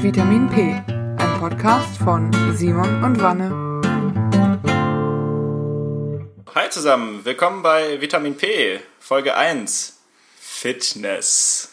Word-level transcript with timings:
Vitamin 0.00 0.48
P, 0.48 0.80
ein 0.86 1.40
Podcast 1.40 1.96
von 1.98 2.30
Simon 2.56 3.02
und 3.02 3.20
Wanne. 3.20 3.50
Hi 6.54 6.70
zusammen, 6.70 7.24
willkommen 7.24 7.62
bei 7.62 8.00
Vitamin 8.00 8.36
P, 8.36 8.78
Folge 9.00 9.34
1, 9.34 9.98
Fitness. 10.38 11.72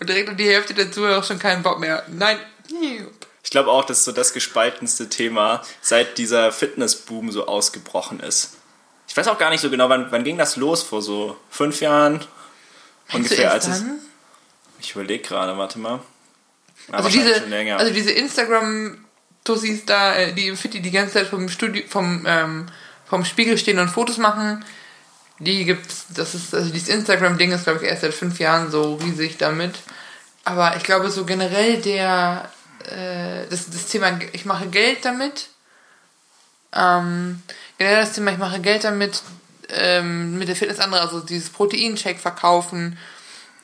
Und 0.00 0.08
direkt 0.08 0.28
um 0.28 0.36
die 0.36 0.48
Hälfte 0.48 0.74
der 0.74 0.90
Zuhörer 0.90 1.22
schon 1.22 1.38
keinen 1.38 1.62
Bock 1.62 1.78
mehr. 1.78 2.04
Nein. 2.08 2.38
Ich 3.44 3.50
glaube 3.50 3.70
auch, 3.70 3.84
das 3.84 3.98
ist 3.98 4.04
so 4.06 4.12
das 4.12 4.32
gespaltenste 4.32 5.08
Thema, 5.08 5.62
seit 5.80 6.18
dieser 6.18 6.50
Fitnessboom 6.50 7.30
so 7.30 7.46
ausgebrochen 7.46 8.18
ist. 8.18 8.56
Ich 9.06 9.16
weiß 9.16 9.28
auch 9.28 9.38
gar 9.38 9.50
nicht 9.50 9.60
so 9.60 9.70
genau, 9.70 9.88
wann, 9.88 10.10
wann 10.10 10.24
ging 10.24 10.38
das 10.38 10.56
los? 10.56 10.82
Vor 10.82 11.02
so 11.02 11.36
fünf 11.50 11.80
Jahren? 11.80 12.24
ungefähr, 13.12 13.52
als 13.52 13.68
es. 13.68 13.84
Ich 14.80 14.96
überlege 14.96 15.22
gerade, 15.22 15.56
warte 15.56 15.78
mal. 15.78 16.00
Also, 16.92 17.08
diese, 17.08 17.42
also 17.76 17.92
diese 17.92 18.12
Instagram-Tussis 18.12 19.84
da, 19.86 20.14
äh, 20.14 20.32
die 20.32 20.48
im 20.48 20.56
Fitti 20.56 20.80
die 20.80 20.90
ganze 20.90 21.14
Zeit 21.14 21.26
vom 21.26 21.48
Studio, 21.48 21.82
vom, 21.88 22.24
ähm, 22.26 22.66
vom 23.04 23.24
Spiegel 23.24 23.58
stehen 23.58 23.78
und 23.78 23.88
Fotos 23.88 24.18
machen, 24.18 24.64
die 25.38 25.64
gibt's, 25.64 26.06
das 26.10 26.34
ist, 26.34 26.54
also 26.54 26.70
dieses 26.70 26.88
Instagram-Ding 26.88 27.52
ist, 27.52 27.64
glaube 27.64 27.82
ich, 27.82 27.90
erst 27.90 28.02
seit 28.02 28.14
fünf 28.14 28.38
Jahren 28.38 28.70
so 28.70 28.94
riesig 28.94 29.36
damit. 29.36 29.74
Aber 30.44 30.76
ich 30.76 30.84
glaube, 30.84 31.10
so 31.10 31.24
generell 31.24 31.80
der, 31.80 32.50
äh, 32.84 33.46
das, 33.50 33.68
das 33.68 33.86
Thema, 33.86 34.18
ich 34.32 34.44
mache 34.44 34.68
Geld 34.68 35.04
damit, 35.04 35.48
ähm, 36.72 37.42
generell 37.78 38.00
das 38.00 38.12
Thema, 38.12 38.30
ich 38.32 38.38
mache 38.38 38.60
Geld 38.60 38.84
damit, 38.84 39.22
ähm, 39.70 40.38
mit 40.38 40.48
der 40.48 40.56
Fitness 40.56 40.78
andere, 40.78 41.00
also 41.00 41.20
dieses 41.20 41.50
Proteinshake 41.50 42.18
verkaufen, 42.18 42.96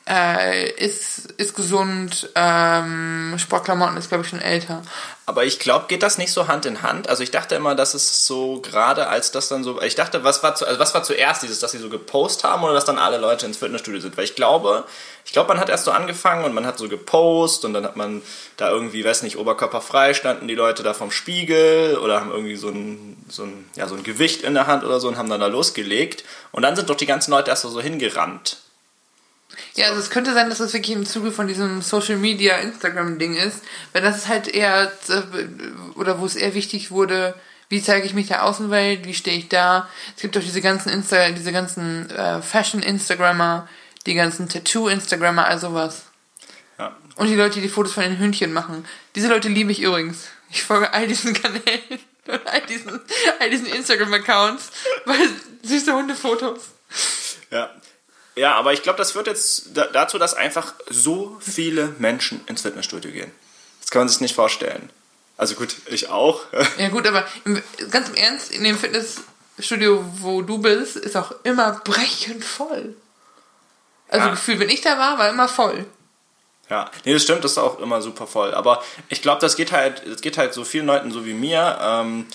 äh, 0.07 0.69
ist, 0.71 1.31
ist 1.37 1.55
gesund, 1.55 2.29
ähm, 2.35 3.35
Sportklamotten 3.37 3.95
ist, 3.95 4.09
glaube 4.09 4.23
ich, 4.23 4.29
schon 4.29 4.41
älter. 4.41 4.81
Aber 5.25 5.45
ich 5.45 5.59
glaube, 5.59 5.85
geht 5.87 6.03
das 6.03 6.17
nicht 6.17 6.33
so 6.33 6.49
Hand 6.49 6.65
in 6.65 6.81
Hand? 6.81 7.07
Also 7.07 7.23
ich 7.23 7.31
dachte 7.31 7.55
immer, 7.55 7.75
dass 7.75 7.93
es 7.93 8.27
so 8.27 8.59
gerade 8.59 9.07
als 9.07 9.31
das 9.31 9.47
dann 9.47 9.63
so. 9.63 9.81
Ich 9.81 9.95
dachte, 9.95 10.25
was 10.25 10.43
war, 10.43 10.55
zu, 10.55 10.67
also 10.67 10.77
was 10.79 10.93
war 10.93 11.03
zuerst 11.03 11.43
dieses, 11.43 11.59
dass 11.59 11.71
sie 11.71 11.77
so 11.77 11.87
gepostet 11.87 12.43
haben 12.43 12.63
oder 12.63 12.73
dass 12.73 12.83
dann 12.83 12.99
alle 12.99 13.17
Leute 13.17 13.45
ins 13.45 13.55
Fitnessstudio 13.57 14.01
sind? 14.01 14.17
Weil 14.17 14.25
ich 14.25 14.35
glaube, 14.35 14.83
ich 15.23 15.31
glaube, 15.31 15.47
man 15.47 15.59
hat 15.61 15.69
erst 15.69 15.85
so 15.85 15.91
angefangen 15.91 16.43
und 16.43 16.53
man 16.53 16.65
hat 16.65 16.77
so 16.77 16.89
gepostet 16.89 17.63
und 17.63 17.73
dann 17.73 17.85
hat 17.85 17.95
man 17.95 18.21
da 18.57 18.69
irgendwie, 18.69 19.05
weiß 19.05 19.23
nicht, 19.23 19.37
oberkörperfrei 19.37 20.13
standen 20.13 20.49
die 20.49 20.55
Leute 20.55 20.83
da 20.83 20.93
vom 20.93 21.11
Spiegel 21.11 21.97
oder 21.97 22.19
haben 22.19 22.31
irgendwie 22.31 22.57
so 22.57 22.67
ein, 22.67 23.23
so 23.29 23.43
ein, 23.43 23.69
ja, 23.77 23.87
so 23.87 23.95
ein 23.95 24.03
Gewicht 24.03 24.41
in 24.41 24.53
der 24.53 24.67
Hand 24.67 24.83
oder 24.83 24.99
so 24.99 25.07
und 25.07 25.17
haben 25.17 25.29
dann 25.29 25.39
da 25.39 25.47
losgelegt. 25.47 26.25
Und 26.51 26.63
dann 26.63 26.75
sind 26.75 26.89
doch 26.89 26.97
die 26.97 27.05
ganzen 27.05 27.31
Leute 27.31 27.49
erst 27.49 27.61
so 27.61 27.81
hingerannt. 27.81 28.57
Ja, 29.75 29.87
also 29.87 29.99
es 29.99 30.11
könnte 30.11 30.33
sein, 30.33 30.49
dass 30.49 30.59
das 30.59 30.73
wirklich 30.73 30.95
im 30.95 31.05
Zuge 31.05 31.31
von 31.31 31.47
diesem 31.47 31.81
Social 31.81 32.17
Media 32.17 32.57
Instagram-Ding 32.57 33.35
ist, 33.35 33.61
weil 33.91 34.03
das 34.03 34.17
ist 34.17 34.27
halt 34.27 34.47
eher, 34.47 34.91
äh, 35.09 35.21
oder 35.95 36.19
wo 36.19 36.25
es 36.25 36.35
eher 36.35 36.53
wichtig 36.53 36.91
wurde, 36.91 37.33
wie 37.69 37.81
zeige 37.81 38.05
ich 38.05 38.13
mich 38.13 38.27
der 38.27 38.43
Außenwelt, 38.43 39.05
wie 39.05 39.15
stehe 39.15 39.37
ich 39.37 39.49
da. 39.49 39.89
Es 40.15 40.21
gibt 40.21 40.35
doch 40.35 40.41
diese 40.41 40.61
ganzen 40.61 40.89
Insta, 40.89 41.31
diese 41.31 41.51
ganzen 41.51 42.07
äh, 42.11 42.41
Fashion-Instagrammer, 42.41 43.67
die 44.05 44.13
ganzen 44.13 44.47
Tattoo-Instagrammer, 44.47 45.45
also 45.45 45.73
was. 45.73 46.03
Ja. 46.77 46.95
Und 47.15 47.27
die 47.29 47.35
Leute, 47.35 47.59
die 47.59 47.69
Fotos 47.69 47.93
von 47.93 48.03
den 48.03 48.19
Hündchen 48.19 48.53
machen. 48.53 48.85
Diese 49.15 49.27
Leute 49.27 49.47
liebe 49.47 49.71
ich 49.71 49.81
übrigens. 49.81 50.27
Ich 50.51 50.61
folge 50.61 50.93
all 50.93 51.07
diesen 51.07 51.33
Kanälen 51.33 51.99
und 52.27 52.47
all 52.47 52.61
diesen, 52.61 53.01
all 53.39 53.49
diesen 53.49 53.65
Instagram-Accounts, 53.65 54.69
weil 55.05 55.29
süße 55.63 55.93
Hundefotos. 55.93 56.61
Ja, 57.49 57.71
ja, 58.35 58.55
aber 58.55 58.73
ich 58.73 58.81
glaube, 58.81 58.97
das 58.97 59.11
führt 59.11 59.27
jetzt 59.27 59.69
dazu, 59.73 60.17
dass 60.17 60.33
einfach 60.33 60.73
so 60.89 61.37
viele 61.39 61.93
Menschen 61.99 62.41
ins 62.47 62.61
Fitnessstudio 62.61 63.11
gehen. 63.11 63.31
Das 63.81 63.91
kann 63.91 64.01
man 64.01 64.09
sich 64.09 64.21
nicht 64.21 64.35
vorstellen. 64.35 64.89
Also 65.37 65.55
gut, 65.55 65.75
ich 65.87 66.09
auch. 66.09 66.41
Ja 66.77 66.89
gut, 66.89 67.07
aber 67.07 67.25
ganz 67.91 68.09
im 68.09 68.15
Ernst, 68.15 68.51
in 68.51 68.63
dem 68.63 68.77
Fitnessstudio, 68.77 70.03
wo 70.19 70.41
du 70.41 70.57
bist, 70.59 70.95
ist 70.95 71.15
auch 71.15 71.33
immer 71.43 71.81
brechend 71.83 72.43
voll. 72.43 72.95
Also 74.09 74.27
ja. 74.27 74.31
Gefühl, 74.31 74.59
wenn 74.59 74.69
ich 74.69 74.81
da 74.81 74.97
war, 74.97 75.17
war 75.17 75.29
immer 75.29 75.47
voll. 75.47 75.85
Ja, 76.69 76.89
nee, 77.03 77.13
das 77.13 77.23
stimmt, 77.23 77.43
das 77.43 77.53
ist 77.53 77.57
auch 77.57 77.79
immer 77.79 78.01
super 78.01 78.25
voll. 78.25 78.53
Aber 78.53 78.83
ich 79.09 79.21
glaube, 79.21 79.41
das 79.41 79.55
geht 79.55 79.71
halt, 79.71 80.01
das 80.07 80.21
geht 80.21 80.37
halt 80.37 80.53
so 80.53 80.63
vielen 80.63 80.85
Leuten 80.85 81.11
so 81.11 81.25
wie 81.25 81.33
mir. 81.33 81.77
Ähm, 81.81 82.27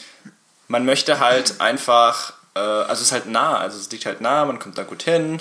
man 0.68 0.84
möchte 0.84 1.18
halt 1.18 1.60
einfach, 1.60 2.34
äh, 2.54 2.60
also 2.60 2.92
es 2.94 3.08
ist 3.08 3.12
halt 3.12 3.26
nah, 3.26 3.58
also 3.58 3.78
es 3.78 3.90
liegt 3.90 4.06
halt 4.06 4.20
nah, 4.20 4.44
man 4.44 4.58
kommt 4.58 4.76
da 4.76 4.82
gut 4.82 5.02
hin, 5.02 5.40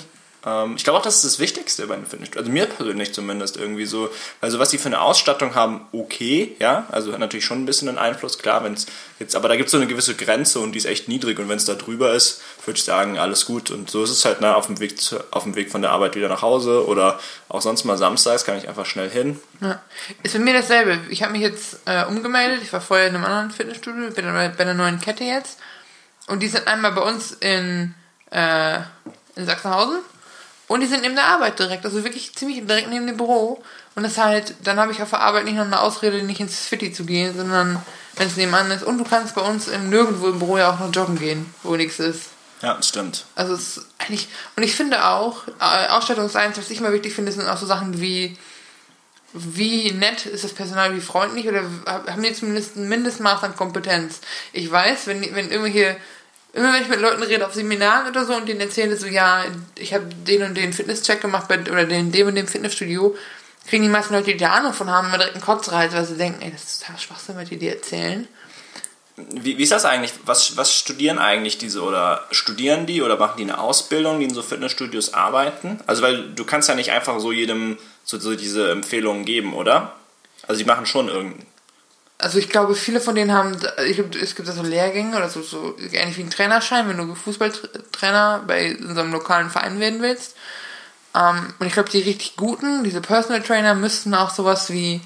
ich 0.76 0.84
glaube 0.84 0.98
auch, 0.98 1.02
das 1.02 1.16
ist 1.16 1.24
das 1.24 1.38
Wichtigste 1.40 1.86
bei 1.88 1.94
einem 1.94 2.06
Fitnessstudio. 2.06 2.40
Also 2.40 2.52
mir 2.52 2.66
persönlich 2.66 3.12
zumindest 3.12 3.56
irgendwie 3.56 3.86
so. 3.86 4.08
Also 4.40 4.60
was 4.60 4.70
sie 4.70 4.78
für 4.78 4.86
eine 4.86 5.00
Ausstattung 5.00 5.56
haben, 5.56 5.86
okay, 5.90 6.54
ja. 6.60 6.86
Also 6.92 7.12
hat 7.12 7.18
natürlich 7.18 7.44
schon 7.44 7.62
ein 7.62 7.66
bisschen 7.66 7.88
einen 7.88 7.98
Einfluss, 7.98 8.38
klar, 8.38 8.62
wenn 8.62 8.74
es 8.74 8.86
jetzt, 9.18 9.34
aber 9.34 9.48
da 9.48 9.56
gibt 9.56 9.66
es 9.66 9.72
so 9.72 9.78
eine 9.78 9.88
gewisse 9.88 10.14
Grenze 10.14 10.60
und 10.60 10.72
die 10.72 10.78
ist 10.78 10.84
echt 10.84 11.08
niedrig 11.08 11.40
und 11.40 11.48
wenn 11.48 11.56
es 11.56 11.64
da 11.64 11.74
drüber 11.74 12.12
ist, 12.12 12.40
würde 12.64 12.78
ich 12.78 12.84
sagen, 12.84 13.18
alles 13.18 13.46
gut. 13.46 13.72
Und 13.72 13.90
so 13.90 14.04
ist 14.04 14.10
es 14.10 14.24
halt, 14.24 14.40
ne, 14.40 14.54
auf 14.54 14.66
dem 14.66 14.78
Weg 14.78 15.00
zu, 15.00 15.18
auf 15.32 15.42
dem 15.42 15.56
Weg 15.56 15.72
von 15.72 15.82
der 15.82 15.90
Arbeit 15.90 16.14
wieder 16.14 16.28
nach 16.28 16.42
Hause 16.42 16.86
oder 16.86 17.18
auch 17.48 17.60
sonst 17.60 17.84
mal 17.84 17.98
samstags 17.98 18.44
kann 18.44 18.56
ich 18.56 18.68
einfach 18.68 18.86
schnell 18.86 19.10
hin. 19.10 19.40
Ja. 19.60 19.82
Ist 20.22 20.34
bei 20.34 20.38
mir 20.38 20.54
dasselbe. 20.54 21.00
Ich 21.10 21.24
habe 21.24 21.32
mich 21.32 21.42
jetzt 21.42 21.80
äh, 21.86 22.04
umgemeldet, 22.04 22.60
ich 22.62 22.72
war 22.72 22.80
vorher 22.80 23.08
in 23.08 23.16
einem 23.16 23.24
anderen 23.24 23.50
Fitnessstudio, 23.50 24.10
bin 24.10 24.24
bei 24.24 24.52
einer 24.56 24.74
neuen 24.74 25.00
Kette 25.00 25.24
jetzt. 25.24 25.58
Und 26.28 26.40
die 26.44 26.48
sind 26.48 26.68
einmal 26.68 26.92
bei 26.92 27.02
uns 27.02 27.32
in, 27.32 27.94
äh, 28.30 28.78
in 29.34 29.44
Sachsenhausen 29.44 29.98
und 30.68 30.80
die 30.80 30.86
sind 30.86 31.00
neben 31.02 31.14
der 31.14 31.24
Arbeit 31.24 31.58
direkt, 31.58 31.84
also 31.84 32.04
wirklich 32.04 32.34
ziemlich 32.34 32.64
direkt 32.66 32.90
neben 32.90 33.06
dem 33.06 33.16
Büro. 33.16 33.62
Und 33.94 34.02
das 34.02 34.18
halt, 34.18 34.54
dann 34.62 34.78
habe 34.78 34.92
ich 34.92 35.02
auf 35.02 35.10
der 35.10 35.20
Arbeit 35.20 35.44
nicht 35.44 35.56
noch 35.56 35.64
eine 35.64 35.80
Ausrede, 35.80 36.22
nicht 36.22 36.40
ins 36.40 36.60
Fitti 36.60 36.92
zu 36.92 37.04
gehen, 37.04 37.36
sondern 37.36 37.82
wenn 38.16 38.28
es 38.28 38.36
nebenan 38.36 38.70
ist. 38.70 38.84
Und 38.84 38.98
du 38.98 39.04
kannst 39.04 39.34
bei 39.34 39.40
uns 39.40 39.66
im, 39.66 39.88
nirgendwo 39.88 40.28
im 40.28 40.38
Büro 40.38 40.58
ja 40.58 40.70
auch 40.70 40.78
noch 40.78 40.92
joggen 40.92 41.18
gehen, 41.18 41.52
wo 41.62 41.74
nichts 41.74 41.98
ist. 41.98 42.30
Ja, 42.60 42.74
das 42.74 42.88
stimmt. 42.88 43.24
Also 43.34 43.54
es 43.54 43.78
ist 43.78 43.86
eigentlich, 43.98 44.28
und 44.56 44.62
ich 44.62 44.76
finde 44.76 45.04
auch, 45.06 45.48
äh, 45.60 45.88
Ausstattungseins, 45.88 46.58
was 46.58 46.70
ich 46.70 46.80
mal 46.80 46.92
wichtig 46.92 47.14
finde, 47.14 47.32
sind 47.32 47.48
auch 47.48 47.56
so 47.56 47.66
Sachen 47.66 48.00
wie, 48.00 48.36
wie 49.32 49.92
nett 49.92 50.26
ist 50.26 50.44
das 50.44 50.52
Personal, 50.52 50.94
wie 50.94 51.00
freundlich 51.00 51.48
oder 51.48 51.62
haben 51.86 52.22
die 52.22 52.32
zumindest 52.34 52.76
ein 52.76 52.88
Mindestmaß 52.88 53.42
an 53.42 53.56
Kompetenz. 53.56 54.20
Ich 54.52 54.70
weiß, 54.70 55.06
wenn, 55.06 55.22
wenn 55.34 55.50
irgendwelche 55.50 55.96
immer 56.52 56.72
wenn 56.72 56.82
ich 56.82 56.88
mit 56.88 57.00
Leuten 57.00 57.22
rede 57.22 57.46
auf 57.46 57.54
Seminaren 57.54 58.08
oder 58.08 58.24
so 58.24 58.34
und 58.34 58.48
denen 58.48 58.60
erzähle 58.60 58.96
so, 58.96 59.06
ja, 59.06 59.44
ich 59.76 59.94
habe 59.94 60.06
den 60.26 60.42
und 60.42 60.56
den 60.56 60.72
Fitnesscheck 60.72 61.20
gemacht 61.20 61.50
oder 61.50 61.84
den, 61.84 62.12
dem 62.12 62.28
und 62.28 62.34
dem 62.34 62.48
Fitnessstudio, 62.48 63.16
kriegen 63.68 63.82
die 63.82 63.88
meisten 63.88 64.14
Leute, 64.14 64.32
die 64.32 64.36
da 64.36 64.52
Ahnung 64.52 64.72
von 64.72 64.90
haben, 64.90 65.08
immer 65.08 65.18
direkt 65.18 65.34
einen 65.34 65.44
Kotzreiz, 65.44 65.92
weil 65.92 66.04
sie 66.04 66.16
denken, 66.16 66.40
ey, 66.42 66.50
das 66.50 66.64
ist 66.64 66.80
total 66.80 66.98
Schwachsinn, 66.98 67.36
was 67.36 67.48
die 67.48 67.58
dir 67.58 67.74
erzählen. 67.74 68.26
Wie, 69.16 69.58
wie 69.58 69.62
ist 69.62 69.72
das 69.72 69.84
eigentlich? 69.84 70.12
Was, 70.24 70.56
was 70.56 70.72
studieren 70.72 71.18
eigentlich 71.18 71.58
diese 71.58 71.82
oder 71.82 72.24
studieren 72.30 72.86
die 72.86 73.02
oder 73.02 73.16
machen 73.16 73.36
die 73.36 73.42
eine 73.42 73.58
Ausbildung, 73.58 74.20
die 74.20 74.26
in 74.26 74.34
so 74.34 74.42
Fitnessstudios 74.42 75.12
arbeiten? 75.12 75.80
Also 75.86 76.02
weil 76.02 76.30
du 76.30 76.44
kannst 76.44 76.68
ja 76.68 76.76
nicht 76.76 76.92
einfach 76.92 77.18
so 77.18 77.32
jedem 77.32 77.78
so, 78.04 78.18
so 78.18 78.36
diese 78.36 78.70
Empfehlungen 78.70 79.24
geben, 79.24 79.54
oder? 79.54 79.94
Also 80.46 80.60
die 80.60 80.64
machen 80.64 80.86
schon 80.86 81.08
irgendeinen 81.08 81.46
also 82.18 82.38
ich 82.38 82.48
glaube, 82.48 82.74
viele 82.74 83.00
von 83.00 83.14
denen 83.14 83.32
haben, 83.32 83.56
ich 83.86 83.94
glaube, 83.94 84.18
es 84.18 84.34
gibt 84.34 84.48
da 84.48 84.52
so 84.52 84.62
Lehrgänge 84.62 85.16
oder 85.16 85.28
so, 85.28 85.40
so 85.40 85.76
ähnlich 85.92 86.16
wie 86.18 86.22
ein 86.22 86.30
Trainerschein, 86.30 86.88
wenn 86.88 86.96
du 86.96 87.14
Fußballtrainer 87.14 88.42
bei 88.46 88.76
so 88.80 89.00
einem 89.00 89.12
lokalen 89.12 89.50
Verein 89.50 89.78
werden 89.78 90.02
willst. 90.02 90.36
Ähm, 91.14 91.54
und 91.58 91.66
ich 91.66 91.72
glaube, 91.72 91.90
die 91.90 92.00
richtig 92.00 92.36
guten, 92.36 92.82
diese 92.82 93.00
Personal 93.00 93.42
Trainer, 93.42 93.74
müssten 93.74 94.14
auch 94.14 94.30
sowas 94.30 94.70
wie 94.70 95.00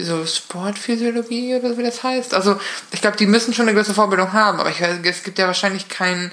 so 0.00 0.24
Sportphysiologie 0.24 1.56
oder 1.56 1.76
wie 1.76 1.82
das 1.82 2.02
heißt. 2.02 2.32
Also 2.34 2.58
ich 2.90 3.02
glaube, 3.02 3.16
die 3.16 3.26
müssen 3.26 3.52
schon 3.52 3.66
eine 3.66 3.74
gewisse 3.74 3.92
Vorbildung 3.92 4.32
haben, 4.32 4.60
aber 4.60 4.70
ich, 4.70 4.80
es 4.80 5.22
gibt 5.24 5.38
ja 5.38 5.46
wahrscheinlich 5.46 5.88
keinen 5.88 6.30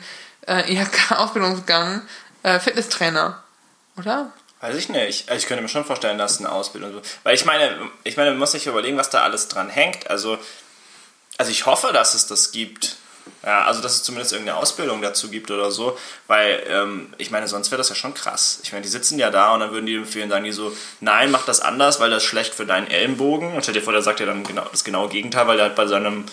äh, 0.48 0.72
IHK-Ausbildungsgang 0.74 2.02
äh, 2.44 2.60
Fitnesstrainer, 2.60 3.44
oder? 3.98 4.32
Weiß 4.66 4.76
ich 4.78 4.90
nicht. 4.90 5.30
Also 5.30 5.44
ich 5.44 5.48
könnte 5.48 5.62
mir 5.62 5.70
schon 5.70 5.86
vorstellen, 5.86 6.18
dass 6.18 6.40
eine 6.40 6.52
Ausbildung 6.52 6.92
so. 6.92 7.02
Weil 7.22 7.36
ich 7.36 7.46
meine, 7.46 7.78
ich 8.04 8.18
meine, 8.18 8.32
man 8.32 8.40
muss 8.40 8.54
sich 8.54 8.66
überlegen, 8.66 8.98
was 8.98 9.12
da 9.12 9.22
alles 9.22 9.48
dran 9.48 9.70
hängt. 9.70 10.10
Also, 10.10 10.40
also 11.38 11.52
ich 11.52 11.68
hoffe, 11.68 11.94
dass 11.94 12.16
es 12.16 12.26
das 12.26 12.52
gibt. 12.52 12.96
Ja, 13.44 13.64
also 13.66 13.82
dass 13.82 13.94
es 13.94 14.04
zumindest 14.04 14.34
irgendeine 14.34 14.58
Ausbildung 14.58 15.04
dazu 15.04 15.30
gibt 15.30 15.52
oder 15.52 15.72
so, 15.72 15.98
weil 16.28 16.64
ähm, 16.68 17.14
ich 17.18 17.32
meine, 17.32 17.48
sonst 17.48 17.72
wäre 17.72 17.78
das 17.78 17.90
ja 17.90 17.96
schon 17.96 18.14
krass. 18.14 18.60
Ich 18.64 18.72
meine, 18.72 18.84
die 18.84 18.90
sitzen 18.90 19.18
ja 19.20 19.30
da 19.30 19.54
und 19.54 19.60
dann 19.60 19.72
würden 19.72 19.86
die 19.86 19.96
empfehlen, 19.96 20.30
sagen 20.30 20.46
die 20.46 20.52
so, 20.52 20.76
nein, 21.00 21.32
mach 21.32 21.46
das 21.46 21.60
anders, 21.60 22.00
weil 22.00 22.10
das 22.10 22.24
ist 22.24 22.30
schlecht 22.30 22.56
für 22.56 22.66
deinen 22.66 22.88
Ellenbogen. 22.88 23.54
Und 23.54 23.62
stell 23.62 23.76
dir 23.76 23.82
vor, 23.82 23.94
der 23.94 24.02
sagt 24.02 24.20
ja 24.20 24.26
dann 24.26 24.44
genau 24.44 24.66
das 24.72 24.84
genaue 24.84 25.10
Gegenteil, 25.10 25.48
weil 25.48 25.58
der 25.58 25.68
halt 25.68 25.76
bei 25.76 25.86
seinem 25.86 26.26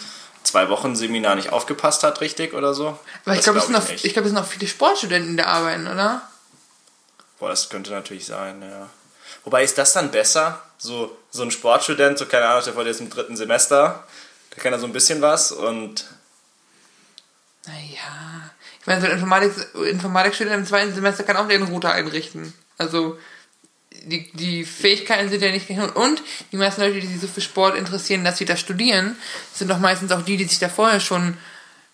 zwei 0.43 0.69
Wochen 0.71 0.97
Seminar 0.97 1.35
nicht 1.35 1.53
aufgepasst 1.53 2.03
hat, 2.03 2.21
richtig 2.23 2.55
oder 2.55 2.73
so. 2.73 2.99
Aber 3.25 3.37
ich 3.37 3.43
glaube, 3.43 3.61
glaub, 3.61 3.83
es, 3.83 4.01
sind 4.01 4.13
glaub, 4.13 4.25
es 4.25 4.31
sind 4.31 4.39
auch 4.39 4.47
viele 4.47 4.67
Sportstudenten, 4.67 5.33
die 5.33 5.43
da 5.43 5.49
arbeiten, 5.49 5.87
oder? 5.87 6.23
Boah, 7.43 7.49
das 7.49 7.69
könnte 7.69 7.91
natürlich 7.91 8.27
sein, 8.27 8.63
ja. 8.63 8.89
Wobei 9.43 9.65
ist 9.65 9.77
das 9.77 9.93
dann 9.95 10.13
besser? 10.13 10.63
So, 10.79 11.19
so 11.33 11.43
ein 11.43 11.51
Sportstudent, 11.51 12.17
so 12.17 12.27
keine 12.27 12.47
Ahnung, 12.47 12.63
der 12.65 12.73
vor 12.73 12.87
jetzt 12.87 13.01
im 13.01 13.11
dritten 13.11 13.37
Semester, 13.37 14.07
der 14.55 14.63
kann 14.63 14.71
da 14.71 14.79
so 14.79 14.87
ein 14.87 14.93
bisschen 14.93 15.21
was 15.23 15.51
und. 15.51 16.05
Naja. 17.67 18.53
Ich 18.81 18.87
meine, 18.87 19.01
so 19.01 19.09
ein 19.09 19.15
Informatik, 19.15 19.53
Informatikstudent 19.75 20.55
im 20.55 20.67
zweiten 20.67 20.95
Semester 20.95 21.25
kann 21.25 21.37
auch 21.37 21.49
den 21.49 21.65
Router 21.65 21.91
einrichten. 21.91 22.55
Also, 22.79 23.19
die, 23.91 24.31
die 24.35 24.65
Fähigkeiten 24.65 25.29
sind 25.29 25.43
ja 25.43 25.51
nicht 25.51 25.67
genug. 25.67 25.97
Und 25.97 26.23
die 26.53 26.57
meisten 26.57 26.81
Leute, 26.81 27.01
die 27.01 27.09
sich 27.09 27.21
so 27.21 27.27
für 27.27 27.41
Sport 27.41 27.75
interessieren, 27.75 28.23
dass 28.23 28.39
sie 28.39 28.45
da 28.45 28.57
studieren, 28.57 29.17
sind 29.53 29.69
doch 29.69 29.81
meistens 29.81 30.13
auch 30.13 30.23
die, 30.23 30.37
die 30.37 30.45
sich 30.45 30.61
da 30.61 30.69
vorher 30.69 31.01
schon 31.01 31.37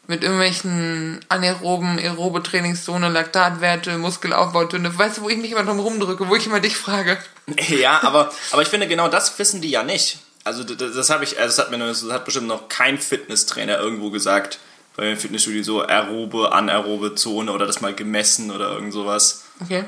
mit 0.09 0.23
irgendwelchen 0.23 1.21
anaeroben, 1.29 1.99
aerobe 1.99 2.43
Trainingszone, 2.43 3.11
Laktatwerte, 3.11 3.99
Muskelaufbau, 3.99 4.65
Dünne. 4.65 4.97
Weißt 4.99 5.19
du, 5.19 5.23
wo 5.23 5.29
ich 5.29 5.37
mich 5.37 5.53
immer 5.53 5.65
drum 5.65 5.79
rumdrücke, 5.79 6.29
wo 6.29 6.35
ich 6.35 6.47
immer 6.47 6.61
dich 6.61 6.77
frage? 6.77 7.19
Ja, 7.69 8.03
aber, 8.03 8.31
aber 8.51 8.63
ich 8.63 8.69
finde, 8.69 8.89
genau 8.89 9.09
das 9.09 9.39
wissen 9.39 9.63
die 9.63 9.71
ja 9.71 9.83
nicht. 9.83 10.19
Also 10.45 10.65
das, 10.65 10.95
das 10.95 11.11
habe 11.11 11.25
ich, 11.25 11.39
also 11.39 11.57
das 11.57 11.59
hat 11.59 11.71
mir 11.71 11.79
das 11.79 12.05
hat 12.11 12.25
bestimmt 12.25 12.47
noch 12.47 12.69
kein 12.69 12.99
Fitnesstrainer 12.99 13.79
irgendwo 13.79 14.11
gesagt 14.11 14.59
bei 14.97 15.13
im 15.13 15.17
Fitnessstudio 15.17 15.63
so 15.63 15.83
aerobe, 15.83 16.53
anaerobe 16.53 17.15
Zone 17.15 17.53
oder 17.53 17.67
das 17.67 17.81
mal 17.81 17.95
gemessen 17.95 18.51
oder 18.51 18.73
irgend 18.73 18.93
sowas. 18.93 19.45
Okay. 19.63 19.85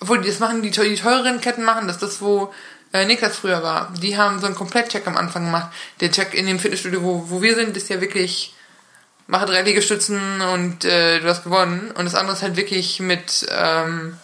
Obwohl, 0.00 0.22
das 0.22 0.38
machen 0.38 0.62
die, 0.62 0.70
die 0.70 0.94
teureren 0.94 1.40
Ketten 1.40 1.62
machen 1.62 1.86
das, 1.86 1.98
das 1.98 2.20
wo 2.20 2.52
äh, 2.92 3.04
Niklas 3.04 3.36
früher 3.36 3.62
war. 3.62 3.92
Die 4.00 4.16
haben 4.16 4.40
so 4.40 4.46
einen 4.46 4.54
Komplettcheck 4.54 5.06
am 5.06 5.16
Anfang 5.16 5.44
gemacht. 5.44 5.72
Der 6.00 6.10
Check 6.10 6.34
in 6.34 6.46
dem 6.46 6.58
Fitnessstudio, 6.58 7.02
wo, 7.02 7.28
wo 7.28 7.42
wir 7.42 7.54
sind, 7.54 7.76
ist 7.76 7.88
ja 7.88 8.00
wirklich 8.00 8.55
mache 9.26 9.46
drei 9.46 9.62
Liegestützen 9.62 10.40
und 10.40 10.84
äh, 10.84 11.20
du 11.20 11.28
hast 11.28 11.44
gewonnen. 11.44 11.90
Und 11.92 12.04
das 12.04 12.14
andere 12.14 12.36
ist 12.36 12.42
halt 12.42 12.56
wirklich 12.56 13.00
mit 13.00 13.46
ähm, 13.50 14.18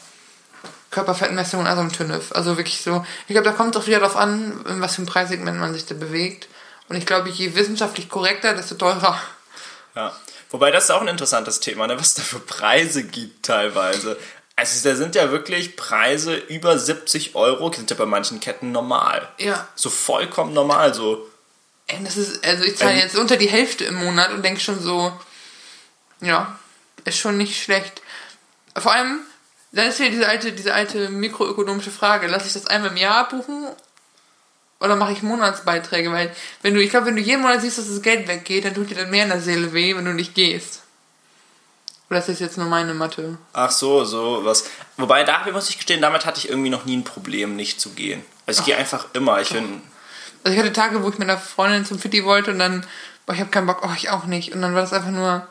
Körperfettmessung, 0.90 1.66
also 1.66 1.82
im 1.82 1.93
TÜNIF. 1.93 2.32
Also 2.32 2.56
wirklich 2.56 2.82
so. 2.82 3.04
Ich 3.26 3.34
glaube, 3.34 3.44
da 3.49 3.52
kommt 3.52 3.75
es 3.75 3.82
auch 3.82 3.87
wieder 3.87 4.00
darauf 4.00 4.16
an, 4.16 4.64
in 4.69 4.81
was 4.81 4.96
für 4.96 5.02
ein 5.02 5.06
Preissegment 5.06 5.58
man 5.58 5.72
sich 5.72 5.87
da 5.87 5.94
bewegt. 5.94 6.49
Und 6.88 6.96
ich 6.96 7.06
glaube, 7.06 7.31
je 7.31 7.54
wissenschaftlich 7.54 8.08
korrekter, 8.08 8.54
desto 8.54 8.75
teurer. 8.75 9.20
Ja. 9.94 10.14
Wobei 10.50 10.70
das 10.70 10.84
ist 10.84 10.90
auch 10.90 11.00
ein 11.00 11.08
interessantes 11.08 11.60
Thema, 11.60 11.87
ne? 11.87 11.98
was 11.98 12.08
es 12.08 12.14
da 12.14 12.22
für 12.22 12.38
Preise 12.38 13.05
gibt 13.05 13.46
teilweise. 13.46 14.19
Also 14.55 14.87
da 14.87 14.94
sind 14.94 15.14
ja 15.14 15.31
wirklich 15.31 15.76
Preise 15.76 16.34
über 16.34 16.78
70 16.78 17.34
Euro, 17.34 17.70
die 17.70 17.78
sind 17.78 17.90
ja 17.90 17.96
bei 17.96 18.05
manchen 18.05 18.38
Ketten 18.38 18.70
normal. 18.70 19.26
Ja. 19.38 19.66
So 19.75 19.88
vollkommen 19.88 20.52
normal, 20.52 20.93
so 20.93 21.26
das 22.03 22.17
ist, 22.17 22.44
also 22.44 22.65
ich 22.65 22.77
zahle 22.77 22.93
ähm, 22.93 22.99
jetzt 22.99 23.17
unter 23.17 23.37
die 23.37 23.49
Hälfte 23.49 23.85
im 23.85 23.97
Monat 23.97 24.33
und 24.33 24.44
denke 24.44 24.61
schon 24.61 24.81
so, 24.81 25.12
ja, 26.21 26.59
ist 27.05 27.19
schon 27.19 27.37
nicht 27.37 27.62
schlecht. 27.62 28.03
Vor 28.77 28.93
allem, 28.93 29.21
dann 29.73 29.89
ist 29.89 29.99
ja 29.99 30.09
diese 30.09 30.29
alte, 30.29 30.53
diese 30.53 30.75
alte 30.75 31.09
mikroökonomische 31.09 31.91
Frage, 31.91 32.27
lasse 32.27 32.47
ich 32.47 32.53
das 32.53 32.67
einmal 32.67 32.91
im 32.91 32.97
Jahr 32.97 33.29
buchen 33.29 33.67
oder 34.81 34.97
mache 34.97 35.12
ich 35.12 35.23
Monatsbeiträge? 35.23 36.12
Weil, 36.12 36.35
wenn 36.62 36.75
du, 36.75 36.83
ich 36.83 36.91
glaube, 36.91 37.06
wenn 37.06 37.17
du 37.17 37.23
jeden 37.23 37.43
Monat 37.43 37.61
siehst, 37.61 37.79
dass 37.79 37.89
das 37.89 38.03
Geld 38.03 38.29
weggeht, 38.29 38.65
dann 38.65 38.75
tut 38.75 38.91
dir 38.91 38.97
dann 38.97 39.11
mehr 39.11 39.25
in 39.25 39.31
der 39.31 39.41
Seele 39.41 39.73
weh, 39.73 39.97
wenn 39.97 40.05
du 40.05 40.12
nicht 40.12 40.35
gehst. 40.35 40.83
Oder 42.11 42.19
ist 42.19 42.29
das 42.29 42.41
jetzt 42.41 42.59
nur 42.59 42.67
meine 42.67 42.93
Mathe? 42.93 43.39
Ach 43.55 43.71
so, 43.71 44.05
so 44.05 44.44
was. 44.44 44.65
Wobei, 44.99 45.25
da 45.25 45.47
muss 45.50 45.71
ich 45.71 45.79
gestehen, 45.79 46.03
damit 46.03 46.27
hatte 46.27 46.39
ich 46.39 46.49
irgendwie 46.50 46.69
noch 46.69 46.85
nie 46.85 46.97
ein 46.97 47.05
Problem, 47.05 47.56
nicht 47.56 47.81
zu 47.81 47.91
gehen. 47.91 48.23
Also 48.47 48.61
ich 48.61 48.67
gehe 48.67 48.77
einfach 48.77 49.06
immer. 49.15 49.41
Ich 49.41 49.49
bin 49.49 49.81
also 50.44 50.55
ich 50.55 50.59
hatte 50.59 50.73
Tage, 50.73 51.03
wo 51.03 51.09
ich 51.09 51.19
mit 51.19 51.29
einer 51.29 51.39
Freundin 51.39 51.85
zum 51.85 51.99
Fitti 51.99 52.25
wollte 52.25 52.50
und 52.50 52.59
dann, 52.59 52.87
boah, 53.27 53.33
ich 53.33 53.41
habe 53.41 53.50
keinen 53.50 53.67
Bock, 53.67 53.83
oh, 53.83 53.93
ich 53.97 54.11
auch 54.11 54.25
nicht. 54.25 54.53
Und 54.55 54.62
dann 54.62 54.75
war 54.75 54.83
das 54.83 54.93
einfach 54.93 55.11
nur, 55.11 55.47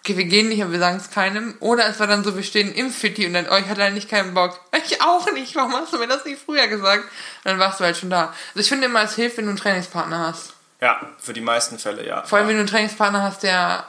okay, 0.00 0.16
wir 0.16 0.24
gehen 0.24 0.48
nicht, 0.48 0.62
aber 0.62 0.72
wir 0.72 0.78
sagen 0.78 0.96
es 0.96 1.10
keinem. 1.10 1.54
Oder 1.60 1.86
es 1.86 2.00
war 2.00 2.06
dann 2.06 2.24
so, 2.24 2.36
wir 2.36 2.42
stehen 2.42 2.72
im 2.72 2.90
Fitti 2.90 3.26
und 3.26 3.34
dann, 3.34 3.46
oh, 3.50 3.56
ich 3.56 3.68
hatte 3.68 3.82
halt 3.82 3.94
nicht 3.94 4.08
keinen 4.08 4.34
Bock. 4.34 4.60
Ich 4.86 5.02
auch 5.02 5.30
nicht, 5.32 5.54
warum 5.56 5.74
hast 5.74 5.92
du 5.92 5.98
mir 5.98 6.08
das 6.08 6.24
nicht 6.24 6.40
früher 6.42 6.66
gesagt? 6.66 7.04
Und 7.04 7.10
dann 7.44 7.58
warst 7.58 7.78
du 7.78 7.84
halt 7.84 7.96
schon 7.96 8.10
da. 8.10 8.34
Also 8.48 8.60
ich 8.60 8.68
finde 8.68 8.86
immer, 8.86 9.02
es 9.02 9.14
hilft, 9.14 9.36
wenn 9.36 9.44
du 9.44 9.50
einen 9.50 9.58
Trainingspartner 9.58 10.18
hast. 10.18 10.54
Ja, 10.80 11.00
für 11.18 11.32
die 11.32 11.42
meisten 11.42 11.78
Fälle, 11.78 12.06
ja. 12.06 12.22
Vor 12.24 12.38
allem, 12.38 12.48
wenn 12.48 12.54
du 12.54 12.60
einen 12.60 12.68
Trainingspartner 12.68 13.22
hast, 13.22 13.42
der 13.42 13.86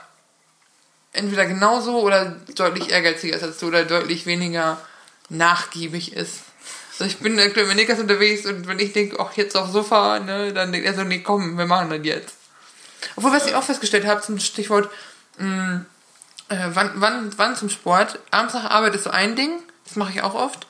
entweder 1.12 1.46
genauso 1.46 2.00
oder 2.00 2.36
deutlich 2.54 2.90
ehrgeiziger 2.90 3.36
ist 3.36 3.42
als 3.42 3.58
du 3.58 3.68
oder 3.68 3.84
deutlich 3.84 4.26
weniger 4.26 4.78
nachgiebig 5.28 6.12
ist. 6.14 6.40
Also 7.02 7.16
ich 7.16 7.20
bin 7.20 7.36
aktuell 7.40 7.66
mit 7.66 7.74
Nikas 7.74 7.98
unterwegs 7.98 8.46
und 8.46 8.68
wenn 8.68 8.78
ich 8.78 8.92
denke, 8.92 9.18
ach, 9.18 9.32
jetzt 9.32 9.56
aufs 9.56 9.72
Sofa, 9.72 10.20
ne, 10.20 10.52
dann 10.52 10.70
denkt 10.70 10.86
er 10.86 10.94
so, 10.94 11.02
nee, 11.02 11.18
komm, 11.18 11.58
wir 11.58 11.66
machen 11.66 11.90
das 11.90 11.98
jetzt. 12.04 12.36
Obwohl, 13.16 13.32
was 13.32 13.44
ich 13.44 13.56
auch 13.56 13.64
festgestellt 13.64 14.06
habe 14.06 14.20
zum 14.20 14.38
Stichwort, 14.38 14.88
mh, 15.36 15.48
mm, 15.48 15.86
äh, 16.50 16.68
wann, 16.74 16.92
wann, 16.94 17.36
wann 17.36 17.56
zum 17.56 17.70
Sport? 17.70 18.20
Abends 18.30 18.54
nach 18.54 18.70
Arbeit 18.70 18.94
ist 18.94 19.02
so 19.02 19.10
ein 19.10 19.34
Ding, 19.34 19.50
das 19.84 19.96
mache 19.96 20.12
ich 20.12 20.22
auch 20.22 20.34
oft. 20.34 20.68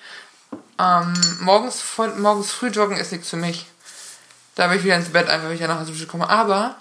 Ähm, 0.79 1.13
morgens, 1.41 1.83
voll, 1.83 2.15
morgens 2.15 2.51
früh 2.51 2.69
joggen 2.69 2.97
ist 2.97 3.13
nichts 3.13 3.29
für 3.29 3.37
mich. 3.37 3.67
Da 4.55 4.71
will 4.71 4.79
ich 4.79 4.85
wieder 4.85 4.97
ins 4.97 5.11
Bett, 5.11 5.29
einfach 5.29 5.49
wenn 5.49 5.55
ich 5.55 5.61
danach 5.61 5.83
aus 5.83 5.89
dem 5.89 6.09
komme. 6.09 6.31
Aber 6.31 6.77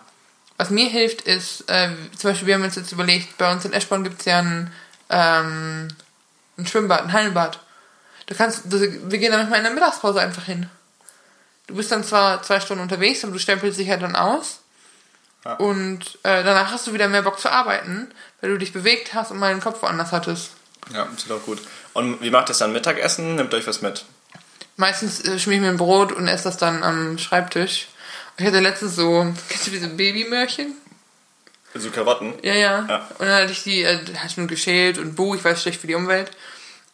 was 0.55 0.69
mir 0.69 0.87
hilft, 0.87 1.23
ist, 1.23 1.69
äh, 1.69 1.89
zum 2.17 2.29
Beispiel, 2.29 2.47
wir 2.47 2.55
haben 2.55 2.63
uns 2.63 2.75
jetzt 2.75 2.93
überlegt, 2.93 3.37
bei 3.37 3.51
uns 3.51 3.65
in 3.65 3.73
Eschborn 3.73 4.05
gibt 4.05 4.21
es 4.21 4.27
ja 4.27 4.39
ein, 4.39 4.71
ähm, 5.09 5.89
ein 6.57 6.65
Schwimmbad, 6.65 7.01
ein 7.01 7.11
Hallenbad. 7.11 7.59
Du 8.31 8.37
kannst, 8.37 8.61
wir 8.71 9.17
gehen 9.17 9.29
dann 9.29 9.41
manchmal 9.41 9.59
in 9.59 9.65
der 9.65 9.73
Mittagspause 9.73 10.21
einfach 10.21 10.45
hin. 10.45 10.69
Du 11.67 11.75
bist 11.75 11.91
dann 11.91 12.05
zwar 12.05 12.41
zwei 12.43 12.61
Stunden 12.61 12.81
unterwegs, 12.81 13.25
aber 13.25 13.33
du 13.33 13.39
stempelst 13.39 13.77
dich 13.77 13.89
halt 13.89 14.01
dann 14.01 14.15
aus. 14.15 14.59
Ja. 15.43 15.55
Und 15.55 16.17
äh, 16.23 16.41
danach 16.41 16.71
hast 16.71 16.87
du 16.87 16.93
wieder 16.93 17.09
mehr 17.09 17.23
Bock 17.23 17.41
zu 17.41 17.51
arbeiten, 17.51 18.09
weil 18.39 18.51
du 18.51 18.57
dich 18.57 18.71
bewegt 18.71 19.13
hast 19.13 19.31
und 19.31 19.37
mal 19.37 19.53
den 19.53 19.59
Kopf 19.59 19.81
woanders 19.81 20.13
hattest. 20.13 20.51
Ja, 20.93 21.09
das 21.13 21.25
ist 21.25 21.31
auch 21.33 21.43
gut. 21.43 21.59
Und 21.91 22.21
wie 22.21 22.31
macht 22.31 22.47
das 22.47 22.59
dann 22.59 22.71
Mittagessen? 22.71 23.35
Nehmt 23.35 23.53
euch 23.53 23.67
was 23.67 23.81
mit? 23.81 24.05
Meistens 24.77 25.19
äh, 25.25 25.37
schmier 25.37 25.57
ich 25.57 25.61
mir 25.63 25.67
ein 25.67 25.75
Brot 25.75 26.13
und 26.13 26.29
esse 26.29 26.45
das 26.45 26.55
dann 26.55 26.83
am 26.83 27.17
Schreibtisch. 27.17 27.89
Ich 28.37 28.45
hatte 28.45 28.61
letztens 28.61 28.95
so, 28.95 29.25
kennst 29.49 29.67
du 29.67 29.71
diese 29.71 29.89
Babymörchen? 29.89 30.73
So 31.75 31.89
Karotten? 31.89 32.35
Ja, 32.43 32.53
ja, 32.53 32.85
ja. 32.87 33.09
Und 33.19 33.27
dann 33.27 33.43
hatte 33.43 33.51
ich 33.51 33.63
die, 33.63 33.81
äh, 33.81 33.97
hatte 34.15 34.41
ich 34.41 34.47
geschält 34.47 34.99
und 34.99 35.17
Buh, 35.17 35.35
ich 35.35 35.43
weiß, 35.43 35.61
schlecht 35.61 35.81
für 35.81 35.87
die 35.87 35.95
Umwelt 35.95 36.31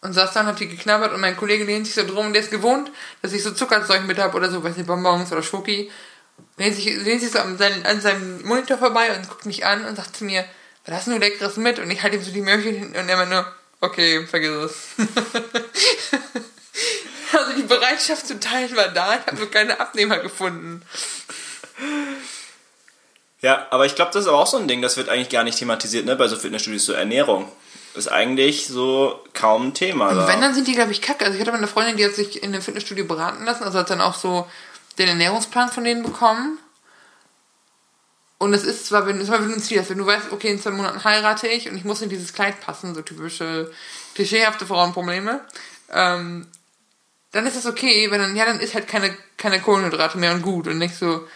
und 0.01 0.13
saß 0.13 0.33
dann, 0.33 0.45
hab 0.45 0.57
die 0.57 0.67
geknabbert 0.67 1.13
und 1.13 1.21
mein 1.21 1.35
Kollege 1.35 1.63
lehnt 1.63 1.85
sich 1.85 1.95
so 1.95 2.05
drum 2.05 2.27
und 2.27 2.33
der 2.33 2.41
ist 2.41 2.51
gewohnt, 2.51 2.91
dass 3.21 3.33
ich 3.33 3.44
so 3.44 3.51
Zuckerzeug 3.51 4.03
mit 4.05 4.19
habe 4.19 4.35
oder 4.38 4.49
so, 4.49 4.63
weiß 4.63 4.77
nicht, 4.77 4.88
Bonbons 4.88 5.31
oder 5.31 5.44
Schoki. 5.44 5.91
Lehnt 6.57 6.75
sich, 6.75 6.85
lehnt 6.85 7.21
sich 7.21 7.31
so 7.31 7.39
an, 7.39 7.57
seinen, 7.57 7.85
an 7.85 7.99
seinem 7.99 8.45
Monitor 8.45 8.77
vorbei 8.77 9.15
und 9.15 9.27
guckt 9.27 9.45
mich 9.45 9.65
an 9.65 9.85
und 9.85 9.95
sagt 9.95 10.15
zu 10.17 10.23
mir, 10.23 10.45
was 10.85 10.95
hast 10.95 11.07
du 11.07 11.11
nur 11.11 11.19
Leckeres 11.19 11.57
mit? 11.57 11.79
Und 11.79 11.89
ich 11.89 12.03
halte 12.03 12.17
ihm 12.17 12.23
so 12.23 12.31
die 12.31 12.41
Möhrchen 12.41 12.75
hin 12.75 12.88
und 12.95 13.09
er 13.09 13.17
meint 13.17 13.31
nur, 13.31 13.45
okay, 13.81 14.25
vergiss 14.27 14.51
es. 14.51 14.75
also 17.33 17.53
die 17.57 17.63
Bereitschaft 17.63 18.27
zu 18.27 18.39
teilen 18.39 18.75
war 18.75 18.89
da, 18.89 19.15
ich 19.15 19.25
habe 19.25 19.38
nur 19.38 19.51
keine 19.51 19.79
Abnehmer 19.79 20.19
gefunden. 20.19 20.83
Ja, 23.41 23.67
aber 23.71 23.85
ich 23.85 23.95
glaube, 23.95 24.11
das 24.13 24.23
ist 24.23 24.27
aber 24.27 24.39
auch 24.39 24.47
so 24.47 24.57
ein 24.57 24.67
Ding, 24.67 24.81
das 24.81 24.97
wird 24.97 25.09
eigentlich 25.09 25.29
gar 25.29 25.43
nicht 25.43 25.59
thematisiert, 25.59 26.05
ne, 26.05 26.15
bei 26.15 26.27
so 26.27 26.38
Fitnessstudios, 26.38 26.85
so 26.85 26.93
Ernährung 26.93 27.51
ist 27.97 28.07
eigentlich 28.07 28.67
so 28.67 29.19
kaum 29.33 29.67
ein 29.67 29.73
Thema. 29.73 30.09
Und 30.09 30.27
wenn, 30.27 30.41
dann 30.41 30.53
sind 30.53 30.67
die, 30.67 30.73
glaube 30.73 30.91
ich, 30.91 31.01
kacke. 31.01 31.25
Also 31.25 31.38
ich 31.38 31.41
hatte 31.41 31.53
eine 31.53 31.67
Freundin, 31.67 31.97
die 31.97 32.05
hat 32.05 32.13
sich 32.13 32.44
in 32.44 32.53
einem 32.53 32.61
Fitnessstudio 32.61 33.05
beraten 33.05 33.45
lassen, 33.45 33.63
also 33.63 33.79
hat 33.79 33.89
dann 33.89 34.01
auch 34.01 34.15
so 34.15 34.48
den 34.98 35.07
Ernährungsplan 35.10 35.69
von 35.69 35.83
denen 35.83 36.03
bekommen. 36.03 36.60
Und 38.39 38.53
es 38.53 38.63
ist 38.63 38.86
zwar, 38.86 39.07
wenn, 39.07 39.19
wenn 39.19 39.50
du 39.50 39.55
ein 39.55 39.62
Ziel 39.62 39.79
hast, 39.79 39.89
wenn 39.89 39.98
du 39.98 40.05
weißt, 40.05 40.31
okay, 40.31 40.50
in 40.50 40.62
zwei 40.62 40.72
Monaten 40.72 41.03
heirate 41.03 41.48
ich 41.48 41.69
und 41.69 41.75
ich 41.75 41.83
muss 41.83 42.01
in 42.01 42.10
dieses 42.10 42.33
Kleid 42.33 42.62
passen, 42.62 42.93
so 42.93 43.01
typische, 43.01 43.72
klischeehafte 44.13 44.65
Frauenprobleme, 44.65 45.41
ähm, 45.91 46.48
dann 47.31 47.45
ist 47.45 47.57
das 47.57 47.65
okay, 47.65 48.10
wenn 48.12 48.22
dann, 48.22 48.36
ja, 48.36 48.45
dann 48.45 48.60
ist 48.60 48.75
halt 48.75 48.88
keine, 48.88 49.15
keine 49.38 49.60
Kohlenhydrate 49.60 50.17
mehr 50.17 50.33
und 50.33 50.43
gut 50.43 50.67
und 50.67 50.77
nicht 50.77 50.95
so, 50.95 51.27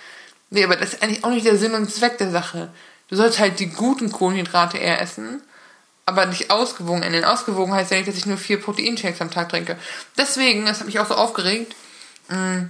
nee, 0.51 0.63
aber 0.63 0.75
das 0.75 0.93
ist 0.93 1.03
eigentlich 1.03 1.23
auch 1.23 1.31
nicht 1.31 1.45
der 1.45 1.57
Sinn 1.57 1.73
und 1.73 1.91
Zweck 1.91 2.17
der 2.19 2.31
Sache. 2.31 2.71
Du 3.07 3.15
sollst 3.15 3.39
halt 3.39 3.59
die 3.59 3.69
guten 3.69 4.11
Kohlenhydrate 4.11 4.77
eher 4.77 5.01
essen 5.01 5.41
aber 6.05 6.25
nicht 6.25 6.51
ausgewogen 6.51 7.03
ernähren. 7.03 7.25
Ausgewogen 7.25 7.73
heißt 7.73 7.91
ja 7.91 7.97
nicht, 7.97 8.09
dass 8.09 8.17
ich 8.17 8.25
nur 8.25 8.37
vier 8.37 8.61
Proteinshakes 8.61 9.21
am 9.21 9.31
Tag 9.31 9.49
trinke. 9.49 9.77
Deswegen, 10.17 10.65
das 10.65 10.79
hat 10.79 10.87
mich 10.87 10.99
auch 10.99 11.07
so 11.07 11.15
aufgeregt. 11.15 11.75
Mm, 12.27 12.65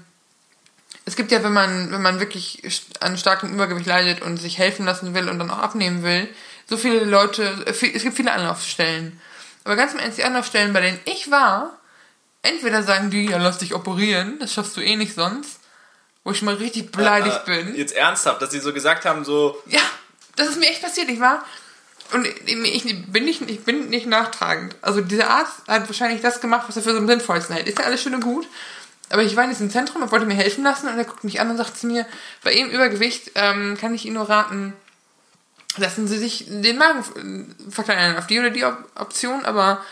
es 1.05 1.15
gibt 1.15 1.31
ja, 1.31 1.43
wenn 1.43 1.53
man, 1.53 1.91
wenn 1.91 2.01
man 2.01 2.19
wirklich 2.19 2.61
an 2.99 3.17
starkem 3.17 3.53
Übergewicht 3.53 3.87
leidet 3.87 4.21
und 4.21 4.37
sich 4.37 4.57
helfen 4.57 4.85
lassen 4.85 5.13
will 5.13 5.29
und 5.29 5.39
dann 5.39 5.49
auch 5.49 5.59
abnehmen 5.59 6.03
will, 6.03 6.29
so 6.67 6.77
viele 6.77 7.03
Leute, 7.03 7.65
es 7.65 7.79
gibt 7.79 8.15
viele 8.15 8.31
Anlaufstellen. 8.31 9.19
Aber 9.63 9.75
ganz 9.75 9.93
im 9.93 9.99
Ernst, 9.99 10.17
die 10.17 10.23
Anlaufstellen, 10.23 10.73
bei 10.73 10.81
denen 10.81 10.99
ich 11.05 11.29
war, 11.29 11.77
entweder 12.41 12.83
sagen 12.83 13.09
die, 13.09 13.29
ja, 13.29 13.37
lass 13.37 13.57
dich 13.57 13.73
operieren, 13.73 14.39
das 14.39 14.53
schaffst 14.53 14.77
du 14.77 14.81
eh 14.81 14.95
nicht 14.95 15.13
sonst, 15.13 15.59
wo 16.23 16.31
ich 16.31 16.41
mal 16.41 16.55
richtig 16.55 16.91
beleidigt 16.91 17.47
äh, 17.47 17.59
äh, 17.59 17.63
bin. 17.63 17.75
Jetzt 17.75 17.93
ernsthaft, 17.93 18.41
dass 18.41 18.51
sie 18.51 18.59
so 18.59 18.73
gesagt 18.73 19.05
haben, 19.05 19.25
so. 19.25 19.61
Ja, 19.67 19.81
das 20.35 20.49
ist 20.49 20.59
mir 20.59 20.69
echt 20.69 20.81
passiert. 20.81 21.09
Ich 21.09 21.19
war, 21.19 21.43
und 22.13 22.27
ich 22.27 22.45
bin 23.11 23.25
nicht, 23.25 23.41
ich 23.41 23.63
bin 23.63 23.89
nicht 23.89 24.05
nachtragend. 24.05 24.75
Also 24.81 25.01
dieser 25.01 25.29
Arzt 25.29 25.67
hat 25.67 25.87
wahrscheinlich 25.87 26.21
das 26.21 26.41
gemacht, 26.41 26.65
was 26.67 26.75
er 26.75 26.81
für 26.81 26.91
so 26.91 26.97
am 26.97 27.07
sinnvollsten 27.07 27.55
hält. 27.55 27.67
Ist 27.67 27.79
ja 27.79 27.85
alles 27.85 28.01
schön 28.01 28.15
und 28.15 28.23
gut. 28.23 28.47
Aber 29.09 29.23
ich 29.23 29.35
war 29.35 29.43
in 29.43 29.49
diesem 29.49 29.69
Zentrum 29.69 30.01
und 30.01 30.11
wollte 30.11 30.25
mir 30.25 30.35
helfen 30.35 30.63
lassen 30.63 30.87
und 30.87 30.97
er 30.97 31.03
guckt 31.03 31.23
mich 31.23 31.41
an 31.41 31.49
und 31.49 31.57
sagt 31.57 31.77
zu 31.77 31.87
mir, 31.87 32.05
bei 32.43 32.53
ihm 32.53 32.69
Übergewicht 32.69 33.31
ähm, 33.35 33.77
kann 33.79 33.93
ich 33.93 34.05
Ihnen 34.05 34.15
nur 34.15 34.29
raten, 34.29 34.73
lassen 35.77 36.07
Sie 36.07 36.17
sich 36.17 36.45
den 36.47 36.77
Magen 36.77 37.55
verkleinern, 37.69 38.17
auf 38.17 38.27
die 38.27 38.39
oder 38.39 38.49
die 38.49 38.63
Option, 38.63 39.43
aber 39.45 39.83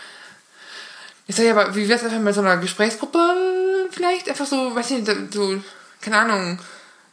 ich 1.28 1.36
sage 1.36 1.50
ja, 1.50 1.54
aber 1.54 1.76
wie 1.76 1.88
wäre 1.88 2.00
es 2.00 2.06
einfach 2.06 2.20
mit 2.20 2.34
so 2.34 2.42
einer 2.42 2.58
Gesprächsgruppe 2.58 3.90
vielleicht? 3.92 4.30
Einfach 4.30 4.46
so, 4.46 4.74
weiß 4.74 4.92
ich 4.92 5.00
nicht, 5.00 5.34
so, 5.34 5.62
keine 6.02 6.18
Ahnung, 6.18 6.60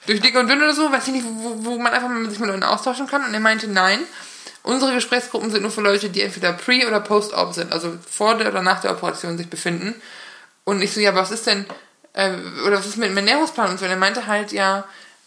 durch 0.06 0.20
dick 0.20 0.36
und 0.36 0.48
dünn 0.48 0.62
oder 0.62 0.75
so, 0.75 0.90
weiß 0.90 1.08
ich 1.08 1.12
nicht, 1.12 1.26
wo, 1.26 1.64
wo 1.64 1.78
man 1.78 1.92
einfach 1.92 2.08
mal 2.08 2.28
sich 2.30 2.38
mit 2.38 2.48
Leuten 2.48 2.62
austauschen 2.62 3.06
kann. 3.08 3.25
Und 3.25 3.34
er 3.34 3.40
meinte, 3.40 3.68
nein, 3.68 3.98
Unsere 4.62 4.94
Gesprächsgruppen 4.94 5.50
sind 5.50 5.62
nur 5.62 5.70
für 5.70 5.80
Leute, 5.80 6.10
die 6.10 6.22
entweder 6.22 6.52
pre- 6.52 6.86
oder 6.86 7.00
post-op 7.00 7.54
sind, 7.54 7.72
also 7.72 7.96
vor 8.10 8.36
der 8.36 8.48
oder 8.48 8.62
nach 8.62 8.80
der 8.80 8.92
Operation 8.92 9.38
sich 9.38 9.48
befinden. 9.48 9.94
Und 10.64 10.82
ich 10.82 10.92
so, 10.92 11.00
ja, 11.00 11.10
aber 11.10 11.20
was 11.20 11.30
ist 11.30 11.46
denn, 11.46 11.64
äh, 12.12 12.32
oder 12.66 12.78
was 12.78 12.86
ist 12.86 12.96
mit 12.96 13.10
dem 13.10 13.16
Ernährungsplan 13.16 13.70
und 13.70 13.78
so? 13.78 13.84
Und 13.84 13.90
er 13.90 13.96
meinte 13.96 14.26
halt, 14.26 14.52
ja, 14.52 14.84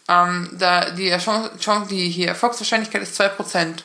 ähm, 0.08 0.50
da 0.52 0.90
die 0.90 1.10
Chance, 1.16 1.52
Chance, 1.58 1.88
die 1.88 2.08
hier 2.08 2.28
Erfolgswahrscheinlichkeit 2.28 3.02
ist 3.02 3.18
2%. 3.20 3.84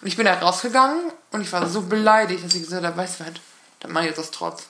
Und 0.00 0.08
ich 0.08 0.16
bin 0.16 0.26
da 0.26 0.34
rausgegangen 0.34 1.12
und 1.32 1.42
ich 1.42 1.52
war 1.52 1.68
so 1.68 1.82
beleidigt, 1.82 2.44
dass 2.44 2.54
ich 2.54 2.62
gesagt 2.62 2.84
habe, 2.84 2.96
weißt 2.96 3.20
du 3.20 3.24
was, 3.24 3.32
dann 3.80 3.92
mach 3.92 4.00
ich 4.02 4.08
jetzt 4.08 4.18
das 4.18 4.30
trotz. 4.30 4.66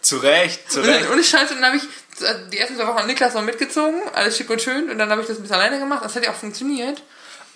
Zu 0.00 0.18
Recht, 0.18 0.70
zu 0.70 0.80
Recht. 0.80 1.08
Und, 1.10 1.18
ich 1.18 1.28
scheiße, 1.28 1.54
dann 1.54 1.64
habe 1.64 1.76
ich 1.76 1.82
die 2.52 2.58
ersten 2.58 2.76
zwei 2.76 2.86
Wochen 2.86 2.98
an 2.98 3.06
Niklas 3.06 3.34
noch 3.34 3.42
mitgezogen, 3.42 4.00
alles 4.14 4.36
schick 4.36 4.48
und 4.50 4.62
schön, 4.62 4.90
und 4.90 4.98
dann 4.98 5.10
habe 5.10 5.20
ich 5.20 5.26
das 5.26 5.36
ein 5.36 5.42
bisschen 5.42 5.56
alleine 5.56 5.78
gemacht. 5.78 6.04
Das 6.04 6.14
hat 6.14 6.24
ja 6.24 6.30
auch 6.30 6.36
funktioniert. 6.36 7.02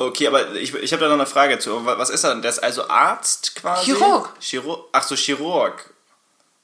Okay, 0.00 0.28
aber 0.28 0.54
ich, 0.54 0.72
ich 0.72 0.92
habe 0.94 1.02
da 1.02 1.08
noch 1.08 1.16
eine 1.16 1.26
Frage 1.26 1.58
zu. 1.58 1.84
Was 1.84 2.08
ist 2.08 2.24
er 2.24 2.30
denn? 2.30 2.40
Der 2.40 2.50
ist 2.50 2.60
also 2.60 2.88
Arzt 2.88 3.54
quasi? 3.56 3.84
Chirurg. 3.84 4.30
Chirurg. 4.40 4.88
Ach 4.92 5.02
so, 5.02 5.14
Chirurg. 5.14 5.92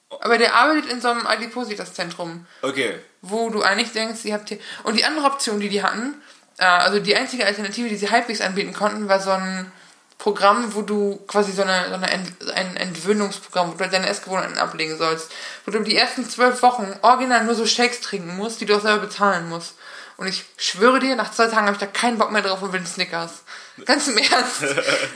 Aber 0.09 0.39
der 0.39 0.55
arbeitet 0.55 0.91
in 0.91 1.01
so 1.01 1.09
einem 1.09 1.27
Adipositas-Zentrum. 1.27 2.47
Okay. 2.63 2.97
Wo 3.21 3.51
du 3.51 3.61
eigentlich 3.61 3.91
denkst, 3.91 4.25
ihr 4.25 4.33
habt 4.33 4.49
hier. 4.49 4.57
Und 4.81 4.97
die 4.97 5.05
andere 5.05 5.27
Option, 5.27 5.59
die 5.59 5.69
die 5.69 5.83
hatten, 5.83 6.19
äh, 6.57 6.65
also 6.65 6.99
die 6.99 7.15
einzige 7.15 7.45
Alternative, 7.45 7.87
die 7.89 7.97
sie 7.97 8.09
halbwegs 8.09 8.41
anbieten 8.41 8.73
konnten, 8.73 9.07
war 9.07 9.19
so 9.19 9.29
ein 9.29 9.71
Programm, 10.17 10.73
wo 10.73 10.81
du 10.81 11.17
quasi 11.27 11.51
so, 11.51 11.61
eine, 11.61 11.89
so 11.89 11.93
eine 11.93 12.09
Ent, 12.09 12.31
ein 12.55 12.75
Entwöhnungsprogramm, 12.75 13.71
wo 13.71 13.77
du 13.77 13.87
deine 13.87 14.09
Essgewohnheiten 14.09 14.57
ablegen 14.57 14.97
sollst. 14.97 15.31
Wo 15.63 15.71
du 15.71 15.83
die 15.83 15.95
ersten 15.95 16.27
zwölf 16.27 16.63
Wochen 16.63 16.91
original 17.03 17.43
nur 17.43 17.53
so 17.53 17.67
Shakes 17.67 18.01
trinken 18.01 18.35
musst, 18.35 18.61
die 18.61 18.65
du 18.65 18.75
auch 18.75 18.81
selber 18.81 19.05
bezahlen 19.05 19.47
musst. 19.47 19.75
Und 20.17 20.27
ich 20.27 20.45
schwöre 20.57 20.99
dir, 20.99 21.15
nach 21.15 21.31
zwei 21.31 21.45
Tagen 21.45 21.67
habe 21.67 21.73
ich 21.73 21.79
da 21.79 21.85
keinen 21.85 22.17
Bock 22.17 22.31
mehr 22.31 22.41
drauf 22.41 22.61
und 22.61 22.73
will 22.73 22.85
Snickers. 22.85 23.43
Ganz 23.85 24.07
im 24.07 24.17
Ernst. 24.17 24.63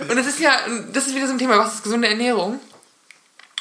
und 0.07 0.15
das 0.15 0.27
ist 0.27 0.39
ja, 0.39 0.51
das 0.93 1.07
ist 1.07 1.15
wieder 1.15 1.25
so 1.25 1.33
ein 1.33 1.39
Thema, 1.39 1.57
was 1.57 1.75
ist 1.75 1.83
gesunde 1.83 2.07
Ernährung? 2.07 2.59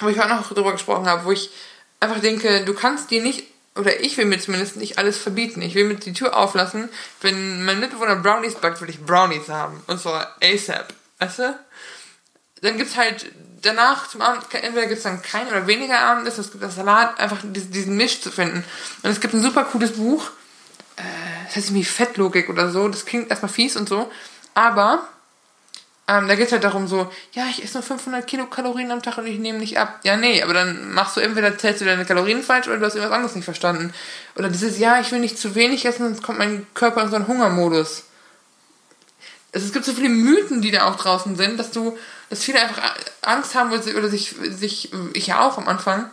Wo 0.01 0.09
ich 0.09 0.21
auch 0.21 0.29
noch 0.29 0.53
drüber 0.53 0.73
gesprochen 0.73 1.07
habe, 1.07 1.25
wo 1.25 1.33
ich 1.33 1.51
einfach 1.99 2.21
denke, 2.21 2.65
du 2.65 2.75
kannst 2.75 3.11
dir 3.11 3.23
nicht, 3.23 3.45
oder 3.75 4.01
ich 4.01 4.17
will 4.19 4.27
mir 4.27 4.39
zumindest 4.39 4.77
nicht 4.77 4.99
alles 4.99 5.17
verbieten. 5.17 5.63
Ich 5.63 5.75
will 5.75 5.85
mir 5.85 5.95
die 5.95 6.13
Tür 6.13 6.37
auflassen. 6.37 6.91
Wenn 7.23 7.65
mein 7.65 7.81
Mitbewohner 7.81 8.17
Brownies 8.17 8.57
backt, 8.57 8.81
will 8.83 8.91
ich 8.91 9.01
Brownies 9.01 9.49
haben. 9.49 9.83
Und 9.87 10.01
zwar 10.01 10.37
ASAP. 10.43 10.93
Weißt 11.19 11.39
du? 11.39 11.59
Dann 12.63 12.77
gibt's 12.77 12.97
halt 12.97 13.27
danach 13.63 14.09
zum 14.09 14.23
Abend, 14.23 14.45
entweder 14.53 14.87
gibt's 14.87 15.05
dann 15.05 15.23
kein 15.23 15.47
oder 15.49 15.67
weniger 15.67 15.99
Abendessen, 15.99 16.41
es 16.41 16.51
gibt 16.51 16.63
das 16.63 16.77
Salat, 16.77 17.19
einfach 17.19 17.39
diesen 17.43 17.97
Misch 17.97 18.21
zu 18.21 18.31
finden. 18.31 18.65
Und 19.03 19.11
es 19.11 19.21
gibt 19.21 19.35
ein 19.35 19.43
super 19.43 19.65
cooles 19.65 19.93
Buch, 19.93 20.31
das 21.51 21.57
heißt 21.57 21.69
irgendwie 21.69 21.85
Fettlogik 21.85 22.49
oder 22.49 22.71
so, 22.71 22.89
das 22.89 23.05
klingt 23.05 23.31
erstmal 23.31 23.53
fies 23.53 23.77
und 23.77 23.89
so, 23.89 24.11
aber 24.55 25.09
ähm, 26.09 26.27
da 26.29 26.35
geht's 26.35 26.53
halt 26.53 26.65
darum 26.65 26.89
so, 26.89 27.11
ja, 27.33 27.47
ich 27.51 27.63
esse 27.63 27.75
nur 27.75 27.83
500 27.83 28.27
Kilokalorien 28.27 28.91
am 28.91 29.03
Tag 29.03 29.19
und 29.19 29.27
ich 29.27 29.39
nehme 29.39 29.59
nicht 29.59 29.79
ab. 29.79 30.01
Ja, 30.03 30.17
nee, 30.17 30.43
aber 30.43 30.55
dann 30.55 30.93
machst 30.93 31.17
du 31.17 31.21
entweder, 31.21 31.57
zählst 31.57 31.81
du 31.81 31.85
deine 31.85 32.05
Kalorien 32.05 32.43
falsch 32.43 32.67
oder 32.67 32.79
du 32.79 32.87
hast 32.87 32.95
irgendwas 32.95 33.15
anderes 33.15 33.37
nicht 33.37 33.45
verstanden. 33.45 33.93
Oder 34.37 34.49
dieses, 34.49 34.79
ja, 34.79 35.01
ich 35.01 35.13
will 35.13 35.21
nicht 35.21 35.39
zu 35.39 35.55
wenig 35.55 35.85
essen, 35.85 36.07
sonst 36.07 36.23
kommt 36.23 36.39
mein 36.39 36.67
Körper 36.75 37.03
in 37.03 37.11
so 37.11 37.17
einen 37.17 37.29
Hungermodus 37.29 38.05
es 39.53 39.73
gibt 39.73 39.85
so 39.85 39.93
viele 39.93 40.09
Mythen, 40.09 40.63
die 40.63 40.71
da 40.71 40.89
auch 40.89 40.97
draußen 40.97 41.37
sind, 41.37 41.59
dass 41.59 41.71
du, 41.71 41.97
dass 42.29 42.45
viele 42.45 42.61
einfach 42.61 42.95
Angst 43.23 43.55
haben 43.55 43.71
oder 43.73 44.09
sich, 44.09 44.35
sich, 44.51 44.93
ich 45.13 45.27
ja 45.27 45.41
auch 45.47 45.59
am 45.59 45.69
Anfang, 45.69 46.11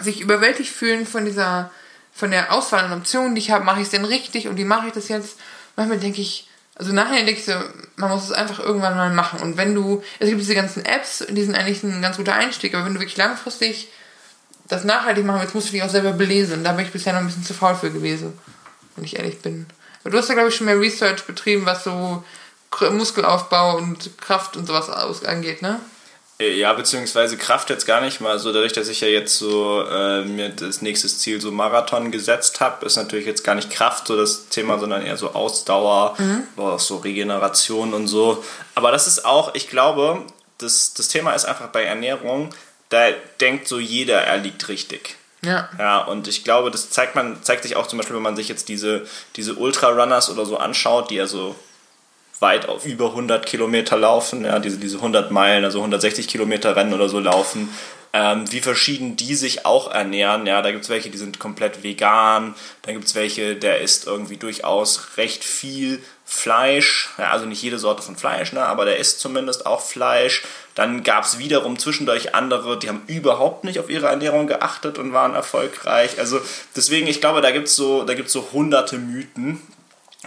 sich 0.00 0.20
überwältigt 0.20 0.72
fühlen 0.72 1.06
von 1.06 1.24
dieser, 1.24 1.70
von 2.12 2.30
der 2.30 2.52
Auswahl 2.52 2.84
an 2.84 2.92
Optionen, 2.92 3.34
die 3.34 3.40
ich 3.40 3.50
habe, 3.50 3.64
mache 3.64 3.80
ich 3.80 3.86
es 3.86 3.90
denn 3.90 4.04
richtig 4.04 4.48
und 4.48 4.56
wie 4.56 4.64
mache 4.64 4.88
ich 4.88 4.92
das 4.92 5.08
jetzt? 5.08 5.38
Manchmal 5.76 5.98
denke 5.98 6.20
ich, 6.20 6.48
also 6.74 6.92
nachher 6.92 7.16
denke 7.24 7.32
ich 7.32 7.44
so, 7.44 7.52
man 7.96 8.10
muss 8.10 8.24
es 8.24 8.32
einfach 8.32 8.58
irgendwann 8.58 8.96
mal 8.96 9.10
machen. 9.10 9.40
Und 9.40 9.56
wenn 9.56 9.74
du, 9.74 10.02
es 10.18 10.28
gibt 10.28 10.40
diese 10.40 10.54
ganzen 10.54 10.84
Apps, 10.84 11.24
die 11.28 11.42
sind 11.42 11.54
eigentlich 11.54 11.82
ein 11.82 12.00
ganz 12.00 12.16
guter 12.16 12.34
Einstieg, 12.34 12.74
aber 12.74 12.86
wenn 12.86 12.94
du 12.94 13.00
wirklich 13.00 13.18
langfristig 13.18 13.88
das 14.66 14.84
nachhaltig 14.84 15.24
machen 15.24 15.40
willst, 15.40 15.54
musst 15.54 15.68
du 15.68 15.72
dich 15.72 15.82
auch 15.82 15.90
selber 15.90 16.12
belesen. 16.12 16.64
Da 16.64 16.72
bin 16.72 16.86
ich 16.86 16.92
bisher 16.92 17.12
noch 17.12 17.20
ein 17.20 17.26
bisschen 17.26 17.44
zu 17.44 17.54
faul 17.54 17.74
für 17.74 17.90
gewesen, 17.90 18.38
wenn 18.96 19.04
ich 19.04 19.16
ehrlich 19.16 19.40
bin. 19.40 19.66
Aber 20.02 20.10
du 20.10 20.18
hast 20.18 20.28
ja, 20.28 20.34
glaube 20.34 20.48
ich, 20.48 20.54
schon 20.54 20.66
mehr 20.66 20.80
Research 20.80 21.24
betrieben, 21.24 21.66
was 21.66 21.84
so 21.84 22.24
Muskelaufbau 22.90 23.76
und 23.76 24.16
Kraft 24.18 24.56
und 24.56 24.66
sowas 24.66 24.88
angeht, 25.24 25.60
ne? 25.60 25.80
Äh, 26.40 26.54
ja, 26.54 26.72
beziehungsweise 26.72 27.36
Kraft 27.36 27.70
jetzt 27.70 27.86
gar 27.86 28.00
nicht 28.00 28.20
mal. 28.20 28.38
So 28.38 28.52
dadurch, 28.52 28.72
dass 28.72 28.88
ich 28.88 29.02
ja 29.02 29.08
jetzt 29.08 29.38
so 29.38 29.84
äh, 29.86 30.22
mir 30.22 30.48
das 30.48 30.82
nächste 30.82 31.08
Ziel 31.08 31.40
so 31.40 31.52
Marathon 31.52 32.10
gesetzt 32.10 32.60
habe, 32.60 32.86
ist 32.86 32.96
natürlich 32.96 33.26
jetzt 33.26 33.44
gar 33.44 33.54
nicht 33.54 33.70
Kraft 33.70 34.06
so 34.06 34.16
das 34.16 34.48
Thema, 34.48 34.78
sondern 34.78 35.04
eher 35.04 35.16
so 35.16 35.34
Ausdauer, 35.34 36.16
mhm. 36.18 36.48
auch 36.56 36.80
so 36.80 36.96
Regeneration 36.96 37.94
und 37.94 38.08
so. 38.08 38.42
Aber 38.74 38.90
das 38.90 39.06
ist 39.06 39.24
auch, 39.24 39.54
ich 39.54 39.68
glaube, 39.68 40.22
das, 40.58 40.94
das 40.94 41.08
Thema 41.08 41.32
ist 41.32 41.44
einfach 41.44 41.68
bei 41.68 41.84
Ernährung, 41.84 42.50
da 42.88 43.10
denkt 43.40 43.68
so 43.68 43.78
jeder, 43.78 44.22
er 44.22 44.38
liegt 44.38 44.68
richtig. 44.68 45.16
Ja. 45.42 45.70
Ja, 45.78 46.00
und 46.00 46.28
ich 46.28 46.44
glaube, 46.44 46.70
das 46.70 46.90
zeigt 46.90 47.14
man, 47.14 47.42
zeigt 47.42 47.62
sich 47.62 47.76
auch 47.76 47.86
zum 47.86 47.98
Beispiel, 47.98 48.16
wenn 48.16 48.22
man 48.22 48.36
sich 48.36 48.48
jetzt 48.48 48.68
diese, 48.68 49.06
diese 49.36 49.54
Ultrarunners 49.54 50.28
oder 50.28 50.44
so 50.44 50.58
anschaut, 50.58 51.10
die 51.10 51.14
ja 51.14 51.26
so 51.26 51.54
weit 52.40 52.68
auf 52.68 52.86
über 52.86 53.10
100 53.10 53.46
Kilometer 53.46 53.96
laufen, 53.96 54.44
ja, 54.44 54.58
diese, 54.58 54.78
diese 54.78 54.96
100 54.96 55.30
Meilen, 55.30 55.64
also 55.64 55.78
160 55.78 56.26
Kilometer 56.26 56.74
Rennen 56.74 56.94
oder 56.94 57.08
so 57.08 57.20
laufen, 57.20 57.68
ähm, 58.12 58.50
wie 58.50 58.60
verschieden 58.60 59.16
die 59.16 59.34
sich 59.34 59.66
auch 59.66 59.92
ernähren. 59.92 60.46
Ja, 60.46 60.62
da 60.62 60.72
gibt 60.72 60.84
es 60.84 60.90
welche, 60.90 61.10
die 61.10 61.18
sind 61.18 61.38
komplett 61.38 61.82
vegan, 61.82 62.54
dann 62.82 62.94
gibt 62.94 63.06
es 63.06 63.14
welche, 63.14 63.54
der 63.54 63.80
isst 63.80 64.06
irgendwie 64.06 64.36
durchaus 64.36 65.16
recht 65.16 65.44
viel 65.44 66.02
Fleisch, 66.24 67.10
ja, 67.18 67.30
also 67.30 67.44
nicht 67.44 67.62
jede 67.62 67.78
Sorte 67.78 68.02
von 68.02 68.16
Fleisch, 68.16 68.52
ne, 68.52 68.64
aber 68.64 68.84
der 68.84 68.98
isst 68.98 69.18
zumindest 69.20 69.66
auch 69.66 69.80
Fleisch. 69.80 70.42
Dann 70.76 71.02
gab 71.02 71.24
es 71.24 71.38
wiederum 71.38 71.78
zwischendurch 71.78 72.34
andere, 72.34 72.78
die 72.78 72.88
haben 72.88 73.02
überhaupt 73.08 73.64
nicht 73.64 73.80
auf 73.80 73.90
ihre 73.90 74.06
Ernährung 74.06 74.46
geachtet 74.46 74.98
und 74.98 75.12
waren 75.12 75.34
erfolgreich. 75.34 76.18
Also 76.18 76.40
deswegen, 76.76 77.08
ich 77.08 77.20
glaube, 77.20 77.40
da 77.40 77.50
gibt 77.50 77.66
es 77.66 77.76
so, 77.76 78.06
so 78.26 78.48
hunderte 78.52 78.98
Mythen 78.98 79.60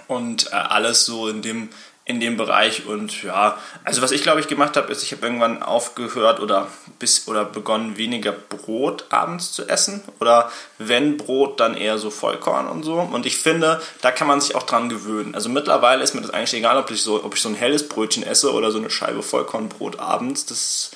und 0.07 0.51
äh, 0.51 0.55
alles 0.55 1.05
so 1.05 1.29
in 1.29 1.41
dem 1.41 1.69
in 2.05 2.19
dem 2.19 2.35
Bereich 2.35 2.85
und 2.85 3.23
ja, 3.23 3.57
also 3.85 4.01
was 4.01 4.11
ich 4.11 4.23
glaube 4.23 4.41
ich 4.41 4.49
gemacht 4.49 4.75
habe, 4.75 4.91
ist, 4.91 5.03
ich 5.03 5.13
habe 5.13 5.25
irgendwann 5.25 5.63
aufgehört 5.63 6.41
oder 6.41 6.67
bis 6.99 7.29
oder 7.29 7.45
begonnen 7.45 7.95
weniger 7.95 8.33
Brot 8.33 9.05
abends 9.09 9.53
zu 9.53 9.69
essen 9.69 10.03
oder 10.19 10.51
wenn 10.77 11.15
Brot 11.15 11.61
dann 11.61 11.77
eher 11.77 11.97
so 11.97 12.09
Vollkorn 12.09 12.67
und 12.67 12.83
so 12.83 12.95
und 12.99 13.25
ich 13.25 13.37
finde, 13.37 13.81
da 14.01 14.11
kann 14.11 14.27
man 14.27 14.41
sich 14.41 14.53
auch 14.53 14.63
dran 14.63 14.89
gewöhnen. 14.89 15.33
Also 15.33 15.47
mittlerweile 15.47 16.03
ist 16.03 16.13
mir 16.13 16.21
das 16.21 16.31
eigentlich 16.31 16.53
egal, 16.55 16.77
ob 16.77 16.91
ich 16.91 17.01
so 17.01 17.23
ob 17.23 17.35
ich 17.35 17.41
so 17.41 17.47
ein 17.47 17.55
helles 17.55 17.87
Brötchen 17.87 18.23
esse 18.23 18.51
oder 18.51 18.71
so 18.71 18.79
eine 18.79 18.89
Scheibe 18.89 19.23
Vollkornbrot 19.23 19.99
abends, 19.99 20.45
das 20.45 20.91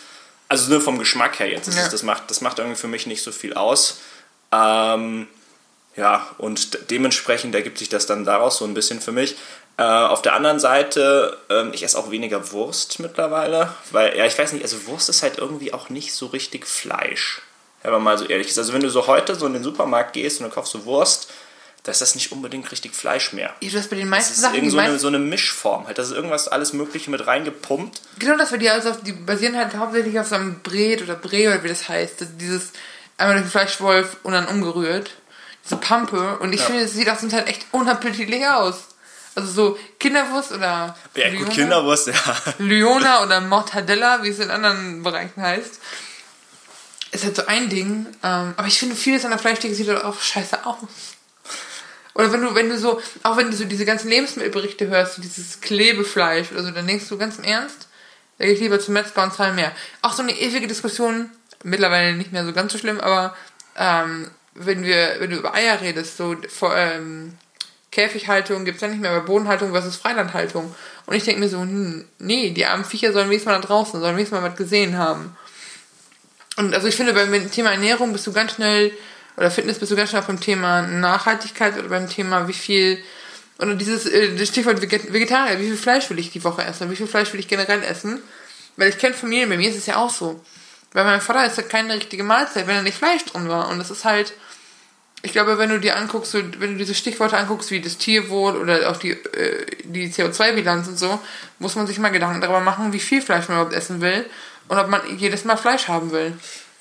also 0.49 0.69
nur 0.71 0.81
vom 0.81 0.97
Geschmack 0.97 1.39
her 1.39 1.49
jetzt, 1.49 1.69
das, 1.69 1.75
ja. 1.75 1.83
ist, 1.83 1.93
das 1.93 2.03
macht 2.03 2.29
das 2.29 2.41
macht 2.41 2.59
irgendwie 2.59 2.77
für 2.77 2.87
mich 2.89 3.07
nicht 3.07 3.23
so 3.23 3.31
viel 3.31 3.53
aus. 3.53 3.99
Ähm, 4.51 5.27
ja, 5.97 6.27
und 6.37 6.89
dementsprechend 6.91 7.55
ergibt 7.55 7.79
sich 7.79 7.89
das 7.89 8.05
dann 8.05 8.23
daraus 8.23 8.57
so 8.57 8.65
ein 8.65 8.75
bisschen 8.75 9.01
für 9.01 9.11
mich. 9.11 9.35
Äh, 9.77 9.83
auf 9.83 10.21
der 10.21 10.33
anderen 10.33 10.59
Seite, 10.59 11.37
ähm, 11.49 11.71
ich 11.73 11.83
esse 11.83 11.97
auch 11.97 12.11
weniger 12.11 12.51
Wurst 12.51 12.99
mittlerweile, 12.99 13.73
weil, 13.91 14.15
ja, 14.17 14.25
ich 14.25 14.37
weiß 14.37 14.53
nicht, 14.53 14.63
also 14.63 14.85
Wurst 14.87 15.09
ist 15.09 15.23
halt 15.23 15.39
irgendwie 15.39 15.73
auch 15.73 15.89
nicht 15.89 16.13
so 16.13 16.27
richtig 16.27 16.67
Fleisch. 16.67 17.41
Wenn 17.83 17.91
man 17.91 18.03
mal 18.03 18.17
so 18.17 18.25
ehrlich 18.25 18.47
ist. 18.47 18.57
Also 18.57 18.73
wenn 18.73 18.81
du 18.81 18.89
so 18.89 19.07
heute 19.07 19.35
so 19.35 19.45
in 19.45 19.53
den 19.53 19.63
Supermarkt 19.63 20.13
gehst 20.13 20.39
und 20.39 20.47
du 20.47 20.53
kaufst 20.53 20.71
so 20.71 20.85
Wurst, 20.85 21.31
da 21.83 21.91
ist 21.91 22.01
das 22.01 22.15
nicht 22.15 22.31
unbedingt 22.31 22.71
richtig 22.71 22.93
Fleisch 22.93 23.33
mehr. 23.33 23.53
Du 23.61 23.71
hast 23.77 23.89
bei 23.89 23.95
den 23.95 24.09
meisten 24.09 24.31
das 24.31 24.37
ist 24.37 24.41
Sachen. 24.41 24.55
Irgend 24.55 24.71
so, 24.71 24.77
eine, 24.77 24.99
so 24.99 25.07
eine 25.07 25.19
Mischform. 25.19 25.87
Halt, 25.87 25.97
das 25.97 26.09
ist 26.09 26.15
irgendwas 26.15 26.47
alles 26.47 26.73
Mögliche 26.73 27.09
mit 27.09 27.25
reingepumpt. 27.25 28.01
Genau, 28.19 28.37
das 28.37 28.51
wir 28.51 28.57
die 28.57 28.69
also 28.69 28.89
auf, 28.89 29.01
die 29.03 29.13
basieren 29.13 29.55
halt 29.55 29.75
hauptsächlich 29.75 30.19
auf 30.19 30.27
so 30.27 30.35
einem 30.35 30.59
Bret 30.61 31.01
oder 31.01 31.15
Bre 31.15 31.47
oder 31.47 31.63
wie 31.63 31.69
das 31.69 31.87
heißt. 31.87 32.19
Das, 32.19 32.27
dieses 32.37 32.71
einmal 33.17 33.37
den 33.37 33.47
Fleischwolf 33.47 34.17
und 34.23 34.33
dann 34.33 34.47
umgerührt. 34.47 35.11
Diese 35.67 35.77
Pampe. 35.77 36.37
Und 36.39 36.53
ich 36.53 36.61
ja. 36.61 36.67
finde, 36.67 36.83
es 36.83 36.93
sieht 36.93 37.09
auch 37.09 37.17
zum 37.17 37.29
Teil 37.29 37.47
echt 37.47 37.65
unappetitlich 37.71 38.47
aus. 38.47 38.87
Also 39.35 39.51
so 39.51 39.79
Kinderwurst 39.99 40.51
oder 40.51 40.95
ja, 41.15 41.27
Lyona, 41.27 41.45
gut, 41.45 41.53
Kinderwurst, 41.53 42.07
ja. 42.07 42.13
Lyona 42.57 43.23
oder 43.23 43.39
Mortadella, 43.41 44.23
wie 44.23 44.29
es 44.29 44.39
in 44.39 44.49
anderen 44.49 45.03
Bereichen 45.03 45.39
heißt. 45.39 45.79
Ist 47.11 47.23
halt 47.23 47.35
so 47.35 47.45
ein 47.45 47.69
Ding. 47.69 48.07
Ähm, 48.23 48.53
aber 48.57 48.67
ich 48.67 48.79
finde, 48.79 48.95
vieles 48.95 49.25
an 49.25 49.31
der 49.31 49.39
Fleischtheke 49.39 49.75
sieht 49.75 49.89
halt 49.89 50.03
auch 50.03 50.19
scheiße 50.19 50.65
aus. 50.65 50.77
Oder 52.15 52.31
wenn 52.31 52.41
du, 52.41 52.55
wenn 52.55 52.69
du 52.69 52.79
so, 52.79 52.99
auch 53.21 53.37
wenn 53.37 53.51
du 53.51 53.55
so 53.55 53.65
diese 53.65 53.85
ganzen 53.85 54.09
Lebensmittelberichte 54.09 54.87
hörst, 54.87 55.23
dieses 55.23 55.61
Klebefleisch 55.61 56.51
oder 56.51 56.63
so, 56.63 56.71
dann 56.71 56.87
denkst 56.87 57.07
du 57.07 57.17
ganz 57.17 57.37
im 57.37 57.43
Ernst, 57.43 57.87
da 58.39 58.45
gehe 58.45 58.55
ich 58.55 58.59
lieber 58.59 58.79
zum 58.79 58.95
Metzger 58.95 59.21
und 59.21 59.35
zahle 59.35 59.53
mehr. 59.53 59.71
Auch 60.01 60.13
so 60.13 60.23
eine 60.23 60.31
ewige 60.31 60.67
Diskussion, 60.67 61.29
mittlerweile 61.63 62.15
nicht 62.15 62.31
mehr 62.31 62.43
so 62.43 62.53
ganz 62.53 62.73
so 62.73 62.79
schlimm, 62.79 62.99
aber 62.99 63.35
ähm, 63.75 64.31
wenn 64.57 64.83
wir, 64.83 65.15
wenn 65.19 65.29
du 65.29 65.37
über 65.37 65.53
Eier 65.53 65.81
redest, 65.81 66.17
so 66.17 66.35
vor, 66.49 66.75
ähm, 66.75 67.33
Käfighaltung 67.91 68.65
gibt 68.65 68.75
es 68.75 68.81
ja 68.81 68.87
nicht 68.89 69.01
mehr, 69.01 69.11
aber 69.11 69.25
Bodenhaltung 69.25 69.71
versus 69.71 69.95
Freilandhaltung. 69.95 70.75
Und 71.05 71.15
ich 71.15 71.23
denke 71.23 71.39
mir 71.39 71.49
so, 71.49 71.59
hm, 71.59 72.05
nee, 72.19 72.51
die 72.51 72.65
armen 72.65 72.85
Viecher 72.85 73.13
sollen 73.13 73.29
wenigstens 73.29 73.51
mal 73.51 73.59
da 73.59 73.67
draußen, 73.67 73.99
sollen 73.99 74.15
wenigstens 74.15 74.39
mal 74.39 74.49
was 74.49 74.57
gesehen 74.57 74.97
haben. 74.97 75.35
Und 76.57 76.73
also 76.73 76.87
ich 76.87 76.95
finde, 76.95 77.13
beim 77.13 77.51
Thema 77.51 77.71
Ernährung 77.71 78.13
bist 78.13 78.27
du 78.27 78.33
ganz 78.33 78.53
schnell, 78.53 78.91
oder 79.35 79.51
Fitness 79.51 79.79
bist 79.79 79.91
du 79.91 79.95
ganz 79.95 80.09
schnell 80.09 80.23
beim 80.23 80.39
Thema 80.39 80.81
Nachhaltigkeit 80.81 81.77
oder 81.77 81.89
beim 81.89 82.09
Thema, 82.09 82.47
wie 82.47 82.53
viel, 82.53 83.03
oder 83.59 83.75
dieses 83.75 84.05
äh, 84.05 84.45
Stichwort 84.45 84.81
Vegetarier, 84.81 85.59
wie 85.59 85.67
viel 85.67 85.77
Fleisch 85.77 86.09
will 86.09 86.19
ich 86.19 86.31
die 86.31 86.43
Woche 86.43 86.63
essen, 86.63 86.91
wie 86.91 86.95
viel 86.95 87.07
Fleisch 87.07 87.31
will 87.33 87.39
ich 87.39 87.47
generell 87.47 87.83
essen. 87.83 88.21
Weil 88.75 88.89
ich 88.89 88.99
kenne 88.99 89.15
Familien, 89.15 89.49
bei 89.49 89.57
mir 89.57 89.69
ist 89.69 89.77
es 89.77 89.87
ja 89.87 89.95
auch 89.95 90.11
so. 90.11 90.39
Weil 90.93 91.03
mein 91.03 91.21
Vater 91.21 91.45
ist 91.45 91.57
halt 91.57 91.69
keine 91.69 91.95
richtige 91.95 92.23
Mahlzeit, 92.23 92.67
wenn 92.67 92.75
da 92.75 92.81
nicht 92.83 92.97
Fleisch 92.97 93.25
drin 93.25 93.49
war. 93.49 93.69
Und 93.69 93.79
das 93.79 93.89
ist 93.89 94.05
halt, 94.05 94.33
ich 95.27 95.33
glaube, 95.33 95.57
wenn 95.57 95.69
du 95.69 95.77
dir 95.77 95.97
anguckst, 95.97 96.33
wenn 96.33 96.71
du 96.71 96.77
diese 96.77 96.95
Stichworte 96.95 97.37
anguckst, 97.37 97.69
wie 97.69 97.81
das 97.81 97.97
Tierwohl 97.97 98.55
oder 98.55 98.89
auch 98.89 98.95
die, 98.95 99.11
äh, 99.11 99.65
die 99.83 100.09
CO2-Bilanz 100.09 100.87
und 100.87 100.97
so, 100.97 101.19
muss 101.59 101.75
man 101.75 101.85
sich 101.85 101.99
mal 101.99 102.11
Gedanken 102.11 102.39
darüber 102.39 102.61
machen, 102.61 102.93
wie 102.93 102.99
viel 102.99 103.21
Fleisch 103.21 103.49
man 103.49 103.57
überhaupt 103.57 103.75
essen 103.75 103.99
will 103.99 104.25
und 104.69 104.77
ob 104.77 104.87
man 104.87 105.01
jedes 105.17 105.43
Mal 105.43 105.57
Fleisch 105.57 105.89
haben 105.89 106.11
will. 106.11 106.31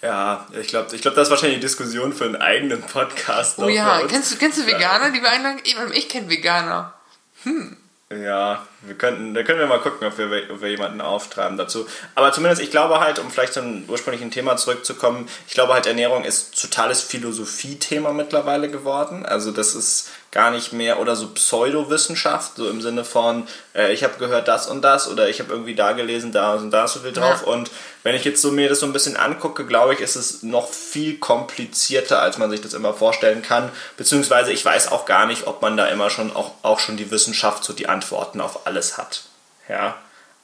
Ja, 0.00 0.46
ich 0.60 0.68
glaube, 0.68 0.94
ich 0.94 1.02
glaub, 1.02 1.16
das 1.16 1.26
ist 1.26 1.30
wahrscheinlich 1.30 1.56
eine 1.56 1.64
Diskussion 1.64 2.12
für 2.12 2.26
einen 2.26 2.36
eigenen 2.36 2.82
Podcast. 2.82 3.58
Oh 3.58 3.68
ja, 3.68 4.02
kennst 4.06 4.32
du, 4.32 4.36
kennst 4.36 4.58
du 4.58 4.66
Veganer, 4.66 5.10
die 5.10 5.20
wir 5.20 5.30
einladen? 5.30 5.58
Ich, 5.64 5.76
ich 5.92 6.08
kenne 6.08 6.30
Veganer. 6.30 6.94
Hm. 7.42 7.76
Ja, 8.08 8.64
wir 8.82 8.94
könnten, 8.94 9.34
da 9.34 9.42
können 9.42 9.58
wir 9.58 9.66
mal 9.66 9.80
gucken, 9.80 10.06
ob 10.06 10.16
wir, 10.16 10.48
ob 10.52 10.60
wir 10.60 10.70
jemanden 10.70 11.00
auftreiben 11.00 11.58
dazu. 11.58 11.88
Aber 12.14 12.30
zumindest, 12.32 12.62
ich 12.62 12.70
glaube 12.70 13.00
halt, 13.00 13.18
um 13.18 13.32
vielleicht 13.32 13.54
zum 13.54 13.84
ursprünglichen 13.88 14.30
Thema 14.30 14.56
zurückzukommen, 14.56 15.28
ich 15.48 15.54
glaube 15.54 15.74
halt, 15.74 15.86
Ernährung 15.86 16.22
ist 16.22 16.60
totales 16.60 17.02
Philosophie-Thema 17.02 18.12
mittlerweile 18.12 18.70
geworden. 18.70 19.26
Also 19.26 19.50
das 19.50 19.74
ist 19.74 20.10
gar 20.36 20.50
nicht 20.50 20.74
mehr 20.74 21.00
oder 21.00 21.16
so 21.16 21.28
Pseudowissenschaft, 21.28 22.56
so 22.56 22.68
im 22.68 22.82
Sinne 22.82 23.04
von, 23.04 23.48
äh, 23.74 23.94
ich 23.94 24.04
habe 24.04 24.18
gehört 24.18 24.48
das 24.48 24.66
und 24.66 24.82
das 24.82 25.08
oder 25.08 25.30
ich 25.30 25.40
habe 25.40 25.50
irgendwie 25.50 25.74
da 25.74 25.92
gelesen, 25.92 26.30
da 26.30 26.52
und 26.56 26.70
da 26.70 26.86
so 26.86 27.00
viel 27.00 27.12
drauf. 27.12 27.44
Ja. 27.46 27.52
Und 27.54 27.70
wenn 28.02 28.14
ich 28.14 28.22
jetzt 28.26 28.42
so 28.42 28.52
mir 28.52 28.68
das 28.68 28.80
so 28.80 28.86
ein 28.86 28.92
bisschen 28.92 29.16
angucke, 29.16 29.64
glaube 29.64 29.94
ich, 29.94 30.00
ist 30.00 30.14
es 30.14 30.42
noch 30.42 30.68
viel 30.68 31.16
komplizierter, 31.16 32.20
als 32.20 32.36
man 32.36 32.50
sich 32.50 32.60
das 32.60 32.74
immer 32.74 32.92
vorstellen 32.92 33.40
kann. 33.40 33.70
Beziehungsweise 33.96 34.52
ich 34.52 34.62
weiß 34.62 34.92
auch 34.92 35.06
gar 35.06 35.24
nicht, 35.24 35.46
ob 35.46 35.62
man 35.62 35.78
da 35.78 35.86
immer 35.86 36.10
schon 36.10 36.36
auch, 36.36 36.52
auch 36.60 36.80
schon 36.80 36.98
die 36.98 37.10
Wissenschaft 37.10 37.64
so 37.64 37.72
die 37.72 37.88
Antworten 37.88 38.42
auf 38.42 38.66
alles 38.66 38.98
hat. 38.98 39.22
Ja. 39.70 39.96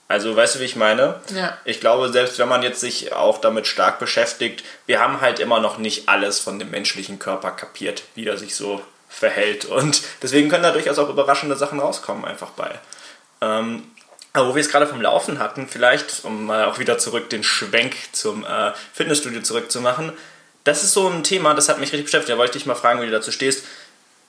Also 0.09 0.35
weißt 0.35 0.55
du, 0.55 0.61
wie 0.61 0.65
ich 0.65 0.77
meine? 0.77 1.21
Ja. 1.35 1.59
Ich 1.67 1.81
glaube, 1.81 2.11
selbst 2.11 2.39
wenn 2.39 2.49
man 2.49 2.63
jetzt 2.63 2.81
sich 2.81 3.13
auch 3.13 3.37
damit 3.43 3.67
stark 3.67 3.99
beschäftigt, 3.99 4.65
wir 4.87 5.01
haben 5.01 5.21
halt 5.21 5.39
immer 5.39 5.61
noch 5.61 5.77
nicht 5.77 6.09
alles 6.09 6.41
von 6.41 6.59
dem 6.59 6.71
menschlichen 6.71 7.19
Körper 7.19 7.51
kapiert, 7.51 8.05
wie 8.15 8.27
er 8.27 8.39
sich 8.39 8.57
so 8.57 8.81
verhält. 9.13 9.65
Und 9.67 10.03
deswegen 10.23 10.49
können 10.49 10.63
da 10.63 10.73
durchaus 10.73 10.99
auch 10.99 11.09
überraschende 11.09 11.57
Sachen 11.57 11.79
rauskommen, 11.79 12.25
einfach 12.25 12.51
bei. 12.51 12.79
Ähm, 13.41 13.85
aber 14.33 14.49
wo 14.49 14.55
wir 14.55 14.63
es 14.63 14.71
gerade 14.71 14.87
vom 14.87 15.03
Laufen 15.03 15.39
hatten, 15.39 15.69
vielleicht, 15.69 16.25
um 16.25 16.47
mal 16.47 16.65
auch 16.65 16.79
wieder 16.79 16.99
zurück 16.99 17.29
den 17.29 17.45
Schwenk 17.45 17.95
zum 18.13 18.45
äh, 18.45 18.73
Fitnessstudio 18.95 19.43
zurückzumachen, 19.43 20.13
das 20.65 20.85
ist 20.85 20.93
so 20.93 21.09
ein 21.09 21.25
Thema, 21.25 21.55
das 21.55 21.69
hat 21.69 21.79
mich 21.79 21.93
richtig 21.93 22.07
beschäftigt. 22.07 22.33
Da 22.33 22.39
wollte 22.39 22.57
ich 22.57 22.63
dich 22.63 22.67
mal 22.67 22.75
fragen, 22.75 23.01
wie 23.03 23.07
du 23.07 23.13
dazu 23.13 23.33
stehst. 23.33 23.65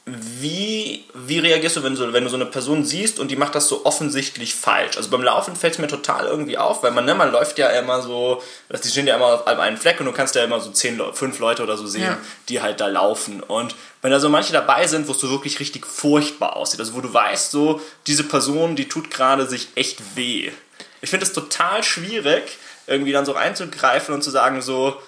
Wie, 0.06 1.06
wie 1.14 1.40
reagierst 1.40 1.78
du 1.78 1.84
wenn, 1.84 1.96
so, 1.96 2.12
wenn 2.12 2.26
du 2.26 2.30
so 2.30 2.36
eine 2.36 2.46
Person 2.46 2.84
siehst 2.84 3.20
und 3.20 3.32
die 3.32 3.38
macht 3.38 3.56
das 3.56 3.70
so 3.70 3.86
offensichtlich 3.86 4.54
falsch? 4.54 4.98
Also 4.98 5.10
beim 5.10 5.24
Laufen 5.24 5.56
fällt 5.56 5.74
es 5.74 5.80
mir 5.80 5.88
total 5.88 6.26
irgendwie 6.26 6.58
auf, 6.58 6.84
weil 6.84 6.92
man, 6.92 7.06
ne, 7.06 7.16
man 7.16 7.32
läuft 7.32 7.58
ja 7.58 7.70
immer 7.70 8.02
so, 8.02 8.44
die 8.70 8.90
stehen 8.90 9.08
ja 9.08 9.16
immer 9.16 9.28
auf 9.28 9.48
einem 9.48 9.78
Fleck 9.78 10.02
und 10.02 10.06
du 10.08 10.12
kannst 10.12 10.36
ja 10.36 10.44
immer 10.44 10.60
so 10.60 10.72
zehn, 10.72 11.02
fünf 11.14 11.40
Leute 11.40 11.64
oder 11.64 11.78
so 11.78 11.88
sehen, 11.88 12.04
ja. 12.04 12.18
die 12.50 12.62
halt 12.62 12.82
da 12.82 12.88
laufen. 12.88 13.42
Und 13.42 13.76
wenn 14.02 14.12
da 14.12 14.20
so 14.20 14.28
manche 14.28 14.52
dabei 14.52 14.88
sind, 14.88 15.08
wo 15.08 15.14
es 15.14 15.20
so 15.20 15.30
wirklich 15.30 15.62
richtig 15.62 15.88
furchtbar 15.88 16.58
aussieht, 16.58 16.82
also 16.82 16.96
wo 16.96 17.00
du 17.00 17.14
weißt, 17.14 17.52
so, 17.52 17.80
diese 18.06 18.26
Person, 18.26 18.76
die 18.76 18.90
tut 18.90 19.10
gerade 19.10 19.48
sich 19.48 19.70
echt 19.76 20.18
weh. 20.18 20.52
Ich 21.00 21.12
finde 21.12 21.26
es 21.26 21.32
total 21.32 21.82
schwierig, 21.82 22.58
irgendwie 22.88 23.14
dann 23.14 23.26
so 23.26 23.32
reinzugreifen 23.32 24.14
und 24.14 24.22
zu 24.22 24.32
sagen, 24.32 24.62
so, 24.62 25.02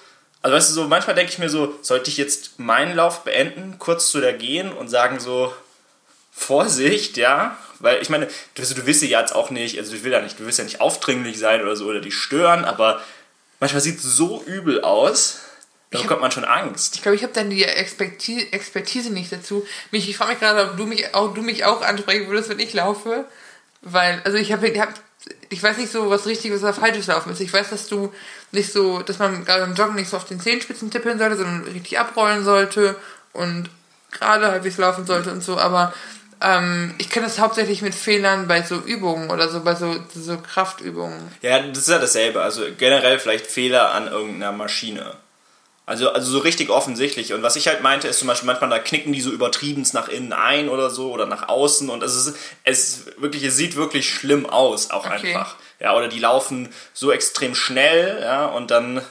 also 0.45 0.57
weißt 0.57 0.69
du, 0.69 0.73
so 0.75 0.87
manchmal 0.87 1.15
denke 1.15 1.31
ich 1.31 1.39
mir 1.39 1.49
so, 1.49 1.73
sollte 1.81 2.11
ich 2.11 2.17
jetzt 2.17 2.59
meinen 2.59 2.95
Lauf 2.95 3.23
beenden, 3.23 3.79
kurz 3.79 4.11
zu 4.11 4.21
der 4.21 4.33
gehen 4.33 4.71
und 4.71 4.89
sagen 4.89 5.19
so, 5.19 5.51
Vorsicht, 6.31 7.17
ja, 7.17 7.57
weil 7.79 7.99
ich 7.99 8.11
meine, 8.11 8.27
du, 8.53 8.61
du 8.61 8.85
willst 8.85 9.01
ja 9.01 9.19
jetzt 9.19 9.33
auch 9.33 9.49
nicht, 9.49 9.79
also 9.79 9.95
ich 9.95 10.03
will 10.03 10.11
ja 10.11 10.21
nicht, 10.21 10.39
du 10.39 10.45
willst 10.45 10.59
ja 10.59 10.63
nicht 10.63 10.81
aufdringlich 10.81 11.39
sein 11.39 11.63
oder 11.63 11.75
so 11.75 11.87
oder 11.87 11.99
die 11.99 12.11
stören, 12.11 12.63
aber 12.63 13.01
manchmal 13.59 13.81
sieht 13.81 13.97
es 13.97 14.03
so 14.03 14.43
übel 14.43 14.81
aus, 14.81 15.39
da 15.89 15.99
bekommt 15.99 16.21
man 16.21 16.31
schon 16.31 16.45
Angst. 16.45 16.93
Ich 16.93 17.01
glaube, 17.01 17.15
ich 17.15 17.23
habe 17.23 17.33
dann 17.33 17.49
die 17.49 17.63
Expertise, 17.63 18.53
Expertise 18.53 19.11
nicht 19.11 19.31
dazu. 19.31 19.65
Mich, 19.89 20.07
ich 20.07 20.15
frage 20.15 20.33
mich 20.33 20.39
gerade, 20.39 20.69
ob 20.69 20.77
du 20.77 20.85
mich, 20.85 21.15
auch, 21.15 21.33
du 21.33 21.41
mich 21.41 21.65
auch 21.65 21.81
ansprechen 21.81 22.27
würdest, 22.27 22.49
wenn 22.49 22.59
ich 22.59 22.71
laufe. 22.71 23.25
Weil, 23.81 24.21
also 24.23 24.37
ich 24.37 24.51
habe 24.51 24.67
hab 24.79 24.93
ich 25.49 25.61
weiß 25.61 25.77
nicht 25.77 25.91
so, 25.91 26.09
was 26.09 26.25
richtig 26.25 26.51
oder 26.51 26.73
falsches 26.73 27.07
Laufen 27.07 27.31
ist. 27.31 27.39
Ich 27.39 27.53
weiß, 27.53 27.69
dass 27.69 27.87
du 27.87 28.13
nicht 28.51 28.71
so, 28.71 29.01
dass 29.01 29.19
man 29.19 29.45
gerade 29.45 29.61
beim 29.61 29.75
Joggen 29.75 29.95
nicht 29.95 30.09
so 30.09 30.17
auf 30.17 30.25
den 30.25 30.39
Zehenspitzen 30.39 30.91
tippeln 30.91 31.17
sollte, 31.19 31.37
sondern 31.37 31.63
richtig 31.63 31.99
abrollen 31.99 32.43
sollte 32.43 32.95
und 33.33 33.69
gerade 34.11 34.47
halbwegs 34.47 34.77
laufen 34.77 35.05
sollte 35.05 35.31
und 35.31 35.43
so, 35.43 35.57
aber 35.57 35.93
ähm, 36.41 36.93
ich 36.97 37.09
kenne 37.09 37.25
das 37.25 37.39
hauptsächlich 37.39 37.81
mit 37.81 37.95
Fehlern 37.95 38.47
bei 38.47 38.61
so 38.61 38.75
Übungen 38.75 39.29
oder 39.29 39.49
so, 39.49 39.61
bei 39.61 39.75
so, 39.75 39.95
so 40.13 40.37
Kraftübungen. 40.37 41.19
Ja, 41.41 41.59
das 41.59 41.79
ist 41.79 41.89
ja 41.89 41.99
dasselbe. 41.99 42.41
Also 42.41 42.63
generell 42.77 43.19
vielleicht 43.19 43.47
Fehler 43.47 43.91
an 43.91 44.07
irgendeiner 44.07 44.51
Maschine. 44.51 45.13
Also, 45.87 46.09
also 46.11 46.31
so 46.31 46.39
richtig 46.39 46.69
offensichtlich. 46.69 47.33
Und 47.33 47.43
was 47.43 47.55
ich 47.55 47.67
halt 47.67 47.83
meinte, 47.83 48.07
ist 48.07 48.17
zum 48.19 48.27
Beispiel 48.27 48.47
manchmal, 48.47 48.71
da 48.71 48.79
knicken 48.79 49.13
die 49.13 49.21
so 49.21 49.29
übertrieben 49.29 49.85
nach 49.93 50.07
innen 50.07 50.33
ein 50.33 50.67
oder 50.67 50.89
so 50.89 51.11
oder 51.11 51.27
nach 51.27 51.47
außen. 51.47 51.89
Und 51.89 52.01
es 52.01 52.15
ist, 52.15 52.37
es 52.63 53.05
wirklich, 53.17 53.43
es 53.43 53.55
sieht 53.55 53.75
wirklich 53.75 54.09
schlimm 54.09 54.47
aus, 54.47 54.89
auch 54.89 55.05
okay. 55.05 55.27
einfach. 55.27 55.55
Ja, 55.79 55.95
oder 55.95 56.07
die 56.07 56.19
laufen 56.19 56.69
so 56.93 57.11
extrem 57.11 57.53
schnell, 57.53 58.19
ja, 58.21 58.45
und 58.45 58.71
dann 58.71 59.01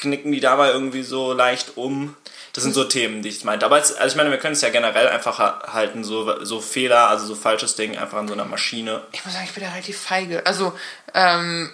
knicken 0.00 0.32
die 0.32 0.40
dabei 0.40 0.70
irgendwie 0.70 1.02
so 1.02 1.32
leicht 1.32 1.76
um. 1.76 2.16
Das 2.52 2.64
sind 2.64 2.72
so 2.72 2.84
Themen, 2.84 3.22
die 3.22 3.28
ich 3.28 3.44
meinte. 3.44 3.64
Aber 3.64 3.76
jetzt, 3.76 3.96
also 3.98 4.12
ich 4.12 4.16
meine, 4.16 4.30
wir 4.30 4.38
können 4.38 4.54
es 4.54 4.60
ja 4.60 4.70
generell 4.70 5.06
einfach 5.06 5.38
halten, 5.72 6.02
so, 6.02 6.44
so 6.44 6.60
Fehler, 6.60 7.08
also 7.08 7.26
so 7.26 7.34
falsches 7.36 7.76
Ding 7.76 7.96
einfach 7.96 8.18
an 8.18 8.26
so 8.26 8.34
einer 8.34 8.44
Maschine. 8.44 9.02
Ich 9.12 9.24
muss 9.24 9.34
sagen, 9.34 9.46
ich 9.46 9.54
bin 9.54 9.62
da 9.62 9.70
relativ 9.70 10.00
feige. 10.00 10.44
Also, 10.46 10.72
ähm, 11.14 11.70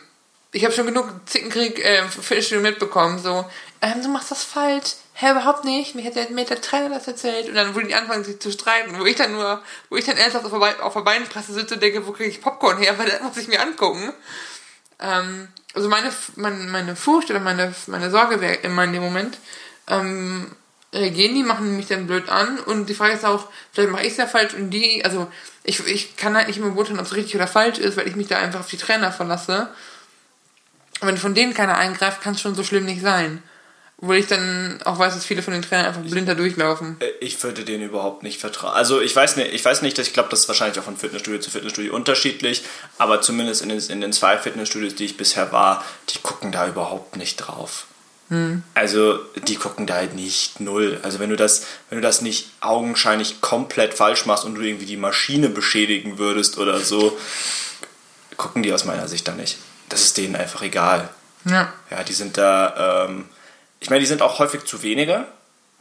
ich 0.53 0.65
habe 0.65 0.75
schon 0.75 0.87
genug 0.87 1.09
Zickenkrieg 1.27 1.83
äh, 1.83 2.07
Fitnessstudio 2.09 2.63
mitbekommen, 2.63 3.19
so, 3.19 3.47
ähm, 3.83 4.03
du 4.03 4.09
machst 4.09 4.31
das 4.31 4.45
falsch. 4.45 4.95
Hä, 5.15 5.31
überhaupt 5.31 5.65
nicht. 5.65 5.95
Mir 5.95 6.05
hat 6.05 6.17
der, 6.17 6.31
mir 6.31 6.43
hat 6.43 6.51
der 6.51 6.61
Trainer 6.61 6.91
das 6.91 7.07
erzählt. 7.07 7.49
Und 7.49 7.55
dann 7.55 7.75
wurden 7.75 7.89
die 7.89 7.95
anfangen, 7.95 8.25
sich 8.25 8.39
zu 8.39 8.53
streiten. 8.53 8.99
Wo 8.99 9.05
ich 9.05 9.17
dann 9.17 9.33
nur, 9.33 9.63
wo 9.89 9.97
ich 9.97 10.05
dann 10.05 10.17
ernsthaft 10.17 10.45
auf 10.45 10.59
der, 10.59 10.85
auf 10.85 10.93
der 10.93 11.01
Beinpresse 11.01 11.53
sitze 11.53 11.75
und 11.75 11.83
denke, 11.83 12.07
wo 12.07 12.13
kriege 12.13 12.31
ich 12.31 12.41
Popcorn 12.41 12.79
her? 12.79 12.95
Weil 12.99 13.09
das 13.09 13.23
muss 13.23 13.37
ich 13.37 13.49
mir 13.49 13.61
angucken. 13.61 14.13
Ähm, 14.99 15.49
also 15.75 15.89
meine, 15.89 16.11
meine, 16.37 16.57
meine 16.65 16.97
Furcht 16.97 17.31
oder 17.31 17.41
meine, 17.41 17.75
meine 17.87 18.11
Sorge 18.11 18.41
wäre 18.41 18.55
immer 18.55 18.85
in 18.85 18.95
dem 18.95 19.03
Moment, 19.03 19.39
ähm, 19.89 20.51
reagieren 20.93 21.35
die, 21.35 21.43
machen 21.43 21.77
mich 21.77 21.87
dann 21.87 22.07
blöd 22.07 22.29
an. 22.29 22.59
Und 22.59 22.89
die 22.89 22.95
Frage 22.95 23.15
ist 23.15 23.25
auch, 23.25 23.49
vielleicht 23.73 23.91
mache 23.91 24.03
ich 24.03 24.13
es 24.13 24.17
ja 24.17 24.27
falsch 24.27 24.55
und 24.55 24.71
die, 24.71 25.05
also 25.05 25.31
ich, 25.65 25.87
ich 25.87 26.17
kann 26.17 26.37
halt 26.37 26.47
nicht 26.47 26.59
immer 26.59 26.71
beurteilen, 26.71 26.99
ob 26.99 27.07
es 27.07 27.15
richtig 27.15 27.37
oder 27.37 27.47
falsch 27.47 27.79
ist, 27.79 27.97
weil 27.97 28.09
ich 28.09 28.17
mich 28.17 28.29
da 28.29 28.39
einfach 28.39 28.61
auf 28.61 28.69
die 28.69 28.79
Trainer 28.79 29.13
verlasse. 29.13 29.69
Und 31.01 31.09
wenn 31.09 31.19
von 31.19 31.35
denen 31.35 31.53
keiner 31.53 31.77
eingreift, 31.77 32.23
kann 32.23 32.35
es 32.35 32.41
schon 32.41 32.55
so 32.55 32.65
schlimm 32.65 32.87
nicht 32.87 33.03
sein. 33.03 33.43
Obwohl 33.99 34.17
ich 34.17 34.27
dann 34.27 34.79
auch 34.85 34.99
weiß, 34.99 35.15
dass 35.15 35.25
viele 35.25 35.43
von 35.43 35.55
den 35.55 35.63
Trainern 35.63 35.87
einfach 35.87 36.03
blind 36.03 36.29
da 36.29 36.35
durchlaufen. 36.35 36.97
Äh, 37.01 37.09
ich 37.21 37.43
würde 37.43 37.65
denen 37.65 37.85
überhaupt 37.85 38.23
nicht 38.23 38.39
vertrauen. 38.39 38.75
Also 38.75 39.01
ich 39.01 39.17
weiß 39.17 39.37
nicht, 39.37 39.55
ich 39.55 39.65
weiß 39.65 39.81
nicht, 39.81 39.99
ich 39.99 40.13
glaube, 40.13 40.29
das 40.29 40.41
ist 40.41 40.49
wahrscheinlich 40.49 40.79
auch 40.79 40.85
von 40.85 40.99
Fitnessstudio 40.99 41.41
zu 41.41 41.51
Fitnessstudio 41.51 41.95
unterschiedlich, 41.95 42.63
aber 42.99 43.23
zumindest 43.23 43.63
in 43.63 43.71
den, 43.71 43.79
in 43.79 44.03
den 44.03 44.13
zwei 44.13 44.37
Fitnessstudios, 44.37 44.95
die 44.95 45.07
ich 45.07 45.17
bisher 45.17 45.51
war, 45.51 45.83
die 46.11 46.19
gucken 46.19 46.53
da 46.53 46.69
überhaupt 46.69 47.17
nicht 47.17 47.37
drauf. 47.37 47.87
Hm. 48.29 48.65
Also 48.75 49.19
die 49.47 49.57
gucken 49.57 49.87
da 49.87 49.95
halt 49.95 50.15
nicht 50.15 50.61
null. 50.61 51.01
Also 51.03 51.19
wenn 51.19 51.31
du 51.31 51.37
das, 51.37 51.65
wenn 51.89 51.97
du 51.97 52.03
das 52.03 52.21
nicht 52.21 52.51
augenscheinlich 52.61 53.41
komplett 53.41 53.95
falsch 53.95 54.27
machst 54.27 54.45
und 54.45 54.57
du 54.57 54.61
irgendwie 54.61 54.87
die 54.87 54.99
Maschine 54.99 55.49
beschädigen 55.49 56.19
würdest 56.19 56.59
oder 56.59 56.81
so, 56.81 57.17
gucken 58.37 58.63
die 58.63 58.75
aus 58.75 58.85
meiner 58.85 59.09
Sicht 59.09 59.27
da 59.27 59.33
nicht. 59.33 59.57
Das 59.89 60.03
ist 60.03 60.19
denen 60.19 60.37
einfach 60.37 60.61
egal. 60.61 61.09
Ja. 61.47 61.73
Ja, 61.91 62.03
die 62.03 62.13
sind 62.13 62.37
da. 62.37 63.07
Ähm, 63.07 63.27
ich 63.81 63.91
meine, 63.91 64.01
die 64.01 64.07
sind 64.07 64.23
auch 64.23 64.39
häufig 64.39 64.65
zu 64.65 64.83
wenige. 64.83 65.27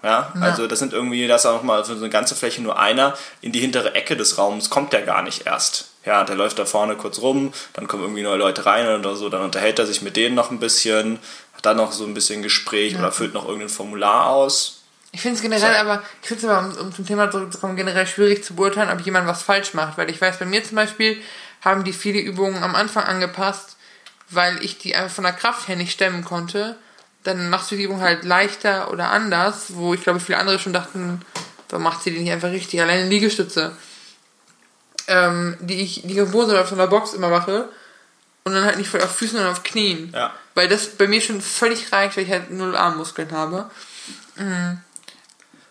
Ja, 0.03 0.31
ja. 0.35 0.41
also 0.41 0.67
das 0.67 0.79
sind 0.79 0.93
irgendwie, 0.93 1.25
das 1.27 1.45
auch 1.45 1.63
mal 1.63 1.83
für 1.83 1.95
so 1.95 2.03
eine 2.03 2.09
ganze 2.09 2.35
Fläche 2.35 2.61
nur 2.61 2.77
einer. 2.77 3.17
In 3.41 3.51
die 3.51 3.59
hintere 3.59 3.95
Ecke 3.95 4.15
des 4.15 4.37
Raums 4.37 4.69
kommt 4.69 4.93
der 4.93 5.01
gar 5.01 5.23
nicht 5.23 5.47
erst. 5.47 5.89
Ja, 6.05 6.23
der 6.23 6.35
läuft 6.35 6.59
da 6.59 6.65
vorne 6.65 6.95
kurz 6.95 7.19
rum, 7.19 7.51
dann 7.73 7.87
kommen 7.87 8.03
irgendwie 8.03 8.21
neue 8.21 8.37
Leute 8.37 8.67
rein 8.67 8.87
oder 8.87 9.15
so, 9.15 9.29
dann 9.29 9.41
unterhält 9.41 9.79
er 9.79 9.87
sich 9.87 10.03
mit 10.03 10.15
denen 10.15 10.35
noch 10.35 10.51
ein 10.51 10.59
bisschen, 10.59 11.17
hat 11.55 11.65
dann 11.65 11.77
noch 11.77 11.91
so 11.91 12.05
ein 12.05 12.13
bisschen 12.13 12.43
Gespräch 12.43 12.93
ja. 12.93 12.99
oder 12.99 13.11
füllt 13.11 13.33
noch 13.33 13.45
irgendein 13.45 13.69
Formular 13.69 14.29
aus. 14.29 14.83
Ich 15.11 15.21
finde 15.21 15.37
es 15.37 15.41
generell 15.41 15.73
so. 15.73 15.79
aber, 15.79 16.03
ich 16.21 16.27
finde 16.27 16.45
es 16.45 16.51
aber, 16.51 16.67
um, 16.67 16.87
um, 16.87 16.93
zum 16.93 17.07
Thema 17.07 17.31
zurückzukommen, 17.31 17.75
generell 17.75 18.05
schwierig 18.05 18.43
zu 18.43 18.53
beurteilen, 18.53 18.91
ob 18.91 19.03
jemand 19.03 19.25
was 19.27 19.41
falsch 19.41 19.73
macht, 19.73 19.97
weil 19.97 20.11
ich 20.11 20.21
weiß, 20.21 20.37
bei 20.37 20.45
mir 20.45 20.63
zum 20.63 20.75
Beispiel 20.75 21.19
haben 21.61 21.83
die 21.83 21.93
viele 21.93 22.19
Übungen 22.19 22.61
am 22.61 22.75
Anfang 22.75 23.05
angepasst, 23.05 23.77
weil 24.29 24.63
ich 24.63 24.77
die 24.77 24.93
einfach 24.93 25.15
von 25.15 25.23
der 25.23 25.33
Kraft 25.33 25.67
her 25.67 25.77
nicht 25.77 25.93
stemmen 25.93 26.23
konnte 26.23 26.75
dann 27.25 27.49
machst 27.49 27.71
du 27.71 27.75
die 27.75 27.83
Übung 27.83 28.01
halt 28.01 28.23
leichter 28.23 28.91
oder 28.91 29.09
anders, 29.09 29.75
wo 29.75 29.93
ich 29.93 30.01
glaube, 30.01 30.19
viele 30.19 30.37
andere 30.37 30.59
schon 30.59 30.73
dachten, 30.73 31.21
warum 31.69 31.83
macht 31.83 32.03
sie 32.03 32.11
die 32.11 32.19
nicht 32.19 32.31
einfach 32.31 32.51
richtig? 32.51 32.81
Alleine 32.81 33.09
Liegestütze, 33.09 33.75
ähm, 35.07 35.57
die 35.59 35.81
ich 35.81 36.01
die 36.03 36.21
oder 36.21 36.61
auf 36.61 36.69
so 36.69 36.75
einer 36.75 36.87
Box 36.87 37.13
immer 37.13 37.29
mache 37.29 37.67
und 38.43 38.53
dann 38.53 38.63
halt 38.63 38.77
nicht 38.77 38.89
voll 38.89 39.01
auf 39.01 39.15
Füßen, 39.15 39.37
sondern 39.37 39.53
auf 39.53 39.63
Knien. 39.63 40.11
Ja. 40.13 40.33
Weil 40.53 40.67
das 40.67 40.87
bei 40.89 41.07
mir 41.07 41.19
schon 41.19 41.41
völlig 41.41 41.91
reicht, 41.91 42.15
weil 42.15 42.25
ich 42.25 42.29
halt 42.29 42.51
null 42.51 42.75
Armmuskeln 42.75 43.31
habe. 43.31 43.69
Mhm. 44.35 44.79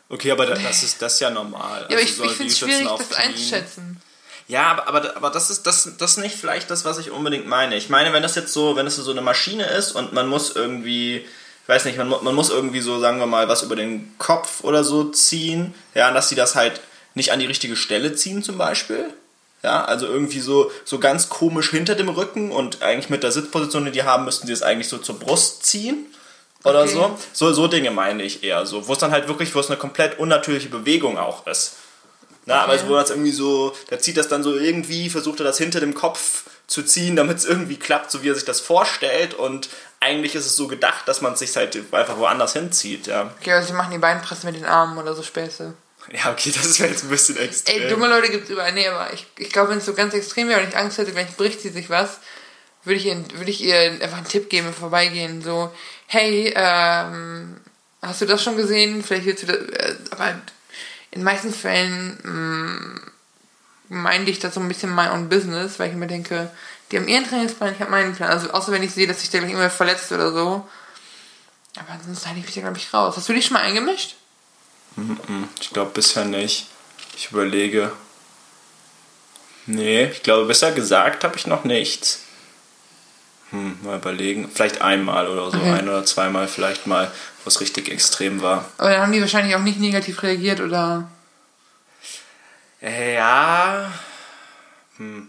Okay, 0.09 0.33
aber 0.33 0.47
das 0.47 0.83
ist 0.83 1.01
das 1.01 1.14
ist 1.14 1.21
ja 1.21 1.31
normal. 1.31 1.83
Ja, 1.83 1.87
aber 1.87 1.95
also 1.95 2.05
ich, 2.05 2.17
so 2.17 2.25
ich 2.25 2.33
finde 2.33 2.53
es 2.53 2.59
schwierig, 2.59 2.88
das 2.88 3.09
Knien. 3.09 3.29
einzuschätzen. 3.29 4.03
Ja, 4.47 4.71
aber, 4.73 4.88
aber, 4.88 5.17
aber 5.17 5.31
das, 5.31 5.49
ist, 5.49 5.62
das, 5.67 5.97
das 5.97 6.19
nicht 6.19 6.37
vielleicht 6.37 6.71
das, 6.71 6.85
was 6.85 6.99
ich 6.99 7.11
unbedingt 7.11 7.47
meine. 7.47 7.77
Ich 7.77 7.88
meine, 7.88 8.12
wenn 8.12 8.23
das 8.23 8.35
jetzt 8.35 8.53
so, 8.53 8.77
wenn 8.77 8.87
es 8.87 8.97
so 8.97 9.11
eine 9.11 9.23
Maschine 9.23 9.64
ist 9.64 9.93
und 9.93 10.12
man 10.12 10.27
muss 10.27 10.55
irgendwie, 10.55 11.27
ich 11.64 11.68
weiß 11.68 11.87
nicht, 11.87 11.96
man, 11.96 12.11
man 12.11 12.35
muss 12.35 12.50
irgendwie 12.50 12.81
so, 12.81 13.00
sagen 13.00 13.18
wir 13.18 13.27
mal, 13.27 13.48
was 13.48 13.62
über 13.62 13.74
den 13.74 14.14
Kopf 14.18 14.62
oder 14.64 14.85
so 14.85 15.05
ziehen, 15.05 15.72
ja, 15.94 16.11
dass 16.11 16.29
sie 16.29 16.35
das 16.35 16.55
halt 16.55 16.83
nicht 17.14 17.33
an 17.33 17.40
die 17.40 17.46
richtige 17.46 17.74
Stelle 17.74 18.14
ziehen 18.14 18.42
zum 18.42 18.59
Beispiel. 18.59 19.07
Ja, 19.62 19.83
also 19.83 20.07
irgendwie 20.07 20.40
so, 20.40 20.70
so 20.85 20.98
ganz 20.98 21.31
komisch 21.31 21.70
hinter 21.70 21.94
dem 21.94 22.11
Rücken 22.11 22.53
und 22.53 22.83
eigentlich 22.83 23.09
mit 23.09 23.22
der 23.22 23.33
Sitzposition, 23.33 23.87
die 23.87 23.92
die 23.92 24.03
haben, 24.03 24.27
müssten 24.27 24.46
sie 24.46 24.53
es 24.53 24.61
eigentlich 24.61 24.88
so 24.88 24.98
zur 24.98 25.18
Brust 25.18 25.64
ziehen 25.64 26.05
oder 26.64 26.83
okay. 26.83 26.92
so. 26.92 27.16
so. 27.33 27.53
So 27.55 27.66
Dinge 27.66 27.90
meine 27.90 28.22
ich 28.22 28.44
eher 28.44 28.66
so, 28.66 28.87
wo 28.87 28.92
es 28.92 28.98
dann 28.98 29.11
halt 29.11 29.27
wirklich, 29.27 29.55
wo 29.55 29.61
es 29.61 29.68
eine 29.68 29.79
komplett 29.79 30.18
unnatürliche 30.18 30.68
Bewegung 30.68 31.16
auch 31.16 31.46
ist. 31.46 31.77
Na, 32.44 32.57
okay. 32.57 32.64
aber 32.64 32.79
so, 32.79 32.88
wo 32.88 32.92
man 32.92 33.07
irgendwie 33.07 33.33
so, 33.33 33.74
der 33.88 34.00
zieht 34.00 34.18
das 34.18 34.29
dann 34.29 34.42
so 34.42 34.55
irgendwie, 34.55 35.09
versucht 35.09 35.40
er 35.40 35.44
das 35.44 35.57
hinter 35.57 35.81
dem 35.81 35.94
Kopf 35.94 36.44
zu 36.66 36.83
ziehen, 36.83 37.16
damit 37.16 37.38
es 37.38 37.44
irgendwie 37.44 37.77
klappt, 37.77 38.11
so 38.11 38.22
wie 38.22 38.31
er 38.31 38.35
sich 38.35 38.44
das 38.44 38.61
vorstellt 38.61 39.35
und 39.35 39.68
eigentlich 40.00 40.35
ist 40.35 40.46
es 40.46 40.57
so 40.57 40.68
gedacht, 40.68 41.07
dass 41.09 41.20
man 41.20 41.33
es 41.33 41.38
sich 41.38 41.57
halt 41.57 41.77
einfach 41.92 42.18
woanders 42.18 42.53
hinzieht, 42.53 43.07
ja. 43.07 43.33
Okay, 43.40 43.53
also 43.53 43.68
sie 43.68 43.74
machen 43.74 43.92
die 43.92 43.98
Beinpresse 43.98 44.46
mit 44.46 44.57
den 44.57 44.66
Armen 44.66 44.98
oder 44.98 45.14
so 45.14 45.22
Späße. 45.22 45.74
Ja, 46.12 46.31
okay, 46.31 46.53
das 46.55 46.79
wäre 46.79 46.90
jetzt 46.90 47.05
ein 47.05 47.11
bisschen 47.11 47.38
extrem. 47.38 47.83
Ey, 47.83 47.88
dumme 47.88 48.09
Leute 48.09 48.31
gibt 48.31 48.44
es 48.44 48.50
überall. 48.50 48.72
Nee, 48.72 48.88
aber 48.88 49.12
ich, 49.14 49.27
ich 49.38 49.50
glaube, 49.50 49.70
wenn 49.70 49.79
es 49.79 49.87
so 49.87 49.94
ganz 49.94 50.12
extrem 50.12 50.48
wäre 50.48 50.61
und 50.61 50.68
ich 50.68 50.77
Angst 50.77 50.98
hätte, 50.98 51.12
gleich 51.12 51.35
bricht 51.37 51.61
sie 51.62 51.70
sich 51.70 51.88
was, 51.88 52.18
würde 52.85 52.98
ich, 52.98 53.07
ihr, 53.07 53.24
würd 53.35 53.48
ich 53.48 53.62
ihr 53.62 53.92
einfach 54.03 54.18
einen 54.18 54.29
Tipp 54.29 54.50
geben, 54.50 54.74
vorbeigehen. 54.74 55.42
So, 55.42 55.72
hey, 56.07 56.53
ähm, 56.55 57.57
hast 58.03 58.20
du 58.20 58.27
das 58.27 58.42
schon 58.42 58.57
gesehen? 58.57 59.03
Vielleicht 59.03 59.24
willst 59.24 59.44
du 59.44 59.46
das. 59.46 59.57
Äh, 59.57 59.94
aber 60.11 60.35
in 61.11 61.22
meisten 61.22 61.53
Fällen 61.53 62.18
mh, 62.22 62.31
mm, 62.31 63.12
meinte 63.88 64.31
ich 64.31 64.38
das 64.38 64.55
so 64.55 64.61
ein 64.61 64.68
bisschen 64.68 64.94
my 64.94 65.09
own 65.09 65.29
business, 65.29 65.79
weil 65.79 65.90
ich 65.90 65.97
mir 65.97 66.07
denke, 66.07 66.51
die 66.90 66.97
haben 66.97 67.09
ihren 67.09 67.27
Trainingsplan, 67.27 67.75
ich 67.75 67.81
habe 67.81 67.90
meinen 67.90 68.14
Plan. 68.14 68.31
Also, 68.31 68.51
außer 68.51 68.73
wenn 68.73 68.83
ich 68.83 68.92
sehe, 68.92 69.07
dass 69.07 69.20
sich 69.20 69.31
da 69.31 69.38
gleich 69.38 69.53
immer 69.53 69.70
verletzt 69.70 70.12
oder 70.12 70.33
so. 70.33 70.66
Aber 71.77 71.90
ansonsten 71.90 72.27
halte 72.27 72.40
ich 72.40 72.47
mich 72.47 72.55
da, 72.55 72.61
glaube 72.61 72.79
ich, 72.79 72.94
raus. 72.94 73.16
Hast 73.16 73.29
du 73.29 73.33
dich 73.33 73.47
schon 73.47 73.55
mal 73.55 73.62
eingemischt? 73.62 74.14
Ich 75.61 75.70
glaube 75.70 75.90
bisher 75.92 76.25
nicht. 76.25 76.68
Ich 77.16 77.31
überlege. 77.31 77.92
Nee, 79.66 80.07
ich 80.07 80.23
glaube, 80.23 80.47
besser 80.47 80.73
gesagt 80.73 81.25
habe 81.25 81.37
ich 81.37 81.47
noch 81.47 81.64
nichts. 81.64 82.20
Hm, 83.51 83.79
mal 83.83 83.99
überlegen. 83.99 84.49
Vielleicht 84.53 84.83
einmal 84.83 85.29
oder 85.29 85.51
so, 85.51 85.59
okay. 85.59 85.73
ein 85.73 85.88
oder 85.88 86.05
zweimal 86.05 86.49
vielleicht 86.49 86.87
mal, 86.87 87.11
wo 87.42 87.49
es 87.49 87.61
richtig 87.61 87.88
extrem 87.88 88.42
war. 88.42 88.66
Aber 88.79 88.90
dann 88.90 89.01
haben 89.01 89.12
die 89.12 89.20
wahrscheinlich 89.20 89.57
auch 89.57 89.62
nicht 89.62 89.81
negativ 89.81 90.23
reagiert, 90.23 90.61
oder? 90.61 91.09
Ja. 92.85 93.90
Hm. 94.99 95.29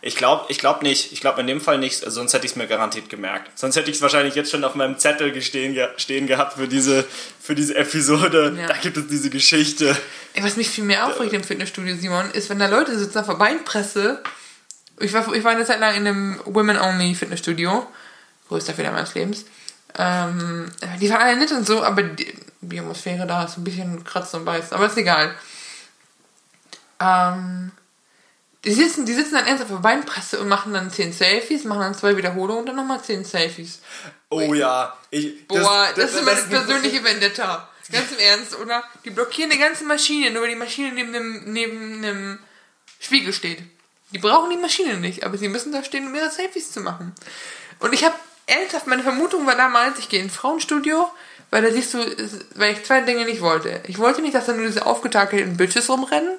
Ich 0.00 0.14
glaube 0.14 0.44
ich 0.48 0.58
glaub 0.58 0.82
nicht. 0.82 1.12
Ich 1.12 1.20
glaube 1.20 1.40
in 1.40 1.48
dem 1.48 1.60
Fall 1.60 1.78
nicht, 1.78 1.96
sonst 1.96 2.32
hätte 2.32 2.46
ich 2.46 2.52
es 2.52 2.56
mir 2.56 2.68
garantiert 2.68 3.08
gemerkt. 3.08 3.50
Sonst 3.58 3.74
hätte 3.74 3.90
ich 3.90 3.96
es 3.96 4.02
wahrscheinlich 4.02 4.36
jetzt 4.36 4.50
schon 4.50 4.62
auf 4.62 4.76
meinem 4.76 4.96
Zettel 4.96 5.32
gestehen, 5.32 5.76
stehen 5.96 6.28
gehabt 6.28 6.54
für 6.54 6.68
diese, 6.68 7.04
für 7.40 7.56
diese 7.56 7.74
Episode. 7.74 8.56
Ja. 8.56 8.68
Da 8.68 8.76
gibt 8.76 8.96
es 8.96 9.08
diese 9.08 9.28
Geschichte. 9.28 9.96
Ey, 10.34 10.44
was 10.44 10.56
mich 10.56 10.70
viel 10.70 10.84
mehr 10.84 11.06
aufregt 11.06 11.32
im 11.32 11.42
Fitnessstudio, 11.42 11.96
Simon, 11.96 12.30
ist, 12.30 12.48
wenn 12.48 12.60
da 12.60 12.68
Leute 12.68 12.96
sitzen 12.96 13.18
auf 13.18 13.26
der 13.26 13.34
Beinpresse. 13.34 14.22
Ich 15.00 15.12
war, 15.12 15.32
ich 15.34 15.42
war 15.42 15.50
eine 15.50 15.64
Zeit 15.64 15.80
lang 15.80 15.96
in 15.96 16.06
einem 16.06 16.40
Women-Only 16.44 17.16
Fitnessstudio. 17.16 17.84
Größter 18.48 18.74
Fehler 18.74 18.92
meines 18.92 19.14
Lebens. 19.14 19.46
Ähm, 19.98 20.70
die 21.00 21.10
waren 21.10 21.22
alle 21.22 21.36
nett 21.36 21.50
und 21.50 21.66
so, 21.66 21.82
aber 21.82 22.04
die, 22.04 22.32
die 22.60 22.78
Atmosphäre 22.78 23.26
da 23.26 23.44
ist 23.44 23.58
ein 23.58 23.64
bisschen 23.64 24.04
kratzt 24.04 24.34
und 24.36 24.44
beißt. 24.44 24.72
Aber 24.72 24.86
ist 24.86 24.96
egal. 24.96 25.34
Ähm, 27.00 27.72
die 28.64 28.72
sitzen, 28.72 29.06
die 29.06 29.14
sitzen 29.14 29.34
dann 29.34 29.46
ernsthaft 29.46 29.70
auf 29.70 29.78
der 29.78 29.88
Beinpresse 29.88 30.40
und 30.40 30.48
machen 30.48 30.72
dann 30.72 30.90
10 30.90 31.12
Selfies, 31.12 31.64
machen 31.64 31.80
dann 31.80 31.94
zwei 31.94 32.16
Wiederholungen 32.16 32.60
und 32.60 32.66
dann 32.66 32.76
nochmal 32.76 33.02
10 33.02 33.24
Selfies. 33.24 33.80
Oh 34.30 34.52
ja. 34.52 34.96
Ich, 35.10 35.46
Boah, 35.46 35.88
das, 35.94 36.12
das, 36.12 36.12
das 36.12 36.14
ist 36.14 36.24
meine 36.24 36.64
persönliche 36.64 37.04
Vendetta. 37.04 37.68
Ganz 37.90 38.12
im 38.12 38.18
Ernst, 38.18 38.58
oder? 38.58 38.84
Die 39.04 39.10
blockieren 39.10 39.50
die 39.50 39.58
ganze 39.58 39.84
Maschine, 39.84 40.30
nur 40.30 40.42
weil 40.42 40.50
die 40.50 40.56
Maschine 40.56 40.92
neben 40.92 41.14
einem, 41.14 41.52
neben 41.52 42.04
einem 42.04 42.38
Spiegel 43.00 43.32
steht. 43.32 43.62
Die 44.10 44.18
brauchen 44.18 44.50
die 44.50 44.56
Maschine 44.56 44.98
nicht, 44.98 45.24
aber 45.24 45.38
sie 45.38 45.48
müssen 45.48 45.72
da 45.72 45.82
stehen, 45.82 46.06
um 46.06 46.14
ihre 46.14 46.30
Selfies 46.30 46.72
zu 46.72 46.80
machen. 46.80 47.14
Und 47.78 47.94
ich 47.94 48.04
habe 48.04 48.16
ernsthaft, 48.46 48.86
meine 48.86 49.02
Vermutung 49.02 49.46
war 49.46 49.56
damals, 49.56 49.98
ich 49.98 50.08
gehe 50.08 50.20
ins 50.20 50.34
Frauenstudio, 50.34 51.10
weil 51.50 51.62
da 51.62 51.70
siehst 51.70 51.94
du, 51.94 51.98
weil 52.56 52.72
ich 52.72 52.84
zwei 52.84 53.00
Dinge 53.02 53.24
nicht 53.24 53.40
wollte. 53.40 53.80
Ich 53.86 53.98
wollte 53.98 54.20
nicht, 54.20 54.34
dass 54.34 54.46
da 54.46 54.52
nur 54.52 54.66
diese 54.66 54.84
aufgetakelten 54.84 55.56
Bitches 55.56 55.88
rumrennen 55.88 56.36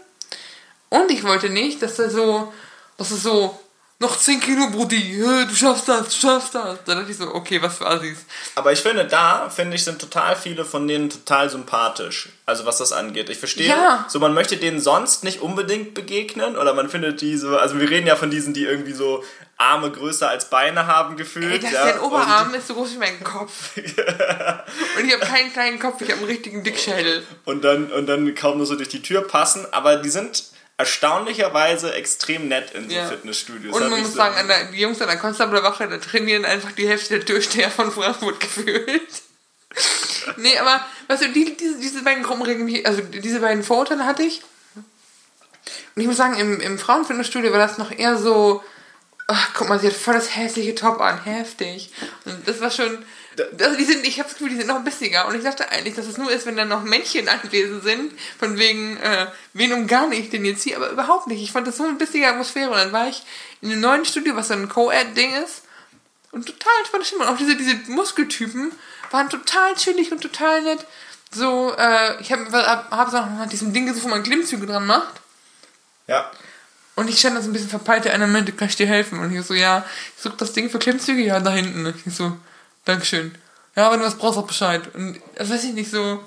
und 0.89 1.11
ich 1.11 1.23
wollte 1.23 1.49
nicht, 1.49 1.81
dass 1.81 1.99
er 1.99 2.09
so, 2.09 2.51
dass 2.97 3.11
er 3.11 3.17
so, 3.17 3.59
noch 4.01 4.17
10 4.17 4.39
Kilo, 4.39 4.69
Brudi, 4.69 5.17
du 5.19 5.53
schaffst 5.53 5.89
das, 5.89 6.07
du 6.07 6.27
schaffst 6.27 6.55
das. 6.55 6.79
Dann 6.85 6.99
dachte 6.99 7.11
ich 7.11 7.17
so, 7.17 7.35
okay, 7.35 7.61
was 7.61 7.77
für 7.77 7.85
Assis. 7.85 8.19
Aber 8.55 8.71
ich 8.71 8.79
finde, 8.79 9.03
da, 9.03 9.49
finde 9.49 9.75
ich, 9.75 9.83
sind 9.83 9.99
total 9.99 10.37
viele 10.37 10.63
von 10.63 10.87
denen 10.87 11.09
total 11.09 11.49
sympathisch. 11.49 12.29
Also 12.45 12.65
was 12.65 12.77
das 12.77 12.93
angeht. 12.93 13.29
Ich 13.29 13.37
verstehe, 13.37 13.67
ja. 13.67 14.05
so 14.07 14.19
man 14.19 14.33
möchte 14.33 14.55
denen 14.55 14.79
sonst 14.79 15.25
nicht 15.25 15.41
unbedingt 15.41 15.95
begegnen 15.95 16.55
oder 16.55 16.73
man 16.73 16.89
findet 16.89 17.19
die 17.19 17.35
so, 17.35 17.57
also 17.57 17.77
wir 17.77 17.89
reden 17.89 18.07
ja 18.07 18.15
von 18.15 18.31
diesen, 18.31 18.53
die 18.53 18.63
irgendwie 18.63 18.93
so 18.93 19.21
Arme 19.57 19.91
größer 19.91 20.29
als 20.29 20.49
Beine 20.49 20.87
haben 20.87 21.17
gefühlt. 21.17 21.51
Ey, 21.51 21.59
das 21.59 21.71
ja, 21.73 21.85
dein 21.87 21.99
Oberarm 21.99 22.53
ist 22.53 22.67
so 22.67 22.75
groß 22.75 22.93
wie 22.93 22.99
mein 22.99 23.21
Kopf. 23.21 23.75
und 23.75 25.05
ich 25.05 25.13
habe 25.13 25.25
keinen 25.25 25.51
kleinen 25.51 25.77
Kopf, 25.77 25.99
ich 25.99 26.09
habe 26.09 26.19
einen 26.19 26.29
richtigen 26.29 26.63
Dickschädel. 26.63 27.23
Und 27.43 27.65
dann, 27.65 27.91
und 27.91 28.07
dann 28.07 28.33
kaum 28.33 28.55
nur 28.55 28.65
so 28.65 28.77
durch 28.77 28.87
die 28.87 29.01
Tür 29.01 29.27
passen, 29.27 29.67
aber 29.71 29.97
die 29.97 30.09
sind 30.09 30.41
erstaunlicherweise 30.79 31.93
extrem 31.93 32.47
nett 32.47 32.71
in 32.71 32.89
so 32.89 32.95
ja. 32.95 33.05
Fitnessstudios. 33.05 33.75
Und 33.75 33.89
man 33.89 33.99
muss 33.99 34.13
sagen, 34.13 34.35
an 34.37 34.47
der, 34.47 34.71
die 34.71 34.79
Jungs 34.79 35.01
an 35.01 35.09
der 35.09 35.17
Konstablerwache, 35.17 35.89
da 35.89 35.97
trainieren 35.97 36.45
einfach 36.45 36.71
die 36.71 36.87
Hälfte 36.87 37.19
der 37.19 37.25
Türsteher 37.25 37.69
von 37.69 37.91
Frankfurt 37.91 38.39
gefühlt. 38.39 39.21
nee, 40.37 40.57
aber, 40.57 40.79
weißt 41.09 41.23
du, 41.23 41.33
die, 41.33 41.57
diese, 41.57 41.79
diese 41.79 42.01
beiden 42.01 42.23
Gruppen 42.23 42.43
regen 42.43 42.63
mich, 42.63 42.87
also 42.87 43.01
diese 43.01 43.41
beiden 43.41 43.61
Vorurteile 43.61 44.05
hatte 44.05 44.23
ich. 44.23 44.41
Und 45.95 46.01
ich 46.01 46.07
muss 46.07 46.15
sagen, 46.15 46.39
im, 46.39 46.61
im 46.61 46.79
Frauenfitnessstudio 46.79 47.51
war 47.51 47.59
das 47.59 47.77
noch 47.77 47.91
eher 47.91 48.17
so, 48.17 48.63
ach, 49.27 49.49
guck 49.53 49.67
mal, 49.67 49.81
sie 49.81 49.87
hat 49.87 49.95
voll 49.95 50.13
das 50.13 50.33
hässliche 50.33 50.75
Top 50.75 51.01
an, 51.01 51.25
heftig. 51.25 51.91
Und 52.23 52.47
das 52.47 52.61
war 52.61 52.71
schon, 52.71 53.03
also 53.59 53.77
die 53.77 53.83
sind, 53.83 54.05
ich 54.05 54.19
habe 54.19 54.29
das 54.29 54.37
Gefühl, 54.37 54.49
die 54.49 54.57
sind 54.57 54.67
noch 54.67 54.83
bissiger. 54.83 55.27
Und 55.27 55.35
ich 55.35 55.43
dachte 55.43 55.69
eigentlich, 55.69 55.95
dass 55.95 56.07
es 56.07 56.17
nur 56.17 56.31
ist, 56.31 56.45
wenn 56.45 56.55
dann 56.55 56.67
noch 56.67 56.83
Männchen 56.83 57.27
anwesend 57.29 57.83
sind, 57.83 58.13
von 58.37 58.57
wegen, 58.57 58.97
äh, 58.97 59.27
wen 59.53 59.73
umgarne 59.73 60.15
ich 60.15 60.29
denn 60.29 60.45
jetzt 60.45 60.63
hier? 60.63 60.77
Aber 60.77 60.89
überhaupt 60.89 61.27
nicht. 61.27 61.41
Ich 61.41 61.51
fand 61.51 61.67
das 61.67 61.77
so 61.77 61.83
eine 61.83 61.93
bissige 61.93 62.27
Atmosphäre. 62.27 62.71
Und 62.71 62.77
dann 62.77 62.91
war 62.91 63.07
ich 63.07 63.23
in 63.61 63.71
einem 63.71 63.81
neuen 63.81 64.05
Studio, 64.05 64.35
was 64.35 64.47
so 64.47 64.53
ein 64.53 64.69
Co-Ed-Ding 64.69 65.33
ist. 65.43 65.63
Und 66.31 66.45
total 66.45 66.73
entspannte 66.79 67.07
Stimmung. 67.07 67.27
Und 67.27 67.33
auch 67.33 67.37
diese, 67.37 67.55
diese 67.55 67.75
Muskeltypen 67.87 68.71
waren 69.11 69.29
total 69.29 69.75
chillig 69.75 70.11
und 70.11 70.21
total 70.21 70.61
nett. 70.61 70.85
So, 71.31 71.73
äh, 71.77 72.21
ich 72.21 72.31
habe 72.31 72.51
hab, 72.51 72.91
hab 72.91 73.09
so 73.09 73.17
nach 73.17 73.47
diesem 73.47 73.73
Ding 73.73 73.85
gesucht, 73.85 74.05
wo 74.05 74.09
man 74.09 74.23
Klimmzüge 74.23 74.65
dran 74.65 74.85
macht. 74.85 75.21
Ja. 76.07 76.31
Und 76.95 77.07
ich 77.09 77.19
stand 77.19 77.37
da 77.37 77.41
so 77.41 77.49
ein 77.49 77.53
bisschen 77.53 77.69
verpeilt, 77.69 78.05
der 78.05 78.13
eine 78.13 78.27
meinte, 78.27 78.51
kann 78.51 78.67
ich 78.67 78.75
dir 78.75 78.87
helfen? 78.87 79.19
Und 79.19 79.33
ich 79.33 79.45
so, 79.45 79.53
ja, 79.53 79.85
ich 80.17 80.21
such 80.21 80.35
das 80.35 80.53
Ding 80.53 80.69
für 80.69 80.79
Klimmzüge, 80.79 81.21
ja, 81.21 81.39
da 81.39 81.51
hinten. 81.51 81.93
Ich 82.05 82.13
so, 82.13 82.37
Dankeschön. 82.89 83.35
Ja, 83.75 83.91
wenn 83.91 83.99
du 83.99 84.05
was 84.05 84.15
brauchst, 84.15 84.39
auch 84.39 84.47
Bescheid. 84.47 84.81
Und 84.95 85.21
das 85.35 85.49
weiß 85.49 85.63
ich 85.65 85.73
nicht 85.73 85.91
so. 85.91 86.23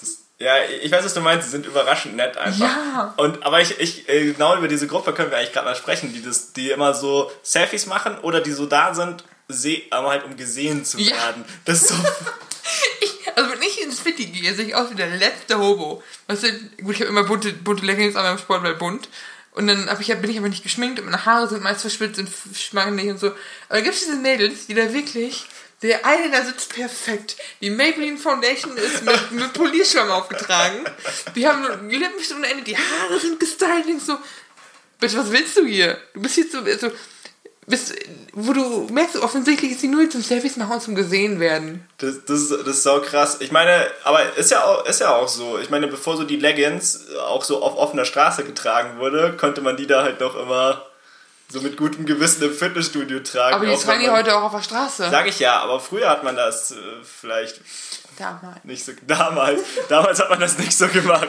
Das, 0.00 0.16
ja, 0.38 0.54
ich 0.82 0.90
weiß, 0.90 1.04
was 1.04 1.12
du 1.12 1.20
meinst. 1.20 1.44
Sie 1.44 1.50
sind 1.50 1.66
überraschend 1.66 2.16
nett 2.16 2.38
einfach. 2.38 2.60
Ja. 2.60 3.14
Und, 3.18 3.42
aber 3.42 3.60
ich, 3.60 3.78
ich, 3.78 4.08
äh, 4.08 4.32
genau 4.32 4.56
über 4.56 4.66
diese 4.66 4.86
Gruppe 4.86 5.12
können 5.12 5.30
wir 5.30 5.36
eigentlich 5.36 5.52
gerade 5.52 5.66
mal 5.66 5.76
sprechen, 5.76 6.14
die, 6.14 6.22
das, 6.22 6.54
die 6.54 6.70
immer 6.70 6.94
so 6.94 7.30
Selfies 7.42 7.84
machen 7.84 8.18
oder 8.20 8.40
die 8.40 8.52
so 8.52 8.64
da 8.64 8.94
sind, 8.94 9.24
aber 9.90 10.08
halt 10.08 10.24
um 10.24 10.36
gesehen 10.38 10.86
zu 10.86 10.96
werden. 10.96 11.44
Ja. 11.46 11.54
Das 11.66 11.82
ist 11.82 11.88
so. 11.88 11.94
ich, 13.00 13.36
also 13.36 13.52
wenn 13.52 13.60
ich 13.60 13.82
ins 13.82 14.00
Fitti 14.00 14.26
gehe, 14.26 14.54
sehe 14.54 14.68
ich 14.68 14.74
aus 14.74 14.90
wie 14.90 14.94
der 14.94 15.10
letzte 15.10 15.58
Hobo. 15.58 16.02
Weißt 16.28 16.44
du, 16.44 16.48
gut, 16.82 16.94
ich 16.94 17.00
habe 17.02 17.10
immer 17.10 17.24
bunte, 17.24 17.52
bunte 17.52 17.84
Leggings 17.84 18.16
an 18.16 18.24
meinem 18.24 18.38
Sport, 18.38 18.62
weil 18.62 18.74
bunt. 18.74 19.10
Und 19.52 19.66
dann 19.66 19.88
ich, 20.00 20.06
bin 20.06 20.30
ich 20.30 20.38
aber 20.38 20.48
nicht 20.48 20.62
geschminkt 20.62 20.98
und 20.98 21.06
meine 21.06 21.26
Haare 21.26 21.48
sind 21.48 21.62
meist 21.62 21.82
verschwitzt 21.82 22.18
und 22.18 22.30
schmangelig 22.56 23.10
und 23.10 23.18
so. 23.18 23.32
Aber 23.68 23.82
gibt 23.82 23.94
es 23.94 24.00
diese 24.00 24.16
Mädels, 24.16 24.66
die 24.66 24.74
da 24.74 24.92
wirklich 24.92 25.46
der 25.82 26.04
eine 26.04 26.30
da 26.30 26.44
sitzt 26.44 26.74
perfekt. 26.74 27.36
Die 27.60 27.70
Maybelline 27.70 28.18
Foundation 28.18 28.76
ist 28.76 29.02
mit, 29.02 29.30
mit 29.32 29.52
Polierschwamm 29.52 30.10
aufgetragen. 30.10 30.84
Die 31.34 31.46
haben 31.46 31.88
die 31.88 31.96
Lippenstift 31.96 32.38
ohne 32.38 32.48
Ende, 32.48 32.64
die 32.64 32.76
Haare 32.76 33.18
sind 33.18 33.40
gestylt. 33.40 33.86
Und 33.86 34.00
so, 34.00 34.16
bitte, 34.98 35.16
was 35.16 35.32
willst 35.32 35.56
du 35.56 35.64
hier? 35.64 35.98
Du 36.14 36.20
bist 36.20 36.34
hier 36.34 36.50
so, 36.50 36.58
so 36.78 36.92
bist, 37.70 37.94
wo 38.32 38.52
du 38.52 38.88
merkst, 38.92 39.16
offensichtlich 39.16 39.72
ist 39.72 39.82
die 39.82 39.88
nur 39.88 40.10
zum 40.10 40.22
Selfies 40.22 40.56
machen 40.56 40.72
und 40.72 40.82
zum 40.82 40.94
gesehen 40.94 41.40
werden. 41.40 41.86
Das, 41.98 42.24
das, 42.26 42.48
das 42.48 42.66
ist 42.66 42.82
so 42.82 43.00
krass. 43.00 43.38
Ich 43.40 43.52
meine, 43.52 43.86
aber 44.04 44.36
ist 44.36 44.50
ja, 44.50 44.64
auch, 44.64 44.84
ist 44.84 45.00
ja 45.00 45.14
auch 45.14 45.28
so. 45.28 45.58
Ich 45.58 45.70
meine, 45.70 45.86
bevor 45.86 46.16
so 46.16 46.24
die 46.24 46.36
Leggings 46.36 47.06
auch 47.26 47.44
so 47.44 47.62
auf 47.62 47.76
offener 47.76 48.04
Straße 48.04 48.44
getragen 48.44 48.98
wurde, 48.98 49.36
konnte 49.36 49.62
man 49.62 49.76
die 49.76 49.86
da 49.86 50.02
halt 50.02 50.20
noch 50.20 50.36
immer 50.36 50.89
so 51.50 51.60
mit 51.60 51.76
gutem 51.76 52.06
Gewissen 52.06 52.44
im 52.44 52.54
Fitnessstudio 52.54 53.20
tragen. 53.20 53.56
Aber 53.56 53.66
die 53.66 53.76
tragen 53.76 54.00
die 54.00 54.10
heute 54.10 54.36
auch 54.36 54.42
auf 54.42 54.52
der 54.52 54.62
Straße. 54.62 55.10
Sag 55.10 55.26
ich 55.26 55.38
ja, 55.40 55.60
aber 55.60 55.80
früher 55.80 56.08
hat 56.08 56.22
man 56.22 56.36
das 56.36 56.70
äh, 56.70 56.76
vielleicht 57.02 57.60
damals. 58.16 58.64
nicht 58.64 58.84
so 58.84 58.92
damals. 59.06 59.60
damals 59.88 60.20
hat 60.20 60.30
man 60.30 60.40
das 60.40 60.58
nicht 60.58 60.76
so 60.76 60.86
gemacht. 60.88 61.28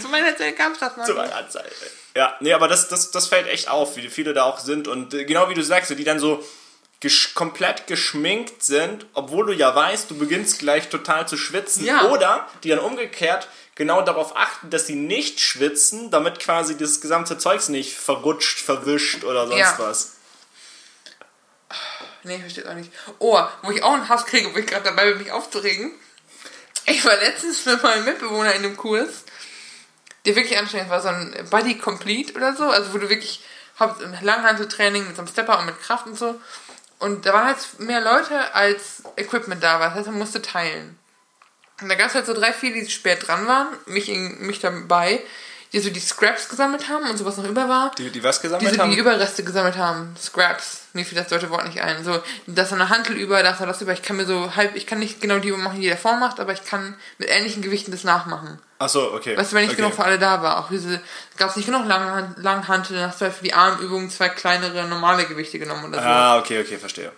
zu 0.00 0.08
meiner 0.08 0.36
Zeit 0.36 0.56
gab 0.56 0.72
es 0.72 0.80
das 0.80 0.96
noch 0.96 1.04
Zu 1.04 1.14
meiner 1.14 1.48
Zeit. 1.48 1.72
Ja, 2.14 2.36
nee, 2.40 2.52
aber 2.52 2.68
das, 2.68 2.88
das, 2.88 3.10
das 3.10 3.28
fällt 3.28 3.46
echt 3.46 3.70
auf, 3.70 3.96
wie 3.96 4.08
viele 4.08 4.34
da 4.34 4.44
auch 4.44 4.58
sind 4.58 4.88
und 4.88 5.14
äh, 5.14 5.24
genau 5.24 5.48
wie 5.48 5.54
du 5.54 5.62
sagst, 5.62 5.90
die 5.90 6.04
dann 6.04 6.18
so 6.18 6.44
gesch 7.00 7.34
komplett 7.34 7.86
geschminkt 7.86 8.62
sind, 8.62 9.06
obwohl 9.14 9.46
du 9.46 9.52
ja 9.52 9.74
weißt, 9.74 10.10
du 10.10 10.16
beginnst 10.16 10.60
gleich 10.60 10.88
total 10.88 11.26
zu 11.26 11.36
schwitzen. 11.36 11.84
Ja. 11.84 12.10
Oder 12.10 12.46
die 12.62 12.68
dann 12.68 12.78
umgekehrt 12.78 13.48
genau 13.74 14.02
darauf 14.02 14.36
achten, 14.36 14.70
dass 14.70 14.86
sie 14.86 14.94
nicht 14.94 15.40
schwitzen, 15.40 16.10
damit 16.10 16.38
quasi 16.38 16.76
das 16.76 17.00
gesamte 17.00 17.38
Zeugs 17.38 17.68
nicht 17.68 17.96
verrutscht, 17.96 18.60
verwischt 18.60 19.24
oder 19.24 19.46
sonst 19.46 19.58
Ja. 19.58 19.78
was. 19.78 20.12
Nee, 22.24 22.36
ich 22.36 22.40
verstehe 22.42 22.70
auch 22.70 22.74
nicht. 22.74 22.92
Oh, 23.18 23.42
wo 23.62 23.70
ich 23.72 23.82
auch 23.82 23.94
einen 23.94 24.08
Hass 24.08 24.26
kriege, 24.26 24.54
wo 24.54 24.58
ich 24.58 24.66
gerade 24.66 24.84
dabei 24.84 25.10
bin, 25.10 25.18
mich 25.18 25.32
aufzuregen. 25.32 25.90
Ich 26.86 27.04
war 27.04 27.16
letztens 27.16 27.64
mit 27.66 27.82
meinem 27.82 28.04
Mitbewohner 28.04 28.54
in 28.54 28.64
einem 28.64 28.76
Kurs, 28.76 29.24
der 30.24 30.36
wirklich 30.36 30.56
anstrengend 30.58 30.90
war, 30.90 31.00
so 31.00 31.08
ein 31.08 31.34
Body 31.50 31.78
Complete 31.78 32.34
oder 32.34 32.54
so, 32.54 32.64
also 32.64 32.92
wo 32.92 32.98
du 32.98 33.08
wirklich 33.08 33.42
im 33.80 34.14
Langhanteltraining 34.20 35.06
mit 35.06 35.16
so 35.16 35.22
einem 35.22 35.28
Stepper 35.28 35.58
und 35.58 35.66
mit 35.66 35.80
Kraft 35.80 36.06
und 36.06 36.16
so. 36.16 36.40
Und 37.00 37.26
da 37.26 37.32
waren 37.32 37.46
halt 37.46 37.58
mehr 37.78 38.00
Leute 38.00 38.54
als 38.54 39.02
Equipment 39.16 39.60
da 39.62 39.80
war, 39.80 39.88
das 39.88 39.98
heißt, 39.98 40.06
man 40.06 40.18
musste 40.18 40.40
teilen. 40.42 40.96
Und 41.82 41.88
da 41.88 41.94
gab 41.94 42.08
es 42.08 42.14
halt 42.14 42.26
so 42.26 42.34
drei, 42.34 42.52
vier, 42.52 42.72
die 42.72 42.88
spät 42.88 43.26
dran 43.26 43.46
waren, 43.46 43.68
mich, 43.86 44.08
in, 44.08 44.46
mich 44.46 44.60
dabei, 44.60 45.20
die 45.72 45.80
so 45.80 45.90
die 45.90 46.00
Scraps 46.00 46.48
gesammelt 46.48 46.88
haben 46.88 47.08
und 47.08 47.16
so 47.16 47.24
was 47.24 47.38
noch 47.38 47.48
über 47.48 47.68
war. 47.68 47.92
Die, 47.96 48.10
die 48.10 48.22
was 48.22 48.42
gesammelt 48.42 48.70
Die 48.70 48.76
so 48.76 48.82
haben? 48.82 48.90
die 48.90 48.98
Überreste 48.98 49.42
gesammelt 49.42 49.76
haben. 49.76 50.14
Scraps. 50.20 50.82
Mir 50.92 51.04
fiel 51.06 51.16
das 51.16 51.28
deutsche 51.28 51.48
Wort 51.48 51.66
nicht 51.66 51.80
ein. 51.80 52.04
So, 52.04 52.20
da 52.46 52.62
ist 52.62 52.72
eine 52.74 52.90
Hantel 52.90 53.16
über, 53.16 53.42
da 53.42 53.52
ist 53.52 53.60
das 53.60 53.80
über. 53.80 53.92
Ich 53.92 54.02
kann 54.02 54.16
mir 54.16 54.26
so 54.26 54.54
halb, 54.54 54.76
ich 54.76 54.86
kann 54.86 54.98
nicht 54.98 55.22
genau 55.22 55.38
die 55.38 55.50
machen, 55.52 55.80
die 55.80 55.86
der 55.86 55.96
vorne 55.96 56.20
macht, 56.20 56.40
aber 56.40 56.52
ich 56.52 56.64
kann 56.64 56.94
mit 57.16 57.30
ähnlichen 57.30 57.62
Gewichten 57.62 57.90
das 57.90 58.04
nachmachen. 58.04 58.58
Achso, 58.78 59.14
okay. 59.14 59.36
Weißt 59.36 59.52
du, 59.52 59.56
wenn 59.56 59.62
nicht 59.62 59.72
okay. 59.72 59.82
genug 59.82 59.94
für 59.94 60.04
alle 60.04 60.18
da 60.18 60.42
war. 60.42 60.58
Auch 60.58 60.68
diese, 60.68 61.00
gab 61.38 61.48
es 61.48 61.56
nicht 61.56 61.66
genug 61.66 61.86
lange, 61.86 62.34
lange 62.36 62.68
Hantel, 62.68 62.96
dann 62.96 63.08
hast 63.08 63.22
du 63.22 63.24
halt 63.24 63.34
für 63.34 63.44
die 63.44 63.54
Armübungen 63.54 64.10
zwei 64.10 64.28
kleinere, 64.28 64.86
normale 64.86 65.24
Gewichte 65.24 65.58
genommen 65.58 65.86
oder 65.86 66.02
so. 66.02 66.06
Ah, 66.06 66.38
okay, 66.38 66.60
okay, 66.60 66.76
verstehe. 66.76 67.12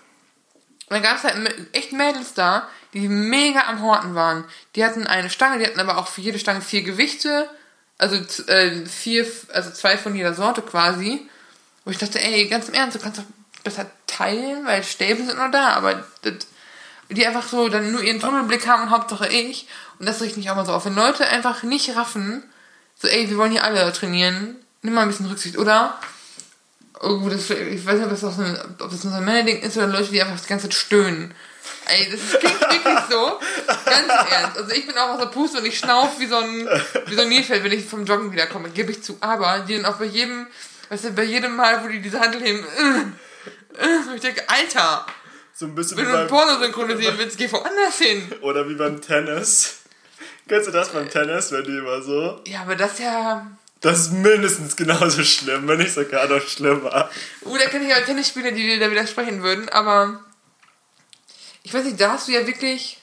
Und 0.89 0.91
dann 0.91 1.03
gab 1.03 1.17
es 1.17 1.25
halt 1.25 1.37
echt 1.73 1.93
Mädels 1.93 2.35
da, 2.35 2.69
die 2.95 3.09
mega 3.09 3.67
am 3.67 3.83
Horten 3.83 4.15
waren. 4.15 4.45
Die 4.75 4.85
hatten 4.85 5.07
eine 5.07 5.29
Stange, 5.29 5.59
die 5.59 5.67
hatten 5.67 5.81
aber 5.81 5.99
auch 5.99 6.07
für 6.07 6.21
jede 6.21 6.39
Stange 6.39 6.61
vier 6.61 6.83
Gewichte. 6.83 7.49
Also 7.99 8.17
äh, 8.47 8.87
vier, 8.87 9.27
also 9.53 9.71
zwei 9.71 9.99
von 9.99 10.15
jeder 10.15 10.35
Sorte 10.35 10.63
quasi. 10.63 11.29
Wo 11.85 11.91
ich 11.91 11.99
dachte, 11.99 12.21
ey, 12.21 12.49
ganz 12.49 12.69
im 12.69 12.75
Ernst, 12.75 12.97
du 12.97 13.01
kannst 13.01 13.19
doch 13.19 13.25
besser 13.63 13.91
teilen, 14.07 14.65
weil 14.65 14.85
Stäbe 14.85 15.25
sind 15.25 15.39
noch 15.39 15.51
da, 15.51 15.71
aber 15.71 16.05
das, 16.23 16.35
die 17.11 17.27
einfach 17.27 17.47
so 17.47 17.69
dann 17.69 17.93
nur 17.93 18.03
ihren 18.03 18.21
Tunnelblick 18.21 18.67
haben 18.67 18.85
und 18.85 18.91
Hauptsache 18.91 19.29
ich. 19.29 19.67
Und 19.99 20.07
das 20.07 20.23
riecht 20.23 20.37
mich 20.37 20.51
auch 20.51 20.57
mal 20.57 20.67
so 20.67 20.73
auf. 20.73 20.85
Wenn 20.87 20.95
Leute 20.95 21.27
einfach 21.27 21.63
nicht 21.63 21.97
raffen, 21.97 22.43
so 22.97 23.09
ey, 23.09 23.29
wir 23.29 23.37
wollen 23.37 23.53
hier 23.53 23.65
alle 23.65 23.93
trainieren, 23.93 24.57
nimm 24.83 24.95
mal 24.95 25.03
ein 25.03 25.09
bisschen 25.09 25.27
Rücksicht, 25.27 25.59
oder? 25.59 25.99
Oh, 27.01 27.29
das, 27.29 27.51
ich 27.51 27.85
weiß 27.85 27.97
nicht, 27.97 28.05
ob 28.05 28.11
das, 28.11 28.25
auch 28.25 28.33
so 28.33 28.43
ein, 28.43 28.59
ob 28.81 28.91
das 28.91 29.05
nur 29.05 29.13
so 29.13 29.19
ein 29.19 29.25
Männerding 29.25 29.61
ist 29.61 29.77
oder 29.77 29.89
Leute, 29.89 30.11
die 30.11 30.23
einfach 30.23 30.41
die 30.41 30.49
ganze 30.49 30.69
Zeit 30.69 30.75
stöhnen. 30.75 31.35
Ey, 31.87 32.09
das 32.11 32.41
klingt 32.41 32.61
wirklich 32.61 32.99
so. 33.11 33.39
Ganz 33.85 34.09
ernst. 34.31 34.59
Also 34.59 34.73
ich 34.73 34.87
bin 34.87 34.97
auch 34.97 35.11
aus 35.11 35.19
der 35.19 35.27
Puste 35.27 35.59
und 35.59 35.67
ich 35.67 35.79
schnauf 35.79 36.19
wie 36.19 36.27
so 36.27 36.37
ein, 36.37 36.69
wie 37.07 37.15
so 37.15 37.23
ein 37.23 37.29
Nilfeld, 37.29 37.63
wenn 37.65 37.73
ich 37.73 37.85
vom 37.85 38.05
Joggen 38.05 38.33
wiederkomme, 38.33 38.71
gebe 38.71 38.91
ich 38.93 39.03
zu. 39.03 39.17
Aber 39.21 39.61
die 39.61 39.77
dann 39.77 39.85
auch 39.87 39.97
bei 39.99 40.07
jedem, 40.07 40.47
weißt 40.89 41.05
du, 41.05 41.11
bei 41.13 41.25
jedem 41.25 41.57
Mal, 41.57 41.85
wo 41.85 41.89
die 41.89 42.01
diese 42.01 42.21
Handel 42.21 42.43
heben, 42.43 42.65
äh, 42.65 43.83
äh, 43.85 44.15
ich 44.15 44.21
denke, 44.23 44.43
Alter, 44.49 45.07
So 45.55 45.67
ein 45.67 45.75
bisschen 45.75 45.97
wenn 45.99 46.07
wie 46.07 46.11
du 46.11 46.17
beim, 46.17 46.29
Porno 46.29 46.59
synchronisieren 46.59 47.19
willst, 47.19 47.37
geh 47.39 47.51
woanders 47.53 47.99
hin. 47.99 48.33
oder 48.41 48.69
wie 48.69 48.75
beim 48.75 49.01
Tennis. 49.01 49.81
Kennst 50.49 50.69
du 50.69 50.73
das 50.73 50.91
beim 50.91 51.09
Tennis, 51.09 51.53
wenn 51.53 51.65
die 51.65 51.77
immer 51.79 52.03
so? 52.03 52.41
Ja, 52.47 52.63
aber 52.63 52.77
das 52.77 52.99
ja, 52.99 53.47
Das 53.81 54.01
ist 54.01 54.13
mindestens 54.13 54.77
genauso 54.77 55.23
schlimm, 55.25 55.67
wenn 55.69 55.79
nicht 55.79 55.95
sogar 55.95 56.27
noch 56.29 56.41
schlimmer. 56.47 57.11
uh, 57.45 57.57
da 57.59 57.67
kenne 57.67 57.85
ich 57.85 57.91
ja 57.91 58.01
Tennisspieler, 58.01 58.53
die 58.53 58.63
dir 58.63 58.79
da 58.81 58.91
widersprechen 58.91 59.43
würden, 59.43 59.69
aber 59.71 60.23
ich 61.65 61.73
weiß 61.73 61.85
nicht, 61.85 62.01
da 62.01 62.13
hast 62.13 62.29
du 62.29 62.33
ja 62.33 62.47
wirklich, 62.47 62.99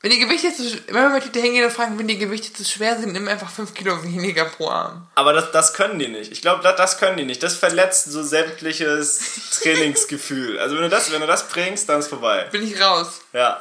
wenn 0.00 0.12
die 0.12 0.20
Gewichte 0.20 0.54
zu, 0.54 0.62
wenn 0.86 1.02
wir 1.02 1.08
mit 1.10 1.34
dir 1.34 1.42
hingehen 1.42 1.64
und 1.64 1.72
fragen, 1.72 1.98
wenn 1.98 2.06
die 2.06 2.16
Gewichte 2.16 2.52
zu 2.52 2.64
schwer 2.64 2.98
sind, 2.98 3.12
nimm 3.12 3.26
einfach 3.28 3.50
5 3.50 3.74
Kilo 3.74 4.02
weniger 4.04 4.44
pro 4.46 4.68
Arm. 4.68 5.08
Aber 5.16 5.32
das, 5.32 5.50
das 5.50 5.74
können 5.74 5.98
die 5.98 6.08
nicht. 6.08 6.30
Ich 6.30 6.40
glaube, 6.42 6.62
das, 6.62 6.76
das 6.76 6.98
können 6.98 7.16
die 7.16 7.24
nicht. 7.24 7.42
Das 7.42 7.56
verletzt 7.56 8.04
so 8.04 8.22
sämtliches 8.22 9.20
Trainingsgefühl. 9.62 10.60
Also 10.60 10.76
wenn 10.76 10.82
du 10.82 10.88
das, 10.88 11.10
wenn 11.12 11.20
du 11.20 11.26
das 11.26 11.48
bringst, 11.48 11.88
dann 11.88 11.98
ist 11.98 12.08
vorbei. 12.08 12.48
Bin 12.52 12.62
ich 12.62 12.80
raus. 12.80 13.20
Ja. 13.32 13.60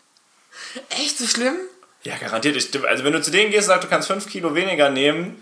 Echt 0.90 1.18
so 1.18 1.26
schlimm? 1.26 1.56
Ja, 2.02 2.16
garantiert. 2.16 2.56
Ich, 2.56 2.84
also 2.84 3.04
wenn 3.04 3.12
du 3.12 3.22
zu 3.22 3.30
denen 3.30 3.52
gehst 3.52 3.68
und 3.68 3.74
sagst, 3.74 3.84
du 3.84 3.88
kannst 3.88 4.08
5 4.08 4.28
Kilo 4.28 4.54
weniger 4.56 4.90
nehmen, 4.90 5.40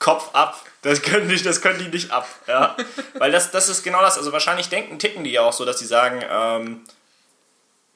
Kopf 0.00 0.30
ab. 0.32 0.64
Das 0.88 1.02
können, 1.02 1.28
die, 1.28 1.42
das 1.42 1.60
können 1.60 1.78
die 1.78 1.88
nicht 1.88 2.10
ab. 2.10 2.26
Ja? 2.46 2.76
Weil 3.14 3.30
das, 3.30 3.50
das 3.50 3.68
ist 3.68 3.82
genau 3.82 4.00
das. 4.00 4.16
Also 4.16 4.32
wahrscheinlich 4.32 4.68
denken, 4.68 4.98
ticken 4.98 5.22
die 5.24 5.32
ja 5.32 5.42
auch 5.42 5.52
so, 5.52 5.64
dass 5.64 5.78
sie 5.78 5.86
sagen, 5.86 6.24
ähm, 6.30 6.80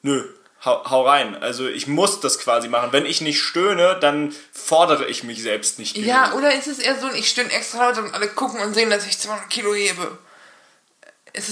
nö, 0.03 0.29
hau, 0.63 0.89
hau 0.89 1.07
rein. 1.07 1.35
Also 1.41 1.67
ich 1.67 1.87
muss 1.87 2.19
das 2.19 2.37
quasi 2.37 2.67
machen. 2.67 2.91
Wenn 2.91 3.05
ich 3.05 3.21
nicht 3.21 3.41
stöhne, 3.41 3.97
dann 3.99 4.33
fordere 4.51 5.05
ich 5.05 5.23
mich 5.23 5.41
selbst 5.41 5.79
nicht 5.79 5.95
genug. 5.95 6.07
Ja, 6.07 6.33
oder 6.33 6.53
ist 6.53 6.67
es 6.67 6.79
eher 6.79 6.99
so, 6.99 7.09
ich 7.11 7.29
stöhne 7.29 7.51
extra 7.51 7.89
laut 7.89 7.97
und 7.97 8.13
alle 8.13 8.27
gucken 8.27 8.59
und 8.59 8.73
sehen, 8.73 8.89
dass 8.89 9.07
ich 9.07 9.17
200 9.17 9.49
Kilo 9.49 9.73
hebe? 9.73 10.17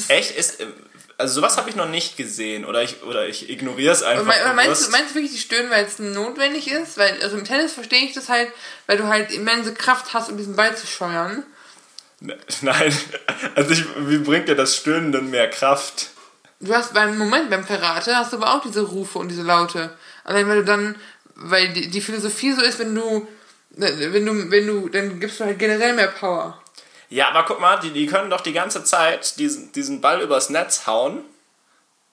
Echt? 0.10 0.32
Ist, 0.38 0.62
ähm, 0.62 0.74
also 1.22 1.36
sowas 1.36 1.58
habe 1.58 1.70
ich 1.70 1.76
noch 1.76 1.88
nicht 1.88 2.18
gesehen. 2.18 2.66
Oder 2.66 2.84
ich, 2.84 3.04
oder 3.04 3.28
ich 3.28 3.50
ignoriere 3.50 3.94
es 3.94 4.04
einfach. 4.04 4.26
Oder 4.26 4.54
meinst, 4.54 4.88
du, 4.88 4.92
meinst 4.92 5.12
du 5.12 5.16
wirklich, 5.16 5.32
die 5.32 5.40
stöhnen, 5.40 5.70
weil 5.72 5.86
es 5.86 6.00
notwendig 6.00 6.70
ist? 6.70 6.98
Weil, 6.98 7.22
also 7.22 7.38
im 7.38 7.46
Tennis 7.46 7.74
verstehe 7.74 8.04
ich 8.04 8.14
das 8.14 8.28
halt, 8.28 8.50
weil 8.88 8.98
du 8.98 9.08
halt 9.08 9.32
immense 9.32 9.74
Kraft 9.74 10.14
hast, 10.14 10.30
um 10.30 10.38
diesen 10.38 10.56
Ball 10.56 10.76
zu 10.76 10.86
steuern. 10.86 11.44
Nein, 12.62 12.96
also 13.56 13.72
ich, 13.72 13.84
wie 13.98 14.20
bringt 14.20 14.48
dir 14.48 14.56
das 14.56 14.76
Stöhnen 14.76 15.12
denn 15.12 15.32
mehr 15.32 15.50
Kraft? 15.50 16.10
Du 16.60 16.76
hast 16.76 16.94
beim 16.94 17.18
Moment, 17.18 17.50
beim 17.50 17.66
Karate, 17.66 18.16
hast 18.16 18.34
du 18.34 18.38
aber 18.38 18.54
auch 18.54 18.62
diese 18.62 18.82
Rufe 18.82 19.18
und 19.18 19.30
diese 19.30 19.42
Laute. 19.42 19.98
Allein 20.24 20.48
weil 20.48 20.58
du 20.58 20.66
dann, 20.66 20.96
weil 21.34 21.70
die, 21.70 21.90
die 21.90 22.02
Philosophie 22.02 22.54
so 22.54 22.62
ist, 22.62 22.78
wenn 22.78 22.94
du, 22.94 23.28
wenn 23.72 24.26
du, 24.26 24.52
wenn 24.52 24.68
du, 24.68 24.90
dann 24.90 25.20
gibst 25.20 25.40
du 25.40 25.46
halt 25.46 25.58
generell 25.58 25.94
mehr 25.94 26.10
Power. 26.10 26.61
Ja, 27.12 27.28
aber 27.28 27.44
guck 27.44 27.60
mal, 27.60 27.78
die, 27.78 27.92
die 27.92 28.08
können 28.08 28.30
doch 28.30 28.40
die 28.40 28.54
ganze 28.54 28.86
Zeit 28.86 29.38
diesen, 29.38 29.74
diesen 29.74 30.00
Ball 30.00 30.22
übers 30.22 30.50
Netz 30.50 30.88
hauen, 30.88 31.26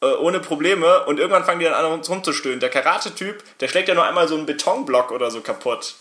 äh, 0.02 0.06
ohne 0.06 0.40
Probleme, 0.40 1.04
und 1.04 1.20
irgendwann 1.20 1.44
fangen 1.44 1.60
die 1.60 1.66
dann 1.66 1.74
an 1.74 2.02
rumzustöhnen. 2.02 2.58
Der 2.58 2.68
Karate-Typ, 2.68 3.44
der 3.60 3.68
schlägt 3.68 3.88
ja 3.88 3.94
nur 3.94 4.04
einmal 4.04 4.26
so 4.26 4.34
einen 4.34 4.44
Betonblock 4.44 5.12
oder 5.12 5.30
so 5.30 5.40
kaputt. 5.40 5.94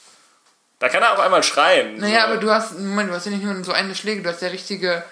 Da 0.79 0.89
kann 0.89 1.03
er 1.03 1.13
auch 1.13 1.19
einmal 1.19 1.43
schreien. 1.43 1.97
Naja, 1.97 2.21
so. 2.21 2.27
aber 2.27 2.37
du 2.37 2.49
hast, 2.49 2.79
Moment, 2.79 3.11
du 3.11 3.13
hast 3.13 3.25
ja 3.25 3.31
nicht 3.31 3.43
nur 3.43 3.63
so 3.63 3.71
eine 3.71 3.93
Schläge, 3.93 4.23
du 4.23 4.29
hast 4.29 4.41
ja 4.41 4.47
richtige, 4.47 5.03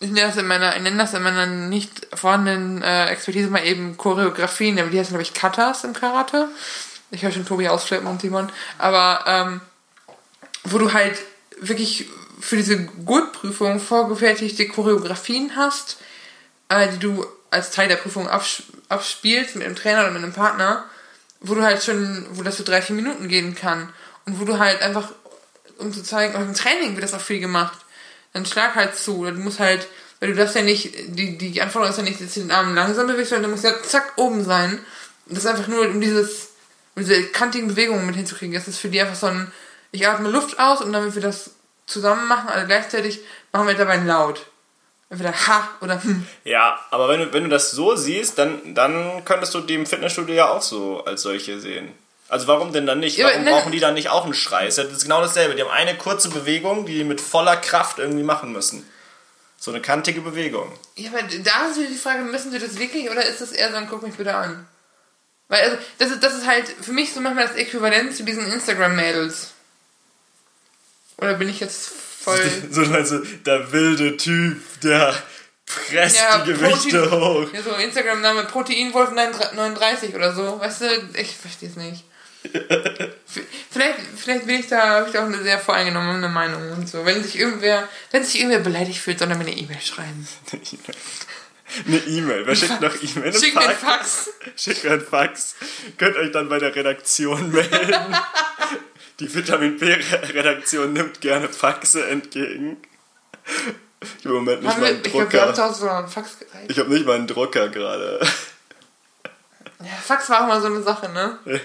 ich 0.00 0.10
nenne 0.10 0.26
das 0.26 0.36
in 0.36 0.48
meiner, 0.48 0.74
ich 0.74 0.82
nenne 0.82 0.98
das 0.98 1.14
in 1.14 1.22
meiner 1.22 1.46
nicht 1.46 2.08
vorhandenen 2.12 2.82
äh, 2.82 3.06
Expertise 3.06 3.50
mal 3.50 3.64
eben 3.64 3.96
Choreografien, 3.96 4.80
aber 4.80 4.90
die 4.90 4.98
heißen, 4.98 5.10
glaube 5.10 5.22
ich, 5.22 5.32
Katas 5.32 5.84
im 5.84 5.92
Karate. 5.92 6.48
Ich 7.12 7.22
höre 7.22 7.30
schon 7.30 7.46
Tobi 7.46 7.68
ausflippen 7.68 8.08
und 8.08 8.20
Simon. 8.20 8.50
Aber, 8.78 9.22
ähm, 9.28 9.60
wo 10.64 10.78
du 10.78 10.92
halt 10.92 11.18
wirklich 11.60 12.06
für 12.40 12.56
diese 12.56 12.84
Gurtprüfung 12.84 13.80
vorgefertigte 13.80 14.68
Choreografien 14.68 15.56
hast, 15.56 15.98
äh, 16.68 16.88
die 16.88 16.98
du 16.98 17.26
als 17.50 17.70
Teil 17.70 17.88
der 17.88 17.96
Prüfung 17.96 18.28
abs 18.28 18.62
abspielst 18.88 19.56
mit 19.56 19.66
einem 19.66 19.76
Trainer 19.76 20.00
oder 20.00 20.10
mit 20.10 20.22
einem 20.22 20.32
Partner, 20.32 20.84
wo 21.40 21.54
du 21.54 21.62
halt 21.62 21.82
schon, 21.82 22.26
wo 22.32 22.42
das 22.42 22.56
so 22.56 22.64
drei, 22.64 22.80
vier 22.80 22.96
Minuten 22.96 23.28
gehen 23.28 23.54
kann. 23.54 23.92
Und 24.24 24.40
wo 24.40 24.44
du 24.44 24.58
halt 24.58 24.82
einfach, 24.82 25.12
um 25.78 25.92
zu 25.92 26.02
zeigen, 26.02 26.34
auch 26.34 26.40
im 26.40 26.54
Training 26.54 26.94
wird 26.94 27.04
das 27.04 27.14
auch 27.14 27.20
viel 27.20 27.40
gemacht, 27.40 27.78
dann 28.32 28.46
schlag 28.46 28.74
halt 28.74 28.96
zu. 28.96 29.18
Oder 29.18 29.32
du 29.32 29.40
musst 29.40 29.60
halt, 29.60 29.86
weil 30.20 30.30
du 30.30 30.34
das 30.34 30.54
ja 30.54 30.62
nicht, 30.62 30.94
die, 31.08 31.38
die 31.38 31.62
Anforderung 31.62 31.92
ist 31.92 31.98
ja 31.98 32.02
nicht, 32.04 32.20
dass 32.20 32.34
du 32.34 32.40
den 32.40 32.50
Arm 32.50 32.74
langsam 32.74 33.06
bewegst, 33.06 33.30
sondern 33.30 33.50
du 33.50 33.56
musst 33.56 33.64
ja 33.64 33.82
zack 33.82 34.12
oben 34.16 34.44
sein. 34.44 34.78
Und 35.26 35.36
das 35.36 35.44
ist 35.44 35.50
einfach 35.50 35.68
nur, 35.68 35.86
um 35.86 36.00
dieses, 36.00 36.48
um 36.96 37.02
diese 37.02 37.24
kantigen 37.24 37.68
Bewegungen 37.68 38.06
mit 38.06 38.16
hinzukriegen. 38.16 38.54
Das 38.54 38.68
ist 38.68 38.78
für 38.78 38.88
die 38.88 39.00
einfach 39.00 39.14
so 39.14 39.26
ein, 39.26 39.52
ich 39.92 40.08
atme 40.08 40.30
Luft 40.30 40.58
aus 40.58 40.80
und 40.80 40.92
damit 40.92 41.14
wir 41.14 41.22
das 41.22 41.50
zusammen 41.88 42.28
machen, 42.28 42.48
alle 42.48 42.66
gleichzeitig, 42.66 43.20
machen 43.52 43.66
wir 43.66 43.74
dabei 43.74 43.96
laut. 43.96 44.46
Entweder 45.10 45.32
ha 45.32 45.68
oder 45.80 46.02
hm. 46.02 46.26
Ja, 46.44 46.78
aber 46.90 47.08
wenn 47.08 47.20
du, 47.20 47.32
wenn 47.32 47.44
du 47.44 47.48
das 47.48 47.70
so 47.70 47.96
siehst, 47.96 48.38
dann, 48.38 48.74
dann 48.74 49.24
könntest 49.24 49.54
du 49.54 49.60
die 49.60 49.74
im 49.74 49.86
Fitnessstudio 49.86 50.34
ja 50.34 50.48
auch 50.50 50.60
so 50.62 51.02
als 51.04 51.22
solche 51.22 51.58
sehen. 51.60 51.92
Also 52.28 52.46
warum 52.46 52.74
denn 52.74 52.86
dann 52.86 53.00
nicht? 53.00 53.16
Ja, 53.16 53.28
Warum 53.28 53.44
ne- 53.44 53.50
brauchen 53.50 53.72
die 53.72 53.80
dann 53.80 53.94
nicht 53.94 54.10
auch 54.10 54.24
einen 54.24 54.34
Schrei? 54.34 54.66
Das 54.66 54.76
ist 54.76 55.02
genau 55.04 55.22
dasselbe. 55.22 55.54
Die 55.54 55.62
haben 55.62 55.70
eine 55.70 55.96
kurze 55.96 56.28
Bewegung, 56.28 56.84
die 56.84 56.92
die 56.98 57.04
mit 57.04 57.22
voller 57.22 57.56
Kraft 57.56 57.98
irgendwie 57.98 58.22
machen 58.22 58.52
müssen. 58.52 58.86
So 59.58 59.70
eine 59.70 59.80
kantige 59.80 60.20
Bewegung. 60.20 60.70
Ja, 60.96 61.10
aber 61.10 61.22
da 61.22 61.68
ist 61.70 61.78
wieder 61.78 61.88
die 61.88 61.96
Frage, 61.96 62.20
müssen 62.24 62.52
sie 62.52 62.58
das 62.58 62.78
wirklich 62.78 63.10
oder 63.10 63.24
ist 63.24 63.40
das 63.40 63.52
eher 63.52 63.70
so 63.70 63.76
ein 63.76 63.88
Guck 63.88 64.02
mich 64.02 64.14
bitte 64.14 64.34
an? 64.34 64.68
Weil, 65.48 65.62
also, 65.62 65.78
das 65.98 66.10
ist, 66.10 66.22
das 66.22 66.34
ist 66.34 66.46
halt 66.46 66.68
für 66.68 66.92
mich 66.92 67.14
so 67.14 67.20
manchmal 67.20 67.46
das 67.48 67.56
Äquivalent 67.56 68.14
zu 68.14 68.24
diesen 68.24 68.46
Instagram-Mädels. 68.52 69.52
Oder 71.18 71.34
bin 71.34 71.48
ich 71.48 71.60
jetzt 71.60 71.88
voll. 71.88 72.40
So, 72.70 72.82
meinst 72.82 73.12
du, 73.12 73.18
der 73.18 73.72
wilde 73.72 74.16
Typ, 74.16 74.56
der 74.82 75.14
presst 75.66 76.16
ja, 76.16 76.38
die 76.38 76.52
Gewichte 76.52 77.02
Protein, 77.02 77.20
hoch. 77.20 77.52
Ja, 77.52 77.62
so 77.62 77.70
Instagram-Name 77.72 78.44
Proteinwolf 78.44 79.10
39 79.10 80.14
oder 80.14 80.34
so. 80.34 80.58
Weißt 80.60 80.82
du, 80.82 80.86
ich 81.14 81.36
verstehe 81.36 81.68
es 81.68 81.76
nicht. 81.76 82.04
vielleicht, 83.70 83.98
vielleicht 84.16 84.46
bin 84.46 84.60
ich 84.60 84.68
da, 84.68 84.80
habe 84.88 85.06
ich 85.06 85.12
da 85.12 85.22
auch 85.22 85.26
eine 85.26 85.42
sehr 85.42 85.58
voreingenommene 85.58 86.28
Meinung 86.28 86.70
und 86.72 86.88
so. 86.88 87.04
Wenn 87.04 87.22
sich 87.22 87.38
irgendwer, 87.38 87.88
wenn 88.12 88.24
sich 88.24 88.36
irgendwer 88.36 88.60
beleidigt 88.60 89.00
fühlt, 89.00 89.18
soll 89.18 89.28
er 89.28 89.36
mir 89.36 89.44
eine 89.44 89.56
E-Mail 89.56 89.80
schreiben. 89.80 90.26
Eine 91.86 91.98
E-Mail. 91.98 92.46
Wer 92.46 92.56
schickt 92.56 92.80
noch 92.80 92.94
E-Mail? 92.94 93.38
Schickt 93.38 93.54
mir 93.54 93.68
einen 93.68 93.76
Fax. 93.76 94.30
Schickt 94.56 94.84
mir 94.84 94.92
einen 94.92 95.04
Fax. 95.04 95.54
Könnt 95.98 96.16
euch 96.16 96.32
dann 96.32 96.48
bei 96.48 96.58
der 96.58 96.74
Redaktion 96.74 97.52
melden. 97.52 98.16
Die 99.20 99.34
Vitamin 99.34 99.78
B-Redaktion 99.78 100.92
nimmt 100.92 101.20
gerne 101.20 101.48
Faxe 101.48 102.06
entgegen. 102.06 102.76
Ich 104.00 104.24
habe 104.24 104.28
im 104.28 104.44
Moment 104.44 104.62
nicht 104.62 104.72
haben 104.72 104.80
mal 104.80 104.90
einen 104.90 105.04
wir, 105.04 105.10
Drucker. 105.10 105.48
Ich 105.50 105.54
glaube, 105.54 106.08
Fax 106.08 106.38
gereicht. 106.38 106.70
Ich 106.70 106.78
habe 106.78 106.88
nicht 106.90 107.04
mal 107.04 107.16
einen 107.16 107.26
Drucker 107.26 107.68
gerade. 107.68 108.20
Ja, 109.80 109.92
Fax 110.04 110.28
war 110.28 110.42
auch 110.42 110.48
mal 110.48 110.60
so 110.60 110.66
eine 110.66 110.82
Sache, 110.82 111.08
ne? 111.08 111.38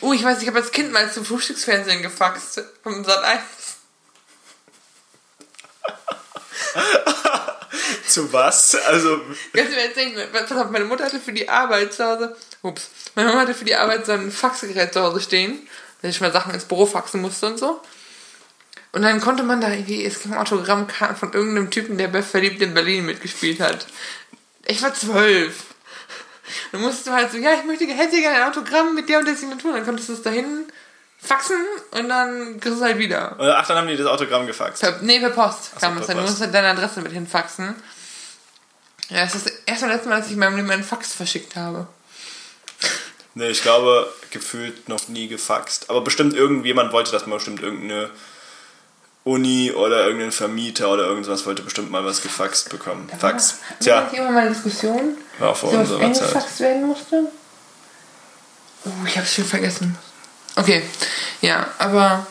Oh, 0.00 0.08
uh, 0.08 0.12
ich 0.12 0.24
weiß, 0.24 0.40
ich 0.42 0.48
habe 0.48 0.58
als 0.58 0.70
Kind 0.70 0.92
mal 0.92 1.12
zum 1.12 1.24
Frühstücksfernsehen 1.24 2.02
gefaxt. 2.02 2.62
Vom 2.82 3.04
Sat 3.04 3.22
1. 3.22 3.42
Zu 8.08 8.32
was? 8.32 8.74
Also. 8.74 9.20
Kannst 9.52 9.72
du 9.72 9.76
mir 9.76 9.88
erzählen, 9.88 10.28
pass 10.32 10.52
auf, 10.52 10.70
meine 10.70 10.84
Mutter 10.84 11.04
hatte 11.04 11.18
für 11.20 11.32
die 11.32 11.48
Arbeit 11.48 11.92
zu 11.92 12.04
Hause. 12.04 12.36
Ups. 12.62 12.88
Meine 13.14 13.28
Mama 13.28 13.42
hatte 13.42 13.54
für 13.54 13.64
die 13.64 13.74
Arbeit 13.74 14.06
so 14.06 14.12
ein 14.12 14.30
Faxgerät 14.30 14.92
zu 14.92 15.02
Hause 15.02 15.20
stehen, 15.20 15.66
weil 16.02 16.10
ich 16.10 16.20
mal 16.20 16.32
Sachen 16.32 16.54
ins 16.54 16.64
Büro 16.64 16.86
faxen 16.86 17.20
musste 17.20 17.46
und 17.46 17.58
so. 17.58 17.80
Und 18.92 19.02
dann 19.02 19.20
konnte 19.20 19.42
man 19.42 19.60
da 19.60 19.68
irgendwie, 19.68 20.04
es 20.04 20.20
ging 20.20 20.34
Autogrammkarten 20.34 21.16
von 21.16 21.32
irgendeinem 21.32 21.70
Typen, 21.70 21.98
der 21.98 22.08
bei 22.08 22.22
Verliebt 22.22 22.62
in 22.62 22.74
Berlin 22.74 23.04
mitgespielt 23.04 23.60
hat. 23.60 23.86
Ich 24.64 24.82
war 24.82 24.94
zwölf. 24.94 25.64
Dann 26.72 26.80
musstest 26.80 27.08
du 27.08 27.12
halt 27.12 27.30
so, 27.30 27.38
ja, 27.38 27.52
ich 27.54 27.64
möchte, 27.64 27.86
hätte 27.86 28.20
gerne 28.20 28.44
ein 28.44 28.48
Autogramm 28.50 28.94
mit 28.94 29.08
der 29.08 29.18
und 29.18 29.26
der 29.26 29.36
Signatur. 29.36 29.72
Dann 29.72 29.84
konntest 29.84 30.08
du 30.08 30.14
es 30.14 30.22
dahin 30.22 30.64
faxen 31.18 31.56
und 31.92 32.08
dann 32.08 32.60
kriegst 32.60 32.78
du 32.78 32.82
es 32.82 32.82
halt 32.82 32.98
wieder. 32.98 33.34
Oder 33.38 33.58
ach, 33.58 33.66
dann 33.66 33.78
haben 33.78 33.88
die 33.88 33.96
das 33.96 34.06
Autogramm 34.06 34.46
gefaxt. 34.46 34.82
Per, 34.82 34.98
nee, 35.02 35.18
per 35.18 35.30
Post 35.30 35.72
ach 35.74 35.80
kam 35.80 35.94
so, 35.94 36.00
es 36.00 36.06
dann. 36.06 36.16
Du 36.16 36.22
musst 36.22 36.40
halt 36.40 36.54
deine 36.54 36.68
Adresse 36.68 37.00
mit 37.00 37.12
hinfaxen. 37.12 37.74
Ja, 39.08 39.20
das 39.24 39.34
ist 39.34 39.46
das 39.46 39.52
erste 39.66 39.86
und 39.86 39.92
letzte 39.92 40.08
Mal, 40.08 40.18
dass 40.18 40.26
ich 40.26 40.32
in 40.32 40.38
meinem 40.38 40.56
Leben 40.56 40.70
einen 40.70 40.84
Fax 40.84 41.12
verschickt 41.12 41.54
habe. 41.56 41.86
Nee, 43.38 43.50
ich 43.50 43.60
glaube, 43.60 44.10
gefühlt 44.30 44.88
noch 44.88 45.08
nie 45.08 45.28
gefaxt. 45.28 45.90
Aber 45.90 46.00
bestimmt 46.00 46.32
irgendjemand 46.32 46.90
wollte 46.92 47.12
das 47.12 47.26
mal, 47.26 47.34
bestimmt 47.34 47.62
irgendeine 47.62 48.08
Uni 49.24 49.72
oder 49.72 50.06
irgendein 50.06 50.32
Vermieter 50.32 50.90
oder 50.90 51.04
irgendwas 51.04 51.44
wollte 51.44 51.60
bestimmt 51.60 51.90
mal 51.90 52.02
was 52.02 52.22
gefaxt 52.22 52.70
bekommen. 52.70 53.06
Da 53.10 53.18
Fax. 53.18 53.58
War, 53.68 53.78
Tja. 53.78 53.96
War 53.96 54.14
immer 54.14 54.30
mal 54.30 54.40
eine 54.40 54.54
Diskussion, 54.54 55.18
war 55.38 55.54
vor 55.54 55.70
so 55.70 55.76
unserer 55.76 56.12
Zeit. 56.14 56.28
gefaxt 56.32 56.60
werden 56.60 56.86
musste? 56.86 57.28
Oh, 58.86 58.90
ich 59.06 59.18
hab's 59.18 59.34
schon 59.34 59.44
vergessen. 59.44 59.98
Okay, 60.56 60.82
ja, 61.42 61.68
aber 61.76 62.26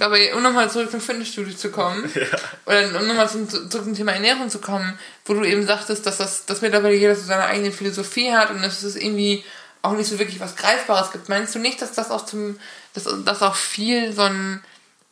aber 0.00 0.18
um 0.34 0.42
nochmal 0.42 0.70
zurück 0.70 0.90
zum 0.90 1.00
Fitnessstudio 1.00 1.54
zu 1.54 1.70
kommen, 1.70 2.12
ja. 2.14 2.26
oder 2.66 3.00
um 3.00 3.06
nochmal 3.06 3.30
zum, 3.30 3.48
zurück 3.48 3.84
zum 3.84 3.94
Thema 3.94 4.12
Ernährung 4.12 4.50
zu 4.50 4.58
kommen, 4.58 4.98
wo 5.24 5.32
du 5.32 5.44
eben 5.44 5.66
sagtest, 5.66 6.04
dass 6.04 6.18
das 6.18 6.44
dass 6.44 6.60
mittlerweile 6.60 6.94
jeder 6.94 7.14
so 7.14 7.22
seine 7.22 7.46
eigene 7.46 7.72
Philosophie 7.72 8.32
hat 8.32 8.50
und 8.50 8.62
dass 8.62 8.82
es 8.82 8.96
irgendwie 8.96 9.44
auch 9.82 9.92
nicht 9.92 10.08
so 10.08 10.18
wirklich 10.18 10.40
was 10.40 10.56
Greifbares 10.56 11.12
gibt. 11.12 11.28
Meinst 11.28 11.54
du 11.54 11.58
nicht, 11.58 11.80
dass 11.80 11.92
das 11.92 12.10
auch 12.10 12.26
zum, 12.26 12.58
dass 12.94 13.04
das 13.24 13.42
auch 13.42 13.54
viel 13.54 14.12
so 14.12 14.22
ein 14.22 14.62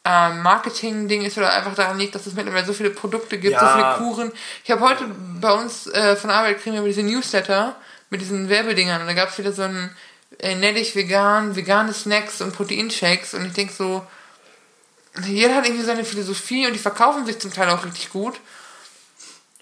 äh, 0.04 0.30
Marketing-Ding 0.30 1.22
ist 1.22 1.38
oder 1.38 1.52
einfach 1.52 1.74
daran 1.74 1.98
liegt, 1.98 2.14
dass 2.14 2.26
es 2.26 2.34
mittlerweile 2.34 2.66
so 2.66 2.72
viele 2.72 2.90
Produkte 2.90 3.38
gibt, 3.38 3.54
ja. 3.54 3.60
so 3.60 3.66
viele 3.66 3.94
Kuren. 3.96 4.32
Ich 4.64 4.70
habe 4.70 4.80
heute 4.82 5.04
bei 5.40 5.52
uns 5.52 5.86
äh, 5.86 6.16
von 6.16 6.30
Arbeit 6.30 6.60
kriegen 6.62 6.76
wir 6.76 6.82
diese 6.82 7.02
Newsletter 7.02 7.76
mit 8.10 8.20
diesen 8.20 8.48
Werbedingern 8.48 9.00
und 9.00 9.06
da 9.06 9.14
gab 9.14 9.30
es 9.30 9.38
wieder 9.38 9.52
so 9.52 9.62
ein 9.62 9.94
äh, 10.38 10.54
nettig 10.54 10.94
vegan, 10.94 11.56
vegane 11.56 11.92
Snacks 11.92 12.40
und 12.40 12.54
Proteinshakes 12.54 13.34
und 13.34 13.46
ich 13.46 13.52
denke 13.52 13.72
so, 13.72 14.06
jeder 15.26 15.56
hat 15.56 15.66
irgendwie 15.66 15.84
seine 15.84 16.04
Philosophie 16.04 16.66
und 16.66 16.74
die 16.74 16.78
verkaufen 16.78 17.26
sich 17.26 17.38
zum 17.38 17.52
Teil 17.52 17.68
auch 17.70 17.84
richtig 17.84 18.10
gut. 18.10 18.40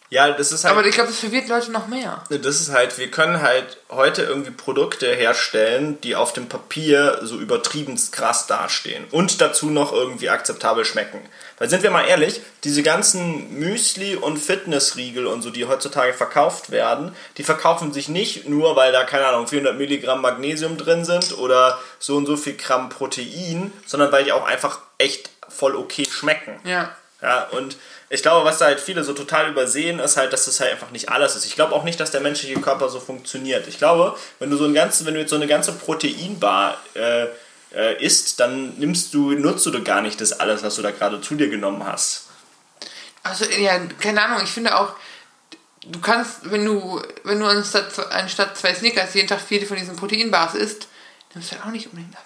Ja, 0.09 0.31
das 0.31 0.53
ist 0.53 0.64
halt. 0.64 0.77
Aber 0.77 0.87
ich 0.87 0.95
glaube, 0.95 1.09
das 1.09 1.19
verwirrt 1.19 1.49
Leute 1.49 1.73
noch 1.73 1.88
mehr. 1.88 2.23
Das 2.29 2.61
ist 2.61 2.71
halt, 2.71 2.97
wir 2.97 3.11
können 3.11 3.42
halt 3.42 3.79
heute 3.90 4.23
irgendwie 4.23 4.53
Produkte 4.53 5.12
herstellen, 5.12 6.01
die 6.03 6.14
auf 6.14 6.33
dem 6.33 6.49
Papier 6.49 7.19
so 7.23 7.38
übertrieben 7.38 7.99
krass 8.12 8.47
dastehen 8.47 9.05
und 9.11 9.40
dazu 9.40 9.71
noch 9.71 9.92
irgendwie 9.92 10.31
akzeptabel 10.31 10.85
schmecken. 10.85 11.21
Weil 11.59 11.71
sind 11.71 11.83
wir 11.83 11.90
mal 11.90 12.07
ehrlich, 12.07 12.40
diese 12.62 12.83
ganzen 12.83 13.59
Müsli 13.59 14.14
und 14.14 14.37
Fitnessriegel 14.38 15.27
und 15.27 15.42
so, 15.42 15.51
die 15.51 15.64
heutzutage 15.64 16.12
verkauft 16.12 16.71
werden, 16.71 17.14
die 17.38 17.42
verkaufen 17.42 17.92
sich 17.92 18.09
nicht 18.09 18.49
nur, 18.49 18.77
weil 18.77 18.92
da, 18.92 19.05
keine 19.05 19.27
Ahnung, 19.27 19.49
400 19.49 19.77
Milligramm 19.77 20.21
Magnesium 20.21 20.77
drin 20.77 21.05
sind 21.05 21.37
oder 21.38 21.81
so 21.99 22.16
und 22.16 22.27
so 22.27 22.37
viel 22.37 22.57
Gramm 22.57 22.90
Protein, 22.90 23.73
sondern 23.87 24.12
weil 24.12 24.25
die 24.25 24.33
auch 24.33 24.47
einfach 24.47 24.81
echt 24.99 25.31
voll 25.49 25.75
okay 25.75 26.07
schmecken. 26.09 26.61
Ja. 26.64 26.95
Ja, 27.23 27.45
und 27.51 27.77
ich 28.09 28.23
glaube, 28.23 28.45
was 28.45 28.59
da 28.59 28.66
halt 28.66 28.81
viele 28.81 29.03
so 29.03 29.12
total 29.12 29.51
übersehen, 29.51 29.99
ist 29.99 30.16
halt, 30.16 30.33
dass 30.33 30.45
das 30.45 30.61
halt 30.61 30.73
einfach 30.73 30.90
nicht 30.90 31.09
alles 31.09 31.35
ist. 31.35 31.45
Ich 31.45 31.57
glaube 31.57 31.75
auch 31.75 31.83
nicht, 31.83 31.99
dass 31.99 32.12
der 32.12 32.21
menschliche 32.21 32.61
Körper 32.61 32.88
so 32.88 33.01
funktioniert. 33.01 33.66
Ich 33.66 33.79
glaube, 33.79 34.16
wenn 34.38 34.51
du 34.51 34.57
so 34.57 34.64
ein 34.64 34.75
ganzes, 34.75 35.07
wenn 35.07 35.14
du 35.14 35.21
jetzt 35.21 35.31
so 35.31 35.37
eine 35.37 35.49
ganze 35.49 35.73
Proteinbar 35.73 36.79
äh, 36.95 37.27
äh, 37.75 38.05
isst, 38.05 38.38
dann 38.38 38.79
nimmst 38.79 39.12
du, 39.12 39.33
nutzt 39.33 39.66
du 39.66 39.83
gar 39.83 40.03
nicht 40.03 40.21
das 40.21 40.33
alles, 40.33 40.62
was 40.62 40.77
du 40.77 40.83
da 40.83 40.92
gerade 40.92 41.21
zu 41.21 41.35
dir 41.35 41.49
genommen 41.49 41.85
hast. 41.85 42.27
Also, 43.25 43.45
ja, 43.45 43.81
keine 44.01 44.23
Ahnung, 44.23 44.40
ich 44.45 44.51
finde 44.51 44.79
auch, 44.79 44.95
du 45.85 46.01
kannst, 46.01 46.51
wenn 46.51 46.64
du, 46.64 47.03
wenn 47.25 47.40
du 47.40 47.47
anstatt, 47.47 47.99
anstatt 48.12 48.57
zwei 48.57 48.73
Snickers 48.73 49.14
jeden 49.14 49.27
Tag 49.27 49.40
vier 49.40 49.66
von 49.66 49.77
diesen 49.77 49.97
Proteinbars 49.97 50.55
isst, 50.55 50.87
nimmst 51.35 51.51
du 51.51 51.57
halt 51.57 51.66
auch 51.66 51.73
nicht 51.73 51.87
unbedingt 51.87 52.14
ab. 52.14 52.25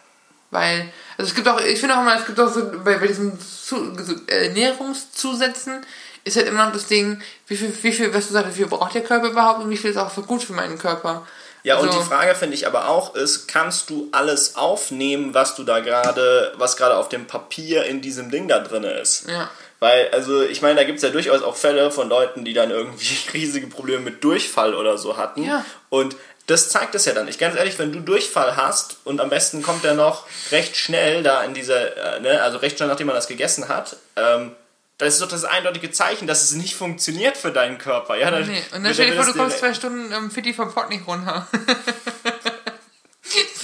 Weil, 0.51 0.93
also 1.21 1.29
es 1.29 1.35
gibt 1.35 1.49
auch, 1.49 1.61
ich 1.61 1.79
finde 1.79 1.97
auch 1.97 2.01
immer, 2.01 2.17
es 2.17 2.25
gibt 2.25 2.41
auch 2.41 2.49
so, 2.49 2.71
bei, 2.83 2.97
bei 2.97 3.07
diesen 3.07 3.39
Zu, 3.39 3.93
Ernährungszusätzen 4.27 5.85
ist 6.25 6.37
halt 6.37 6.49
immer 6.49 6.65
noch 6.65 6.73
das 6.73 6.87
Ding, 6.87 7.21
wie 7.47 7.57
viel, 7.57 7.75
wie 7.83 7.93
viel, 7.93 8.15
was 8.15 8.29
du 8.29 8.33
sagst, 8.33 8.53
wie 8.53 8.57
viel 8.57 8.67
braucht 8.67 8.95
der 8.95 9.03
Körper 9.03 9.29
überhaupt 9.29 9.63
und 9.63 9.69
wie 9.69 9.77
viel 9.77 9.91
ist 9.91 9.99
auch 9.99 10.15
gut 10.27 10.43
für 10.43 10.55
meinen 10.55 10.79
Körper. 10.79 11.27
Ja, 11.63 11.77
also, 11.77 11.91
und 11.91 11.99
die 11.99 12.09
Frage 12.09 12.35
finde 12.35 12.55
ich 12.55 12.67
aber 12.67 12.89
auch 12.89 13.15
ist, 13.15 13.49
kannst 13.49 13.91
du 13.91 14.09
alles 14.13 14.57
aufnehmen, 14.57 15.35
was 15.35 15.57
du 15.57 15.65
da 15.65 15.81
gerade, 15.81 16.55
was 16.57 16.79
gerade 16.79 16.97
auf 16.97 17.11
dem 17.11 17.27
Papier 17.27 17.85
in 17.85 18.01
diesem 18.01 18.31
Ding 18.31 18.49
da 18.49 18.61
drin 18.61 18.85
ist? 18.85 19.29
Ja. 19.29 19.51
Weil, 19.79 20.09
also 20.13 20.43
ich 20.43 20.63
meine, 20.63 20.77
da 20.77 20.85
gibt 20.85 20.97
es 20.97 21.03
ja 21.03 21.11
durchaus 21.11 21.43
auch 21.43 21.57
Fälle 21.57 21.91
von 21.91 22.09
Leuten, 22.09 22.47
die 22.47 22.55
dann 22.55 22.71
irgendwie 22.71 23.17
riesige 23.35 23.67
Probleme 23.67 24.01
mit 24.01 24.25
Durchfall 24.25 24.75
oder 24.75 24.97
so 24.97 25.19
hatten. 25.19 25.43
Ja. 25.43 25.67
Und 25.91 26.17
das 26.51 26.69
zeigt 26.69 26.95
es 26.97 27.05
ja 27.05 27.13
dann. 27.13 27.29
Ich 27.29 27.39
ganz 27.39 27.57
ehrlich, 27.57 27.79
wenn 27.79 27.93
du 27.93 28.01
Durchfall 28.01 28.57
hast 28.57 28.99
und 29.05 29.21
am 29.21 29.31
besten 29.31 29.63
kommt 29.63 29.85
er 29.85 29.95
noch 29.95 30.27
recht 30.51 30.77
schnell 30.77 31.23
da 31.23 31.45
in 31.45 31.55
dieser, 31.55 32.17
äh, 32.17 32.21
ne, 32.21 32.43
also 32.43 32.59
recht 32.59 32.77
schnell 32.77 32.89
nachdem 32.89 33.07
man 33.07 33.15
das 33.15 33.29
gegessen 33.29 33.69
hat, 33.69 33.97
ähm, 34.17 34.53
das 34.99 35.15
ist 35.15 35.23
doch 35.23 35.29
das 35.29 35.45
eindeutige 35.45 35.93
Zeichen, 35.93 36.27
dass 36.27 36.43
es 36.43 36.53
nicht 36.53 36.75
funktioniert 36.75 37.37
für 37.37 37.53
deinen 37.53 37.79
Körper. 37.79 38.17
Ja, 38.17 38.31
dann 38.31 38.47
nee. 38.47 38.63
Und 38.75 38.85
dann 38.85 38.93
stell 38.93 39.11
dir 39.11 39.17
vor, 39.17 39.33
du 39.33 39.39
kommst 39.39 39.59
zwei 39.61 39.73
Stunden 39.73 40.13
ähm, 40.13 40.31
Fitti 40.31 40.53
vom 40.53 40.75
Pott 40.75 40.91
nicht 40.91 41.07
runter. 41.07 41.47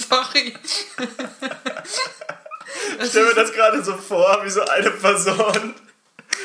Sorry. 0.09 0.53
Ich 2.99 3.09
stell 3.09 3.25
mir 3.25 3.35
das 3.35 3.53
gerade 3.53 3.83
so 3.83 3.95
vor, 3.95 4.41
wie 4.43 4.49
so 4.49 4.61
eine 4.61 4.89
Person 4.91 5.75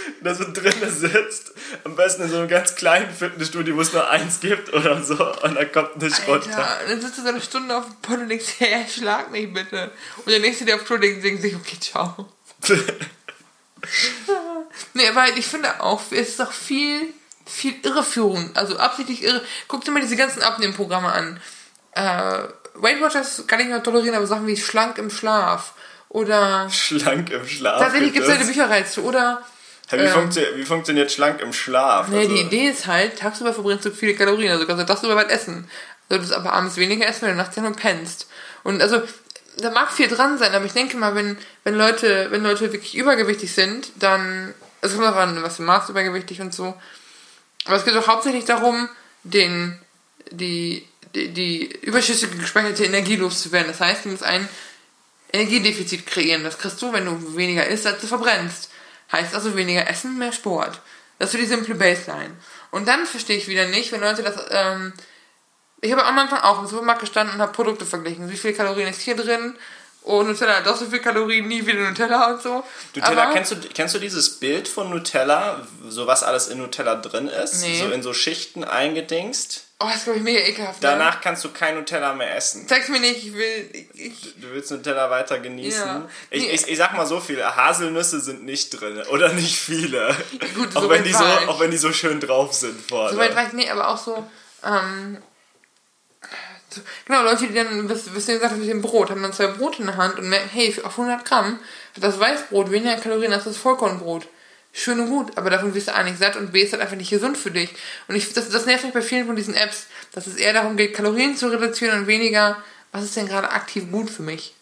da 0.23 0.35
so 0.35 0.45
drinnen 0.53 0.91
sitzt. 0.91 1.53
Am 1.85 1.97
besten 1.97 2.23
in 2.23 2.31
so 2.31 2.39
einem 2.39 2.49
ganz 2.49 2.75
kleinen 2.75 3.13
Fitnessstudio, 3.13 3.77
wo 3.77 3.81
es 3.81 3.93
nur 3.93 4.09
eins 4.09 4.41
gibt 4.41 4.73
oder 4.73 5.03
so. 5.03 5.15
Und 5.43 5.55
dann 5.57 5.73
kommt 5.73 6.01
nicht 6.01 6.21
Alter, 6.21 6.33
runter. 6.33 6.79
dann 6.89 7.01
sitzt 7.01 7.19
du 7.19 7.23
so 7.23 7.29
eine 7.29 7.41
Stunde 7.41 7.77
auf 7.77 7.87
dem 7.87 7.97
Pott 8.03 8.19
und 8.19 8.29
denkst, 8.29 8.47
hey, 8.59 8.87
schlag 8.89 9.31
mich 9.31 9.53
bitte. 9.53 9.91
Und 10.19 10.29
der 10.29 10.41
nächste, 10.41 10.65
der 10.65 10.77
auf 10.77 10.85
Tour 10.85 10.99
denkt, 10.99 11.25
denkt 11.25 11.43
sich, 11.43 11.55
okay, 11.55 11.79
ciao. 11.81 12.29
nee, 14.95 15.09
aber 15.09 15.29
ich 15.37 15.47
finde 15.47 15.81
auch, 15.81 16.03
es 16.11 16.31
ist 16.31 16.41
auch 16.41 16.53
viel, 16.53 17.13
viel 17.47 17.75
Irreführung. 17.83 18.51
Also 18.55 18.77
absichtlich 18.79 19.23
irre. 19.23 19.43
Guck 19.69 19.85
dir 19.85 19.91
mal 19.91 20.01
diese 20.01 20.17
ganzen 20.17 20.43
Abnehmprogramme 20.43 21.13
an. 21.13 21.41
Äh, 21.93 22.49
Weight 22.75 23.01
Watchers 23.01 23.45
kann 23.47 23.61
ich 23.61 23.67
noch 23.67 23.83
tolerieren, 23.83 24.17
aber 24.17 24.27
Sachen 24.27 24.47
wie 24.47 24.57
schlank 24.57 24.99
im 24.99 25.11
Schlaf 25.11 25.75
oder. 26.09 26.69
Schlank 26.71 27.31
im 27.31 27.47
Schlaf. 27.47 27.81
Tatsächlich 27.81 28.13
gibt 28.13 28.27
es 28.27 28.33
eine 28.33 28.45
Bücherreihe 28.45 28.87
zu. 28.87 29.03
Oder 29.03 29.43
wie, 29.99 30.03
ähm, 30.03 30.13
funktio 30.13 30.43
wie, 30.57 30.65
funktioniert 30.65 31.11
schlank 31.13 31.41
im 31.41 31.53
Schlaf? 31.53 32.09
Nee, 32.09 32.19
also, 32.19 32.35
die 32.35 32.41
Idee 32.41 32.69
ist 32.69 32.87
halt, 32.87 33.19
tagsüber 33.19 33.53
verbrennst 33.53 33.85
du 33.85 33.91
viele 33.91 34.15
Kalorien, 34.15 34.53
also 34.53 34.67
kannst 34.67 34.83
du 34.83 34.87
tagsüber 34.87 35.17
weit 35.17 35.31
essen. 35.31 35.69
Solltest 36.09 36.33
aber 36.33 36.53
abends 36.53 36.77
weniger 36.77 37.07
essen, 37.07 37.23
wenn 37.23 37.31
du 37.31 37.37
nachts 37.37 37.57
ja 37.57 37.63
nur 37.63 37.75
pennst. 37.75 38.29
Und 38.63 38.83
also, 38.83 39.03
da 39.59 39.71
mag 39.71 39.93
viel 39.93 40.09
dran 40.09 40.39
sein, 40.39 40.55
aber 40.55 40.65
ich 40.65 40.73
denke 40.73 40.97
mal, 40.97 41.15
wenn, 41.15 41.37
wenn 41.65 41.75
Leute, 41.75 42.29
wenn 42.31 42.43
Leute 42.43 42.73
wirklich 42.73 42.97
übergewichtig 42.97 43.53
sind, 43.53 43.89
dann, 43.97 44.55
es 44.81 44.95
kommt 44.95 45.07
auch 45.07 45.17
an, 45.17 45.43
was 45.43 45.59
du 45.59 45.63
machst, 45.63 45.91
übergewichtig 45.91 46.41
und 46.41 46.55
so. 46.55 46.75
Aber 47.65 47.77
es 47.77 47.85
geht 47.85 47.95
doch 47.95 48.09
hauptsächlich 48.09 48.45
darum, 48.45 48.89
den, 49.23 49.79
die, 50.31 50.87
die, 51.15 51.29
die 51.29 51.67
überschüssige 51.83 52.37
gespeicherte 52.37 52.85
Energie 52.85 53.17
loszuwerden. 53.17 53.69
Das 53.69 53.81
heißt, 53.81 54.05
du 54.05 54.09
musst 54.11 54.25
ein 54.25 54.49
Energiedefizit 55.33 56.07
kreieren. 56.07 56.45
Das 56.45 56.59
kriegst 56.59 56.81
du, 56.83 56.93
wenn 56.93 57.05
du 57.05 57.37
weniger 57.37 57.67
isst, 57.67 57.87
als 57.87 58.01
du 58.01 58.07
verbrennst. 58.07 58.71
Heißt 59.13 59.35
also 59.35 59.55
weniger 59.57 59.89
Essen, 59.89 60.19
mehr 60.19 60.33
Sport. 60.33 60.81
Das 61.19 61.29
ist 61.29 61.33
so 61.33 61.39
die 61.39 61.47
simple 61.47 61.75
Baseline. 61.75 62.37
Und 62.71 62.89
dann 62.89 63.07
verstehe 63.07 63.37
ich 63.37 63.47
wieder 63.47 63.67
nicht, 63.67 63.93
wenn 63.93 64.01
Leute 64.01 64.23
das, 64.23 64.35
ähm, 64.51 64.93
ich 65.81 65.93
habe 65.93 66.05
am 66.05 66.19
Anfang 66.19 66.41
auch 66.41 66.61
im 66.61 66.67
Supermarkt 66.67 67.01
gestanden 67.01 67.35
und 67.35 67.41
habe 67.41 67.53
Produkte 67.53 67.85
verglichen. 67.85 68.31
Wie 68.31 68.37
viele 68.37 68.55
Kalorien 68.55 68.89
ist 68.89 69.03
hier 69.03 69.17
drin? 69.17 69.57
Oh, 70.05 70.23
Nutella 70.23 70.57
hat 70.57 70.67
doch 70.67 70.77
so 70.77 70.87
viel 70.87 70.99
Kalorien, 70.99 71.47
nie 71.47 71.65
wieder 71.65 71.89
Nutella 71.89 72.33
und 72.33 72.43
so. 72.43 72.65
Nutella, 72.95 73.23
Aber, 73.23 73.33
kennst, 73.33 73.53
du, 73.53 73.57
kennst 73.73 73.95
du 73.95 74.01
dieses 74.01 74.41
Bild 74.41 74.67
von 74.67 74.91
Nutella, 74.91 75.65
so 75.89 76.07
was 76.07 76.25
alles 76.25 76.49
in 76.49 76.59
Nutella 76.59 76.97
drin 76.97 77.29
ist? 77.29 77.63
Nee. 77.63 77.79
So 77.79 77.91
in 77.91 78.03
so 78.03 78.13
Schichten 78.13 78.65
eingedingst? 78.65 79.67
Oh, 79.83 79.87
das 79.87 79.97
ist, 79.97 80.05
glaube 80.05 80.19
ich, 80.19 80.25
mega 80.25 80.41
ekelhaft. 80.41 80.81
Ne? 80.83 80.89
Danach 80.89 81.21
kannst 81.21 81.45
du 81.45 81.51
kein 81.51 81.75
Nutella 81.75 82.15
mehr 82.15 82.37
essen. 82.37 82.69
Zeig's 82.69 82.89
mir 82.89 83.01
nicht, 83.01 83.27
ich 83.27 83.35
will. 83.35 83.87
Ich, 83.95 84.35
du 84.41 84.51
willst 84.53 84.71
Nutella 84.71 85.11
weiter 85.11 85.41
genießen. 85.41 85.87
Ja. 85.87 86.09
Ich, 86.31 86.49
ich, 86.49 86.69
ich, 86.69 86.79
sag 86.79 86.97
mal 86.97 87.07
so 87.07 87.21
viel: 87.21 87.45
Haselnüsse 87.45 88.21
sind 88.21 88.45
nicht 88.45 88.71
drin. 88.71 89.03
Oder 89.11 89.33
nicht 89.33 89.59
viele. 89.59 90.15
Gut, 90.55 90.77
auch, 90.77 90.83
so 90.83 90.91
wenn 90.91 91.03
die 91.05 91.13
so, 91.13 91.25
auch 91.25 91.59
wenn 91.61 91.71
die 91.71 91.79
so 91.79 91.93
schön 91.93 92.21
drauf 92.21 92.53
sind 92.53 92.81
vorne. 92.81 93.11
So 93.11 93.19
weit 93.19 93.35
war 93.35 93.47
ich, 93.47 93.53
nee, 93.53 93.69
aber 93.69 93.89
auch 93.89 93.99
so. 93.99 94.25
Ähm, 94.65 95.19
genau, 97.07 97.23
Leute, 97.23 97.47
die 97.49 97.55
dann, 97.55 97.89
was, 97.89 98.15
was 98.15 98.27
du 98.27 98.33
gesagt 98.33 98.53
hast 98.53 98.59
mit 98.59 98.69
dem 98.69 98.83
Brot, 98.83 99.11
haben 99.11 99.23
dann 99.23 99.33
zwei 99.33 99.49
Brote 99.49 99.81
in 99.81 99.87
der 99.87 99.97
Hand 99.97 100.19
und 100.19 100.29
merken, 100.29 100.49
hey, 100.53 100.75
auf 100.85 100.99
100 100.99 101.25
Gramm 101.25 101.59
hat 101.97 102.03
das 102.03 102.21
Weißbrot 102.21 102.71
weniger 102.71 102.97
Kalorien 102.97 103.33
als 103.33 103.45
das 103.45 103.57
Vollkornbrot 103.57 104.29
schön 104.73 105.01
und 105.01 105.09
gut, 105.09 105.37
aber 105.37 105.51
davon 105.51 105.75
wirst 105.75 105.89
du 105.89 105.95
A 105.95 106.03
nicht 106.03 106.19
satt 106.19 106.37
und 106.37 106.53
B 106.53 106.63
ist 106.63 106.73
halt 106.73 106.83
einfach 106.83 106.97
nicht 106.97 107.11
gesund 107.11 107.37
für 107.37 107.51
dich. 107.51 107.71
Und 108.09 108.17
ich, 108.17 108.33
das, 108.33 108.49
das 108.49 108.67
nervt 108.67 108.85
mich 108.85 108.95
bei 108.95 109.03
vielen 109.03 109.27
von 109.27 109.37
diesen 109.37 109.55
Apps, 109.55 109.87
dass 110.13 110.27
es 110.27 110.37
eher 110.37 110.53
darum 110.53 110.77
geht, 110.77 110.95
Kalorien 110.95 111.37
zu 111.37 111.49
reduzieren 111.49 112.01
und 112.01 112.07
weniger, 112.07 112.63
was 112.91 113.05
ist 113.05 113.17
denn 113.17 113.27
gerade 113.27 113.51
aktiv 113.51 113.91
gut 113.91 114.11
für 114.11 114.23
mich? 114.23 114.55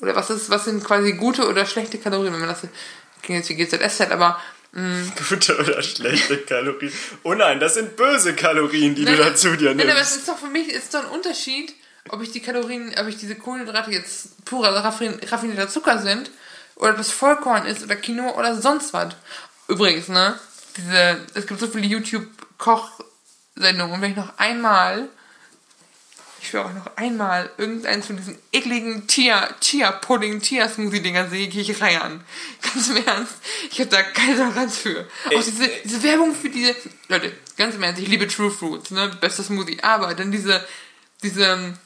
Oder 0.00 0.16
was 0.16 0.30
ist, 0.30 0.50
was 0.50 0.64
sind 0.64 0.82
quasi 0.82 1.12
gute 1.12 1.48
oder 1.48 1.64
schlechte 1.64 1.98
Kalorien, 1.98 2.32
wenn 2.32 2.40
man 2.40 2.48
das 2.48 2.62
klingt 3.22 3.38
jetzt 3.38 3.50
wie 3.50 3.54
GZSZ, 3.54 4.10
aber 4.10 4.40
mh, 4.72 4.82
mm. 4.82 5.12
Gute 5.28 5.56
oder 5.58 5.80
schlechte 5.82 6.38
Kalorien. 6.38 6.92
Oh 7.22 7.34
nein, 7.34 7.60
das 7.60 7.74
sind 7.74 7.96
böse 7.96 8.34
Kalorien, 8.34 8.96
die 8.96 9.04
nein, 9.04 9.16
du 9.16 9.22
dazu 9.22 9.54
dir 9.56 9.70
nimmst. 9.70 9.84
Nein, 9.84 9.90
aber 9.90 10.00
es 10.00 10.16
ist 10.16 10.28
doch 10.28 10.38
für 10.38 10.48
mich 10.48 10.68
ist 10.68 10.92
doch 10.92 11.04
ein 11.04 11.10
Unterschied, 11.10 11.72
ob 12.08 12.20
ich 12.20 12.32
die 12.32 12.40
Kalorien, 12.40 12.92
ob 13.00 13.06
ich 13.06 13.16
diese 13.16 13.36
Kohlenhydrate 13.36 13.92
jetzt 13.92 14.44
purer 14.44 14.74
raffinierter 14.74 15.68
Zucker 15.68 15.98
sind 15.98 16.32
oder 16.74 16.94
das 16.94 17.12
Vollkorn 17.12 17.66
ist 17.66 17.84
oder 17.84 17.94
Quinoa 17.94 18.36
oder 18.36 18.60
sonst 18.60 18.92
was. 18.92 19.14
Übrigens, 19.72 20.08
ne? 20.08 20.38
Diese, 20.76 21.20
es 21.32 21.46
gibt 21.46 21.58
so 21.58 21.66
viele 21.66 21.86
YouTube-Kochsendungen 21.86 23.94
und 23.94 24.02
wenn 24.02 24.10
ich 24.10 24.16
noch 24.18 24.38
einmal, 24.38 25.08
ich 26.42 26.52
will 26.52 26.60
auch 26.60 26.74
noch 26.74 26.94
einmal 26.96 27.48
irgendeins 27.56 28.06
von 28.06 28.18
diesen 28.18 28.38
ekligen 28.52 29.06
Chia, 29.06 29.48
Chia-Pudding, 29.60 30.42
Chia-Smoothie-Dinger 30.42 31.30
sehe, 31.30 31.48
gehe 31.48 31.62
ich 31.62 31.80
reiern. 31.80 32.22
Ganz 32.62 32.90
im 32.90 32.98
Ernst. 33.06 33.32
Ich 33.70 33.80
habe 33.80 33.88
da 33.88 34.02
keine 34.02 34.36
Toleranz 34.36 34.76
für. 34.76 35.08
Auch 35.26 35.42
diese, 35.42 35.70
diese 35.84 36.02
Werbung 36.02 36.34
für 36.34 36.50
diese, 36.50 36.76
Leute, 37.08 37.32
ganz 37.56 37.74
im 37.74 37.82
Ernst, 37.82 38.02
ich 38.02 38.08
liebe 38.08 38.28
True 38.28 38.50
Fruits, 38.50 38.90
ne? 38.90 39.10
Bester 39.22 39.42
Smoothie. 39.42 39.82
Aber 39.82 40.14
dann 40.14 40.30
diese, 40.30 40.62
diese 41.22 41.44
ähm, 41.44 41.78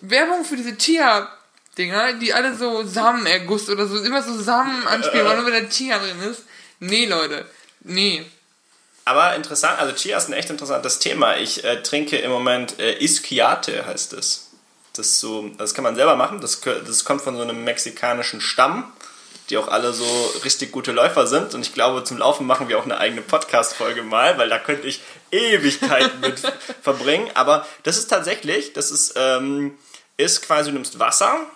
Werbung 0.00 0.44
für 0.44 0.54
diese 0.56 0.76
Chia 0.76 1.28
Dinger, 1.76 2.12
die 2.12 2.32
alle 2.32 2.54
so 2.54 2.84
Samenerguss 2.84 3.68
oder 3.68 3.86
so, 3.86 3.98
immer 3.98 4.22
so 4.22 4.40
Samen 4.40 4.86
anspielen, 4.86 5.26
weil 5.26 5.38
nur 5.38 5.46
wenn 5.46 5.54
der 5.54 5.70
Chia 5.70 5.98
drin 5.98 6.20
ist. 6.30 6.44
Nee, 6.84 7.06
Leute. 7.06 7.46
Nee. 7.82 8.24
Aber 9.04 9.36
interessant, 9.36 9.78
also 9.78 9.94
Chia 9.94 10.18
ist 10.18 10.28
ein 10.28 10.32
echt 10.32 10.50
interessantes 10.50 10.98
Thema. 10.98 11.36
Ich 11.36 11.62
äh, 11.62 11.80
trinke 11.80 12.16
im 12.16 12.32
Moment 12.32 12.80
äh, 12.80 12.98
Isquiate, 12.98 13.86
heißt 13.86 14.14
es. 14.14 14.50
Das, 14.94 15.20
so, 15.20 15.48
das 15.58 15.74
kann 15.74 15.84
man 15.84 15.94
selber 15.94 16.16
machen. 16.16 16.40
Das, 16.40 16.60
das 16.60 17.04
kommt 17.04 17.22
von 17.22 17.36
so 17.36 17.42
einem 17.42 17.62
mexikanischen 17.62 18.40
Stamm, 18.40 18.92
die 19.48 19.58
auch 19.58 19.68
alle 19.68 19.92
so 19.92 20.34
richtig 20.44 20.72
gute 20.72 20.90
Läufer 20.90 21.28
sind. 21.28 21.54
Und 21.54 21.60
ich 21.60 21.72
glaube, 21.72 22.02
zum 22.02 22.18
Laufen 22.18 22.48
machen 22.48 22.68
wir 22.68 22.80
auch 22.80 22.84
eine 22.84 22.98
eigene 22.98 23.22
Podcast-Folge 23.22 24.02
mal, 24.02 24.36
weil 24.38 24.48
da 24.48 24.58
könnte 24.58 24.88
ich 24.88 25.00
Ewigkeiten 25.30 26.18
mit 26.18 26.40
verbringen. 26.82 27.30
Aber 27.34 27.64
das 27.84 27.96
ist 27.96 28.08
tatsächlich, 28.08 28.72
das 28.72 28.90
ist, 28.90 29.14
ähm, 29.14 29.78
ist 30.16 30.42
quasi, 30.42 30.70
du 30.70 30.74
nimmst 30.74 30.98
Wasser, 30.98 31.46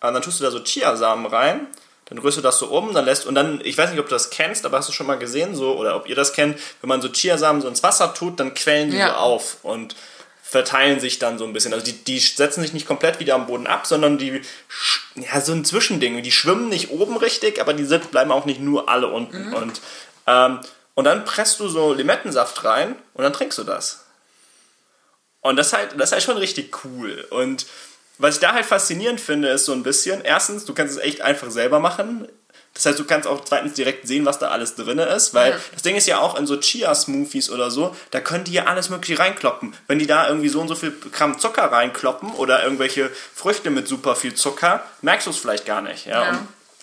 und 0.00 0.12
dann 0.12 0.22
tust 0.22 0.40
du 0.40 0.44
da 0.44 0.50
so 0.50 0.58
Chiasamen 0.58 1.26
rein 1.26 1.68
dann 2.06 2.18
rührst 2.18 2.38
du 2.38 2.42
das 2.42 2.58
so 2.58 2.66
um, 2.66 2.94
dann 2.94 3.04
lässt 3.04 3.26
und 3.26 3.34
dann, 3.34 3.60
ich 3.62 3.76
weiß 3.76 3.90
nicht, 3.90 3.98
ob 3.98 4.06
du 4.06 4.14
das 4.14 4.30
kennst, 4.30 4.64
aber 4.64 4.78
hast 4.78 4.88
du 4.88 4.92
schon 4.92 5.06
mal 5.06 5.18
gesehen, 5.18 5.54
so 5.54 5.76
oder 5.76 5.96
ob 5.96 6.08
ihr 6.08 6.14
das 6.14 6.32
kennt, 6.32 6.58
wenn 6.80 6.88
man 6.88 7.02
so 7.02 7.08
Chiasamen 7.08 7.60
so 7.60 7.68
ins 7.68 7.82
Wasser 7.82 8.14
tut, 8.14 8.38
dann 8.40 8.54
quellen 8.54 8.90
die 8.90 8.96
ja. 8.96 9.08
so 9.08 9.14
auf 9.14 9.56
und 9.62 9.96
verteilen 10.40 11.00
sich 11.00 11.18
dann 11.18 11.38
so 11.38 11.44
ein 11.44 11.52
bisschen. 11.52 11.72
Also 11.72 11.84
die, 11.84 12.04
die 12.04 12.20
setzen 12.20 12.62
sich 12.62 12.72
nicht 12.72 12.86
komplett 12.86 13.18
wieder 13.18 13.34
am 13.34 13.46
Boden 13.46 13.66
ab, 13.66 13.84
sondern 13.84 14.16
die, 14.16 14.40
ja, 15.16 15.40
so 15.40 15.52
ein 15.52 15.64
Zwischending. 15.64 16.22
Die 16.22 16.30
schwimmen 16.30 16.68
nicht 16.68 16.90
oben 16.90 17.16
richtig, 17.16 17.60
aber 17.60 17.74
die 17.74 17.84
sind, 17.84 18.12
bleiben 18.12 18.30
auch 18.30 18.44
nicht 18.44 18.60
nur 18.60 18.88
alle 18.88 19.08
unten. 19.08 19.48
Mhm. 19.48 19.54
Und, 19.54 19.80
ähm, 20.28 20.60
und 20.94 21.04
dann 21.04 21.24
presst 21.24 21.58
du 21.58 21.68
so 21.68 21.92
Limettensaft 21.92 22.62
rein 22.62 22.94
und 23.14 23.24
dann 23.24 23.32
trinkst 23.32 23.58
du 23.58 23.64
das. 23.64 24.04
Und 25.40 25.56
das 25.56 25.68
ist 25.68 25.72
halt, 25.72 25.94
das 25.98 26.10
ist 26.10 26.12
halt 26.12 26.22
schon 26.22 26.36
richtig 26.36 26.84
cool. 26.84 27.26
Und 27.30 27.66
was 28.18 28.36
ich 28.36 28.40
da 28.40 28.54
halt 28.54 28.66
faszinierend 28.66 29.20
finde, 29.20 29.48
ist 29.48 29.66
so 29.66 29.72
ein 29.72 29.82
bisschen, 29.82 30.22
erstens, 30.22 30.64
du 30.64 30.74
kannst 30.74 30.96
es 30.96 31.02
echt 31.02 31.20
einfach 31.20 31.50
selber 31.50 31.80
machen. 31.80 32.28
Das 32.72 32.84
heißt, 32.84 32.98
du 32.98 33.04
kannst 33.04 33.26
auch 33.26 33.42
zweitens 33.42 33.72
direkt 33.72 34.06
sehen, 34.06 34.26
was 34.26 34.38
da 34.38 34.48
alles 34.48 34.74
drin 34.74 34.98
ist, 34.98 35.32
weil 35.32 35.52
ja. 35.52 35.58
das 35.72 35.82
Ding 35.82 35.96
ist 35.96 36.06
ja 36.06 36.18
auch 36.18 36.38
in 36.38 36.46
so 36.46 36.58
Chia-Smoothies 36.58 37.50
oder 37.50 37.70
so, 37.70 37.96
da 38.10 38.20
können 38.20 38.44
die 38.44 38.52
ja 38.52 38.64
alles 38.64 38.90
mögliche 38.90 39.18
reinkloppen. 39.18 39.74
Wenn 39.86 39.98
die 39.98 40.06
da 40.06 40.28
irgendwie 40.28 40.50
so 40.50 40.60
und 40.60 40.68
so 40.68 40.74
viel 40.74 40.94
Gramm 41.10 41.38
Zucker 41.38 41.72
reinkloppen 41.72 42.32
oder 42.32 42.62
irgendwelche 42.62 43.10
Früchte 43.34 43.70
mit 43.70 43.88
super 43.88 44.14
viel 44.14 44.34
Zucker, 44.34 44.84
merkst 45.00 45.26
du 45.26 45.30
es 45.30 45.38
vielleicht 45.38 45.64
gar 45.64 45.80
nicht. 45.80 46.04
Ja? 46.04 46.24
ja. 46.24 46.38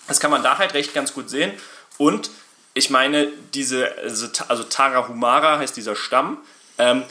das 0.08 0.20
kann 0.20 0.32
man 0.32 0.42
da 0.42 0.58
halt 0.58 0.74
recht 0.74 0.96
ganz 0.96 1.14
gut 1.14 1.30
sehen. 1.30 1.52
Und 2.00 2.32
ich 2.74 2.90
meine, 2.90 3.28
diese, 3.54 3.96
also, 4.00 4.28
also 4.48 4.64
Tara 4.64 5.08
Humara 5.08 5.60
heißt 5.60 5.78
dieser 5.78 5.96
Stamm, 5.96 6.40
ähm, 6.80 7.04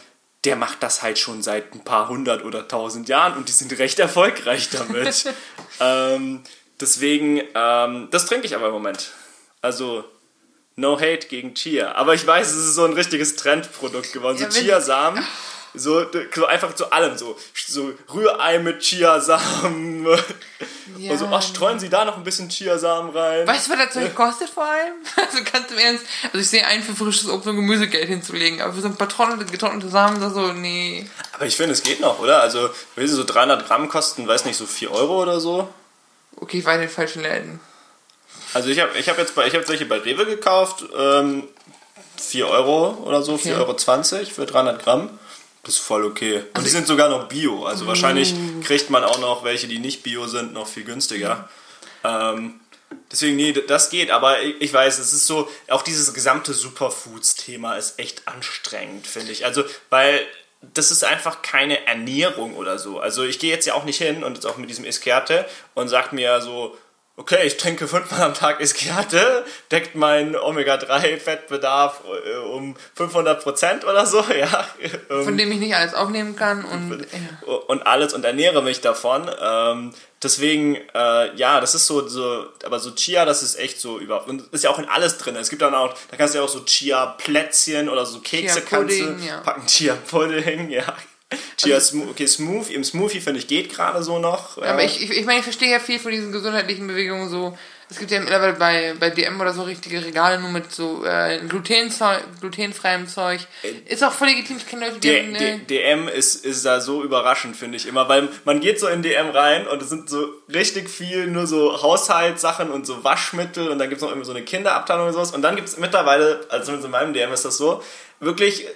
der 0.45 0.57
macht 0.57 0.83
das 0.83 1.03
halt 1.03 1.19
schon 1.19 1.43
seit 1.43 1.75
ein 1.75 1.85
paar 1.85 2.09
hundert 2.09 2.45
oder 2.45 2.67
tausend 2.67 3.09
Jahren 3.09 3.37
und 3.37 3.49
die 3.49 3.53
sind 3.53 3.79
recht 3.79 3.99
erfolgreich 3.99 4.71
damit. 4.71 5.25
ähm, 5.81 6.43
deswegen, 6.81 7.43
ähm, 7.55 8.09
das 8.11 8.27
trinke 8.27 8.47
ich 8.47 8.57
aber 8.57 8.67
im 8.67 8.73
Moment. 8.73 9.13
Also, 9.61 10.05
no 10.75 10.99
hate 10.99 11.29
gegen 11.29 11.55
Chia. 11.55 11.93
Aber 11.93 12.15
ich 12.15 12.27
weiß, 12.27 12.49
es 12.49 12.67
ist 12.67 12.75
so 12.75 12.85
ein 12.85 12.93
richtiges 12.93 13.37
Trendprodukt 13.37 14.13
geworden. 14.13 14.39
Ja, 14.39 14.51
so 14.51 14.61
Chiasamen. 14.61 15.25
So, 15.75 16.05
so 16.35 16.47
einfach 16.47 16.75
zu 16.75 16.93
allem, 16.93 17.17
so, 17.17 17.37
so 17.55 17.93
Rührei 18.13 18.59
mit 18.59 18.81
Chiasamen. 18.81 20.07
Ja. 20.99 21.13
Und 21.13 21.19
so, 21.19 21.27
ach, 21.33 21.43
streuen 21.43 21.79
Sie 21.81 21.89
da 21.89 22.05
noch 22.05 22.17
ein 22.17 22.25
bisschen 22.25 22.49
Chiasamen 22.49 23.17
rein. 23.17 23.47
Weißt 23.47 23.67
du, 23.67 23.73
was 23.73 23.79
das 23.79 23.95
Zeug 23.95 24.15
kostet 24.15 24.51
vor 24.51 24.65
allem? 24.65 24.95
Also 25.17 25.39
ganz 25.51 25.71
im 25.71 25.79
Ernst. 25.79 26.05
Also 26.25 26.39
ich 26.39 26.49
sehe 26.49 26.67
ein 26.67 26.83
für 26.83 26.95
frisches 26.95 27.29
Obst 27.29 27.47
und 27.47 27.57
Gemüsegeld 27.57 28.09
hinzulegen, 28.09 28.61
aber 28.61 28.75
für 28.75 28.83
so 28.83 28.89
ein 28.89 28.97
paar 28.97 29.07
getrocknete, 29.07 29.51
getrocknete 29.51 29.89
Samen, 29.89 30.21
da 30.21 30.31
so, 30.31 30.53
nee. 30.53 31.09
Aber 31.33 31.47
ich 31.47 31.57
finde, 31.57 31.73
es 31.73 31.83
geht 31.83 32.01
noch, 32.01 32.19
oder? 32.19 32.43
Also, 32.43 32.71
wenn 32.95 33.09
sie 33.09 33.15
so 33.15 33.25
300 33.25 33.67
Gramm 33.67 33.89
kosten, 33.89 34.29
weiß 34.29 34.45
nicht, 34.45 34.57
so 34.57 34.67
4 34.67 34.91
Euro 34.93 35.23
oder 35.23 35.41
so. 35.41 35.69
Okay, 36.37 36.59
ich 36.59 36.65
war 36.65 36.75
in 36.75 36.83
den 36.83 36.91
falschen 36.91 37.23
Läden. 37.23 37.61
Also 38.55 38.69
ich 38.69 38.81
habe 38.81 38.97
ich 38.99 39.09
hab 39.09 39.19
jetzt 39.19 39.35
bei, 39.35 39.47
ich 39.47 39.55
hab 39.55 39.65
solche 39.65 39.87
bei 39.87 39.99
Rewe 39.99 40.27
gekauft, 40.27 40.85
ähm, 40.97 41.49
4 42.21 42.49
Euro 42.49 42.91
oder 43.05 43.23
so, 43.23 43.35
okay. 43.35 43.55
4,20 43.55 44.15
Euro 44.15 44.25
für 44.27 44.47
300 44.47 44.83
Gramm. 44.83 45.19
Das 45.63 45.75
ist 45.75 45.81
voll 45.81 46.05
okay. 46.05 46.39
Und 46.39 46.49
also 46.55 46.65
die 46.65 46.71
sind 46.71 46.87
sogar 46.87 47.09
noch 47.09 47.29
bio. 47.29 47.65
Also 47.65 47.87
wahrscheinlich 47.87 48.35
mm. 48.35 48.63
kriegt 48.63 48.91
man 48.91 49.05
auch 49.05 49.21
noch 49.21 49.45
welche, 49.45 49.69
die 49.69 49.79
nicht 49.79 50.03
bio 50.03 50.27
sind, 50.27 50.53
noch 50.53 50.67
viel 50.67 50.83
günstiger. 50.83 51.49
Ähm, 52.03 52.61
deswegen, 53.11 53.37
nee, 53.37 53.53
das 53.53 53.91
geht. 53.91 54.11
Aber 54.11 54.43
ich, 54.43 54.61
ich 54.61 54.73
weiß, 54.73 54.99
es 54.99 55.13
ist 55.13 55.27
so, 55.27 55.49
auch 55.69 55.83
dieses 55.83 56.13
gesamte 56.15 56.53
Superfoods-Thema 56.53 57.77
ist 57.77 57.99
echt 58.01 58.27
anstrengend, 58.27 59.07
finde 59.07 59.31
ich. 59.31 59.45
Also, 59.45 59.63
weil 59.89 60.27
das 60.75 60.91
ist 60.91 61.05
einfach 61.05 61.43
keine 61.43 61.87
Ernährung 61.87 62.57
oder 62.57 62.79
so. 62.79 63.01
Also 63.01 63.25
ich 63.25 63.39
gehe 63.39 63.51
jetzt 63.51 63.67
ja 63.67 63.75
auch 63.75 63.85
nicht 63.85 63.99
hin 63.99 64.23
und 64.23 64.35
jetzt 64.35 64.47
auch 64.47 64.57
mit 64.57 64.71
diesem 64.71 64.85
Iskerte 64.85 65.45
und 65.75 65.89
sag 65.89 66.13
mir 66.13 66.41
so, 66.41 66.77
okay, 67.17 67.47
ich 67.47 67.57
trinke 67.57 67.87
fünfmal 67.87 68.23
am 68.23 68.35
Tag 68.35 68.61
Iskiate, 68.61 69.45
deckt 69.71 69.95
meinen 69.95 70.35
Omega-3-Fettbedarf 70.35 72.01
äh, 72.27 72.39
um 72.39 72.75
500% 72.97 73.85
oder 73.85 74.07
so, 74.07 74.25
ja. 74.39 74.67
Ähm, 75.11 75.25
Von 75.25 75.37
dem 75.37 75.53
ich 75.53 75.59
nicht 75.59 75.75
alles 75.75 75.95
aufnehmen 75.95 76.37
kann 76.37 76.65
und... 76.65 77.07
Ja. 77.13 77.53
Und 77.69 77.87
alles 77.87 78.15
und 78.15 78.25
ernähre 78.25 78.63
mich 78.63 78.81
davon. 78.81 79.31
Ähm, 79.41 79.93
deswegen, 80.23 80.77
äh, 80.95 81.35
ja, 81.37 81.61
das 81.61 81.75
ist 81.75 81.87
so, 81.87 82.07
so, 82.09 82.47
aber 82.65 82.81
so 82.81 82.93
Chia, 82.93 83.25
das 83.25 83.43
ist 83.43 83.59
echt 83.59 83.81
so 83.81 83.99
über... 83.99 84.27
Und 84.27 84.53
ist 84.53 84.65
ja 84.65 84.71
auch 84.71 84.79
in 84.79 84.89
alles 84.89 85.19
drin. 85.19 85.37
Es 85.37 85.51
gibt 85.51 85.63
dann 85.63 85.75
auch, 85.75 85.95
da 86.11 86.17
kannst 86.17 86.35
du 86.35 86.39
ja 86.39 86.45
auch 86.45 86.49
so 86.49 86.61
Chia-Plätzchen 86.61 87.89
oder 87.89 88.07
so 88.07 88.21
Kekse 88.21 88.61
Chia 88.61 88.69
kannst 88.69 89.01
du 89.01 89.17
ja. 89.27 89.39
packen. 89.39 89.67
Chia-Pudding, 89.67 90.71
ja. 90.71 90.97
Chia 91.57 91.77
also, 91.77 92.03
okay, 92.11 92.27
Smooth, 92.27 92.71
im 92.71 92.85
Smoothie 92.85 93.21
finde 93.21 93.41
ich 93.41 93.47
geht 93.47 93.71
gerade 93.71 94.03
so 94.03 94.19
noch. 94.19 94.57
Ja. 94.57 94.65
Aber 94.65 94.85
ich, 94.85 95.03
ich, 95.03 95.11
ich 95.11 95.25
meine, 95.27 95.39
ich 95.39 95.45
verstehe 95.45 95.71
ja 95.71 95.79
viel 95.79 95.99
von 95.99 96.11
diesen 96.11 96.33
gesundheitlichen 96.33 96.87
Bewegungen 96.87 97.29
so. 97.29 97.57
Es 97.91 97.99
gibt 97.99 98.11
ja 98.11 98.21
mittlerweile 98.21 98.55
bei, 98.55 98.95
bei 98.99 99.11
DM 99.11 99.39
oder 99.39 99.53
so 99.53 99.65
richtige 99.65 100.03
Regale 100.03 100.41
nur 100.41 100.49
mit 100.49 100.73
so 100.73 101.05
äh, 101.05 101.41
Glutenzeug, 101.47 102.21
glutenfreiem 102.41 103.07
Zeug. 103.07 103.41
Ist 103.85 104.03
auch 104.03 104.13
voll 104.13 104.29
legitim, 104.29 104.57
ich 104.57 104.67
kenne 104.67 104.87
Leute, 104.87 104.99
die 104.99 105.19
haben, 105.19 105.33
ne 105.33 105.61
DM 105.69 106.09
ist, 106.09 106.47
ist 106.47 106.65
da 106.65 106.81
so 106.81 107.03
überraschend, 107.03 107.55
finde 107.55 107.77
ich 107.77 107.87
immer, 107.87 108.09
weil 108.09 108.31
man 108.47 108.61
geht 108.61 108.81
so 108.81 108.87
in 108.87 109.03
DM 109.03 109.29
rein 109.29 109.67
und 109.67 109.83
es 109.83 109.91
sind 109.91 110.09
so 110.09 110.27
richtig 110.49 110.89
viel 110.89 111.27
nur 111.27 111.47
so 111.47 111.83
Haushaltssachen 111.83 112.71
und 112.71 112.87
so 112.87 113.05
Waschmittel 113.05 113.69
und 113.69 113.79
dann 113.79 113.91
gibt 113.91 114.01
es 114.01 114.03
noch 114.03 114.09
irgendwie 114.09 114.27
so 114.27 114.33
eine 114.33 114.43
Kinderabteilung 114.43 115.09
und 115.09 115.13
sowas 115.13 115.33
und 115.33 115.43
dann 115.43 115.55
gibt 115.57 115.69
es 115.69 115.77
mittlerweile, 115.77 116.47
also 116.49 116.65
zumindest 116.65 116.87
in 116.87 116.93
meinem 116.93 117.13
DM 117.13 117.31
ist 117.31 117.45
das 117.45 117.59
so, 117.59 117.83
wirklich 118.21 118.67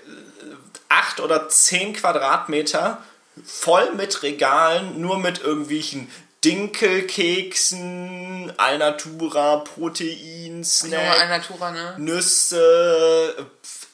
acht 0.89 1.21
oder 1.21 1.49
zehn 1.49 1.93
Quadratmeter 1.93 3.03
voll 3.45 3.93
mit 3.95 4.23
Regalen, 4.23 5.01
nur 5.01 5.19
mit 5.19 5.43
irgendwelchen 5.43 6.09
Dinkelkeksen, 6.45 8.53
Alnatura, 8.57 9.59
Protein, 9.59 10.65
Snack, 10.65 11.21
Alnatura, 11.21 11.73
ne? 11.73 11.95
Nüsse 11.99 13.35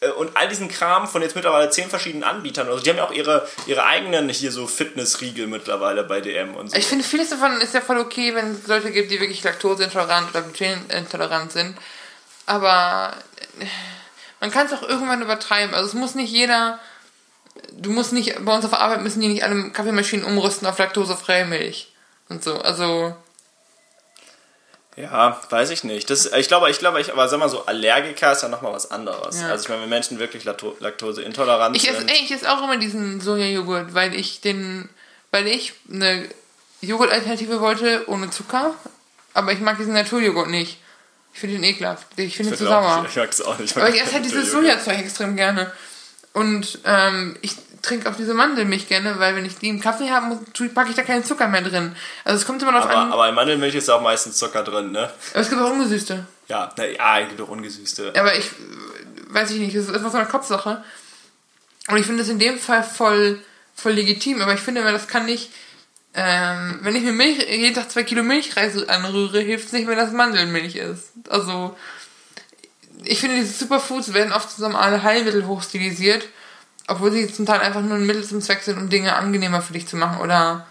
äh, 0.01 0.11
und 0.11 0.36
all 0.36 0.49
diesen 0.49 0.68
Kram 0.68 1.09
von 1.09 1.22
jetzt 1.22 1.34
mittlerweile 1.34 1.70
zehn 1.70 1.88
verschiedenen 1.88 2.24
Anbietern. 2.24 2.68
Also 2.68 2.82
die 2.82 2.90
haben 2.90 2.99
ja 2.99 3.05
auch 3.05 3.12
ihre, 3.12 3.49
ihre 3.66 3.84
eigenen 3.84 4.28
hier 4.28 4.53
so 4.53 4.66
Fitnessriegel 4.66 5.47
mittlerweile 5.47 6.05
bei 6.05 6.20
DM 6.20 6.55
und 6.55 6.70
so. 6.70 6.76
Ich 6.76 6.86
finde, 6.86 7.05
vieles 7.05 7.30
davon 7.30 7.59
ist 7.61 7.72
ja 7.72 7.80
voll 7.80 7.99
okay, 7.99 8.34
wenn 8.34 8.53
es 8.53 8.66
Leute 8.66 8.90
gibt, 8.90 9.11
die 9.11 9.20
wirklich 9.20 9.43
laktoseintolerant 9.43 10.28
oder 10.30 10.43
glutenintolerant 10.43 11.53
sind. 11.53 11.78
Aber 12.45 13.16
äh, 13.61 13.64
man 14.43 14.51
kann 14.51 14.66
es 14.66 14.74
auch 14.74 14.82
irgendwann 14.82 15.22
übertreiben. 15.22 15.74
Also 15.74 15.86
es 15.86 15.95
muss 15.95 16.14
nicht 16.14 16.30
jeder 16.30 16.78
du 17.72 17.90
musst 17.90 18.12
nicht, 18.12 18.45
bei 18.45 18.55
uns 18.55 18.64
auf 18.64 18.70
der 18.70 18.80
Arbeit 18.80 19.03
müssen 19.03 19.20
die 19.20 19.28
nicht 19.28 19.45
alle 19.45 19.70
Kaffeemaschinen 19.70 20.24
umrüsten 20.24 20.66
auf 20.66 20.78
laktosefreie 20.78 21.45
Milch 21.45 21.93
und 22.28 22.43
so. 22.43 22.59
Also. 22.59 23.14
Ja, 24.97 25.40
weiß 25.49 25.70
ich 25.70 25.84
nicht. 25.84 26.11
Das, 26.11 26.26
ich 26.26 26.49
glaube, 26.49 26.70
ich 26.70 26.78
glaube, 26.78 27.01
ich, 27.01 27.11
aber 27.12 27.28
sag 27.28 27.38
mal 27.38 27.49
so, 27.49 27.64
Allergiker 27.64 28.32
ist 28.32 28.43
ja 28.43 28.49
nochmal 28.49 28.72
was 28.72 28.90
anderes. 28.90 29.40
Ja. 29.40 29.49
Also 29.49 29.64
ich 29.64 29.68
meine, 29.70 29.82
wenn 29.82 29.88
Menschen 29.88 30.18
wirklich 30.18 30.45
Laktoseintolerant 30.45 31.74
ich 31.76 31.82
sind. 31.82 32.11
Esse, 32.11 32.22
ich 32.22 32.30
esse 32.30 32.53
auch 32.53 32.62
immer 32.62 32.76
diesen 32.76 33.20
Sojajoghurt, 33.20 33.95
weil 33.95 34.14
ich 34.14 34.43
den, 34.43 34.90
weil 35.30 35.47
ich 35.47 35.72
eine 35.90 36.28
Joghurt-Alternative 36.82 37.61
wollte 37.61 38.05
ohne 38.07 38.28
Zucker, 38.30 38.74
aber 39.32 39.53
ich 39.53 39.61
mag 39.61 39.78
diesen 39.78 39.95
Naturjoghurt 39.95 40.49
nicht. 40.49 40.78
Ich 41.35 41.41
finde 41.41 41.57
den 41.57 41.64
ekelhaft. 41.64 42.07
Ich 42.16 42.37
finde 42.37 42.53
ihn 42.53 42.59
zu 42.59 42.64
sauer. 42.64 43.07
Ich 43.09 43.16
mag 43.16 43.30
es 43.30 43.41
auch 43.43 43.59
nicht. 43.59 43.70
Ich 43.70 43.76
aber 43.76 43.89
ich 43.89 44.01
esse 44.01 44.12
halt 44.12 44.24
dieses 44.24 44.51
Sojazeug 44.53 44.99
extrem 44.99 45.37
gerne. 45.37 45.72
Und 46.33 46.78
ähm, 46.85 47.37
ich 47.43 47.57
trinke 47.83 48.09
auch 48.09 48.16
diese 48.16 48.33
Mandelmilch 48.33 48.89
gerne, 48.89 49.18
weil 49.18 49.35
wenn 49.35 49.45
ich 49.45 49.59
die 49.59 49.68
im 49.68 49.80
Kaffee 49.80 50.11
habe, 50.11 50.39
packe 50.74 50.91
ich 50.91 50.97
da 50.97 51.03
keinen 51.03 51.24
Zucker 51.24 51.49
mehr 51.49 51.62
drin. 51.62 51.95
Also 52.24 52.39
es 52.39 52.47
kommt 52.47 52.62
immer 52.62 52.72
darauf 52.72 52.89
an. 52.89 53.12
Aber 53.12 53.28
in 53.28 53.35
Mandelmilch 53.35 53.74
ist 53.74 53.91
auch 53.91 54.01
meistens 54.01 54.37
Zucker 54.37 54.62
drin, 54.62 54.93
ne? 54.93 55.11
Aber 55.33 55.41
es 55.41 55.51
gibt 55.51 55.61
auch 55.61 55.70
ungesüßte. 55.70 56.26
Ja, 56.49 56.72
na, 56.76 56.87
ja, 56.87 57.20
es 57.20 57.28
gibt 57.28 57.41
auch 57.41 57.49
ungesüßte. 57.49 58.12
Aber 58.16 58.35
ich 58.37 58.51
weiß 59.33 59.51
ich 59.51 59.59
nicht, 59.59 59.76
das 59.76 59.85
ist 59.85 59.95
einfach 59.95 60.11
so 60.11 60.18
eine 60.18 60.28
Kopfsache. 60.28 60.83
Und 61.89 61.97
ich 61.97 62.07
finde 62.07 62.20
das 62.20 62.28
in 62.28 62.39
dem 62.39 62.59
Fall 62.59 62.83
voll, 62.83 63.41
voll 63.74 63.93
legitim, 63.93 64.41
aber 64.41 64.55
ich 64.55 64.61
finde 64.61 64.83
immer, 64.83 64.93
das 64.93 65.09
kann 65.09 65.26
nicht. 65.26 65.51
Ähm, 66.15 66.81
wenn 66.83 66.95
ich 66.95 67.03
mir 67.03 67.13
Milch, 67.13 67.39
jeden 67.49 67.75
Tag 67.75 67.91
zwei 67.91 68.03
Kilo 68.03 68.23
Milchreis 68.23 68.77
anrühre, 68.89 69.41
hilft 69.41 69.67
es 69.67 69.73
nicht, 69.73 69.87
wenn 69.87 69.97
das 69.97 70.13
Mandelmilch 70.13 70.77
ist. 70.77 71.13
Also, 71.29 71.75
ich 73.05 73.21
finde, 73.21 73.37
diese 73.37 73.53
Superfoods 73.53 74.13
werden 74.13 74.33
oft 74.33 74.51
zusammen 74.51 74.77
alle 74.77 75.03
Heilmittel 75.03 75.47
hochstilisiert, 75.47 76.25
obwohl 76.87 77.13
sie 77.13 77.33
zum 77.33 77.47
Teil 77.47 77.61
einfach 77.61 77.81
nur 77.81 77.97
ein 77.97 78.07
Mittel 78.07 78.25
zum 78.25 78.43
Zweck 78.43 78.63
sind, 78.63 78.79
um 78.79 78.91
Dinge 78.91 79.17
angenehmer 79.17 79.63
für 79.63 79.73
dich 79.73 79.89
zu 79.89 79.97
machen 79.97 80.21
oder 80.21 80.67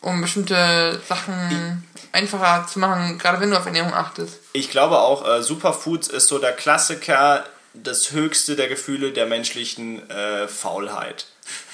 um 0.00 0.20
bestimmte 0.20 1.00
Sachen 1.08 1.84
einfacher 2.12 2.66
zu 2.66 2.78
machen, 2.78 3.18
gerade 3.18 3.40
wenn 3.40 3.50
du 3.50 3.58
auf 3.58 3.66
Ernährung 3.66 3.92
achtest. 3.92 4.38
Ich 4.52 4.70
glaube 4.70 4.98
auch, 4.98 5.28
äh, 5.28 5.42
Superfoods 5.42 6.08
ist 6.08 6.28
so 6.28 6.38
der 6.38 6.52
Klassiker, 6.52 7.44
das 7.74 8.12
höchste 8.12 8.56
der 8.56 8.68
Gefühle 8.68 9.12
der 9.12 9.26
menschlichen 9.26 10.08
äh, 10.08 10.48
Faulheit. 10.48 11.26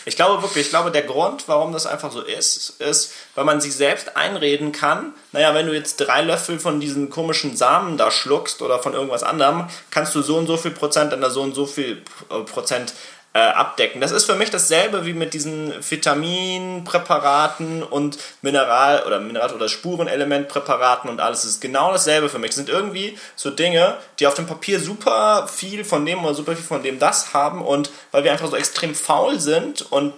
Ich 0.04 0.16
glaube 0.16 0.42
wirklich, 0.42 0.66
ich 0.66 0.70
glaube, 0.70 0.90
der 0.90 1.02
Grund, 1.02 1.48
warum 1.48 1.72
das 1.72 1.86
einfach 1.86 2.10
so 2.10 2.22
ist, 2.22 2.80
ist, 2.80 3.12
weil 3.34 3.44
man 3.44 3.60
sich 3.60 3.74
selbst 3.74 4.16
einreden 4.16 4.72
kann, 4.72 5.14
naja, 5.32 5.54
wenn 5.54 5.66
du 5.66 5.74
jetzt 5.74 5.96
drei 5.96 6.22
Löffel 6.22 6.58
von 6.58 6.80
diesen 6.80 7.10
komischen 7.10 7.56
Samen 7.56 7.96
da 7.96 8.10
schluckst 8.10 8.62
oder 8.62 8.78
von 8.78 8.94
irgendwas 8.94 9.22
anderem, 9.22 9.68
kannst 9.90 10.14
du 10.14 10.22
so 10.22 10.36
und 10.36 10.46
so 10.46 10.56
viel 10.56 10.72
Prozent 10.72 11.12
an 11.12 11.20
der 11.20 11.30
so 11.30 11.42
und 11.42 11.54
so 11.54 11.66
viel 11.66 12.02
äh, 12.30 12.40
Prozent 12.40 12.94
äh, 13.34 13.38
abdecken. 13.38 14.00
Das 14.00 14.10
ist 14.10 14.24
für 14.26 14.34
mich 14.34 14.50
dasselbe 14.50 15.06
wie 15.06 15.14
mit 15.14 15.32
diesen 15.32 15.72
Vitaminpräparaten 15.88 17.82
und 17.82 18.18
Mineral- 18.42 19.04
oder 19.06 19.20
Mineral- 19.20 19.54
oder 19.54 19.68
Spurenelementpräparaten 19.68 21.08
und 21.08 21.20
alles. 21.20 21.42
Das 21.42 21.52
ist 21.52 21.60
genau 21.60 21.92
dasselbe 21.92 22.28
für 22.28 22.38
mich. 22.38 22.50
Das 22.50 22.56
sind 22.56 22.68
irgendwie 22.68 23.18
so 23.34 23.50
Dinge, 23.50 23.96
die 24.18 24.26
auf 24.26 24.34
dem 24.34 24.46
Papier 24.46 24.80
super 24.80 25.48
viel 25.48 25.84
von 25.84 26.04
dem 26.04 26.24
oder 26.24 26.34
super 26.34 26.54
viel 26.54 26.64
von 26.64 26.82
dem 26.82 26.98
das 26.98 27.32
haben 27.32 27.62
und 27.62 27.90
weil 28.10 28.24
wir 28.24 28.32
einfach 28.32 28.50
so 28.50 28.56
extrem 28.56 28.94
faul 28.94 29.40
sind 29.40 29.90
und 29.90 30.12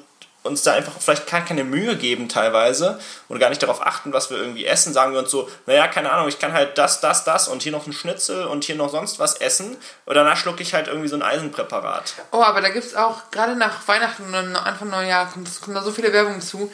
uns 0.44 0.62
da 0.62 0.74
einfach 0.74 0.92
vielleicht 1.00 1.26
gar 1.28 1.44
keine 1.44 1.64
Mühe 1.64 1.96
geben 1.96 2.28
teilweise 2.28 3.00
und 3.28 3.38
gar 3.38 3.48
nicht 3.48 3.62
darauf 3.62 3.84
achten, 3.84 4.12
was 4.12 4.30
wir 4.30 4.36
irgendwie 4.36 4.66
essen, 4.66 4.92
sagen 4.92 5.12
wir 5.12 5.18
uns 5.18 5.30
so, 5.30 5.48
naja, 5.66 5.88
keine 5.88 6.12
Ahnung, 6.12 6.28
ich 6.28 6.38
kann 6.38 6.52
halt 6.52 6.78
das, 6.78 7.00
das, 7.00 7.24
das 7.24 7.48
und 7.48 7.62
hier 7.62 7.72
noch 7.72 7.86
ein 7.86 7.92
Schnitzel 7.92 8.44
und 8.44 8.62
hier 8.64 8.76
noch 8.76 8.90
sonst 8.90 9.18
was 9.18 9.36
essen 9.36 9.76
und 10.04 10.14
danach 10.14 10.36
schlucke 10.36 10.62
ich 10.62 10.74
halt 10.74 10.86
irgendwie 10.86 11.08
so 11.08 11.16
ein 11.16 11.22
Eisenpräparat. 11.22 12.14
Oh, 12.30 12.42
aber 12.42 12.60
da 12.60 12.68
gibt 12.68 12.84
es 12.84 12.94
auch, 12.94 13.30
gerade 13.30 13.56
nach 13.56 13.88
Weihnachten 13.88 14.34
und 14.34 14.56
Anfang 14.56 14.90
Neujahr, 14.90 15.30
kommt, 15.32 15.48
kommt 15.62 15.76
da 15.76 15.82
so 15.82 15.90
viele 15.90 16.12
Werbung 16.12 16.42
zu, 16.42 16.70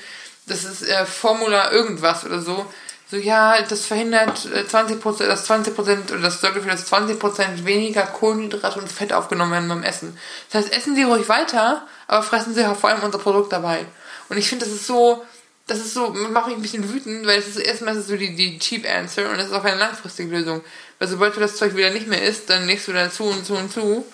das 0.47 0.65
ist 0.65 0.83
äh, 0.83 1.07
Formula 1.07 1.71
irgendwas 1.71 2.25
oder 2.27 2.41
so, 2.41 2.67
so, 3.11 3.17
ja, 3.17 3.61
das 3.63 3.87
verhindert 3.87 4.39
20%, 4.39 5.25
äh, 5.25 5.27
dass 5.27 5.51
20% 5.51 6.13
oder 6.13 6.21
das 6.21 6.41
sorgt 6.41 6.57
dafür, 6.57 6.71
dass 6.71 6.93
20% 6.93 7.65
weniger 7.65 8.03
Kohlenhydrate 8.05 8.79
und 8.79 8.91
Fett 8.91 9.13
aufgenommen 9.13 9.51
werden 9.51 9.69
beim 9.69 9.83
Essen. 9.83 10.17
Das 10.51 10.63
heißt, 10.63 10.77
essen 10.77 10.95
Sie 10.95 11.03
ruhig 11.03 11.29
weiter, 11.29 11.87
aber 12.07 12.23
fressen 12.23 12.55
Sie 12.55 12.63
vor 12.77 12.91
allem 12.91 13.03
unser 13.03 13.19
Produkt 13.19 13.53
dabei. 13.53 13.85
Und 14.29 14.37
ich 14.37 14.49
finde, 14.49 14.65
das 14.65 14.73
ist 14.73 14.87
so, 14.87 15.25
das 15.67 15.79
ist 15.79 15.95
so, 15.95 16.11
macht 16.11 16.47
mich 16.47 16.57
ein 16.57 16.63
bisschen 16.63 16.89
wütend, 16.89 17.27
weil 17.27 17.41
es 17.41 17.49
ist 17.49 17.57
erstmal 17.57 18.01
so 18.01 18.17
die, 18.17 18.37
die 18.37 18.61
cheap 18.61 18.89
answer 18.89 19.29
und 19.29 19.41
es 19.41 19.47
ist 19.47 19.53
auch 19.53 19.65
keine 19.65 19.79
langfristige 19.81 20.31
Lösung. 20.37 20.63
Weil 21.01 21.09
sobald 21.09 21.35
du 21.35 21.41
das 21.41 21.57
Zeug 21.57 21.75
wieder 21.75 21.91
nicht 21.91 22.07
mehr 22.07 22.23
isst, 22.23 22.49
dann 22.49 22.69
legst 22.69 22.87
du 22.87 22.93
da 22.93 23.11
zu 23.11 23.25
und 23.25 23.45
zu 23.45 23.55
und 23.55 23.73
zu. 23.73 24.07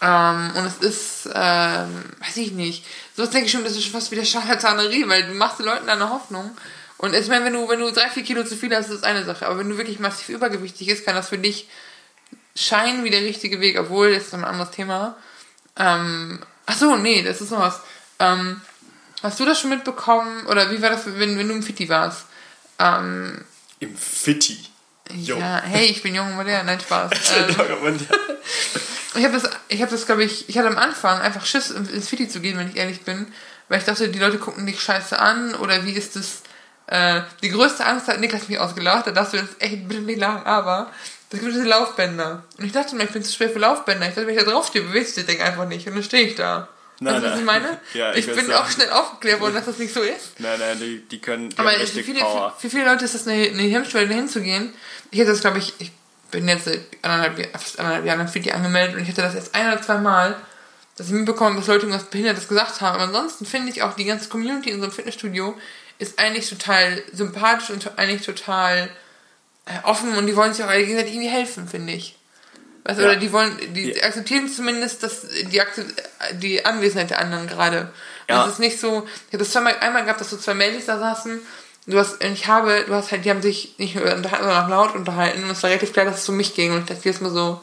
Ähm, 0.00 0.50
und 0.56 0.64
es 0.64 0.78
ist, 0.78 1.28
ähm, 1.34 2.04
weiß 2.20 2.38
ich 2.38 2.52
nicht. 2.52 2.86
So 3.14 3.26
denke 3.26 3.46
ich 3.46 3.52
schon, 3.52 3.64
das 3.64 3.74
ist 3.74 3.82
schon 3.82 3.92
fast 3.92 4.10
wieder 4.10 4.24
Scharlatanerie, 4.24 5.06
weil 5.08 5.24
du 5.24 5.34
machst 5.34 5.58
den 5.58 5.66
Leuten 5.66 5.90
eine 5.90 6.08
Hoffnung 6.08 6.56
und 7.00 7.14
ich 7.14 7.28
meine, 7.28 7.46
wenn 7.46 7.54
du, 7.54 7.66
wenn 7.66 7.80
du 7.80 7.90
drei, 7.90 8.10
vier 8.10 8.22
Kilo 8.22 8.44
zu 8.44 8.56
viel 8.56 8.76
hast, 8.76 8.90
ist 8.90 8.96
das 8.96 9.02
eine 9.04 9.24
Sache. 9.24 9.46
Aber 9.46 9.58
wenn 9.58 9.70
du 9.70 9.78
wirklich 9.78 10.00
massiv 10.00 10.28
übergewichtig 10.28 10.86
bist, 10.86 11.06
kann 11.06 11.14
das 11.14 11.30
für 11.30 11.38
dich 11.38 11.66
scheinen 12.54 13.04
wie 13.04 13.10
der 13.10 13.22
richtige 13.22 13.58
Weg, 13.62 13.80
obwohl, 13.80 14.12
das 14.12 14.24
ist 14.24 14.34
ein 14.34 14.44
anderes 14.44 14.70
Thema. 14.70 15.16
Ähm, 15.78 16.40
ach 16.66 16.76
so, 16.76 16.96
nee, 16.96 17.22
das 17.22 17.40
ist 17.40 17.52
noch 17.52 17.60
was. 17.60 17.80
Ähm, 18.18 18.60
hast 19.22 19.40
du 19.40 19.46
das 19.46 19.58
schon 19.58 19.70
mitbekommen? 19.70 20.46
Oder 20.46 20.70
wie 20.70 20.82
war 20.82 20.90
das, 20.90 21.06
wenn, 21.06 21.38
wenn 21.38 21.48
du 21.48 21.54
im 21.54 21.62
Fitti 21.62 21.88
warst? 21.88 22.26
Ähm, 22.78 23.46
Im 23.78 23.96
Fitti? 23.96 24.58
Ja, 25.14 25.62
hey, 25.64 25.86
ich 25.86 26.02
bin 26.02 26.14
jung 26.14 26.26
und 26.26 26.36
modern, 26.36 26.66
nein, 26.66 26.80
Spaß. 26.80 27.12
ähm, 27.82 27.98
ich 29.14 29.24
habe 29.24 29.40
das, 29.40 29.50
ich 29.68 29.80
habe 29.80 29.90
das, 29.90 30.04
glaube 30.04 30.22
ich, 30.22 30.50
ich 30.50 30.58
hatte 30.58 30.68
am 30.68 30.76
Anfang 30.76 31.18
einfach 31.22 31.46
Schiss, 31.46 31.70
ins 31.70 32.10
Fitti 32.10 32.28
zu 32.28 32.40
gehen, 32.40 32.58
wenn 32.58 32.68
ich 32.68 32.76
ehrlich 32.76 33.00
bin, 33.00 33.26
weil 33.70 33.78
ich 33.78 33.86
dachte, 33.86 34.10
die 34.10 34.18
Leute 34.18 34.36
gucken 34.36 34.66
dich 34.66 34.82
scheiße 34.82 35.18
an 35.18 35.54
oder 35.54 35.86
wie 35.86 35.92
ist 35.92 36.16
das, 36.16 36.42
äh, 36.90 37.22
die 37.42 37.50
größte 37.50 37.86
Angst 37.86 38.08
hat 38.08 38.20
Niklas 38.20 38.48
mich 38.48 38.58
ausgelacht, 38.58 39.06
da 39.06 39.12
darfst 39.12 39.32
du 39.32 39.38
jetzt 39.38 39.60
echt 39.60 39.88
bitte 39.88 40.00
nicht 40.00 40.18
lachen, 40.18 40.44
aber 40.44 40.90
es 41.32 41.38
gibt 41.38 41.54
diese 41.54 41.64
Laufbänder. 41.64 42.42
Und 42.58 42.64
ich 42.64 42.72
dachte 42.72 42.96
mir, 42.96 43.04
ich 43.04 43.10
bin 43.10 43.22
zu 43.22 43.32
schwer 43.32 43.50
für 43.50 43.60
Laufbänder. 43.60 44.08
Ich 44.08 44.14
dachte, 44.14 44.26
wenn 44.26 44.36
ich 44.36 44.44
da 44.44 44.50
draufstehe, 44.50 44.82
bewegst 44.82 45.16
du 45.16 45.20
das 45.20 45.30
Ding 45.30 45.40
einfach 45.40 45.68
nicht. 45.68 45.86
Und 45.86 45.94
dann 45.94 46.02
stehe 46.02 46.26
ich 46.26 46.34
da. 46.34 46.68
Nein, 46.98 47.14
weißt 47.14 47.24
du, 47.24 47.30
was 47.30 47.38
ich 47.38 47.44
meine? 47.44 47.80
ja, 47.94 48.12
ich, 48.12 48.26
ich 48.26 48.34
bin 48.34 48.52
auch 48.52 48.68
schnell 48.68 48.90
aufgeklärt 48.90 49.40
worden, 49.40 49.54
dass 49.54 49.66
das 49.66 49.78
nicht 49.78 49.94
so 49.94 50.00
ist. 50.00 50.38
Nein, 50.38 50.58
nein, 50.58 50.78
die, 50.80 51.06
die 51.08 51.20
können 51.20 51.48
die 51.48 51.58
Aber 51.58 51.70
für 51.70 52.02
viele, 52.02 52.18
für, 52.18 52.52
für, 52.58 52.70
viele 52.70 52.84
Leute 52.84 53.04
ist 53.04 53.14
das 53.14 53.28
eine, 53.28 53.48
eine 53.48 53.62
Hemmschwelle, 53.62 54.08
da 54.08 54.14
hinzugehen. 54.14 54.74
Ich 55.12 55.20
hätte 55.20 55.30
das, 55.30 55.40
glaube 55.40 55.58
ich, 55.58 55.74
ich 55.78 55.92
bin 56.32 56.48
jetzt 56.48 56.68
anderthalb, 57.02 57.52
fast 57.52 57.78
anderthalb 57.78 58.06
Jahre 58.06 58.28
für 58.28 58.40
die 58.40 58.52
angemeldet 58.52 58.96
und 58.96 59.02
ich 59.02 59.08
hätte 59.08 59.22
das 59.22 59.34
jetzt 59.34 59.54
ein 59.54 59.68
oder 59.68 59.80
zwei 59.80 59.98
Mal, 59.98 60.36
dass 60.96 61.06
ich 61.06 61.12
mitbekommen 61.12 61.56
dass 61.56 61.68
Leute 61.68 61.86
irgendwas 61.86 62.10
Behindertes 62.10 62.48
gesagt 62.48 62.80
haben. 62.80 62.96
Aber 62.96 63.04
ansonsten 63.04 63.46
finde 63.46 63.70
ich 63.70 63.82
auch 63.82 63.94
die 63.94 64.04
ganze 64.04 64.28
Community 64.28 64.70
in 64.70 64.78
so 64.78 64.82
einem 64.82 64.92
Fitnessstudio 64.92 65.56
ist 66.00 66.18
eigentlich 66.18 66.48
total 66.48 67.02
sympathisch 67.12 67.70
und 67.70 67.98
eigentlich 67.98 68.22
total 68.22 68.88
äh, 69.66 69.84
offen 69.84 70.16
und 70.16 70.26
die 70.26 70.34
wollen 70.34 70.52
sich 70.52 70.64
auch 70.64 70.68
alle 70.68 70.84
gegenseitig 70.84 71.14
irgendwie 71.14 71.30
helfen, 71.30 71.68
finde 71.68 71.92
ich. 71.92 72.16
Weißt, 72.84 72.98
ja. 72.98 73.06
Oder 73.06 73.16
die 73.16 73.30
wollen, 73.32 73.56
die 73.74 73.92
ja. 73.92 74.04
akzeptieren 74.04 74.48
zumindest 74.48 75.02
dass 75.02 75.28
die, 75.28 75.60
die 76.34 76.64
Anwesenheit 76.64 77.10
der 77.10 77.20
anderen 77.20 77.46
gerade. 77.46 77.92
Ja. 78.28 78.46
Es 78.46 78.54
ist 78.54 78.58
nicht 78.58 78.80
so, 78.80 79.06
ich 79.28 79.34
habe 79.34 79.38
das 79.38 79.50
zweimal, 79.50 79.76
einmal 79.80 80.04
gehabt, 80.04 80.20
dass 80.20 80.30
so 80.30 80.38
zwei 80.38 80.54
Mädels 80.54 80.86
da 80.86 80.98
saßen, 80.98 81.40
du 81.86 81.98
hast, 81.98 82.22
ich 82.24 82.46
habe, 82.46 82.84
du 82.86 82.94
hast 82.94 83.12
halt, 83.12 83.24
die 83.24 83.30
haben 83.30 83.42
sich 83.42 83.74
nicht 83.78 83.94
nur 83.94 84.04
unterhalten, 84.04 84.44
sondern 84.44 84.64
auch 84.64 84.68
laut 84.68 84.94
unterhalten 84.94 85.44
und 85.44 85.50
es 85.50 85.62
war 85.62 85.70
relativ 85.70 85.92
klar, 85.92 86.06
dass 86.06 86.22
es 86.22 86.28
um 86.28 86.36
mich 86.36 86.54
ging 86.54 86.72
und 86.72 86.80
ich 86.80 86.86
dachte 86.86 87.08
jetzt 87.08 87.20
mal 87.20 87.30
so, 87.30 87.60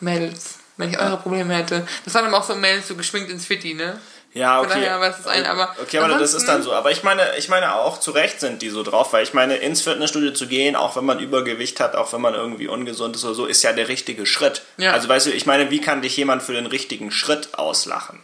Mädels, 0.00 0.58
wenn 0.78 0.90
ich 0.90 0.98
eure 0.98 1.18
Probleme 1.18 1.54
hätte. 1.54 1.86
Das 2.04 2.14
waren 2.14 2.24
aber 2.24 2.38
auch 2.38 2.44
so 2.44 2.54
Mädels 2.54 2.88
so 2.88 2.96
geschminkt 2.96 3.30
ins 3.30 3.46
Fitti, 3.46 3.74
ne? 3.74 4.00
Ja, 4.34 4.60
okay. 4.60 4.80
Daher, 4.80 5.00
was 5.00 5.18
ist 5.18 5.28
ein, 5.28 5.44
aber 5.44 5.76
okay, 5.82 5.98
aber 5.98 6.18
das 6.18 6.32
ist 6.32 6.48
dann 6.48 6.62
so. 6.62 6.72
Aber 6.72 6.90
ich 6.90 7.02
meine, 7.02 7.36
ich 7.36 7.50
meine 7.50 7.74
auch 7.74 8.00
zu 8.00 8.12
Recht 8.12 8.40
sind 8.40 8.62
die 8.62 8.70
so 8.70 8.82
drauf, 8.82 9.12
weil 9.12 9.22
ich 9.24 9.34
meine, 9.34 9.56
ins 9.56 9.82
Fitnessstudio 9.82 10.32
zu 10.32 10.46
gehen, 10.46 10.74
auch 10.74 10.96
wenn 10.96 11.04
man 11.04 11.18
Übergewicht 11.18 11.80
hat, 11.80 11.96
auch 11.96 12.14
wenn 12.14 12.22
man 12.22 12.34
irgendwie 12.34 12.66
ungesund 12.66 13.14
ist 13.14 13.24
oder 13.24 13.34
so, 13.34 13.44
ist 13.44 13.62
ja 13.62 13.74
der 13.74 13.88
richtige 13.88 14.24
Schritt. 14.24 14.62
Ja. 14.78 14.92
Also 14.92 15.08
weißt 15.08 15.26
du, 15.26 15.30
ich 15.30 15.44
meine, 15.44 15.70
wie 15.70 15.82
kann 15.82 16.00
dich 16.00 16.16
jemand 16.16 16.42
für 16.42 16.54
den 16.54 16.66
richtigen 16.66 17.10
Schritt 17.10 17.58
auslachen? 17.58 18.20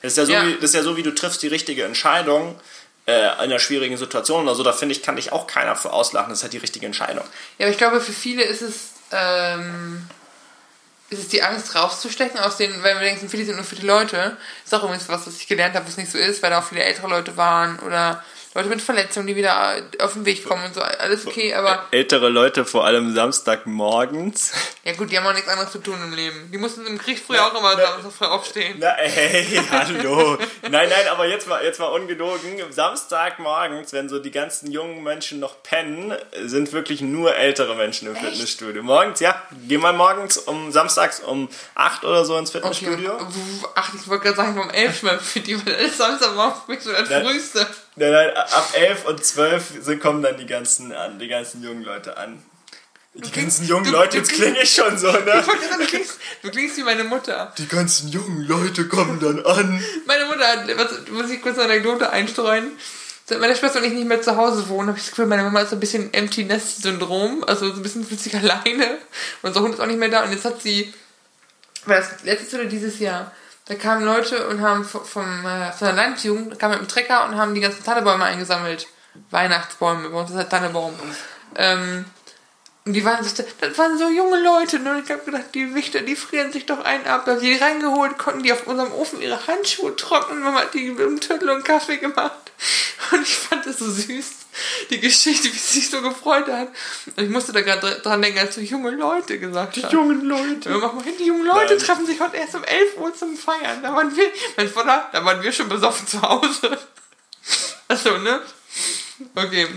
Das 0.00 0.12
ist 0.12 0.18
ja 0.18 0.24
so, 0.24 0.32
ja. 0.32 0.46
Wie, 0.46 0.54
das 0.54 0.64
ist 0.64 0.74
ja 0.74 0.82
so 0.82 0.96
wie 0.96 1.02
du 1.02 1.14
triffst 1.14 1.42
die 1.42 1.48
richtige 1.48 1.84
Entscheidung 1.84 2.58
äh, 3.04 3.20
in 3.20 3.26
einer 3.26 3.58
schwierigen 3.58 3.98
Situation 3.98 4.44
oder 4.44 4.54
so. 4.54 4.62
Da 4.62 4.72
finde 4.72 4.94
ich, 4.94 5.02
kann 5.02 5.16
dich 5.16 5.30
auch 5.30 5.46
keiner 5.46 5.76
für 5.76 5.92
auslachen. 5.92 6.30
Das 6.30 6.38
ist 6.38 6.42
halt 6.42 6.54
die 6.54 6.58
richtige 6.58 6.86
Entscheidung. 6.86 7.24
Ja, 7.58 7.66
aber 7.66 7.70
ich 7.70 7.78
glaube, 7.78 8.00
für 8.00 8.12
viele 8.12 8.44
ist 8.44 8.62
es. 8.62 8.92
Ähm 9.12 10.08
ist 11.08 11.20
es 11.20 11.28
die 11.28 11.42
Angst 11.42 11.74
rauszustechen 11.74 12.38
aus 12.40 12.56
den, 12.56 12.82
weil 12.82 12.94
wir 12.94 13.06
denken, 13.06 13.28
viele 13.28 13.44
sind 13.44 13.56
nur 13.56 13.64
für 13.64 13.76
die 13.76 13.86
Leute. 13.86 14.36
ist 14.64 14.74
auch 14.74 14.82
übrigens 14.82 15.08
was, 15.08 15.26
was 15.26 15.36
ich 15.36 15.46
gelernt 15.46 15.74
habe, 15.74 15.86
was 15.86 15.96
nicht 15.96 16.10
so 16.10 16.18
ist, 16.18 16.42
weil 16.42 16.50
da 16.50 16.58
auch 16.58 16.64
viele 16.64 16.82
ältere 16.82 17.08
Leute 17.08 17.36
waren 17.36 17.78
oder 17.80 18.24
Leute 18.56 18.70
mit 18.70 18.80
Verletzungen, 18.80 19.26
die 19.26 19.36
wieder 19.36 19.76
auf 20.00 20.14
den 20.14 20.24
Weg 20.24 20.42
kommen 20.46 20.64
und 20.64 20.74
so, 20.74 20.80
alles 20.80 21.26
okay, 21.26 21.52
aber. 21.52 21.84
Ältere 21.90 22.30
Leute, 22.30 22.64
vor 22.64 22.86
allem 22.86 23.14
Samstagmorgens. 23.14 24.52
Ja 24.82 24.94
gut, 24.94 25.10
die 25.10 25.18
haben 25.18 25.26
auch 25.26 25.34
nichts 25.34 25.48
anderes 25.48 25.72
zu 25.72 25.78
tun 25.78 25.96
im 26.02 26.14
Leben. 26.14 26.50
Die 26.50 26.56
mussten 26.56 26.86
im 26.86 26.96
Krieg 26.96 27.18
früher 27.18 27.36
na, 27.36 27.48
auch 27.48 27.58
immer 27.58 27.76
Samstag 27.76 28.12
früh 28.12 28.24
aufstehen. 28.24 28.76
Na 28.78 28.96
ey, 28.96 29.60
hallo. 29.70 30.38
nein, 30.62 30.88
nein, 30.88 31.08
aber 31.10 31.26
jetzt 31.26 31.46
mal, 31.46 31.62
jetzt 31.62 31.80
mal 31.80 31.88
ungelogen. 31.88 32.62
Samstagmorgens, 32.70 33.92
wenn 33.92 34.08
so 34.08 34.20
die 34.20 34.30
ganzen 34.30 34.70
jungen 34.70 35.02
Menschen 35.02 35.38
noch 35.38 35.62
pennen, 35.62 36.16
sind 36.44 36.72
wirklich 36.72 37.02
nur 37.02 37.36
ältere 37.36 37.74
Menschen 37.74 38.08
im 38.08 38.16
Echt? 38.16 38.24
Fitnessstudio. 38.24 38.82
Morgens, 38.82 39.20
ja, 39.20 39.42
geh 39.68 39.76
mal 39.76 39.92
morgens 39.92 40.38
um 40.38 40.72
samstags 40.72 41.20
um 41.20 41.50
8 41.74 42.04
oder 42.04 42.24
so 42.24 42.38
ins 42.38 42.52
Fitnessstudio. 42.52 43.16
Okay. 43.16 43.26
Ach, 43.74 43.92
ich 43.94 44.08
wollte 44.08 44.24
gerade 44.24 44.36
sagen, 44.36 44.58
um 44.58 44.70
11 44.70 45.02
mal 45.02 45.18
für 45.18 45.40
die, 45.40 45.66
weil 45.66 45.76
das 45.76 45.98
Samstagmorgen 45.98 46.62
bin 46.66 46.78
ich 46.78 46.84
so 46.84 46.92
das 46.92 47.08
Frühste. 47.08 47.66
Nein, 47.96 48.12
nein, 48.12 48.30
ab 48.36 48.72
11 48.74 49.06
und 49.06 49.24
12 49.24 50.00
kommen 50.00 50.22
dann 50.22 50.36
die 50.36 50.46
ganzen, 50.46 50.92
an, 50.92 51.18
die 51.18 51.28
ganzen 51.28 51.62
jungen 51.62 51.82
Leute 51.82 52.16
an. 52.16 52.42
Die 53.14 53.22
du 53.22 53.40
ganzen 53.40 53.66
jungen 53.66 53.84
du, 53.84 53.92
Leute, 53.92 54.18
jetzt 54.18 54.32
klinge 54.32 54.60
ich 54.60 54.74
schon 54.74 54.98
so, 54.98 55.10
ne? 55.10 55.42
Du 55.78 55.86
klingst, 55.86 56.18
du 56.42 56.50
klingst 56.50 56.76
wie 56.76 56.82
meine 56.82 57.04
Mutter. 57.04 57.54
Die 57.56 57.66
ganzen 57.66 58.08
jungen 58.08 58.42
Leute 58.42 58.86
kommen 58.88 59.18
dann 59.18 59.44
an. 59.46 59.82
Meine 60.04 60.26
Mutter 60.26 60.46
hat, 60.46 60.68
was, 60.76 61.08
muss 61.10 61.30
ich 61.30 61.40
kurz 61.40 61.58
eine 61.58 61.72
Anekdote 61.72 62.10
einstreuen. 62.10 62.72
Seit 63.24 63.40
meine 63.40 63.56
Schwester 63.56 63.78
und 63.78 63.86
ich 63.86 63.94
nicht 63.94 64.06
mehr 64.06 64.20
zu 64.20 64.36
Hause 64.36 64.68
wohnen, 64.68 64.88
habe 64.88 64.98
ich 64.98 65.04
das 65.04 65.10
Gefühl, 65.12 65.26
meine 65.26 65.42
Mama 65.44 65.60
ist 65.60 65.70
so 65.70 65.76
ein 65.76 65.80
bisschen 65.80 66.12
Empty 66.12 66.44
Nest 66.44 66.82
Syndrom, 66.82 67.42
also 67.44 67.68
so 67.68 67.76
ein 67.76 67.82
bisschen 67.82 68.06
fühlt 68.06 68.20
sich 68.20 68.34
alleine. 68.36 68.98
Unser 69.40 69.62
Hund 69.62 69.74
ist 69.74 69.80
auch 69.80 69.86
nicht 69.86 69.98
mehr 69.98 70.10
da 70.10 70.22
und 70.22 70.32
jetzt 70.32 70.44
hat 70.44 70.60
sie, 70.60 70.92
war 71.86 71.96
das 71.96 72.22
letztes 72.22 72.52
oder 72.52 72.66
dieses 72.66 72.98
Jahr, 72.98 73.32
da 73.66 73.74
kamen 73.74 74.04
Leute 74.04 74.46
und 74.48 74.60
haben 74.60 74.84
vom, 74.84 75.44
äh, 75.44 75.72
von 75.72 75.86
der 75.88 75.92
Landjugend, 75.92 76.58
kamen 76.58 76.74
mit 76.74 76.82
dem 76.82 76.88
Trecker 76.88 77.24
und 77.24 77.36
haben 77.36 77.54
die 77.54 77.60
ganzen 77.60 77.84
Tannebäume 77.84 78.24
eingesammelt. 78.24 78.86
Weihnachtsbäume, 79.30 80.08
bei 80.08 80.20
uns 80.20 80.30
ist 80.30 80.36
halt 80.36 80.50
Tannebaum. 80.50 80.94
Ähm, 81.56 82.04
und 82.84 82.92
die 82.92 83.04
waren 83.04 83.24
so, 83.24 83.42
das 83.60 83.78
waren 83.78 83.98
so 83.98 84.08
junge 84.08 84.40
Leute, 84.40 84.78
ne? 84.78 84.92
Und 84.92 85.04
ich 85.04 85.10
habe 85.10 85.24
gedacht, 85.24 85.54
die 85.54 85.74
Wichter, 85.74 86.02
die 86.02 86.14
frieren 86.14 86.52
sich 86.52 86.66
doch 86.66 86.84
einen 86.84 87.04
ab. 87.06 87.24
Da 87.24 87.32
haben 87.32 87.40
die 87.40 87.56
reingeholt, 87.56 88.16
konnten 88.16 88.44
die 88.44 88.52
auf 88.52 88.68
unserem 88.68 88.92
Ofen 88.92 89.20
ihre 89.20 89.44
Handschuhe 89.48 89.96
trocknen. 89.96 90.44
Mama 90.44 90.60
hat 90.60 90.74
die 90.74 90.90
mit 90.90 91.00
einem 91.00 91.18
Tüttel 91.18 91.50
und 91.50 91.64
Kaffee 91.64 91.96
gemacht. 91.96 92.45
Und 93.12 93.22
ich 93.22 93.36
fand 93.36 93.66
das 93.66 93.78
so 93.78 93.90
süß, 93.90 94.26
die 94.90 95.00
Geschichte, 95.00 95.48
wie 95.48 95.58
sie 95.58 95.80
sich 95.80 95.90
so 95.90 96.00
gefreut 96.02 96.48
hat. 96.48 96.68
Und 97.16 97.22
ich 97.22 97.28
musste 97.28 97.52
da 97.52 97.60
gerade 97.60 98.00
dran 98.00 98.22
denken, 98.22 98.38
als 98.38 98.54
du 98.54 98.62
junge 98.62 98.90
Leute 98.90 99.38
gesagt 99.38 99.76
hast. 99.76 99.90
Die 99.90 99.94
jungen 99.94 100.22
Leute. 100.22 100.70
Ja, 100.70 100.78
mach 100.78 100.92
mal 100.92 101.04
hin, 101.04 101.14
die 101.18 101.26
jungen 101.26 101.46
Leute 101.46 101.74
Nein. 101.74 101.78
treffen 101.78 102.06
sich 102.06 102.20
heute 102.20 102.36
erst 102.36 102.54
um 102.54 102.64
11 102.64 102.96
Uhr 102.98 103.14
zum 103.14 103.36
Feiern. 103.36 103.82
Da 103.82 103.94
waren 103.94 104.14
wir, 104.16 104.30
mein 104.56 104.68
Vater, 104.68 105.08
da 105.12 105.24
waren 105.24 105.42
wir 105.42 105.52
schon 105.52 105.68
besoffen 105.68 106.06
zu 106.06 106.22
Hause. 106.22 106.78
Achso, 107.88 108.18
ne? 108.18 108.40
Okay. 109.34 109.68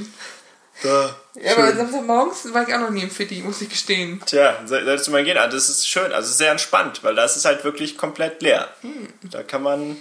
Da. 0.82 1.16
Ja, 1.36 1.54
schön. 1.54 1.64
aber 1.64 1.76
Samstagmorgens 1.76 2.54
war 2.54 2.68
ich 2.68 2.74
auch 2.74 2.80
noch 2.80 2.90
nie 2.90 3.02
im 3.04 3.12
Fitti, 3.12 3.42
muss 3.42 3.62
ich 3.62 3.70
gestehen. 3.70 4.22
Tja, 4.26 4.62
solltest 4.66 5.08
du 5.08 5.12
mal 5.12 5.24
gehen. 5.24 5.38
Also 5.38 5.58
das 5.58 5.70
ist 5.70 5.88
schön, 5.88 6.12
also 6.14 6.32
sehr 6.32 6.52
entspannt, 6.52 7.04
weil 7.04 7.16
das 7.16 7.36
ist 7.36 7.46
halt 7.46 7.64
wirklich 7.64 7.98
komplett 7.98 8.42
leer. 8.42 8.70
Hm. 8.82 9.10
Da 9.24 9.44
kann 9.44 9.62
man 9.62 9.98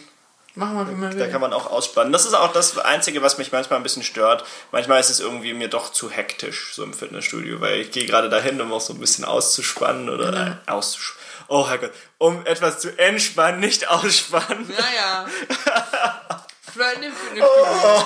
Machen 0.55 0.77
wir, 0.77 0.89
wie 0.89 0.95
man 0.95 1.13
will. 1.13 1.19
Da 1.19 1.29
kann 1.29 1.41
man 1.41 1.53
auch 1.53 1.71
ausspannen. 1.71 2.13
Das 2.13 2.25
ist 2.25 2.35
auch 2.35 2.53
das 2.53 2.77
Einzige, 2.79 3.23
was 3.23 3.39
mich 3.39 3.53
manchmal 3.53 3.79
ein 3.79 3.83
bisschen 3.83 4.03
stört. 4.03 4.45
Manchmal 4.73 4.99
ist 4.99 5.11
es 5.11 5.21
irgendwie 5.21 5.55
mir 5.55 5.69
doch 5.69 5.93
zu 5.93 6.11
hektisch, 6.11 6.73
so 6.75 6.83
im 6.83 6.93
Fitnessstudio, 6.93 7.61
weil 7.61 7.81
ich 7.81 7.91
gehe 7.91 8.07
gerade 8.07 8.29
dahin, 8.29 8.61
um 8.61 8.73
auch 8.73 8.81
so 8.81 8.93
ein 8.93 8.99
bisschen 8.99 9.25
auszuspannen 9.25 10.09
oder 10.09 10.35
ja. 10.35 10.47
äh, 10.47 10.71
auszuspannen. 10.71 11.19
Oh 11.49 11.69
Herrgott, 11.69 11.93
um 12.19 12.45
etwas 12.45 12.81
zu 12.81 12.99
entspannen, 12.99 13.61
nicht 13.61 13.89
ausspannen. 13.89 14.69
Naja. 14.69 15.27
Vielleicht 16.73 17.03
im 17.03 17.13
Fitnessstudio. 17.13 18.05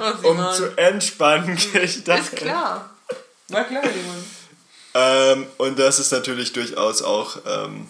Oh, 0.00 0.28
um 0.28 0.52
zu 0.52 0.78
entspannen 0.78 1.56
gehe 1.56 1.82
ich 1.82 2.04
da. 2.04 2.16
Ist 2.16 2.36
klar. 2.36 2.90
War 3.48 3.64
klar, 3.64 3.82
Simon. 3.82 4.24
Ähm, 4.94 5.46
und 5.58 5.78
das 5.78 5.98
ist 5.98 6.10
natürlich 6.12 6.52
durchaus 6.52 7.02
auch 7.02 7.36
ähm, 7.46 7.88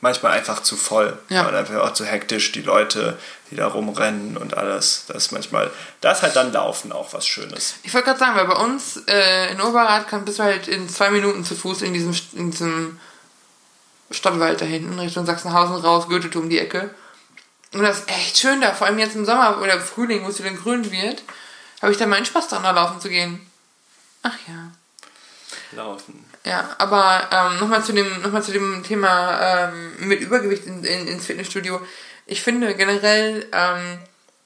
manchmal 0.00 0.32
einfach 0.32 0.62
zu 0.62 0.76
voll. 0.76 1.18
Ja. 1.28 1.46
Und 1.46 1.54
einfach 1.54 1.76
auch 1.76 1.92
zu 1.92 2.04
hektisch, 2.04 2.52
die 2.52 2.62
Leute, 2.62 3.18
die 3.50 3.56
da 3.56 3.66
rumrennen 3.66 4.36
und 4.36 4.56
alles. 4.56 5.04
Das 5.08 5.16
ist 5.16 5.32
manchmal, 5.32 5.70
da 6.00 6.12
ist 6.12 6.22
halt 6.22 6.36
dann 6.36 6.52
Laufen 6.52 6.92
auch 6.92 7.12
was 7.12 7.26
Schönes. 7.26 7.74
Ich 7.82 7.92
wollte 7.92 8.06
gerade 8.06 8.18
sagen, 8.18 8.36
weil 8.36 8.46
bei 8.46 8.56
uns 8.56 9.02
äh, 9.08 9.52
in 9.52 9.60
Oberrad 9.60 10.08
kann 10.08 10.24
bist 10.24 10.38
du 10.38 10.42
halt 10.42 10.68
in 10.68 10.88
zwei 10.88 11.10
Minuten 11.10 11.44
zu 11.44 11.54
Fuß 11.54 11.82
in 11.82 11.92
diesem, 11.92 12.14
in 12.34 12.50
diesem 12.50 13.00
Stadtwald 14.10 14.60
da 14.60 14.64
hinten, 14.64 14.98
Richtung 14.98 15.26
Sachsenhausen 15.26 15.76
raus, 15.76 16.08
Goethe 16.08 16.36
um 16.38 16.48
die 16.48 16.58
Ecke. 16.58 16.94
Und 17.72 17.82
das 17.82 18.00
ist 18.00 18.10
echt 18.10 18.38
schön 18.38 18.60
da, 18.60 18.72
vor 18.72 18.86
allem 18.86 18.98
jetzt 18.98 19.14
im 19.14 19.24
Sommer 19.24 19.60
oder 19.60 19.74
im 19.74 19.80
Frühling, 19.80 20.24
wo 20.24 20.28
es 20.28 20.40
wieder 20.40 20.50
grün 20.50 20.90
wird, 20.90 21.22
habe 21.80 21.92
ich 21.92 21.98
da 21.98 22.06
meinen 22.06 22.26
Spaß 22.26 22.48
dran, 22.48 22.64
da 22.64 22.72
laufen 22.72 23.00
zu 23.00 23.08
gehen. 23.08 23.46
Ach 24.22 24.36
ja. 24.48 24.72
Laufen. 25.72 26.29
Ja, 26.44 26.74
aber 26.78 27.28
ähm, 27.30 27.58
nochmal 27.58 27.84
zu 27.84 27.92
dem 27.92 28.42
zu 28.42 28.52
dem 28.52 28.82
Thema 28.82 29.68
ähm, 29.68 30.08
mit 30.08 30.20
Übergewicht 30.20 30.64
in, 30.66 30.82
in, 30.84 31.06
ins 31.06 31.26
Fitnessstudio. 31.26 31.80
Ich 32.26 32.42
finde 32.42 32.74
generell, 32.74 33.46
ähm, 33.52 33.98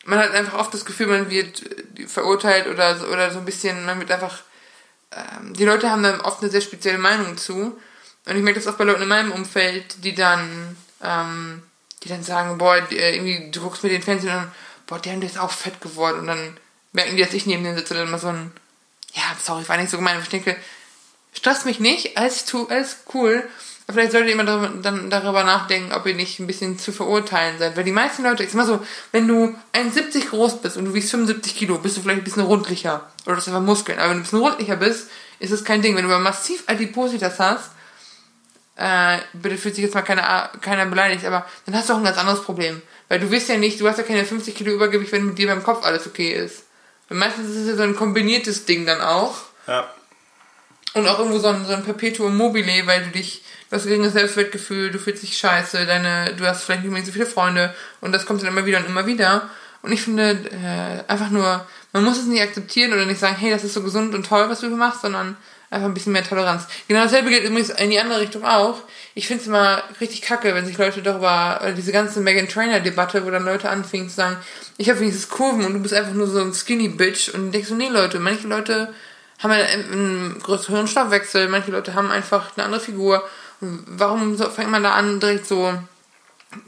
man 0.05 0.19
hat 0.19 0.33
einfach 0.33 0.59
oft 0.59 0.75
das 0.75 0.85
Gefühl, 0.85 1.07
man 1.07 1.31
wird 1.31 1.63
verurteilt 2.07 2.67
oder 2.67 2.97
so, 2.99 3.07
oder 3.07 3.31
so 3.31 3.39
ein 3.39 3.45
bisschen, 3.45 3.87
man 3.87 4.01
wird 4.01 4.11
einfach, 4.11 4.43
ähm, 5.13 5.55
die 5.55 5.65
Leute 5.65 5.91
haben 5.91 6.03
dann 6.03 6.21
oft 6.21 6.43
eine 6.43 6.51
sehr 6.51 6.61
spezielle 6.61 6.99
Meinung 6.99 7.37
zu. 7.37 7.79
Und 8.27 8.37
ich 8.37 8.43
merke 8.43 8.59
das 8.59 8.73
auch 8.73 8.79
bei 8.79 8.85
Leuten 8.85 9.03
in 9.03 9.09
meinem 9.09 9.33
Umfeld, 9.33 10.03
die 10.03 10.15
dann, 10.15 10.77
ähm, 11.03 11.63
die 12.03 12.09
dann 12.09 12.25
sagen, 12.25 12.59
boah, 12.59 12.77
äh, 12.91 13.15
irgendwie, 13.15 13.51
du 13.51 13.61
guckst 13.61 13.83
mir 13.83 13.91
den 13.91 14.03
Fernsehen 14.03 14.37
und 14.37 14.51
boah, 14.87 14.99
der 14.99 15.23
ist 15.23 15.39
auch 15.39 15.53
fett 15.53 15.81
geworden. 15.81 16.21
Und 16.21 16.27
dann 16.27 16.57
merken 16.93 17.17
die, 17.17 17.23
dass 17.23 17.35
ich 17.35 17.47
neben 17.47 17.63
denen 17.63 17.77
sitze, 17.77 17.95
dann 17.95 18.09
immer 18.09 18.19
so 18.19 18.29
ein, 18.29 18.51
ja, 19.13 19.23
sorry, 19.43 19.69
war 19.69 19.77
nicht 19.77 19.91
so 19.91 19.99
gemein, 19.99 20.15
aber 20.15 20.23
ich 20.23 20.29
denke, 20.31 20.57
stresst 21.35 21.67
mich 21.67 21.81
nicht, 21.81 22.17
alles, 22.17 22.45
tu, 22.45 22.67
alles 22.69 22.99
cool. 23.13 23.45
Vielleicht 23.87 24.13
solltet 24.13 24.29
ihr 24.29 24.35
immer 24.35 24.45
darüber, 24.45 24.69
dann 24.81 25.11
darüber 25.11 25.45
nachdenken, 25.45 25.93
ob 25.93 26.07
ihr 26.07 26.15
nicht 26.15 26.41
ein 26.41 26.47
bisschen 26.47 26.79
zu 26.79 26.91
verurteilen 26.91 27.59
seid. 27.59 27.77
Weil 27.77 27.85
die 27.85 27.93
meisten 27.93 28.23
Leute, 28.23 28.43
sag 28.45 28.55
mal 28.55 28.65
so, 28.65 28.81
wenn 29.13 29.29
du 29.29 29.55
1,70 29.75 30.31
groß 30.31 30.63
bist 30.63 30.79
und 30.79 30.87
du 30.87 30.95
wiegst 30.95 31.11
75 31.11 31.55
Kilo, 31.55 31.77
bist 31.77 31.99
du 31.99 32.01
vielleicht 32.01 32.23
ein 32.23 32.25
bisschen 32.25 32.45
rundlicher. 32.45 33.11
Oder 33.27 33.35
das 33.37 33.47
ist 33.47 33.49
einfach 33.53 33.67
Muskeln. 33.67 33.99
Aber 33.99 34.09
wenn 34.09 34.17
du 34.17 34.21
ein 34.21 34.23
bisschen 34.23 34.39
rundlicher 34.39 34.77
bist, 34.77 35.11
ist 35.39 35.51
es 35.51 35.65
kein 35.65 35.83
Ding. 35.83 35.97
Wenn 35.97 36.09
du 36.09 36.15
aber 36.15 36.23
massiv 36.23 36.65
Adipositas 36.67 37.39
hast, 37.39 37.73
äh, 38.77 39.19
bitte 39.35 39.59
fühlt 39.59 39.75
sich 39.75 39.85
jetzt 39.85 39.95
mal 39.95 40.03
keiner, 40.03 40.51
keiner 40.61 40.87
beleidigt, 40.87 41.25
aber 41.25 41.47
dann 41.67 41.77
hast 41.77 41.89
du 41.89 41.93
auch 41.93 41.99
ein 41.99 42.05
ganz 42.05 42.19
anderes 42.19 42.43
Problem. 42.43 42.83
Weil 43.09 43.21
du 43.21 43.31
wirst 43.31 43.49
ja 43.49 43.57
nicht, 43.57 43.81
du 43.81 43.89
hast 43.89 43.99
ja 43.99 44.05
keine 44.05 44.25
50 44.25 44.55
Kilo 44.55 44.73
Übergewicht, 44.73 45.13
wenn 45.13 45.27
mit 45.27 45.39
dir 45.39 45.47
beim 45.47 45.63
Kopf 45.63 45.85
alles 45.85 46.07
okay 46.07 46.33
ist. 46.33 46.65
Weil 47.09 47.19
meistens 47.19 47.51
ist 47.51 47.57
es 47.57 47.69
ja 47.69 47.77
so 47.77 47.83
ein 47.83 47.97
kombiniertes 47.97 48.65
Ding 48.65 48.87
dann 48.87 49.01
auch. 49.01 49.35
Ja. 49.67 49.89
Und 50.95 51.09
auch 51.09 51.19
irgendwo 51.19 51.39
so 51.39 51.49
ein, 51.49 51.65
so 51.67 51.73
ein 51.73 51.85
Perpetuum 51.85 52.37
mobile, 52.37 52.87
weil 52.87 53.05
du 53.05 53.11
dich, 53.11 53.43
du 53.69 53.77
hast 53.77 53.85
geringes 53.85 54.13
Selbstwertgefühl, 54.13 54.91
du 54.91 54.99
fühlst 54.99 55.25
dich 55.25 55.37
scheiße, 55.37 55.87
deine, 55.87 56.35
du 56.35 56.47
hast 56.47 56.63
vielleicht 56.63 56.83
nicht 56.83 56.93
mehr 56.93 57.05
so 57.05 57.13
viele 57.13 57.27
Freunde 57.27 57.75
und 58.01 58.13
das 58.13 58.27
kommt 58.27 58.43
dann 58.43 58.49
immer 58.49 58.65
wieder 58.65 58.79
und 58.79 58.87
immer 58.87 59.07
wieder. 59.07 59.51
Und 59.83 59.93
ich 59.93 60.03
finde, 60.03 60.31
äh, 60.31 61.11
einfach 61.11 61.31
nur, 61.31 61.67
man 61.93 62.05
muss 62.05 62.19
es 62.19 62.27
nicht 62.27 62.43
akzeptieren 62.43 62.93
oder 62.93 63.07
nicht 63.07 63.21
sagen, 63.21 63.37
hey, 63.37 63.51
das 63.51 63.65
ist 63.65 63.75
so 63.75 63.83
gesund 63.83 64.15
und 64.15 64.25
toll, 64.25 64.49
was 64.49 64.61
du 64.61 64.71
machst, 64.71 65.03
sondern 65.03 65.37
einfach 65.69 65.89
ein 65.89 65.95
bisschen 65.95 66.13
mehr 66.13 66.25
Toleranz. 66.25 66.67
Genau 66.89 67.03
dasselbe 67.03 67.31
gilt 67.31 67.45
übrigens 67.45 67.71
in 67.71 67.91
die 67.91 67.99
andere 67.99 68.21
Richtung 68.21 68.45
auch. 68.45 68.79
Ich 69.15 69.27
finde 69.27 69.43
es 69.43 69.49
immer 69.49 69.83
richtig 70.01 70.23
kacke, 70.23 70.55
wenn 70.55 70.65
sich 70.65 70.79
Leute 70.79 71.03
darüber, 71.03 71.61
diese 71.77 71.93
ganze 71.93 72.21
Megan 72.21 72.49
Trainer 72.49 72.81
Debatte, 72.81 73.27
wo 73.27 73.31
dann 73.31 73.45
Leute 73.45 73.69
anfingen 73.69 74.09
zu 74.09 74.15
sagen, 74.15 74.37
ich 74.79 74.89
habe 74.89 75.01
wenigstens 75.01 75.29
Kurven 75.29 75.65
und 75.65 75.75
du 75.75 75.81
bist 75.81 75.95
einfach 75.95 76.15
nur 76.15 76.29
so 76.29 76.41
ein 76.41 76.55
Skinny 76.55 76.89
Bitch 76.89 77.29
und 77.31 77.53
denkst 77.53 77.69
so, 77.69 77.75
nee 77.75 77.89
Leute, 77.89 78.21
manche 78.21 78.47
Leute 78.47 78.95
haben 79.39 79.53
einen 79.53 80.41
größeren 80.43 80.87
Stoffwechsel, 80.87 81.49
manche 81.49 81.71
Leute 81.71 81.95
haben 81.95 82.11
einfach 82.11 82.57
eine 82.57 82.65
andere 82.65 82.81
Figur. 82.81 83.23
warum 83.61 84.39
fängt 84.39 84.71
man 84.71 84.83
da 84.83 84.93
an, 84.93 85.21
direkt 85.21 85.47
so 85.47 85.75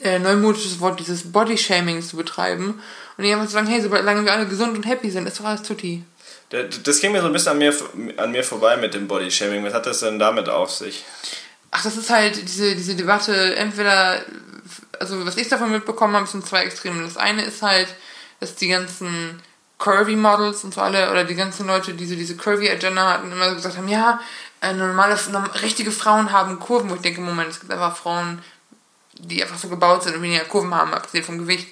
äh, 0.00 0.18
neumodisches 0.18 0.80
Wort, 0.80 1.00
dieses 1.00 1.32
Body-Shaming 1.32 2.02
zu 2.02 2.16
betreiben 2.16 2.80
und 3.16 3.24
einfach 3.24 3.46
zu 3.46 3.52
sagen, 3.52 3.66
hey, 3.66 3.80
solange 3.80 4.24
wir 4.24 4.32
alle 4.32 4.46
gesund 4.46 4.76
und 4.76 4.86
happy 4.86 5.10
sind, 5.10 5.26
ist 5.26 5.40
doch 5.40 5.44
alles 5.44 5.62
tutti. 5.62 6.04
Das 6.50 7.00
ging 7.00 7.12
mir 7.12 7.20
so 7.20 7.26
ein 7.26 7.32
bisschen 7.32 7.52
an 7.52 7.58
mir, 7.58 7.74
an 8.18 8.30
mir 8.30 8.44
vorbei 8.44 8.76
mit 8.76 8.94
dem 8.94 9.08
Body-Shaming. 9.08 9.64
Was 9.64 9.74
hat 9.74 9.86
das 9.86 10.00
denn 10.00 10.18
damit 10.18 10.48
auf 10.48 10.70
sich? 10.70 11.04
Ach, 11.70 11.82
das 11.82 11.96
ist 11.96 12.10
halt 12.10 12.40
diese, 12.48 12.74
diese 12.76 12.94
Debatte, 12.94 13.56
entweder 13.56 14.24
also 15.00 15.24
was 15.26 15.36
ich 15.36 15.48
davon 15.48 15.70
mitbekommen 15.70 16.16
habe, 16.16 16.26
sind 16.26 16.46
zwei 16.46 16.64
Extreme. 16.64 17.02
Das 17.02 17.16
eine 17.16 17.44
ist 17.44 17.62
halt, 17.62 17.88
dass 18.40 18.54
die 18.54 18.68
ganzen 18.68 19.40
Curvy 19.79 20.16
Models 20.16 20.64
und 20.64 20.74
so 20.74 20.81
alle, 20.81 21.11
oder 21.11 21.24
die 21.24 21.35
ganzen 21.35 21.66
Leute, 21.66 21.95
die 21.95 22.07
so 22.07 22.14
diese 22.14 22.37
Curvy 22.37 22.70
Agenda 22.70 23.12
hatten, 23.12 23.31
immer 23.31 23.55
gesagt 23.55 23.77
haben, 23.77 23.89
ja, 23.89 24.20
äh, 24.62 24.72
normale, 24.72 25.18
richtige 25.62 25.91
Frauen 25.91 26.33
haben 26.33 26.59
Kurven, 26.59 26.91
wo 26.91 26.95
ich 26.95 27.03
denke, 27.03 27.20
Moment, 27.20 27.51
es 27.51 27.61
gibt 27.61 27.72
einfach 27.72 27.97
Frauen, 27.97 28.43
die 29.18 29.43
einfach 29.43 29.59
so 29.59 29.68
gebaut 29.68 30.03
sind 30.03 30.16
und 30.16 30.22
weniger 30.22 30.45
Kurven 30.45 30.74
haben, 30.74 30.95
abgesehen 30.95 31.24
vom 31.24 31.39
Gewicht. 31.39 31.68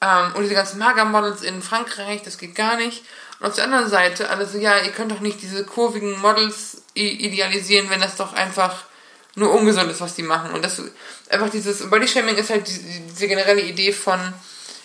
Ähm, 0.00 0.32
und 0.34 0.42
diese 0.42 0.54
ganzen 0.54 0.78
Mager-Models 0.78 1.42
in 1.42 1.62
Frankreich, 1.62 2.22
das 2.22 2.38
geht 2.38 2.54
gar 2.54 2.76
nicht. 2.76 3.04
Und 3.38 3.46
auf 3.46 3.54
der 3.54 3.64
anderen 3.64 3.88
Seite, 3.88 4.28
alle 4.28 4.46
so, 4.46 4.58
ja, 4.58 4.78
ihr 4.78 4.92
könnt 4.92 5.12
doch 5.12 5.20
nicht 5.20 5.40
diese 5.42 5.64
kurvigen 5.64 6.20
Models 6.20 6.82
idealisieren, 6.94 7.90
wenn 7.90 8.00
das 8.00 8.16
doch 8.16 8.32
einfach 8.32 8.84
nur 9.34 9.52
ungesund 9.52 9.90
ist, 9.90 10.00
was 10.00 10.14
die 10.14 10.22
machen. 10.22 10.50
Und 10.52 10.64
das 10.64 10.82
einfach 11.28 11.50
dieses 11.50 11.88
Bodyshaming 11.90 12.36
ist 12.36 12.50
halt 12.50 12.66
diese 12.66 13.28
generelle 13.28 13.60
Idee 13.60 13.92
von, 13.92 14.18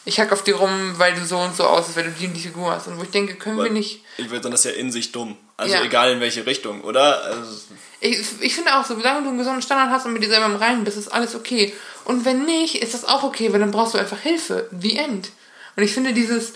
ich 0.03 0.19
hack 0.19 0.31
auf 0.31 0.43
dir 0.43 0.55
rum, 0.55 0.93
weil 0.97 1.13
du 1.13 1.25
so 1.25 1.37
und 1.37 1.55
so 1.55 1.63
aussiehst, 1.63 1.95
weil 1.95 2.05
du 2.05 2.11
die 2.11 2.27
und 2.27 2.33
die 2.33 2.41
Figur 2.41 2.71
hast. 2.71 2.87
Und 2.87 2.97
wo 2.97 3.03
ich 3.03 3.11
denke, 3.11 3.35
können 3.35 3.55
Aber 3.55 3.65
wir 3.65 3.71
nicht. 3.71 4.03
Ich 4.17 4.29
würde 4.29 4.43
sagen, 4.43 4.51
das 4.51 4.65
ist 4.65 4.71
ja 4.71 4.77
in 4.77 4.91
sich 4.91 5.11
dumm. 5.11 5.37
Also 5.57 5.75
ja. 5.75 5.83
egal 5.83 6.11
in 6.11 6.19
welche 6.19 6.45
Richtung, 6.45 6.81
oder? 6.81 7.23
Also 7.23 7.61
ich, 7.99 8.19
ich 8.39 8.55
finde 8.55 8.75
auch 8.75 8.83
so, 8.83 8.95
solange 8.95 9.21
du 9.21 9.29
einen 9.29 9.37
gesunden 9.37 9.61
Standard 9.61 9.91
hast 9.91 10.07
und 10.07 10.13
mit 10.13 10.23
dir 10.23 10.29
selber 10.29 10.47
im 10.47 10.55
Reinen 10.55 10.83
bist, 10.83 10.97
ist 10.97 11.09
alles 11.09 11.35
okay. 11.35 11.71
Und 12.03 12.25
wenn 12.25 12.45
nicht, 12.45 12.81
ist 12.81 12.95
das 12.95 13.05
auch 13.05 13.23
okay, 13.23 13.53
weil 13.53 13.59
dann 13.59 13.69
brauchst 13.69 13.93
du 13.93 13.99
einfach 13.99 14.19
Hilfe. 14.19 14.67
The 14.71 14.97
end. 14.97 15.29
Und 15.75 15.83
ich 15.83 15.93
finde 15.93 16.13
dieses, 16.13 16.53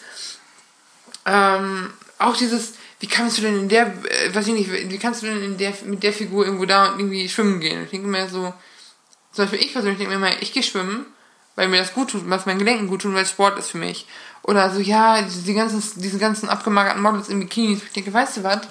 ähm, 1.25 1.93
auch 2.17 2.35
dieses, 2.35 2.73
wie 2.99 3.07
kannst 3.07 3.37
du 3.37 3.43
denn 3.43 3.59
in 3.59 3.69
der, 3.69 3.93
äh, 4.09 4.33
weiß 4.33 4.47
ich 4.47 4.53
nicht, 4.53 4.71
wie 4.71 4.97
kannst 4.97 5.21
du 5.21 5.27
denn 5.27 5.43
in 5.43 5.57
der, 5.57 5.73
mit 5.83 6.01
der 6.01 6.13
Figur 6.13 6.45
irgendwo 6.45 6.65
da 6.65 6.95
irgendwie 6.97 7.29
schwimmen 7.29 7.59
gehen? 7.59 7.83
Ich 7.83 7.91
denke 7.91 8.07
mir 8.07 8.27
so, 8.27 8.53
zum 9.31 9.45
Beispiel 9.45 9.59
ich 9.59 9.73
persönlich 9.73 9.99
denke 9.99 10.17
mir 10.17 10.25
immer, 10.25 10.41
ich 10.41 10.51
gehe 10.51 10.63
schwimmen, 10.63 11.05
weil 11.55 11.67
mir 11.69 11.77
das 11.77 11.93
gut 11.93 12.11
tut, 12.11 12.29
was 12.29 12.45
meinen 12.45 12.59
Gelenken 12.59 12.87
gut 12.87 13.01
tut, 13.01 13.13
weil 13.13 13.25
Sport 13.25 13.57
ist 13.57 13.71
für 13.71 13.77
mich. 13.77 14.07
Oder 14.43 14.69
so, 14.69 14.79
ja, 14.79 15.21
die 15.21 15.53
ganzen, 15.53 15.81
diese 16.01 16.17
ganzen 16.17 16.49
abgemagerten 16.49 17.01
Models 17.01 17.29
in 17.29 17.39
Bikinis. 17.39 17.81
Ich 17.83 17.93
denke, 17.93 18.13
weißt 18.13 18.37
du 18.37 18.43
was? 18.43 18.61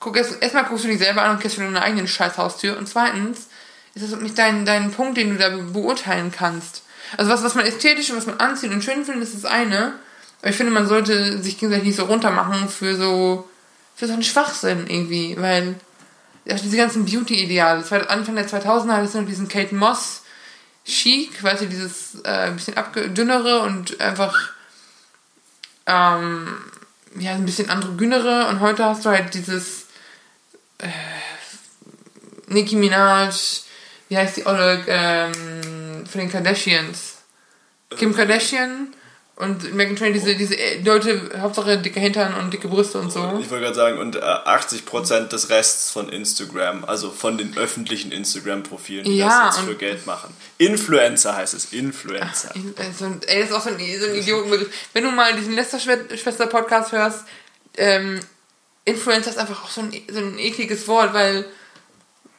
Guck 0.00 0.16
erst, 0.16 0.42
erstmal 0.42 0.64
guckst 0.64 0.84
du 0.84 0.88
dich 0.88 0.98
selber 0.98 1.22
an 1.22 1.32
und 1.32 1.40
kennst 1.40 1.56
du 1.56 1.62
deine 1.62 1.80
eigene 1.80 2.06
Scheißhaustür. 2.06 2.76
Und 2.76 2.88
zweitens 2.88 3.48
ist 3.94 4.12
das 4.12 4.20
nicht 4.20 4.36
dein, 4.36 4.66
dein 4.66 4.90
Punkt, 4.90 5.16
den 5.16 5.30
du 5.30 5.36
da 5.36 5.48
beurteilen 5.48 6.30
kannst. 6.30 6.82
Also 7.16 7.30
was, 7.30 7.42
was 7.42 7.54
man 7.54 7.64
ästhetisch 7.64 8.10
und 8.10 8.16
was 8.16 8.26
man 8.26 8.38
anzieht 8.38 8.72
und 8.72 8.82
schön 8.82 9.04
findet, 9.04 9.22
ist 9.22 9.34
das 9.34 9.50
eine. 9.50 9.94
Aber 10.40 10.50
ich 10.50 10.56
finde, 10.56 10.72
man 10.72 10.86
sollte 10.86 11.40
sich 11.42 11.58
gegenseitig 11.58 11.86
nicht 11.86 11.96
so 11.96 12.04
runtermachen 12.04 12.68
für 12.68 12.96
so, 12.96 13.48
für 13.94 14.06
so 14.06 14.12
einen 14.12 14.24
Schwachsinn 14.24 14.86
irgendwie, 14.88 15.36
weil 15.38 15.76
ja, 16.44 16.56
diese 16.56 16.76
ganzen 16.76 17.06
Beauty-Ideale. 17.06 17.82
Anfang 18.08 18.34
der 18.34 18.46
2000er 18.46 18.92
hatte 18.92 19.06
es 19.06 19.14
noch 19.14 19.24
diesen 19.24 19.48
Kate 19.48 19.74
Moss 19.74 20.23
Chic, 20.84 21.42
weißt 21.42 21.62
du, 21.62 21.66
dieses 21.66 22.16
äh, 22.24 22.50
bisschen 22.50 22.76
dünnere 23.14 23.60
und 23.60 24.00
einfach 24.00 24.52
ähm, 25.86 26.56
ja, 27.16 27.32
ein 27.32 27.44
bisschen 27.44 27.70
androgynere 27.70 28.48
und 28.48 28.60
heute 28.60 28.84
hast 28.84 29.04
du 29.04 29.10
halt 29.10 29.32
dieses 29.34 29.86
äh, 30.78 30.88
Nicki 32.48 32.76
Minaj, 32.76 33.62
wie 34.08 34.16
heißt 34.16 34.36
die 34.36 34.46
Olle 34.46 34.84
ähm, 34.86 36.06
von 36.06 36.20
den 36.20 36.30
Kardashians? 36.30 37.22
Kim 37.96 38.14
Kardashian 38.14 38.94
und 39.36 39.74
Megan 39.74 39.96
Trainor, 39.96 40.12
diese, 40.12 40.36
diese 40.36 40.56
äh, 40.56 40.80
Leute, 40.82 41.32
Hauptsache 41.40 41.76
dicke 41.78 41.98
Hintern 41.98 42.34
und 42.34 42.52
dicke 42.52 42.68
Brüste 42.68 43.00
und 43.00 43.10
so. 43.10 43.20
Ich 43.40 43.50
wollte 43.50 43.64
gerade 43.64 43.74
sagen, 43.74 43.98
und 43.98 44.14
äh, 44.14 44.20
80% 44.20 45.26
des 45.26 45.50
Rests 45.50 45.90
von 45.90 46.08
Instagram, 46.08 46.84
also 46.84 47.10
von 47.10 47.36
den 47.36 47.56
öffentlichen 47.56 48.12
Instagram-Profilen, 48.12 49.04
die 49.04 49.16
ja, 49.16 49.46
das 49.46 49.56
jetzt 49.56 49.66
für 49.66 49.74
Geld 49.74 50.06
machen. 50.06 50.32
Influencer 50.58 51.34
heißt 51.34 51.52
es, 51.54 51.72
Influencer. 51.72 52.52
Ach, 52.54 52.84
also, 52.84 53.06
ey, 53.26 53.40
das 53.40 53.50
ist 53.50 53.56
auch 53.56 53.62
so 53.62 53.70
ein, 53.70 53.78
so 53.78 54.06
ein 54.06 54.14
Idiotenbegriff. 54.14 54.72
Wenn 54.92 55.02
du 55.02 55.10
mal 55.10 55.34
diesen 55.34 55.54
Lester-Schwester-Podcast 55.54 56.92
hörst, 56.92 57.24
ähm, 57.76 58.20
Influencer 58.84 59.30
ist 59.30 59.38
einfach 59.38 59.64
auch 59.64 59.70
so 59.70 59.80
ein, 59.80 59.92
so 60.12 60.20
ein 60.20 60.38
ekliges 60.38 60.86
Wort, 60.86 61.12
weil 61.12 61.44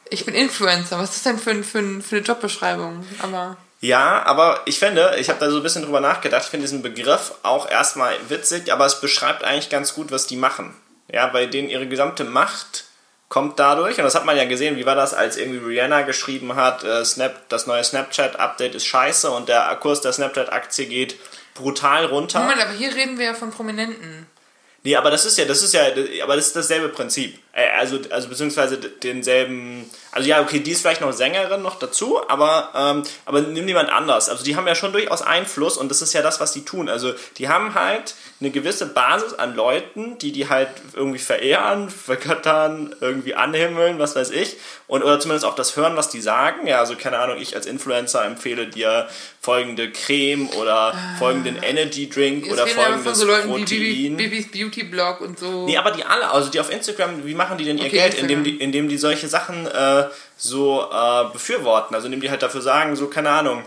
ich 0.08 0.24
bin 0.24 0.34
Influencer. 0.34 0.98
Was 0.98 1.14
ist 1.14 1.26
das 1.26 1.34
denn 1.34 1.38
für, 1.38 1.62
für, 1.62 2.00
für 2.00 2.16
eine 2.16 2.24
Jobbeschreibung? 2.24 3.04
Aber... 3.18 3.58
Ja, 3.80 4.22
aber 4.24 4.62
ich 4.64 4.78
finde, 4.78 5.16
ich 5.18 5.28
habe 5.28 5.38
da 5.38 5.50
so 5.50 5.58
ein 5.58 5.62
bisschen 5.62 5.82
drüber 5.82 6.00
nachgedacht, 6.00 6.44
ich 6.44 6.50
finde 6.50 6.64
diesen 6.64 6.82
Begriff 6.82 7.34
auch 7.42 7.70
erstmal 7.70 8.14
witzig, 8.28 8.72
aber 8.72 8.86
es 8.86 9.00
beschreibt 9.00 9.44
eigentlich 9.44 9.68
ganz 9.68 9.94
gut, 9.94 10.10
was 10.10 10.26
die 10.26 10.36
machen. 10.36 10.74
Ja, 11.12 11.26
bei 11.26 11.46
denen 11.46 11.68
ihre 11.68 11.86
gesamte 11.86 12.24
Macht 12.24 12.84
kommt 13.28 13.58
dadurch, 13.58 13.98
und 13.98 14.04
das 14.04 14.14
hat 14.14 14.24
man 14.24 14.36
ja 14.36 14.44
gesehen, 14.44 14.76
wie 14.76 14.86
war 14.86 14.94
das, 14.94 15.12
als 15.12 15.36
irgendwie 15.36 15.58
Rihanna 15.58 16.02
geschrieben 16.02 16.56
hat, 16.56 16.84
äh, 16.84 17.04
Snap, 17.04 17.48
das 17.48 17.66
neue 17.66 17.84
Snapchat-Update 17.84 18.74
ist 18.74 18.86
scheiße 18.86 19.30
und 19.30 19.48
der 19.48 19.62
Kurs 19.80 20.00
der 20.00 20.12
Snapchat-Aktie 20.12 20.86
geht 20.86 21.16
brutal 21.54 22.06
runter. 22.06 22.40
Moment, 22.40 22.62
aber 22.62 22.72
hier 22.72 22.94
reden 22.94 23.18
wir 23.18 23.26
ja 23.26 23.34
von 23.34 23.50
Prominenten. 23.50 24.26
Nee, 24.84 24.94
aber 24.94 25.10
das 25.10 25.24
ist 25.24 25.36
ja, 25.36 25.44
das 25.44 25.62
ist 25.62 25.74
ja, 25.74 25.82
aber 26.22 26.36
das 26.36 26.46
ist 26.46 26.56
dasselbe 26.56 26.88
Prinzip. 26.88 27.38
Äh, 27.56 27.70
also, 27.78 27.98
also 28.10 28.28
beziehungsweise 28.28 28.76
denselben, 28.76 29.90
also 30.12 30.28
ja, 30.28 30.42
okay, 30.42 30.60
die 30.60 30.72
ist 30.72 30.82
vielleicht 30.82 31.00
noch 31.00 31.12
Sängerin 31.12 31.62
noch 31.62 31.78
dazu, 31.78 32.20
aber, 32.28 32.70
ähm, 32.74 33.02
aber 33.24 33.40
nimm 33.40 33.66
jemand 33.66 33.88
anders. 33.88 34.28
Also 34.28 34.44
die 34.44 34.56
haben 34.56 34.66
ja 34.66 34.74
schon 34.74 34.92
durchaus 34.92 35.22
Einfluss 35.22 35.78
und 35.78 35.90
das 35.90 36.02
ist 36.02 36.12
ja 36.12 36.20
das, 36.20 36.38
was 36.38 36.52
die 36.52 36.64
tun. 36.64 36.88
Also 36.88 37.14
die 37.38 37.48
haben 37.48 37.74
halt 37.74 38.14
eine 38.40 38.50
gewisse 38.50 38.86
Basis 38.86 39.32
an 39.32 39.56
Leuten, 39.56 40.18
die 40.18 40.32
die 40.32 40.50
halt 40.50 40.68
irgendwie 40.92 41.18
verehren, 41.18 41.88
vergöttern, 41.88 42.94
irgendwie 43.00 43.34
anhimmeln, 43.34 43.98
was 43.98 44.14
weiß 44.14 44.30
ich. 44.30 44.56
Und, 44.88 45.02
oder 45.02 45.18
zumindest 45.18 45.46
auch 45.46 45.54
das 45.54 45.76
hören, 45.76 45.96
was 45.96 46.10
die 46.10 46.20
sagen. 46.20 46.66
Ja, 46.66 46.78
also 46.78 46.94
keine 46.94 47.18
Ahnung, 47.18 47.38
ich 47.40 47.56
als 47.56 47.66
Influencer 47.66 48.24
empfehle 48.24 48.68
dir 48.68 49.08
folgende 49.40 49.90
Creme 49.90 50.48
oder 50.50 50.92
ah. 50.94 51.16
folgenden 51.18 51.56
Energy 51.62 52.10
Drink 52.10 52.46
oder 52.52 52.66
folgendes 52.66 53.18
so 53.18 53.26
Leuten 53.26 53.48
Protein. 53.48 53.80
Wie 53.80 54.10
Bibis 54.10 54.50
Beauty 54.50 54.84
Blog 54.84 55.20
und 55.20 55.38
so. 55.38 55.66
Nee, 55.66 55.76
aber 55.76 55.92
die 55.92 56.04
alle, 56.04 56.30
also 56.30 56.50
die 56.50 56.60
auf 56.60 56.70
Instagram, 56.70 57.24
wie 57.24 57.34
machen 57.34 57.45
die 57.54 57.64
denn 57.64 57.78
ihr 57.78 57.86
okay, 57.86 57.96
Geld? 57.96 58.14
Indem 58.14 58.44
die, 58.44 58.56
indem 58.56 58.88
die 58.88 58.98
solche 58.98 59.28
Sachen 59.28 59.66
äh, 59.66 60.04
so 60.36 60.82
äh, 60.92 61.24
befürworten. 61.32 61.94
Also 61.94 62.06
indem 62.06 62.20
die 62.20 62.30
halt 62.30 62.42
dafür 62.42 62.62
sagen, 62.62 62.96
so 62.96 63.06
keine 63.06 63.30
Ahnung, 63.30 63.64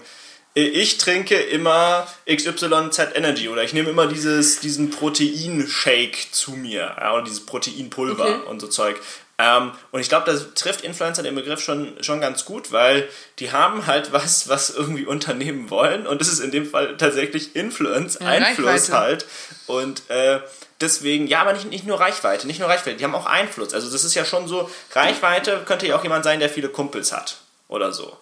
ich 0.56 0.98
trinke 0.98 1.36
immer 1.36 2.08
XYZ 2.26 3.16
Energy 3.16 3.50
oder 3.50 3.64
ich 3.64 3.74
nehme 3.74 3.90
immer 3.90 4.08
dieses, 4.08 4.60
diesen 4.60 4.90
Proteinshake 4.90 6.32
zu 6.32 6.52
mir 6.52 6.96
ja, 7.00 7.14
oder 7.14 7.24
dieses 7.24 7.46
Proteinpulver 7.46 8.24
okay. 8.24 8.50
und 8.50 8.60
so 8.60 8.68
Zeug. 8.68 9.00
Ähm, 9.38 9.72
und 9.92 10.02
ich 10.02 10.10
glaube, 10.10 10.30
das 10.30 10.54
trifft 10.56 10.82
Influencer 10.82 11.24
den 11.24 11.36
Begriff 11.36 11.62
schon, 11.62 11.94
schon 12.04 12.20
ganz 12.20 12.44
gut, 12.44 12.74
weil 12.74 13.08
die 13.40 13.54
haben 13.54 13.88
halt 13.88 14.12
was, 14.12 14.50
was 14.50 14.70
irgendwie 14.70 15.06
unternehmen 15.06 15.70
wollen 15.70 16.06
und 16.08 16.20
das 16.20 16.28
ist 16.28 16.42
in 16.42 16.52
dem 16.52 16.66
Fall 16.66 16.98
tatsächlich 16.98 17.56
Influence, 17.56 18.18
ja, 18.20 18.28
Einfluss 18.28 18.92
Reichweite. 18.92 18.98
halt. 18.98 19.26
Und 19.68 20.10
äh, 20.10 20.40
deswegen, 20.82 21.28
ja, 21.28 21.42
aber 21.42 21.54
nicht, 21.54 21.70
nicht 21.70 21.86
nur 21.86 22.00
Reichweite, 22.00 22.48
nicht 22.48 22.60
nur 22.60 22.70
Reichweite, 22.70 22.98
die 22.98 23.04
haben 23.04 23.16
auch 23.16 23.26
Einfluss. 23.26 23.74
Also 23.74 23.92
das 23.92 24.04
ist 24.04 24.16
ja 24.16 24.26
schon 24.26 24.48
so, 24.48 24.70
Reichweite 24.92 25.64
könnte 25.66 25.88
ja 25.88 25.96
auch 25.96 26.04
jemand 26.04 26.24
sein, 26.24 26.40
der 26.40 26.50
viele 26.50 26.70
Kumpels 26.70 27.12
hat 27.12 27.38
oder 27.68 27.92
so. 27.92 28.18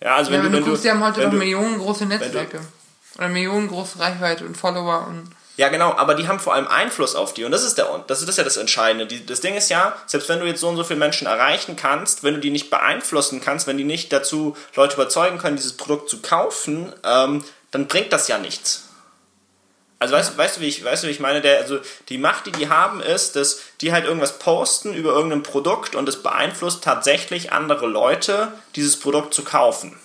Ja, 0.00 0.16
also 0.16 0.30
wenn, 0.30 0.38
ja, 0.38 0.44
wenn 0.44 0.52
du, 0.52 0.58
wenn 0.58 0.64
guckst, 0.64 0.84
die 0.84 0.90
haben 0.90 1.04
heute 1.04 1.22
noch 1.22 1.32
Millionen 1.32 1.78
große 1.78 2.06
Netzwerke. 2.06 2.60
Oder 3.16 3.28
Millionen 3.28 3.68
große 3.68 3.98
Reichweite 3.98 4.44
und 4.44 4.56
Follower 4.56 5.06
und 5.08 5.30
ja, 5.58 5.70
genau, 5.70 5.94
aber 5.94 6.14
die 6.14 6.28
haben 6.28 6.38
vor 6.38 6.52
allem 6.52 6.68
Einfluss 6.68 7.14
auf 7.14 7.32
die 7.32 7.44
und 7.44 7.50
das 7.50 7.64
ist 7.64 7.78
der 7.78 7.86
das 8.06 8.20
ist, 8.20 8.28
das 8.28 8.34
ist 8.34 8.38
ja 8.38 8.44
das 8.44 8.58
Entscheidende. 8.58 9.06
Die, 9.06 9.24
das 9.24 9.40
Ding 9.40 9.54
ist 9.54 9.70
ja, 9.70 9.96
selbst 10.06 10.28
wenn 10.28 10.38
du 10.38 10.44
jetzt 10.44 10.60
so 10.60 10.68
und 10.68 10.76
so 10.76 10.84
viele 10.84 10.98
Menschen 10.98 11.26
erreichen 11.26 11.76
kannst, 11.76 12.22
wenn 12.22 12.34
du 12.34 12.40
die 12.40 12.50
nicht 12.50 12.68
beeinflussen 12.68 13.40
kannst, 13.40 13.66
wenn 13.66 13.78
die 13.78 13.84
nicht 13.84 14.12
dazu 14.12 14.54
Leute 14.74 14.96
überzeugen 14.96 15.38
können, 15.38 15.56
dieses 15.56 15.74
Produkt 15.74 16.10
zu 16.10 16.20
kaufen, 16.20 16.92
ähm, 17.04 17.42
dann 17.70 17.86
bringt 17.86 18.12
das 18.12 18.28
ja 18.28 18.36
nichts. 18.36 18.85
Also 19.98 20.14
weißt, 20.14 20.32
ja. 20.32 20.38
weißt, 20.38 20.56
du, 20.56 20.60
wie 20.60 20.66
ich, 20.66 20.84
weißt 20.84 21.04
du, 21.04 21.08
wie 21.08 21.12
ich 21.12 21.20
meine? 21.20 21.40
Der, 21.40 21.58
also 21.58 21.80
die 22.08 22.18
Macht, 22.18 22.46
die 22.46 22.52
die 22.52 22.68
haben, 22.68 23.00
ist, 23.00 23.36
dass 23.36 23.60
die 23.80 23.92
halt 23.92 24.04
irgendwas 24.04 24.38
posten 24.38 24.94
über 24.94 25.12
irgendein 25.12 25.42
Produkt 25.42 25.94
und 25.94 26.08
es 26.08 26.22
beeinflusst 26.22 26.84
tatsächlich 26.84 27.52
andere 27.52 27.86
Leute, 27.86 28.52
dieses 28.74 28.98
Produkt 28.98 29.32
zu 29.32 29.42
kaufen. 29.42 29.96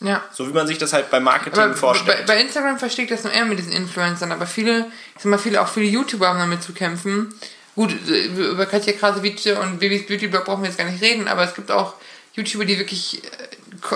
Ja. 0.00 0.22
So 0.32 0.48
wie 0.48 0.52
man 0.52 0.66
sich 0.66 0.78
das 0.78 0.92
halt 0.92 1.10
beim 1.10 1.24
Marketing 1.24 1.58
aber 1.58 1.74
vorstellt. 1.74 2.26
Bei, 2.26 2.34
bei, 2.34 2.40
Instagram 2.40 2.78
verstehe 2.78 3.04
ich 3.04 3.10
das 3.10 3.24
noch 3.24 3.32
eher 3.32 3.44
mit 3.44 3.58
diesen 3.58 3.72
Influencern, 3.72 4.32
aber 4.32 4.46
viele, 4.46 4.86
ich 5.16 5.22
sag 5.22 5.26
mal, 5.26 5.38
viele, 5.38 5.60
auch 5.60 5.68
viele 5.68 5.86
YouTuber 5.86 6.28
haben 6.28 6.38
damit 6.38 6.62
zu 6.62 6.72
kämpfen. 6.72 7.34
Gut, 7.74 7.92
über 8.08 8.66
Katja 8.66 8.92
Krasowitsche 8.92 9.58
und 9.58 9.80
Babys 9.80 10.06
Beauty 10.06 10.28
Blog 10.28 10.44
brauchen 10.44 10.62
wir 10.62 10.68
jetzt 10.68 10.78
gar 10.78 10.88
nicht 10.88 11.02
reden, 11.02 11.26
aber 11.26 11.42
es 11.42 11.54
gibt 11.54 11.70
auch 11.70 11.94
YouTuber, 12.34 12.64
die 12.64 12.78
wirklich 12.78 13.22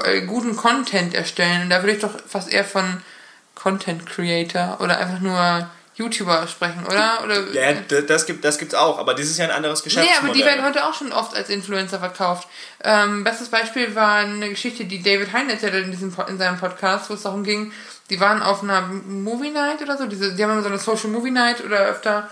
äh, 0.05 0.23
guten 0.23 0.57
Content 0.57 1.15
erstellen. 1.15 1.63
Und 1.63 1.71
da 1.71 1.83
würde 1.83 1.93
ich 1.93 2.01
doch 2.01 2.13
fast 2.27 2.53
eher 2.53 2.65
von 2.65 3.03
Content 3.59 4.07
Creator 4.07 4.79
oder 4.81 4.99
einfach 4.99 5.21
nur 5.21 5.69
YouTuber 5.99 6.47
sprechen, 6.47 6.87
oder? 6.87 7.25
oder 7.25 7.53
ja, 7.53 7.73
das 8.03 8.25
gibt 8.25 8.45
das 8.45 8.59
gibt's 8.59 8.75
auch, 8.75 8.99
aber 8.99 9.15
das 9.15 9.27
ist 9.27 9.39
ja 9.39 9.47
ein 9.47 9.51
anderes 9.51 9.83
Geschäftsmodell. 9.83 10.23
Nee, 10.23 10.29
aber 10.29 10.39
die 10.39 10.45
werden 10.45 10.65
heute 10.65 10.87
auch 10.87 10.95
schon 10.95 11.11
oft 11.13 11.35
als 11.35 11.51
Influencer 11.51 11.99
verkauft. 11.99 12.47
Ähm, 12.85 13.25
bestes 13.25 13.49
Beispiel 13.49 13.97
war 13.97 14.19
eine 14.19 14.49
Geschichte, 14.49 14.85
die 14.85 15.03
David 15.03 15.33
Hein 15.33 15.51
erzählt 15.51 15.75
hat 15.75 15.83
in, 15.83 15.91
diesem, 15.91 16.15
in 16.29 16.39
seinem 16.39 16.59
Podcast, 16.59 17.11
wo 17.11 17.15
es 17.15 17.23
darum 17.23 17.43
ging, 17.43 17.73
die 18.11 18.21
waren 18.21 18.43
auf 18.43 18.63
einer 18.63 18.83
Movie 18.83 19.51
Night 19.51 19.83
oder 19.83 19.99
so, 19.99 20.07
diese, 20.07 20.35
die 20.35 20.43
haben 20.43 20.53
immer 20.53 20.63
so 20.63 20.69
eine 20.69 20.79
Social 20.79 21.11
Movie 21.11 21.33
Night 21.33 21.65
oder 21.65 21.81
öfter, 21.81 22.31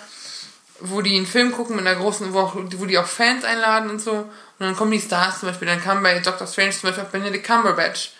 wo 0.78 1.02
die 1.02 1.16
einen 1.16 1.26
Film 1.26 1.50
gucken 1.50 1.74
mit 1.74 1.84
einer 1.84 1.98
großen, 1.98 2.32
wo, 2.32 2.38
auch, 2.38 2.54
wo 2.54 2.84
die 2.84 2.98
auch 2.98 3.06
Fans 3.06 3.44
einladen 3.44 3.90
und 3.90 4.00
so. 4.00 4.12
Und 4.12 4.30
dann 4.60 4.76
kommen 4.76 4.92
die 4.92 5.00
Stars 5.00 5.40
zum 5.40 5.48
Beispiel, 5.48 5.66
dann 5.66 5.82
kam 5.82 6.04
bei 6.04 6.20
Doctor 6.20 6.46
Strange 6.46 6.70
zum 6.70 6.88
Beispiel 6.88 7.04
auch 7.04 7.10
Benedict 7.10 7.44
Cumberbatch 7.44 8.12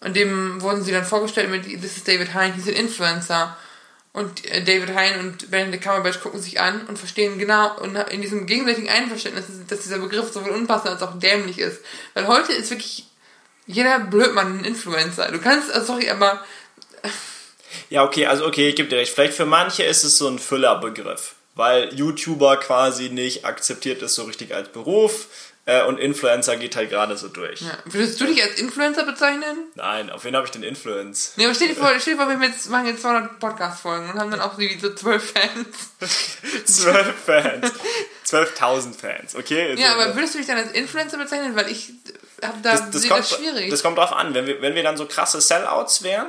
Und 0.00 0.14
dem 0.14 0.60
wurden 0.62 0.84
sie 0.84 0.92
dann 0.92 1.04
vorgestellt 1.04 1.50
mit, 1.50 1.64
this 1.64 1.96
is 1.96 2.04
David 2.04 2.34
Hein, 2.34 2.54
he's 2.54 2.68
an 2.68 2.74
Influencer. 2.74 3.56
Und 4.12 4.44
äh, 4.46 4.62
David 4.62 4.94
Hein 4.94 5.20
und 5.20 5.50
Benedict 5.50 5.84
Cumberbatch 5.84 6.20
gucken 6.20 6.40
sich 6.40 6.60
an 6.60 6.86
und 6.86 6.98
verstehen 6.98 7.38
genau, 7.38 7.78
und 7.78 7.96
in 7.96 8.22
diesem 8.22 8.46
gegenseitigen 8.46 8.88
Einverständnis, 8.88 9.44
dass 9.68 9.82
dieser 9.82 9.98
Begriff 9.98 10.32
sowohl 10.32 10.52
unpassend 10.52 10.90
als 10.90 11.02
auch 11.02 11.18
dämlich 11.18 11.58
ist. 11.58 11.80
Weil 12.14 12.26
heute 12.26 12.52
ist 12.52 12.70
wirklich 12.70 13.06
jeder 13.66 14.00
Blödmann 14.00 14.58
ein 14.58 14.64
Influencer. 14.64 15.30
Du 15.30 15.38
kannst, 15.38 15.72
also 15.72 15.94
sorry, 15.94 16.10
aber... 16.10 16.44
Ja, 17.90 18.02
okay, 18.02 18.26
also 18.26 18.46
okay, 18.46 18.70
ich 18.70 18.76
gebe 18.76 18.88
dir 18.88 18.96
recht. 18.96 19.12
Vielleicht 19.12 19.34
für 19.34 19.44
manche 19.44 19.82
ist 19.82 20.02
es 20.02 20.16
so 20.16 20.26
ein 20.26 20.38
Füllerbegriff, 20.38 21.34
weil 21.54 21.92
YouTuber 21.94 22.56
quasi 22.56 23.10
nicht 23.10 23.44
akzeptiert 23.44 24.00
ist 24.00 24.14
so 24.14 24.24
richtig 24.24 24.54
als 24.54 24.70
Beruf 24.70 25.26
äh, 25.68 25.82
und 25.82 25.98
Influencer 25.98 26.56
geht 26.56 26.76
halt 26.76 26.88
gerade 26.88 27.14
so 27.18 27.28
durch. 27.28 27.60
Ja. 27.60 27.76
Würdest 27.84 28.18
du 28.18 28.24
dich 28.24 28.42
als 28.42 28.58
Influencer 28.58 29.04
bezeichnen? 29.04 29.66
Nein, 29.74 30.08
auf 30.08 30.24
wen 30.24 30.34
habe 30.34 30.46
ich 30.46 30.50
denn 30.50 30.62
Influence? 30.62 31.34
Nee, 31.36 31.44
aber 31.44 31.54
stell 31.54 31.68
dir 31.68 31.74
vor, 31.74 31.90
stell 32.00 32.14
dir 32.14 32.24
vor 32.24 32.40
wir 32.40 32.48
jetzt, 32.48 32.70
machen 32.70 32.86
jetzt 32.86 33.02
200 33.02 33.38
Podcast-Folgen 33.38 34.10
und 34.10 34.18
haben 34.18 34.30
dann 34.30 34.40
auch 34.40 34.54
so 34.58 34.94
12 34.94 35.32
Fans. 35.32 36.64
12 36.64 37.14
Fans. 37.22 37.72
12.000 38.26 38.98
Fans, 38.98 39.36
okay? 39.36 39.74
ja, 39.78 39.92
also, 39.92 40.00
aber 40.00 40.16
würdest 40.16 40.34
du 40.34 40.38
dich 40.38 40.46
dann 40.46 40.56
als 40.56 40.72
Influencer 40.72 41.18
bezeichnen? 41.18 41.54
Weil 41.54 41.70
ich 41.70 41.90
habe 42.42 42.56
da 42.62 42.72
das, 42.72 42.90
das, 42.90 43.06
kommt, 43.06 43.20
das 43.20 43.36
schwierig. 43.36 43.68
Das 43.68 43.82
kommt 43.82 43.98
drauf 43.98 44.14
an. 44.14 44.32
Wenn 44.32 44.46
wir, 44.46 44.62
wenn 44.62 44.74
wir 44.74 44.82
dann 44.82 44.96
so 44.96 45.04
krasse 45.04 45.42
Sellouts 45.42 46.02
wären 46.02 46.28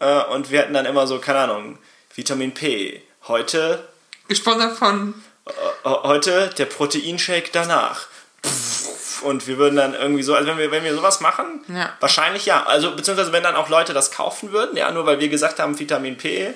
äh, 0.00 0.22
und 0.24 0.50
wir 0.50 0.60
hätten 0.60 0.74
dann 0.74 0.84
immer 0.84 1.06
so, 1.06 1.18
keine 1.18 1.38
Ahnung, 1.38 1.78
Vitamin 2.14 2.52
P. 2.52 3.02
Heute... 3.26 3.88
Gesponsert 4.28 4.76
von... 4.76 5.14
Äh, 5.46 5.50
heute 5.84 6.50
der 6.58 6.66
Proteinshake 6.66 7.48
danach 7.52 8.08
und 9.22 9.46
wir 9.46 9.58
würden 9.58 9.76
dann 9.76 9.94
irgendwie 9.94 10.22
so, 10.22 10.34
also 10.34 10.48
wenn 10.48 10.58
wir, 10.58 10.70
wenn 10.70 10.84
wir 10.84 10.94
sowas 10.94 11.20
machen, 11.20 11.64
ja. 11.68 11.90
wahrscheinlich 12.00 12.46
ja. 12.46 12.64
Also 12.64 12.94
beziehungsweise 12.94 13.32
wenn 13.32 13.42
dann 13.42 13.56
auch 13.56 13.68
Leute 13.68 13.92
das 13.92 14.10
kaufen 14.10 14.52
würden, 14.52 14.76
ja, 14.76 14.90
nur 14.90 15.06
weil 15.06 15.20
wir 15.20 15.28
gesagt 15.28 15.58
haben, 15.58 15.78
Vitamin 15.78 16.16
P, 16.16 16.54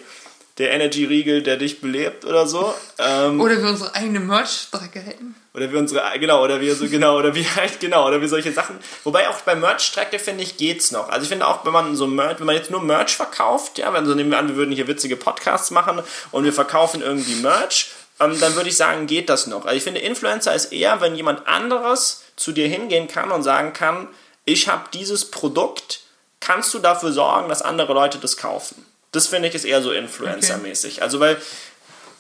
der 0.59 0.73
Energy-Riegel, 0.73 1.43
der 1.43 1.57
dich 1.57 1.81
belebt 1.81 2.25
oder 2.25 2.47
so. 2.47 2.75
Ähm, 3.03 3.41
oder 3.41 3.57
wir 3.63 3.71
unsere 3.71 3.95
eigene 3.95 4.21
Merch-Strecke 4.21 5.01
hätten. 5.01 5.35
Oder 5.55 5.73
wir 5.73 5.79
unsere, 5.79 6.03
genau, 6.19 6.45
oder 6.45 6.61
wir 6.61 6.75
so, 6.75 6.87
genau, 6.87 7.17
oder 7.17 7.35
wir 7.35 7.57
halt, 7.57 7.81
genau, 7.81 8.07
oder 8.07 8.21
wir 8.21 8.29
solche 8.29 8.53
Sachen. 8.53 8.79
Wobei 9.05 9.27
auch 9.31 9.41
bei 9.41 9.55
Merch-Strecke, 9.55 10.19
finde 10.19 10.43
ich, 10.43 10.59
geht's 10.59 10.91
noch. 10.91 11.09
Also 11.09 11.23
ich 11.23 11.31
finde 11.31 11.47
auch, 11.47 11.65
wenn 11.65 11.73
man 11.73 11.97
so 11.97 12.07
Merch, 12.07 12.39
wenn 12.39 12.47
man 12.47 12.57
jetzt 12.57 12.71
nur 12.71 12.83
Merch 12.83 13.17
verkauft, 13.17 13.79
ja, 13.79 13.91
wenn 13.95 14.05
so 14.05 14.15
nehmen 14.15 14.31
wir 14.33 14.39
an, 14.39 14.49
wir 14.49 14.57
würden 14.57 14.73
hier 14.73 14.87
witzige 14.87 15.17
Podcasts 15.17 15.71
machen 15.71 16.03
und 16.31 16.45
wir 16.45 16.53
verkaufen 16.53 17.01
irgendwie 17.01 17.37
Merch, 17.37 17.91
ähm, 18.21 18.39
dann 18.39 18.55
würde 18.55 18.69
ich 18.69 18.77
sagen, 18.77 19.07
geht 19.07 19.29
das 19.29 19.47
noch. 19.47 19.65
Also 19.65 19.77
ich 19.77 19.83
finde, 19.83 20.01
Influencer 20.01 20.55
ist 20.55 20.73
eher, 20.73 21.01
wenn 21.01 21.17
jemand 21.17 21.49
anderes 21.49 22.23
zu 22.37 22.53
dir 22.53 22.69
hingehen 22.69 23.09
kann 23.09 23.31
und 23.31 23.43
sagen 23.43 23.73
kann, 23.73 24.09
ich 24.45 24.69
habe 24.69 24.85
dieses 24.93 25.31
Produkt, 25.31 26.01
kannst 26.41 26.73
du 26.75 26.79
dafür 26.79 27.13
sorgen, 27.13 27.49
dass 27.49 27.63
andere 27.63 27.93
Leute 27.93 28.19
das 28.19 28.37
kaufen? 28.37 28.87
Das 29.13 29.27
finde 29.27 29.49
ich 29.49 29.55
ist 29.55 29.65
eher 29.65 29.83
so 29.83 29.91
Influencer-mäßig. 29.91 30.95
Okay. 30.95 31.03
Also 31.03 31.21
weil, 31.21 31.37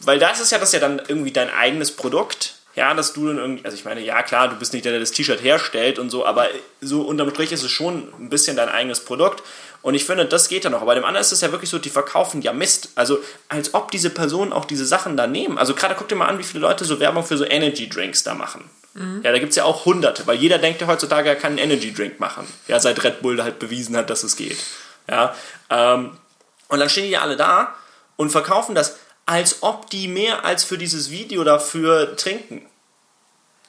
weil 0.00 0.18
das 0.18 0.40
ist 0.40 0.50
ja 0.50 0.58
das 0.58 0.70
ist 0.70 0.74
ja 0.74 0.80
dann 0.80 1.00
irgendwie 1.06 1.32
dein 1.32 1.50
eigenes 1.50 1.94
Produkt. 1.94 2.54
Ja, 2.76 2.94
dass 2.94 3.12
du 3.12 3.26
dann 3.26 3.38
irgendwie, 3.38 3.64
also 3.64 3.76
ich 3.76 3.84
meine, 3.84 4.00
ja 4.00 4.22
klar, 4.22 4.48
du 4.48 4.54
bist 4.54 4.72
nicht 4.72 4.84
der, 4.84 4.92
der 4.92 5.00
das 5.00 5.10
T-Shirt 5.10 5.42
herstellt 5.42 5.98
und 5.98 6.08
so, 6.08 6.24
aber 6.24 6.46
so 6.80 7.02
unterm 7.02 7.30
Strich 7.30 7.50
ist 7.50 7.64
es 7.64 7.70
schon 7.70 8.12
ein 8.18 8.30
bisschen 8.30 8.56
dein 8.56 8.68
eigenes 8.68 9.00
Produkt. 9.00 9.42
Und 9.82 9.94
ich 9.94 10.04
finde, 10.04 10.26
das 10.26 10.48
geht 10.48 10.64
ja 10.64 10.70
noch. 10.70 10.82
Aber 10.82 10.88
bei 10.88 10.94
dem 10.94 11.04
anderen 11.04 11.22
ist 11.22 11.32
es 11.32 11.40
ja 11.40 11.52
wirklich 11.52 11.70
so, 11.70 11.78
die 11.78 11.90
verkaufen 11.90 12.42
ja 12.42 12.52
Mist. 12.52 12.90
Also 12.96 13.18
als 13.48 13.72
ob 13.74 13.90
diese 13.90 14.10
Personen 14.10 14.52
auch 14.52 14.66
diese 14.66 14.84
Sachen 14.84 15.16
da 15.16 15.26
nehmen. 15.26 15.58
Also 15.58 15.74
gerade 15.74 15.94
guck 15.96 16.08
dir 16.08 16.16
mal 16.16 16.26
an, 16.26 16.38
wie 16.38 16.44
viele 16.44 16.60
Leute 16.60 16.84
so 16.84 17.00
Werbung 17.00 17.24
für 17.24 17.38
so 17.38 17.44
Energy 17.44 17.88
Drinks 17.88 18.22
da 18.22 18.34
machen. 18.34 18.68
Mhm. 18.94 19.20
Ja, 19.22 19.32
da 19.32 19.38
gibt 19.38 19.50
es 19.50 19.56
ja 19.56 19.64
auch 19.64 19.84
hunderte, 19.84 20.26
weil 20.26 20.36
jeder 20.36 20.58
denkt 20.58 20.80
ja 20.80 20.86
heutzutage, 20.86 21.28
er 21.28 21.36
kann 21.36 21.52
einen 21.52 21.70
Energy 21.70 21.92
Drink 21.92 22.20
machen. 22.20 22.46
Ja, 22.68 22.80
seit 22.80 23.02
Red 23.04 23.22
Bull 23.22 23.42
halt 23.42 23.58
bewiesen 23.58 23.96
hat, 23.96 24.10
dass 24.10 24.24
es 24.24 24.36
geht. 24.36 24.58
Ja, 25.08 25.34
ähm, 25.70 26.16
und 26.68 26.78
dann 26.78 26.88
stehen 26.88 27.04
die 27.04 27.10
ja 27.10 27.22
alle 27.22 27.36
da 27.36 27.74
und 28.16 28.30
verkaufen 28.30 28.74
das, 28.74 28.98
als 29.26 29.62
ob 29.62 29.90
die 29.90 30.08
mehr 30.08 30.44
als 30.44 30.64
für 30.64 30.78
dieses 30.78 31.10
Video 31.10 31.44
dafür 31.44 32.16
trinken. 32.16 32.66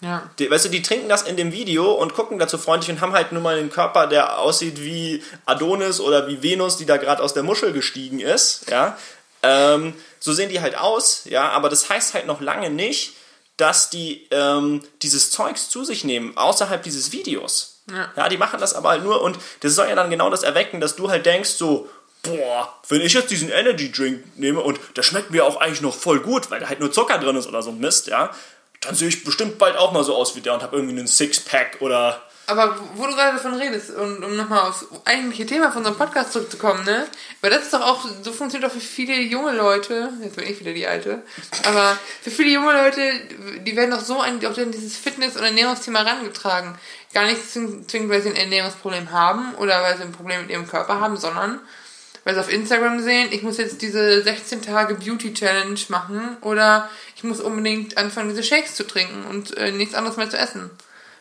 Ja. 0.02 0.30
Die, 0.40 0.50
weißt 0.50 0.66
du, 0.66 0.70
die 0.70 0.82
trinken 0.82 1.10
das 1.10 1.22
in 1.22 1.38
dem 1.38 1.52
Video 1.52 1.92
und 1.92 2.16
gucken 2.16 2.40
dazu 2.40 2.58
freundlich 2.58 2.90
und 2.90 3.02
haben 3.02 3.14
halt 3.14 3.32
nur 3.32 3.42
mal 3.42 3.58
einen 3.58 3.70
Körper, 3.70 4.08
der 4.08 4.40
aussieht 4.40 4.82
wie 4.82 5.24
Adonis 5.46 6.00
oder 6.00 6.28
wie 6.28 6.42
Venus, 6.42 6.78
die 6.78 6.86
da 6.88 6.98
gerade 6.98 7.22
aus 7.22 7.34
der 7.34 7.44
Muschel 7.44 7.72
gestiegen 7.72 8.20
ist. 8.20 8.70
Ja. 8.70 8.98
Ähm, 9.44 9.94
so 10.20 10.34
sehen 10.34 10.50
die 10.50 10.62
halt 10.62 10.78
aus, 10.78 11.24
ja, 11.26 11.50
aber 11.50 11.70
das 11.70 11.90
heißt 11.90 12.14
halt 12.14 12.28
noch 12.28 12.42
lange 12.42 12.70
nicht, 12.70 13.14
dass 13.58 13.90
die 13.90 14.28
ähm, 14.32 14.82
dieses 15.04 15.30
Zeugs 15.30 15.70
zu 15.70 15.84
sich 15.84 16.04
nehmen, 16.04 16.36
außerhalb 16.36 16.82
dieses 16.82 17.12
Videos. 17.12 17.82
Ja. 17.92 18.12
ja, 18.16 18.30
die 18.30 18.38
machen 18.38 18.60
das 18.60 18.74
aber 18.74 18.90
halt 18.90 19.04
nur 19.04 19.22
und 19.22 19.38
das 19.62 19.76
soll 19.76 19.88
ja 19.88 19.96
dann 19.96 20.10
genau 20.10 20.30
das 20.30 20.44
erwecken, 20.44 20.80
dass 20.80 20.96
du 20.96 21.10
halt 21.10 21.26
denkst, 21.26 21.50
so, 21.50 21.90
boah, 22.24 22.74
wenn 22.90 23.02
ich 23.02 23.14
jetzt 23.14 23.32
diesen 23.32 23.50
Energy 23.50 23.92
Drink 23.92 24.38
nehme 24.38 24.62
und 24.62 24.80
der 24.96 25.04
schmeckt 25.04 25.32
mir 25.32 25.46
auch 25.46 25.58
eigentlich 25.58 25.82
noch 25.82 25.96
voll 25.96 26.20
gut, 26.20 26.50
weil 26.50 26.60
da 26.60 26.70
halt 26.70 26.80
nur 26.80 26.92
Zucker 26.92 27.18
drin 27.18 27.36
ist 27.36 27.48
oder 27.48 27.62
so 27.62 27.72
ein 27.72 27.80
Mist, 27.80 28.08
ja, 28.08 28.32
dann 28.82 28.96
sehe 28.96 29.08
ich 29.08 29.24
bestimmt 29.24 29.58
bald 29.58 29.78
auch 29.78 29.92
mal 29.92 30.04
so 30.04 30.16
aus 30.16 30.36
wie 30.36 30.42
der 30.42 30.56
und 30.56 30.64
habe 30.64 30.76
irgendwie 30.76 30.98
einen 30.98 31.08
Sixpack 31.08 31.78
oder. 31.80 32.22
Aber 32.48 32.76
wo 32.96 33.06
du 33.06 33.14
gerade 33.14 33.38
davon 33.38 33.54
redest, 33.54 33.92
und 33.92 34.24
um 34.24 34.36
nochmal 34.36 34.68
aufs 34.68 34.86
eigentliche 35.06 35.46
Thema 35.46 35.70
von 35.70 35.78
unserem 35.78 35.98
Podcast 35.98 36.34
zurückzukommen, 36.34 36.84
ne? 36.84 37.06
Weil 37.40 37.52
das 37.52 37.64
ist 37.64 37.74
doch 37.74 37.82
auch, 37.82 38.06
so 38.24 38.34
funktioniert 38.34 38.70
doch 38.70 38.74
für 38.74 38.82
viele 38.82 39.14
junge 39.14 39.54
Leute, 39.54 40.10
jetzt 40.22 40.36
bin 40.36 40.48
ich 40.48 40.60
wieder 40.60 40.74
die 40.74 40.88
Alte, 40.88 41.22
aber 41.64 41.98
für 42.22 42.32
viele 42.32 42.50
junge 42.50 42.74
Leute, 42.74 43.00
die 43.60 43.76
werden 43.76 43.92
doch 43.92 44.02
so 44.02 44.20
an, 44.20 44.44
auf 44.46 44.56
dieses 44.56 44.98
Fitness- 44.98 45.38
und 45.38 45.44
Ernährungsthema 45.44 46.04
herangetragen. 46.04 46.76
Gar 47.14 47.26
nicht 47.26 47.42
zwingend, 47.50 48.10
weil 48.10 48.22
sie 48.22 48.30
ein 48.30 48.36
Ernährungsproblem 48.36 49.12
haben 49.12 49.54
oder 49.56 49.82
weil 49.84 49.96
sie 49.96 50.04
ein 50.04 50.12
Problem 50.12 50.42
mit 50.42 50.50
ihrem 50.50 50.68
Körper 50.68 51.00
haben, 51.00 51.18
sondern 51.18 51.60
weil 52.24 52.36
sie 52.36 52.40
auf 52.40 52.52
Instagram 52.52 53.02
sehen, 53.02 53.30
ich 53.32 53.42
muss 53.44 53.58
jetzt 53.58 53.82
diese 53.82 54.22
16 54.22 54.62
Tage 54.62 54.96
Beauty 54.96 55.34
Challenge 55.34 55.80
machen 55.90 56.38
oder 56.42 56.90
ich 57.22 57.28
muss 57.28 57.40
unbedingt 57.40 57.98
anfangen, 57.98 58.30
diese 58.30 58.42
Shakes 58.42 58.74
zu 58.74 58.86
trinken 58.86 59.26
und 59.30 59.56
äh, 59.56 59.72
nichts 59.72 59.94
anderes 59.94 60.18
mehr 60.18 60.30
zu 60.30 60.40
essen. 60.40 60.72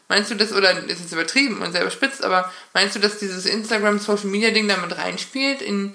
Meinst 0.09 0.31
du 0.31 0.35
das, 0.35 0.51
oder 0.51 0.71
ist 0.89 1.05
es 1.05 1.13
übertrieben 1.13 1.61
und 1.61 1.73
sehr 1.73 1.83
überspitzt, 1.83 2.25
aber 2.25 2.51
meinst 2.73 2.97
du, 2.97 3.01
dass 3.01 3.19
dieses 3.19 3.45
Instagram 3.45 3.99
Social 3.99 4.27
Media 4.27 4.51
Ding 4.51 4.67
damit 4.67 4.97
reinspielt, 4.97 5.61
in 5.61 5.95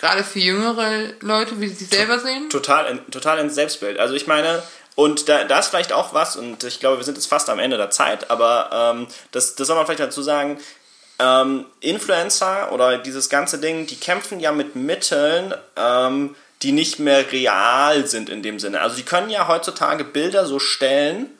gerade 0.00 0.24
für 0.24 0.38
jüngere 0.38 1.12
Leute, 1.20 1.60
wie 1.60 1.68
sie 1.68 1.74
sich 1.74 1.88
selber 1.88 2.18
sehen? 2.18 2.48
Total, 2.48 2.98
total 3.10 3.38
ins 3.40 3.54
Selbstbild. 3.54 3.98
Also 3.98 4.14
ich 4.14 4.26
meine, 4.26 4.62
und 4.94 5.28
da, 5.28 5.44
da 5.44 5.58
ist 5.58 5.68
vielleicht 5.68 5.92
auch 5.92 6.14
was, 6.14 6.36
und 6.36 6.64
ich 6.64 6.80
glaube, 6.80 6.96
wir 6.96 7.04
sind 7.04 7.16
jetzt 7.16 7.26
fast 7.26 7.50
am 7.50 7.58
Ende 7.58 7.76
der 7.76 7.90
Zeit, 7.90 8.30
aber 8.30 8.70
ähm, 8.72 9.06
das, 9.32 9.54
das 9.54 9.66
soll 9.66 9.76
man 9.76 9.84
vielleicht 9.84 10.00
dazu 10.00 10.22
sagen, 10.22 10.58
ähm, 11.18 11.66
Influencer 11.80 12.72
oder 12.72 12.98
dieses 12.98 13.28
ganze 13.28 13.58
Ding, 13.58 13.86
die 13.86 13.96
kämpfen 13.96 14.40
ja 14.40 14.52
mit 14.52 14.76
Mitteln, 14.76 15.54
ähm, 15.76 16.34
die 16.62 16.72
nicht 16.72 16.98
mehr 16.98 17.30
real 17.32 18.06
sind 18.06 18.28
in 18.28 18.42
dem 18.42 18.58
Sinne. 18.58 18.80
Also 18.80 18.96
die 18.96 19.02
können 19.02 19.30
ja 19.30 19.48
heutzutage 19.48 20.04
Bilder 20.04 20.46
so 20.46 20.58
stellen 20.58 21.30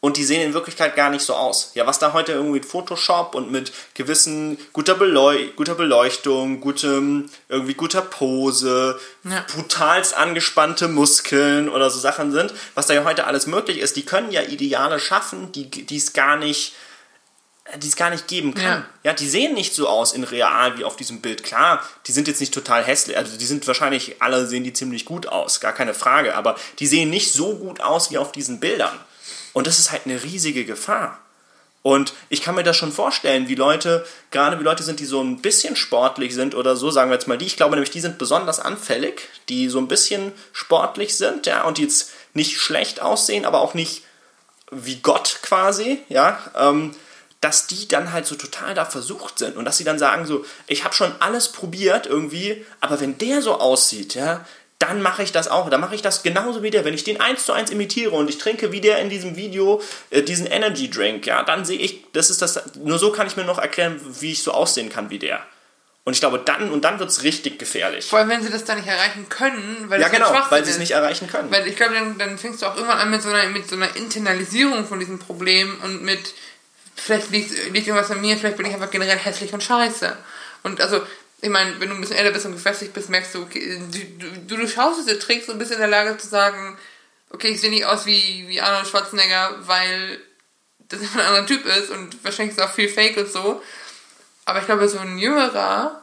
und 0.00 0.18
die 0.18 0.24
sehen 0.24 0.42
in 0.42 0.54
Wirklichkeit 0.54 0.94
gar 0.94 1.10
nicht 1.10 1.24
so 1.24 1.34
aus. 1.34 1.72
Ja, 1.74 1.86
was 1.86 1.98
da 1.98 2.12
heute 2.12 2.32
irgendwie 2.32 2.60
mit 2.60 2.66
Photoshop 2.66 3.34
und 3.34 3.50
mit 3.50 3.72
gewissen 3.94 4.58
guter, 4.72 4.94
Beleu 4.94 5.48
guter 5.56 5.74
Beleuchtung, 5.74 6.60
gutem, 6.60 7.30
irgendwie 7.48 7.74
guter 7.74 8.02
Pose, 8.02 9.00
ja. 9.24 9.44
brutalst 9.52 10.14
angespannte 10.16 10.88
Muskeln 10.88 11.68
oder 11.68 11.90
so 11.90 11.98
Sachen 11.98 12.30
sind, 12.30 12.52
was 12.74 12.86
da 12.86 12.94
ja 12.94 13.04
heute 13.04 13.26
alles 13.26 13.46
möglich 13.46 13.78
ist, 13.78 13.96
die 13.96 14.04
können 14.04 14.30
ja 14.30 14.42
Ideale 14.42 15.00
schaffen, 15.00 15.50
die 15.52 15.96
es 15.96 16.12
gar 16.12 16.36
nicht 16.36 16.74
die 17.78 17.88
es 17.88 17.96
gar 17.96 18.10
nicht 18.10 18.28
geben 18.28 18.54
kann. 18.54 18.64
Ja. 18.64 18.86
ja. 19.10 19.12
die 19.12 19.28
sehen 19.28 19.54
nicht 19.54 19.74
so 19.74 19.88
aus 19.88 20.12
in 20.12 20.24
real 20.24 20.78
wie 20.78 20.84
auf 20.84 20.96
diesem 20.96 21.20
Bild. 21.20 21.42
Klar, 21.42 21.82
die 22.06 22.12
sind 22.12 22.28
jetzt 22.28 22.40
nicht 22.40 22.54
total 22.54 22.84
hässlich, 22.84 23.16
also 23.16 23.36
die 23.36 23.46
sind 23.46 23.66
wahrscheinlich, 23.66 24.20
alle 24.20 24.46
sehen 24.46 24.64
die 24.64 24.72
ziemlich 24.72 25.04
gut 25.04 25.26
aus, 25.26 25.60
gar 25.60 25.72
keine 25.72 25.94
Frage, 25.94 26.34
aber 26.34 26.56
die 26.78 26.86
sehen 26.86 27.10
nicht 27.10 27.32
so 27.32 27.56
gut 27.56 27.80
aus 27.80 28.10
wie 28.10 28.18
auf 28.18 28.32
diesen 28.32 28.60
Bildern. 28.60 28.98
Und 29.52 29.66
das 29.66 29.78
ist 29.78 29.90
halt 29.90 30.02
eine 30.04 30.22
riesige 30.22 30.64
Gefahr. 30.64 31.18
Und 31.86 32.14
ich 32.30 32.42
kann 32.42 32.56
mir 32.56 32.64
das 32.64 32.76
schon 32.76 32.90
vorstellen, 32.90 33.46
wie 33.46 33.54
Leute, 33.54 34.04
gerade 34.32 34.58
wie 34.58 34.64
Leute 34.64 34.82
sind, 34.82 34.98
die 34.98 35.04
so 35.04 35.22
ein 35.22 35.40
bisschen 35.40 35.76
sportlich 35.76 36.34
sind 36.34 36.56
oder 36.56 36.74
so, 36.74 36.90
sagen 36.90 37.10
wir 37.10 37.14
jetzt 37.14 37.28
mal 37.28 37.38
die, 37.38 37.46
ich 37.46 37.56
glaube 37.56 37.76
nämlich, 37.76 37.92
die 37.92 38.00
sind 38.00 38.18
besonders 38.18 38.58
anfällig, 38.58 39.28
die 39.48 39.68
so 39.68 39.78
ein 39.78 39.86
bisschen 39.86 40.32
sportlich 40.52 41.16
sind, 41.16 41.46
ja, 41.46 41.62
und 41.62 41.78
die 41.78 41.82
jetzt 41.82 42.10
nicht 42.34 42.58
schlecht 42.58 43.00
aussehen, 43.00 43.44
aber 43.44 43.60
auch 43.60 43.74
nicht 43.74 44.02
wie 44.72 44.96
Gott 44.96 45.38
quasi, 45.42 46.00
ja, 46.08 46.40
ähm, 46.56 46.92
dass 47.40 47.66
die 47.66 47.86
dann 47.88 48.12
halt 48.12 48.26
so 48.26 48.34
total 48.34 48.74
da 48.74 48.84
versucht 48.84 49.38
sind 49.38 49.56
und 49.56 49.64
dass 49.64 49.78
sie 49.78 49.84
dann 49.84 49.98
sagen 49.98 50.26
so, 50.26 50.44
ich 50.66 50.84
habe 50.84 50.94
schon 50.94 51.12
alles 51.20 51.52
probiert 51.52 52.06
irgendwie, 52.06 52.64
aber 52.80 53.00
wenn 53.00 53.18
der 53.18 53.42
so 53.42 53.60
aussieht, 53.60 54.14
ja, 54.14 54.44
dann 54.78 55.00
mache 55.00 55.22
ich 55.22 55.32
das 55.32 55.48
auch. 55.48 55.70
Dann 55.70 55.80
mache 55.80 55.94
ich 55.94 56.02
das 56.02 56.22
genauso 56.22 56.62
wie 56.62 56.70
der. 56.70 56.84
Wenn 56.84 56.94
ich 56.94 57.04
den 57.04 57.20
eins 57.20 57.46
zu 57.46 57.52
eins 57.52 57.70
imitiere 57.70 58.10
und 58.10 58.28
ich 58.28 58.38
trinke 58.38 58.72
wie 58.72 58.80
der 58.80 58.98
in 58.98 59.08
diesem 59.08 59.36
Video 59.36 59.80
äh, 60.10 60.22
diesen 60.22 60.46
Energy 60.46 60.90
Drink, 60.90 61.26
ja, 61.26 61.42
dann 61.42 61.64
sehe 61.64 61.78
ich, 61.78 62.04
das 62.12 62.30
ist 62.30 62.42
das. 62.42 62.62
Nur 62.76 62.98
so 62.98 63.10
kann 63.10 63.26
ich 63.26 63.36
mir 63.36 63.44
noch 63.44 63.58
erklären, 63.58 63.98
wie 64.20 64.32
ich 64.32 64.42
so 64.42 64.52
aussehen 64.52 64.90
kann 64.90 65.08
wie 65.08 65.18
der. 65.18 65.40
Und 66.04 66.12
ich 66.12 66.20
glaube, 66.20 66.38
dann 66.38 66.70
und 66.70 66.84
dann 66.84 67.00
wird 67.00 67.10
es 67.10 67.24
richtig 67.24 67.58
gefährlich. 67.58 68.06
Vor 68.06 68.20
allem, 68.20 68.28
wenn 68.28 68.42
sie 68.42 68.50
das 68.50 68.64
dann 68.64 68.78
nicht 68.78 68.86
erreichen 68.86 69.28
können, 69.28 69.86
weil 69.88 70.00
Ja, 70.00 70.08
genau, 70.08 70.32
weil 70.50 70.64
sie 70.64 70.70
es 70.70 70.78
nicht 70.78 70.92
erreichen 70.92 71.26
können. 71.26 71.50
Weil 71.50 71.66
ich 71.66 71.74
glaube, 71.74 71.94
dann, 71.94 72.16
dann 72.16 72.38
fängst 72.38 72.62
du 72.62 72.66
auch 72.66 72.76
irgendwann 72.76 72.98
an 72.98 73.10
mit 73.10 73.22
so, 73.22 73.30
einer, 73.30 73.48
mit 73.48 73.68
so 73.68 73.74
einer 73.74 73.96
Internalisierung 73.96 74.86
von 74.86 75.00
diesem 75.00 75.18
Problem 75.18 75.80
und 75.82 76.02
mit 76.02 76.34
vielleicht 76.96 77.30
liegt, 77.30 77.50
liegt 77.72 77.86
irgendwas 77.86 78.10
an 78.10 78.20
mir, 78.20 78.36
vielleicht 78.36 78.56
bin 78.56 78.66
ich 78.66 78.74
einfach 78.74 78.90
generell 78.90 79.18
hässlich 79.18 79.52
und 79.52 79.62
scheiße. 79.62 80.16
Und 80.62 80.80
also, 80.80 81.00
ich 81.40 81.50
meine, 81.50 81.78
wenn 81.78 81.88
du 81.88 81.94
ein 81.94 82.00
bisschen 82.00 82.16
älter 82.16 82.32
bist 82.32 82.46
und 82.46 82.52
gefestigt 82.52 82.92
bist, 82.92 83.10
merkst 83.10 83.34
du, 83.34 83.42
okay, 83.42 83.80
du, 83.90 84.26
du, 84.48 84.56
du 84.56 84.68
schaust 84.68 85.08
trägst 85.20 85.46
so 85.46 85.52
ein 85.52 85.58
bisschen 85.58 85.76
in 85.76 85.80
der 85.80 85.88
Lage 85.88 86.16
zu 86.16 86.26
sagen, 86.26 86.76
okay, 87.30 87.48
ich 87.48 87.60
sehe 87.60 87.70
nicht 87.70 87.84
aus 87.84 88.06
wie, 88.06 88.46
wie 88.48 88.60
Arnold 88.60 88.88
Schwarzenegger, 88.88 89.56
weil 89.60 90.18
das 90.88 91.00
ein 91.00 91.20
anderer 91.20 91.46
Typ 91.46 91.64
ist 91.66 91.90
und 91.90 92.24
wahrscheinlich 92.24 92.56
ist 92.56 92.62
auch 92.62 92.72
viel 92.72 92.88
Fake 92.88 93.16
und 93.16 93.30
so. 93.30 93.62
Aber 94.44 94.60
ich 94.60 94.66
glaube, 94.66 94.88
so 94.88 94.98
ein 94.98 95.18
jüngerer, 95.18 96.02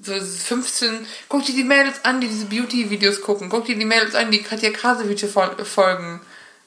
so 0.00 0.12
15, 0.12 1.06
guck 1.28 1.44
dir 1.46 1.54
die 1.54 1.64
Mädels 1.64 2.04
an, 2.04 2.20
die 2.20 2.28
diese 2.28 2.46
Beauty-Videos 2.46 3.20
gucken. 3.20 3.48
Guck 3.48 3.66
dir 3.66 3.76
die 3.76 3.84
Mädels 3.84 4.14
an, 4.14 4.30
die 4.30 4.42
Katja 4.42 4.70
Krasowitsche 4.70 5.28
folgen. 5.28 6.20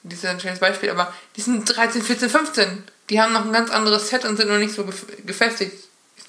Das 0.04 0.20
ist 0.20 0.26
ein 0.26 0.40
schönes 0.40 0.60
Beispiel, 0.60 0.90
aber 0.90 1.14
die 1.36 1.42
sind 1.42 1.66
13, 1.66 2.02
14, 2.02 2.30
15. 2.30 2.84
Die 3.10 3.20
haben 3.20 3.34
noch 3.34 3.46
ein 3.46 3.54
ganz 3.54 3.72
anderes 3.72 4.10
Set 4.10 4.26
und 4.26 4.38
sind 4.38 4.50
noch 4.50 4.58
nicht 4.58 4.74
so 4.74 4.88
gefestigt. 5.26 5.74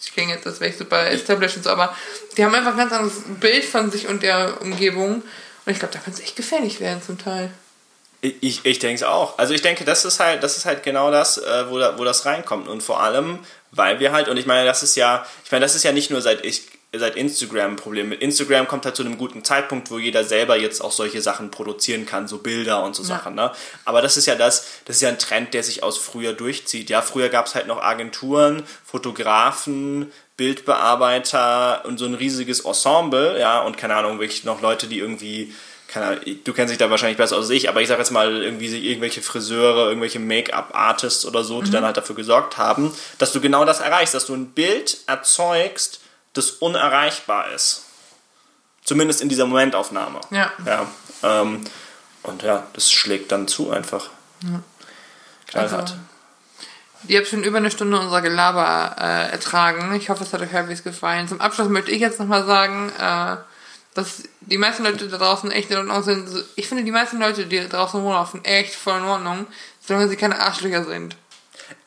Ich 0.02 0.12
klinge 0.12 0.34
jetzt, 0.34 0.46
das 0.46 0.60
wäre 0.60 0.70
ich 0.70 0.78
super 0.78 1.10
established 1.10 1.58
und 1.58 1.64
so, 1.64 1.70
aber 1.70 1.94
die 2.36 2.44
haben 2.44 2.54
einfach 2.54 2.72
ein 2.72 2.78
ganz 2.78 2.92
anderes 2.92 3.20
Bild 3.38 3.64
von 3.64 3.90
sich 3.90 4.08
und 4.08 4.22
der 4.22 4.60
Umgebung. 4.62 5.16
Und 5.16 5.72
ich 5.72 5.78
glaube, 5.78 5.92
da 5.92 6.00
kann 6.00 6.14
es 6.14 6.20
echt 6.20 6.36
gefährlich 6.36 6.80
werden 6.80 7.02
zum 7.02 7.18
Teil. 7.18 7.50
Ich, 8.22 8.64
ich 8.64 8.78
denke 8.78 8.96
es 8.96 9.02
auch. 9.02 9.38
Also 9.38 9.54
ich 9.54 9.62
denke, 9.62 9.84
das 9.84 10.04
ist 10.04 10.20
halt, 10.20 10.42
das 10.42 10.56
ist 10.56 10.66
halt 10.66 10.82
genau 10.82 11.10
das, 11.10 11.38
äh, 11.38 11.70
wo, 11.70 11.78
da, 11.78 11.98
wo 11.98 12.04
das 12.04 12.26
reinkommt. 12.26 12.68
Und 12.68 12.82
vor 12.82 13.02
allem, 13.02 13.38
weil 13.70 14.00
wir 14.00 14.12
halt, 14.12 14.28
und 14.28 14.36
ich 14.36 14.46
meine, 14.46 14.66
das 14.66 14.82
ist 14.82 14.94
ja, 14.96 15.24
ich 15.44 15.52
meine, 15.52 15.64
das 15.64 15.74
ist 15.74 15.84
ja 15.84 15.92
nicht 15.92 16.10
nur 16.10 16.20
seit 16.20 16.44
ich 16.44 16.64
seit 16.92 17.14
Instagram 17.14 17.72
ein 17.72 17.76
Problem. 17.76 18.08
Mit 18.08 18.20
Instagram 18.20 18.66
kommt 18.66 18.84
halt 18.84 18.96
zu 18.96 19.04
einem 19.04 19.16
guten 19.16 19.44
Zeitpunkt, 19.44 19.90
wo 19.90 19.98
jeder 19.98 20.24
selber 20.24 20.56
jetzt 20.56 20.80
auch 20.80 20.90
solche 20.90 21.22
Sachen 21.22 21.50
produzieren 21.50 22.04
kann, 22.04 22.26
so 22.26 22.38
Bilder 22.38 22.82
und 22.82 22.96
so 22.96 23.02
ja. 23.02 23.08
Sachen. 23.08 23.36
Ne? 23.36 23.52
Aber 23.84 24.02
das 24.02 24.16
ist 24.16 24.26
ja 24.26 24.34
das, 24.34 24.66
das 24.86 24.96
ist 24.96 25.02
ja 25.02 25.08
ein 25.08 25.18
Trend, 25.18 25.54
der 25.54 25.62
sich 25.62 25.82
aus 25.82 25.98
früher 25.98 26.32
durchzieht. 26.32 26.90
Ja, 26.90 27.00
früher 27.00 27.28
gab 27.28 27.46
es 27.46 27.54
halt 27.54 27.68
noch 27.68 27.80
Agenturen, 27.80 28.64
Fotografen, 28.84 30.10
Bildbearbeiter 30.36 31.84
und 31.84 31.98
so 31.98 32.06
ein 32.06 32.14
riesiges 32.14 32.60
Ensemble, 32.60 33.38
ja, 33.38 33.60
und 33.60 33.76
keine 33.76 33.94
Ahnung, 33.94 34.18
wirklich 34.18 34.44
noch 34.44 34.60
Leute, 34.60 34.86
die 34.86 34.98
irgendwie 34.98 35.54
keine, 35.86 36.20
du 36.20 36.52
kennst 36.52 36.70
dich 36.70 36.78
da 36.78 36.88
wahrscheinlich 36.88 37.18
besser 37.18 37.36
als 37.36 37.50
ich, 37.50 37.68
aber 37.68 37.82
ich 37.82 37.88
sage 37.88 38.00
jetzt 38.00 38.12
mal 38.12 38.42
irgendwie 38.42 38.66
irgendwelche 38.88 39.22
Friseure, 39.22 39.88
irgendwelche 39.88 40.20
Make-up-Artists 40.20 41.26
oder 41.26 41.42
so, 41.42 41.62
die 41.62 41.68
mhm. 41.68 41.74
dann 41.74 41.84
halt 41.84 41.96
dafür 41.96 42.14
gesorgt 42.14 42.58
haben, 42.58 42.94
dass 43.18 43.32
du 43.32 43.40
genau 43.40 43.64
das 43.64 43.80
erreichst, 43.80 44.14
dass 44.14 44.26
du 44.26 44.34
ein 44.34 44.50
Bild 44.52 44.98
erzeugst, 45.06 46.00
das 46.32 46.50
unerreichbar 46.50 47.52
ist. 47.52 47.84
Zumindest 48.84 49.20
in 49.20 49.28
dieser 49.28 49.46
Momentaufnahme. 49.46 50.20
Ja. 50.30 50.52
ja 50.64 50.86
ähm, 51.22 51.64
und 52.22 52.42
ja, 52.42 52.66
das 52.72 52.90
schlägt 52.90 53.32
dann 53.32 53.48
zu 53.48 53.70
einfach. 53.70 54.10
Ja. 54.42 54.62
Knallhart. 55.46 55.90
Also, 55.90 55.94
ihr 57.08 57.18
habt 57.18 57.28
schon 57.28 57.44
über 57.44 57.58
eine 57.58 57.70
Stunde 57.70 57.98
unser 57.98 58.22
Gelaber 58.22 58.96
äh, 58.98 59.30
ertragen. 59.32 59.94
Ich 59.94 60.10
hoffe, 60.10 60.24
es 60.24 60.32
hat 60.32 60.40
euch 60.40 60.52
halbwegs 60.52 60.82
gefallen. 60.82 61.28
Zum 61.28 61.40
Abschluss 61.40 61.68
möchte 61.68 61.90
ich 61.90 62.00
jetzt 62.00 62.18
nochmal 62.18 62.44
sagen, 62.46 62.90
äh, 62.98 63.36
dass 63.94 64.22
die 64.40 64.58
meisten 64.58 64.84
Leute 64.84 65.08
da 65.08 65.18
draußen 65.18 65.50
echt 65.50 65.70
in 65.70 65.78
Ordnung 65.78 66.02
sind. 66.02 66.28
Ich 66.56 66.68
finde, 66.68 66.84
die 66.84 66.92
meisten 66.92 67.18
Leute, 67.18 67.46
die 67.46 67.58
da 67.58 67.64
draußen 67.64 68.00
rumlaufen, 68.00 68.44
echt 68.44 68.74
voll 68.74 68.98
in 68.98 69.04
Ordnung, 69.04 69.46
solange 69.80 70.08
sie 70.08 70.16
keine 70.16 70.40
Arschlöcher 70.40 70.84
sind. 70.84 71.16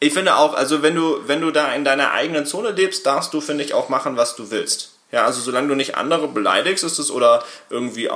Ich 0.04 0.14
finde 0.14 0.36
auch, 0.36 0.54
also 0.54 0.82
wenn 0.82 0.96
du, 0.96 1.22
wenn 1.28 1.42
du 1.42 1.52
da 1.52 1.74
in 1.74 1.86
deiner 1.86 2.12
eigenen 2.12 2.46
Zone 2.46 2.72
lebst, 2.72 3.06
darfst 3.06 3.34
du, 3.34 3.42
finde 3.42 3.64
ich, 3.64 3.74
auch 3.74 3.90
machen, 3.90 4.18
was 4.18 4.36
du 4.36 4.52
willst. 4.52 4.92
Ja, 5.12 5.26
also 5.26 5.42
solange 5.42 5.68
du 5.68 5.76
nicht 5.76 5.96
andere 5.96 6.28
beleidigst, 6.28 6.84
ist 6.84 6.98
es 6.98 7.12
oder 7.12 7.44
irgendwie, 7.70 8.10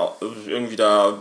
irgendwie 0.48 0.76
da 0.76 1.20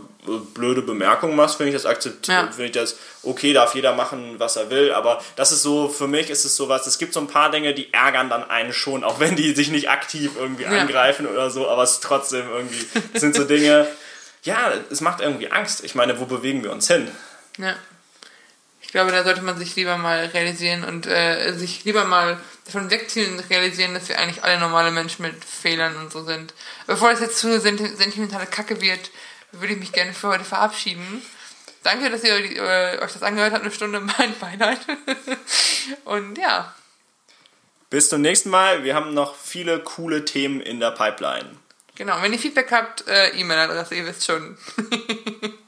blöde 0.54 0.82
Bemerkungen 0.82 1.36
machst, 1.36 1.56
finde 1.56 1.68
ich 1.68 1.76
das 1.76 1.84
akzeptiert, 1.84 2.46
ja. 2.46 2.46
finde 2.46 2.64
ich 2.64 2.72
das 2.72 2.96
okay, 3.22 3.52
darf 3.52 3.74
jeder 3.74 3.94
machen, 3.94 4.36
was 4.38 4.56
er 4.56 4.70
will, 4.70 4.92
aber 4.92 5.22
das 5.36 5.52
ist 5.52 5.62
so, 5.62 5.88
für 5.88 6.08
mich 6.08 6.30
ist 6.30 6.44
es 6.44 6.56
sowas, 6.56 6.86
es 6.86 6.98
gibt 6.98 7.12
so 7.12 7.20
ein 7.20 7.26
paar 7.26 7.50
Dinge, 7.50 7.74
die 7.74 7.92
ärgern 7.92 8.30
dann 8.30 8.48
einen 8.48 8.72
schon, 8.72 9.04
auch 9.04 9.20
wenn 9.20 9.36
die 9.36 9.54
sich 9.54 9.70
nicht 9.70 9.90
aktiv 9.90 10.32
irgendwie 10.38 10.64
ja. 10.64 10.70
angreifen 10.70 11.26
oder 11.26 11.50
so, 11.50 11.68
aber 11.68 11.82
es 11.82 11.92
ist 11.92 12.02
trotzdem 12.02 12.48
irgendwie, 12.48 12.86
es 13.12 13.20
sind 13.20 13.36
so 13.36 13.44
Dinge, 13.54 13.86
ja, 14.42 14.72
es 14.90 15.00
macht 15.00 15.20
irgendwie 15.20 15.50
Angst. 15.50 15.84
Ich 15.84 15.94
meine, 15.94 16.18
wo 16.20 16.24
bewegen 16.24 16.62
wir 16.62 16.72
uns 16.72 16.86
hin? 16.86 17.08
Ja. 17.58 17.74
Ich 18.86 18.92
glaube, 18.92 19.10
da 19.10 19.24
sollte 19.24 19.42
man 19.42 19.58
sich 19.58 19.74
lieber 19.74 19.98
mal 19.98 20.26
realisieren 20.26 20.84
und 20.84 21.06
äh, 21.06 21.52
sich 21.52 21.84
lieber 21.84 22.04
mal 22.04 22.38
davon 22.64 22.88
wegziehen 22.88 23.32
und 23.32 23.50
realisieren, 23.50 23.94
dass 23.94 24.08
wir 24.08 24.18
eigentlich 24.18 24.44
alle 24.44 24.60
normale 24.60 24.92
Menschen 24.92 25.22
mit 25.22 25.44
Fehlern 25.44 25.96
und 25.96 26.12
so 26.12 26.22
sind. 26.22 26.54
Bevor 26.86 27.10
es 27.10 27.20
jetzt 27.20 27.38
zu 27.38 27.48
eine 27.48 27.60
sentimentale 27.60 28.46
Kacke 28.46 28.80
wird, 28.80 29.10
würde 29.50 29.74
ich 29.74 29.80
mich 29.80 29.92
gerne 29.92 30.14
für 30.14 30.28
heute 30.28 30.44
verabschieden. 30.44 31.20
Danke, 31.82 32.10
dass 32.10 32.22
ihr 32.22 32.36
äh, 32.36 32.98
euch 33.02 33.12
das 33.12 33.22
angehört 33.24 33.52
habt, 33.52 33.64
eine 33.64 33.72
Stunde 33.72 34.00
mein 34.00 34.38
Beileid. 34.38 34.78
und 36.04 36.38
ja. 36.38 36.72
Bis 37.90 38.08
zum 38.08 38.22
nächsten 38.22 38.50
Mal. 38.50 38.84
Wir 38.84 38.94
haben 38.94 39.14
noch 39.14 39.34
viele 39.34 39.80
coole 39.80 40.24
Themen 40.24 40.60
in 40.60 40.78
der 40.78 40.92
Pipeline. 40.92 41.50
Genau, 41.96 42.22
wenn 42.22 42.32
ihr 42.32 42.38
Feedback 42.38 42.70
habt, 42.70 43.06
äh, 43.08 43.30
E-Mail-Adresse, 43.30 43.96
ihr 43.96 44.06
wisst 44.06 44.26
schon. 44.26 44.56